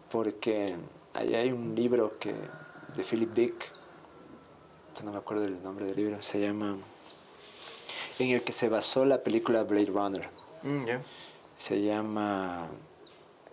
porque 0.10 0.74
ahí 1.14 1.36
hay 1.36 1.52
un 1.52 1.76
libro 1.76 2.18
que 2.20 2.34
de 2.96 3.04
Philip 3.04 3.32
Dick, 3.34 3.70
no 5.04 5.12
me 5.12 5.18
acuerdo 5.18 5.44
del 5.44 5.62
nombre 5.62 5.86
del 5.86 5.98
libro, 5.98 6.22
se 6.22 6.40
llama 6.40 6.78
en 8.18 8.30
el 8.30 8.44
que 8.44 8.54
se 8.54 8.70
basó 8.70 9.04
la 9.04 9.22
película 9.22 9.64
Blade 9.64 9.88
Runner. 9.88 10.30
Mm, 10.62 10.86
se 11.58 11.82
llama 11.82 12.70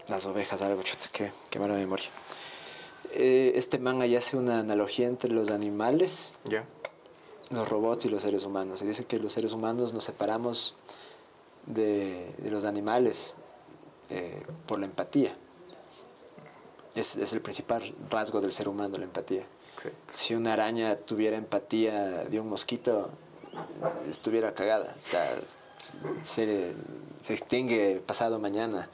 Las 0.06 0.24
ovejas, 0.24 0.62
algo, 0.62 0.84
qué, 1.10 1.32
qué 1.50 1.58
mala 1.58 1.74
memoria. 1.74 2.10
Eh, 3.12 3.54
este 3.56 3.80
man 3.80 4.00
ahí 4.02 4.14
hace 4.14 4.36
una 4.36 4.60
analogía 4.60 5.08
entre 5.08 5.32
los 5.32 5.50
animales 5.50 6.34
los 7.50 7.68
robots 7.68 8.04
y 8.04 8.08
los 8.08 8.22
seres 8.22 8.44
humanos. 8.44 8.78
Se 8.78 8.86
dice 8.86 9.04
que 9.04 9.18
los 9.18 9.32
seres 9.32 9.52
humanos 9.52 9.92
nos 9.92 10.04
separamos 10.04 10.74
de, 11.66 12.34
los 12.50 12.64
animales 12.64 13.34
eh, 14.08 14.42
por 14.66 14.78
la 14.78 14.86
empatía. 14.86 15.36
Es, 16.94 17.16
el 17.16 17.40
principal 17.40 17.94
rasgo 18.08 18.40
del 18.40 18.52
ser 18.52 18.68
humano, 18.68 18.98
la 18.98 19.04
empatía. 19.04 19.44
Si 20.12 20.34
una 20.34 20.52
araña 20.52 20.96
tuviera 20.96 21.36
empatía 21.36 22.24
de 22.24 22.38
un 22.38 22.48
mosquito, 22.48 23.10
estuviera 24.08 24.52
cagada. 24.54 24.94
se, 26.22 26.74
extingue 27.28 28.02
pasado 28.04 28.38
mañana. 28.38 28.88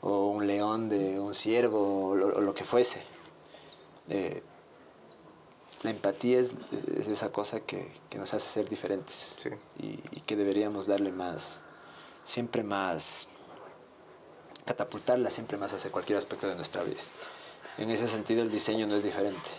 O 0.00 0.26
un 0.28 0.46
león 0.46 0.88
de 0.88 1.18
un 1.18 1.34
ciervo, 1.34 2.10
o 2.10 2.14
lo, 2.14 2.54
que 2.54 2.64
fuese. 2.64 3.02
Eh, 4.08 4.42
la 5.84 5.90
empatía 5.90 6.40
es, 6.40 6.50
esa 7.08 7.30
cosa 7.30 7.60
que, 7.60 7.92
nos 8.16 8.32
hace 8.32 8.48
ser 8.48 8.68
diferentes 8.68 9.36
y, 9.78 9.96
que 10.22 10.34
deberíamos 10.34 10.86
darle 10.86 11.12
más, 11.12 11.62
siempre 12.24 12.64
más, 12.64 13.28
catapultarla 14.64 15.30
siempre 15.30 15.58
más 15.58 15.74
hacia 15.74 15.92
cualquier 15.92 16.16
aspecto 16.16 16.48
de 16.48 16.56
nuestra 16.56 16.82
vida. 16.82 17.00
En 17.76 17.90
ese 17.90 18.08
sentido 18.08 18.42
el 18.42 18.50
diseño 18.50 18.86
no 18.86 18.96
es 18.96 19.02
diferente. 19.02 19.50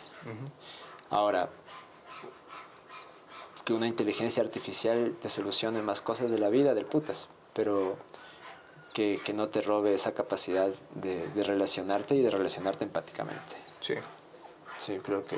Ahora, 1.12 1.50
que 3.64 3.74
una 3.74 3.88
inteligencia 3.88 4.42
artificial 4.42 5.16
te 5.22 5.30
solucione 5.30 5.84
más 5.84 6.02
cosas 6.02 6.32
de 6.32 6.40
la 6.40 6.50
vida, 6.50 6.74
del 6.74 6.86
putas, 6.86 7.28
pero 7.54 7.98
que, 8.94 9.22
no 9.36 9.50
te 9.50 9.62
robe 9.62 9.94
esa 9.94 10.16
capacidad 10.16 10.74
de, 10.96 11.28
de 11.28 11.44
relacionarte 11.44 12.16
y 12.16 12.24
de 12.24 12.32
relacionarte 12.32 12.84
empáticamente. 12.84 13.56
Sí. 13.82 13.94
Sí, 14.80 15.00
creo 15.04 15.24
que 15.24 15.38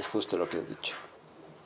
es 0.00 0.06
justo 0.08 0.36
lo 0.36 0.48
que 0.48 0.58
has 0.58 0.68
dicho. 0.68 0.94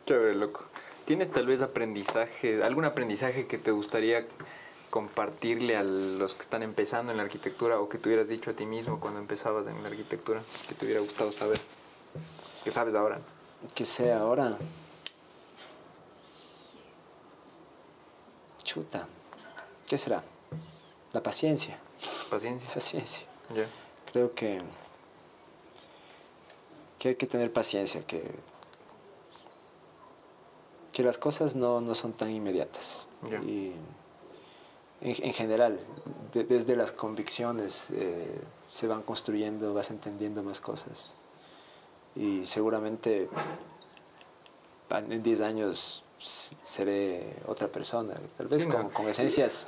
Chévere, 0.07 0.35
loco. 0.35 0.65
¿Tienes 1.05 1.31
tal 1.31 1.47
vez 1.47 1.63
aprendizaje, 1.63 2.63
algún 2.63 2.85
aprendizaje 2.85 3.47
que 3.47 3.59
te 3.59 3.71
gustaría 3.71 4.27
compartirle 4.91 5.77
a 5.77 5.83
los 5.83 6.35
que 6.35 6.43
están 6.43 6.63
empezando 6.63 7.13
en 7.13 7.19
la 7.19 7.25
arquitectura 7.25 7.81
o 7.81 7.89
que 7.89 7.99
te 7.99 8.09
hubieras 8.09 8.29
dicho 8.29 8.51
a 8.51 8.55
ti 8.55 8.67
mismo 8.67 9.01
cuando 9.01 9.21
empezabas 9.21 9.67
en 9.67 9.83
la 9.83 9.89
arquitectura, 9.89 10.43
que 10.69 10.75
te 10.75 10.85
hubiera 10.85 11.01
gustado 11.01 11.33
saber? 11.33 11.59
¿Qué 12.65 12.71
sabes 12.71 12.95
ahora? 12.95 13.21
Que 13.75 13.85
sea 13.85 14.21
ahora. 14.21 14.57
Chuta. 18.63 19.07
¿Qué 19.87 19.97
será? 19.97 20.23
La 21.13 21.23
paciencia. 21.23 21.79
Paciencia. 22.31 22.75
Paciencia. 22.75 23.27
Creo 24.13 24.35
que 24.35 24.61
que 26.99 27.11
hay 27.11 27.15
que 27.15 27.27
tener 27.27 27.53
paciencia, 27.53 28.03
que, 28.07 28.23
que 30.93 31.03
las 31.03 31.19
cosas 31.19 31.55
no, 31.55 31.81
no 31.81 31.95
son 31.95 32.13
tan 32.13 32.31
inmediatas. 32.31 33.07
Y 33.47 33.73
en, 35.01 35.33
general, 35.33 35.79
desde 36.33 36.77
las 36.77 36.93
convicciones 36.93 37.87
eh, 37.93 38.41
se 38.71 38.87
van 38.87 39.03
construyendo, 39.03 39.75
vas 39.75 39.91
entendiendo 39.91 40.43
más 40.43 40.61
cosas. 40.61 41.15
Y 42.17 42.47
seguramente 42.47 43.29
en 44.91 45.23
10 45.23 45.41
años 45.43 46.03
seré 46.19 47.37
otra 47.47 47.69
persona, 47.69 48.15
tal 48.37 48.49
vez 48.49 48.67
con, 48.67 48.91
con, 48.91 49.09
esencias 49.09 49.67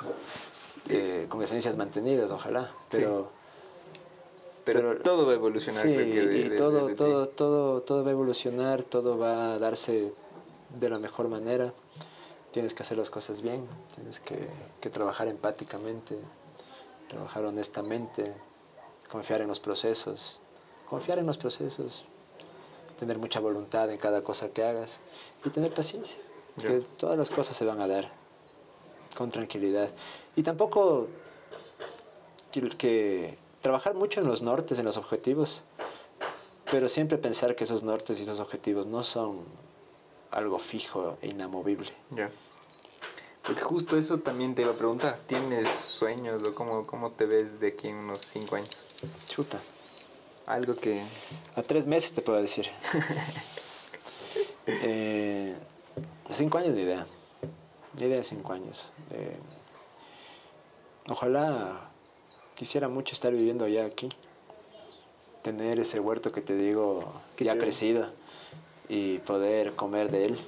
eh, 0.89 1.27
con 1.28 1.43
esencias 1.43 1.77
mantenidas, 1.77 2.31
ojalá, 2.31 2.73
pero 2.90 3.31
pero, 4.72 5.02
todo 5.02 5.26
va 5.26 5.32
a 5.32 5.34
evolucionar. 5.34 5.82
Sí, 5.82 5.90
y 5.90 6.56
todo, 6.56 6.94
todo, 6.94 7.28
todo, 7.28 7.82
todo 7.82 8.02
va 8.02 8.10
a 8.10 8.12
evolucionar, 8.12 8.82
todo 8.82 9.18
va 9.18 9.52
a 9.52 9.59
darse 9.59 10.12
de 10.78 10.88
la 10.88 10.98
mejor 10.98 11.28
manera. 11.28 11.72
Tienes 12.51 12.74
que 12.74 12.82
hacer 12.82 12.98
las 12.98 13.10
cosas 13.10 13.42
bien, 13.42 13.66
tienes 13.94 14.20
que, 14.20 14.48
que 14.80 14.90
trabajar 14.90 15.28
empáticamente, 15.28 16.18
trabajar 17.09 17.44
honestamente, 17.44 18.34
confiar 19.10 19.40
en 19.40 19.48
los 19.48 19.60
procesos, 19.60 20.40
confiar 20.88 21.18
en 21.18 21.26
los 21.26 21.38
procesos, 21.38 22.05
tener 22.98 23.18
mucha 23.18 23.40
voluntad 23.40 23.90
en 23.90 23.98
cada 23.98 24.22
cosa 24.22 24.51
que 24.51 24.64
hagas 24.64 25.01
y 25.44 25.51
tener 25.51 25.72
paciencia, 25.72 26.18
que 26.60 26.82
todas 26.97 27.16
las 27.16 27.30
cosas 27.30 27.56
se 27.56 27.64
van 27.64 27.80
a 27.80 27.86
dar 27.86 28.10
con 29.16 29.30
tranquilidad. 29.30 29.90
Y 30.36 30.42
tampoco 30.42 31.09
que 32.76 33.36
trabajar 33.60 33.94
mucho 33.94 34.20
en 34.20 34.26
los 34.26 34.42
nortes, 34.42 34.78
en 34.78 34.84
los 34.84 34.96
objetivos, 34.96 35.62
pero 36.70 36.88
siempre 36.88 37.18
pensar 37.18 37.54
que 37.56 37.64
esos 37.64 37.82
nortes 37.82 38.18
y 38.18 38.22
esos 38.22 38.40
objetivos 38.40 38.86
no 38.86 39.02
son 39.02 39.40
algo 40.30 40.58
fijo 40.58 41.18
e 41.22 41.28
inamovible. 41.28 41.92
Ya. 42.10 42.30
Porque 43.42 43.62
justo 43.62 43.96
eso 43.98 44.18
también 44.18 44.54
te 44.54 44.62
iba 44.62 44.72
a 44.72 44.76
preguntar. 44.76 45.18
¿Tienes 45.26 45.68
sueños 45.68 46.42
o 46.42 46.54
cómo, 46.54 46.86
cómo 46.86 47.10
te 47.10 47.26
ves 47.26 47.58
de 47.58 47.68
aquí 47.68 47.88
en 47.88 47.96
unos 47.96 48.20
cinco 48.20 48.56
años? 48.56 48.70
Chuta. 49.26 49.58
Algo 50.46 50.74
que... 50.74 51.02
A 51.56 51.62
tres 51.62 51.86
meses 51.86 52.12
te 52.12 52.22
puedo 52.22 52.40
decir. 52.40 52.68
eh, 54.66 55.56
cinco 56.30 56.58
años 56.58 56.74
de 56.74 56.82
idea. 56.82 57.06
De 57.94 58.06
idea 58.06 58.18
de 58.18 58.24
cinco 58.24 58.52
años. 58.52 58.92
Eh, 59.10 59.36
ojalá 61.08 61.89
Quisiera 62.60 62.88
mucho 62.90 63.14
estar 63.14 63.32
viviendo 63.32 63.66
ya 63.68 63.86
aquí, 63.86 64.10
tener 65.40 65.80
ese 65.80 65.98
huerto 65.98 66.30
que 66.30 66.42
te 66.42 66.54
digo 66.54 67.10
ya 67.38 67.56
crecido 67.56 68.10
y 68.86 69.16
poder 69.20 69.74
comer 69.76 70.10
de 70.10 70.26
él, 70.26 70.38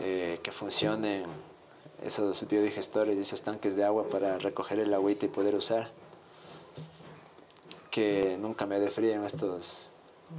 eh, 0.00 0.40
que 0.42 0.50
funcionen 0.50 1.26
esos 2.02 2.48
biodigestores 2.48 3.16
y 3.16 3.20
esos 3.20 3.42
tanques 3.42 3.76
de 3.76 3.84
agua 3.84 4.08
para 4.08 4.36
recoger 4.38 4.80
el 4.80 4.92
agüita 4.92 5.26
y 5.26 5.28
poder 5.28 5.54
usar, 5.54 5.92
que 7.92 8.36
nunca 8.40 8.66
me 8.66 8.80
dé 8.80 8.90
frío 8.90 9.12
en 9.12 9.22
estos 9.22 9.92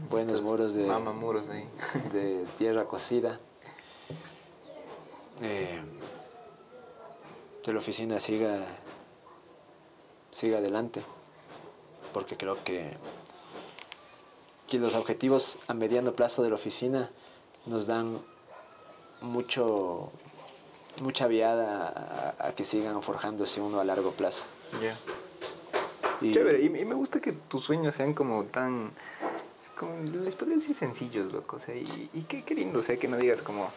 buenos 0.09 0.41
muros 0.41 0.73
de, 0.73 0.85
muros 0.85 1.45
de 2.11 2.45
tierra 2.57 2.83
cocida. 2.83 3.39
Eh, 5.41 5.79
que 7.63 7.71
la 7.71 7.79
oficina 7.79 8.19
siga 8.19 8.57
siga 10.31 10.59
adelante, 10.59 11.01
porque 12.13 12.37
creo 12.37 12.63
que, 12.63 12.97
que 14.67 14.79
los 14.79 14.95
objetivos 14.95 15.59
a 15.67 15.73
mediano 15.73 16.13
plazo 16.13 16.43
de 16.43 16.49
la 16.49 16.55
oficina 16.55 17.09
nos 17.65 17.87
dan 17.87 18.19
mucho 19.21 20.11
mucha 21.01 21.27
viada 21.27 22.35
a, 22.39 22.51
que 22.51 22.63
sigan 22.63 23.01
forjándose 23.01 23.61
uno 23.61 23.79
a 23.79 23.83
largo 23.83 24.11
plazo. 24.11 24.45
Ya. 24.81 24.97
Y, 26.21 26.33
Chévere, 26.33 26.61
y, 26.61 26.69
me 26.69 26.95
gusta 26.95 27.21
que 27.21 27.31
tus 27.31 27.63
sueños 27.63 27.95
sean 27.95 28.13
como 28.13 28.43
tan 28.45 28.91
como, 29.77 29.97
les 30.23 30.35
podría 30.35 30.57
decir 30.57 30.75
sencillos, 30.75 31.31
loco. 31.31 31.55
O 31.55 31.59
sea, 31.59 31.75
y, 31.75 31.85
y 32.13 32.21
qué, 32.23 32.43
qué, 32.43 32.53
lindo, 32.53 32.79
o 32.79 32.83
sea, 32.83 32.97
que 32.97 33.07
no 33.07 33.15
digas 33.15 33.41
como, 33.41 33.69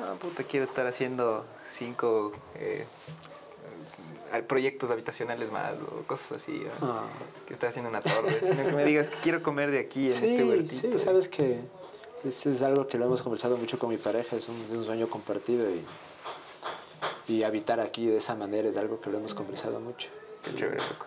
ah, 0.00 0.14
puta, 0.20 0.42
quiero 0.42 0.64
estar 0.64 0.86
haciendo 0.86 1.46
cinco 1.70 2.32
eh, 2.56 2.84
proyectos 4.46 4.90
habitacionales 4.90 5.50
más 5.50 5.74
o 5.80 6.02
cosas 6.06 6.42
así. 6.42 6.64
Ah. 6.82 7.04
Quiero 7.40 7.54
estar 7.54 7.70
haciendo 7.70 7.90
una 7.90 8.00
torre, 8.00 8.38
sino 8.40 8.64
que 8.64 8.72
me 8.72 8.84
digas 8.84 9.10
que 9.10 9.16
quiero 9.16 9.42
comer 9.42 9.70
de 9.70 9.80
aquí 9.80 10.06
en 10.06 10.12
este 10.12 10.44
huertito. 10.44 10.98
Sí, 10.98 10.98
sabes 10.98 11.28
que 11.28 11.60
es, 12.24 12.46
es, 12.46 12.62
algo 12.62 12.86
que 12.86 12.98
lo 12.98 13.06
hemos 13.06 13.22
conversado 13.22 13.56
mucho 13.56 13.78
con 13.78 13.90
mi 13.90 13.96
pareja, 13.96 14.36
es 14.36 14.48
un, 14.48 14.56
es 14.66 14.72
un 14.72 14.84
sueño 14.84 15.08
compartido 15.08 15.66
y, 15.70 17.32
y 17.32 17.42
habitar 17.42 17.80
aquí 17.80 18.06
de 18.06 18.18
esa 18.18 18.34
manera 18.34 18.68
es 18.68 18.76
algo 18.76 19.00
que 19.00 19.10
lo 19.10 19.18
hemos 19.18 19.34
conversado 19.34 19.80
mucho. 19.80 20.08
Qué 20.44 20.54
chévere, 20.54 20.76
loco. 20.76 21.06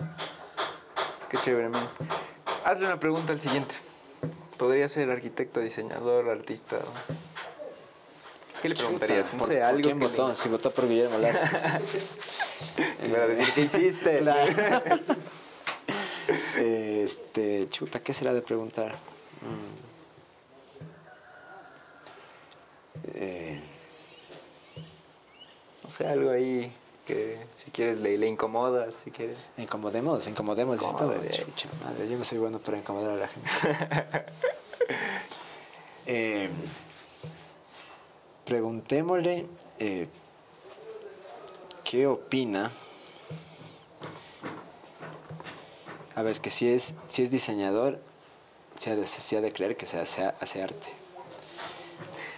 Qué 1.30 1.38
chévere, 1.38 1.70
man. 1.70 1.88
Hazle 2.66 2.86
una 2.86 3.00
pregunta 3.00 3.34
al 3.34 3.40
siguiente. 3.40 3.76
¿Podría 4.58 4.90
ser 4.90 5.10
arquitecto, 5.10 5.62
diseñador, 5.62 6.30
artista? 6.30 6.80
¿Qué 8.62 8.70
le 8.70 8.76
preguntarías? 8.76 9.34
No 9.34 9.46
sé, 9.46 9.64
algo. 9.64 9.82
¿Quién 9.82 10.00
votó? 10.00 10.36
Si 10.36 10.50
votó 10.50 10.72
por 10.72 10.88
Guillermo 10.88 11.18
Lazo. 11.18 11.40
Para 13.12 13.28
decir, 13.28 13.54
¿qué 13.54 13.62
hiciste? 13.62 14.24
este, 17.04 17.70
chuta, 17.70 18.02
¿qué 18.02 18.14
será 18.14 18.34
de 18.34 18.42
preguntar? 18.42 18.94
Mm. 19.42 19.90
Eh. 23.16 23.62
No 25.84 25.90
sé, 25.90 26.08
algo 26.08 26.30
ahí 26.32 26.72
que 27.10 27.40
si 27.66 27.72
quieres 27.72 28.02
le, 28.04 28.18
le 28.18 28.28
incomodas, 28.28 28.96
si 29.04 29.10
quieres. 29.10 29.38
Incomodemos, 29.58 30.28
incomodemos 30.28 30.80
esto. 30.82 31.08
madre, 31.84 32.08
yo 32.08 32.18
no 32.18 32.24
soy 32.24 32.38
bueno 32.38 32.60
para 32.60 32.78
incomodar 32.78 33.12
a 33.12 33.16
la 33.16 33.28
gente. 33.28 33.50
eh, 36.06 36.50
preguntémosle 38.46 39.48
eh, 39.80 40.08
qué 41.90 42.06
opina. 42.06 42.70
A 46.14 46.22
ver, 46.22 46.32
es 46.32 46.40
que 46.40 46.52
si 46.52 46.72
es, 46.72 46.94
si 47.08 47.24
es 47.24 47.32
diseñador, 47.32 47.98
se 48.78 48.92
ha 48.92 48.96
de, 48.96 49.08
se 49.08 49.38
ha 49.38 49.42
de 49.42 49.52
creer 49.52 49.76
que 49.76 49.88
se 49.88 49.98
hace, 50.00 50.24
hace 50.40 50.62
arte. 50.62 50.88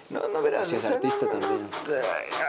No, 0.10 0.26
no 0.30 0.42
verás. 0.42 0.70
Si 0.70 0.78
es 0.78 0.86
artista 0.86 1.28
también. 1.28 1.68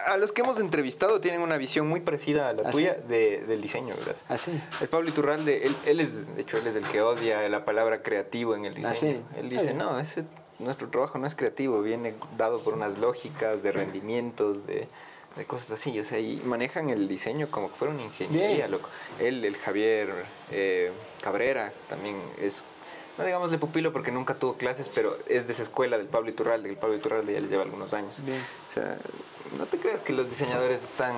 A, 0.07 0.17
los 0.17 0.31
que 0.31 0.43
hemos 0.43 0.61
entrevistado 0.61 1.21
tienen 1.21 1.41
una 1.41 1.57
visión 1.57 1.89
muy 1.89 2.01
parecida 2.01 2.49
a 2.49 2.53
la 2.53 2.63
¿Ah, 2.67 2.71
tuya 2.71 2.95
de, 2.95 3.45
del 3.49 3.61
diseño, 3.61 3.97
¿verdad? 3.97 4.17
Ah, 4.29 4.37
sí. 4.37 4.53
El 4.81 4.89
Pablo 4.89 5.09
Iturralde, 5.09 5.67
él, 5.67 5.77
él, 5.85 6.01
es, 6.01 6.33
de 6.37 6.43
hecho, 6.43 6.57
él 6.59 6.67
es 6.69 6.77
el 6.77 6.87
que 6.87 7.03
odia 7.03 7.49
la 7.49 7.65
palabra 7.65 8.03
creativo 8.03 8.55
en 8.55 8.65
el 8.65 8.75
diseño. 8.75 8.93
Ah, 8.93 8.95
sí. 8.95 9.41
Él 9.41 9.49
dice, 9.49 9.75
no, 9.75 9.99
ese, 9.99 10.25
nuestro 10.61 10.89
trabajo 10.89 11.19
no 11.19 11.27
es 11.27 11.35
creativo, 11.35 11.83
viene 11.83 12.15
dado 12.37 12.61
por 12.61 12.75
unas 12.75 12.99
lógicas 12.99 13.63
de 13.65 13.73
rendimientos, 13.73 14.67
de, 14.67 14.87
de 15.37 15.45
cosas 15.45 15.73
así. 15.73 15.99
O 15.99 16.05
sea, 16.05 16.19
y 16.19 16.37
manejan 16.45 16.91
el 16.91 17.09
diseño 17.09 17.51
como 17.51 17.71
que 17.71 17.77
fuera 17.77 17.95
una 17.95 18.03
ingeniería, 18.03 18.69
loco. 18.69 18.89
Él, 19.19 19.45
el 19.45 19.57
Javier 19.57 20.11
eh, 20.51 20.91
Cabrera, 21.21 21.73
también 21.89 22.21
es 22.41 22.63
no 23.19 23.25
digamos 23.25 23.51
de 23.51 23.59
pupilo 23.59 23.93
porque 23.93 24.11
nunca 24.11 24.35
tuvo 24.35 24.55
clases, 24.55 24.89
pero 24.89 25.17
es 25.29 25.47
de 25.47 25.53
esa 25.53 25.63
escuela 25.63 25.99
del 25.99 26.07
Pablo 26.07 26.31
Iturralde, 26.31 26.71
el 26.71 26.77
Pablo 26.77 26.97
Iturralde 26.97 27.35
ya 27.35 27.41
le 27.41 27.49
lleva 27.49 27.63
algunos 27.63 27.93
años. 27.93 28.25
Bien. 28.25 28.43
O 28.71 28.73
sea, 28.73 28.97
no 29.59 29.67
te 29.67 29.79
creas 29.79 30.01
que 30.01 30.15
los 30.15 30.31
diseñadores 30.31 30.83
están 30.83 31.15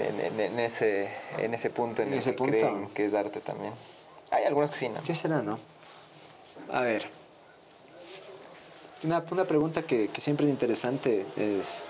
en, 0.00 0.40
en, 0.40 0.60
ese, 0.60 1.10
en 1.36 1.54
ese 1.54 1.70
punto 1.70 2.02
en, 2.02 2.08
¿En 2.08 2.14
ese 2.14 2.30
que 2.30 2.36
punto? 2.36 2.56
creen 2.56 2.88
que 2.94 3.06
es 3.06 3.14
arte 3.14 3.40
también. 3.40 3.72
Hay 4.30 4.44
algunos 4.44 4.70
que 4.70 4.76
sí, 4.76 4.88
¿no? 4.88 5.02
¿Qué 5.02 5.14
será, 5.14 5.42
no? 5.42 5.58
A 6.70 6.82
ver. 6.82 7.08
Una, 9.02 9.24
una 9.30 9.44
pregunta 9.44 9.82
que, 9.82 10.08
que 10.08 10.20
siempre 10.20 10.46
es 10.46 10.50
interesante 10.50 11.26
es... 11.36 11.84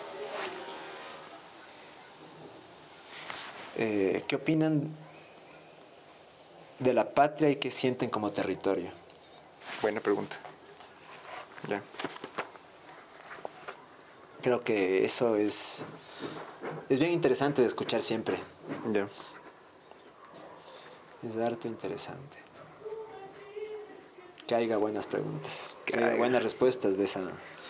Eh, 3.79 4.25
¿Qué 4.27 4.35
opinan 4.35 4.91
de 6.81 6.93
la 6.93 7.09
patria 7.15 7.49
y 7.49 7.57
qué 7.57 7.71
sienten 7.71 8.11
como 8.11 8.33
territorio? 8.33 8.91
Buena 9.81 10.01
pregunta. 10.01 10.37
Ya. 11.69 11.81
Creo 14.43 14.63
que 14.65 15.05
eso 15.05 15.37
es, 15.37 15.85
es 16.89 16.99
bien 16.99 17.13
interesante 17.13 17.63
de 17.63 17.69
escuchar 17.69 18.03
siempre. 18.03 18.37
Ya. 18.93 19.07
Es 21.23 21.37
harto 21.37 21.69
interesante. 21.69 22.37
Que 24.47 24.55
haya 24.55 24.77
buenas 24.77 25.07
preguntas, 25.07 25.77
que, 25.85 25.99
Que 25.99 26.05
haya 26.05 26.17
buenas 26.17 26.43
respuestas 26.43 26.97
de 26.97 27.05
esa. 27.05 27.21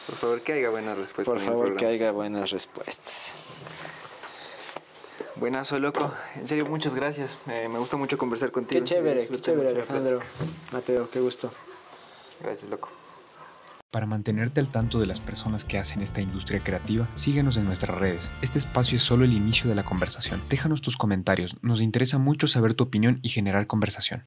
Por 0.07 0.17
favor, 0.17 0.41
que 0.41 0.53
haya 0.55 0.71
buenas 0.71 0.97
respuestas. 0.97 1.35
Por 1.35 1.45
favor, 1.45 1.77
que 1.77 1.87
haya 1.87 2.13
buenas 2.13 2.51
respuestas. 2.51 3.35
Buenazo, 5.39 5.79
loco. 5.79 6.13
En 6.37 6.49
serio, 6.49 6.67
muchas 6.67 6.95
gracias. 6.95 7.39
Eh, 7.49 7.69
me 7.71 7.79
gusta 7.79 7.97
mucho 7.97 8.19
conversar 8.19 8.51
contigo. 8.51 8.81
Qué 8.81 8.85
chévere, 8.85 9.29
qué 9.29 9.41
chévere, 9.41 9.71
Alejandro. 9.71 10.21
Mateo, 10.73 11.09
qué 11.11 11.21
gusto. 11.21 11.51
Gracias, 12.41 12.69
loco. 12.69 12.89
Para 13.91 14.05
mantenerte 14.05 14.61
al 14.61 14.69
tanto 14.69 15.01
de 15.01 15.07
las 15.07 15.21
personas 15.21 15.65
que 15.65 15.79
hacen 15.79 16.03
esta 16.03 16.21
industria 16.21 16.63
creativa, 16.63 17.09
síguenos 17.15 17.57
en 17.57 17.65
nuestras 17.65 17.97
redes. 17.97 18.31
Este 18.43 18.59
espacio 18.59 18.97
es 18.97 19.03
solo 19.03 19.25
el 19.25 19.33
inicio 19.33 19.69
de 19.69 19.75
la 19.75 19.85
conversación. 19.85 20.43
Déjanos 20.51 20.83
tus 20.83 20.97
comentarios, 20.97 21.57
nos 21.63 21.81
interesa 21.81 22.19
mucho 22.19 22.49
saber 22.49 22.75
tu 22.75 22.85
opinión 22.85 23.19
y 23.23 23.31
generar 23.31 23.67
conversación. 23.67 24.27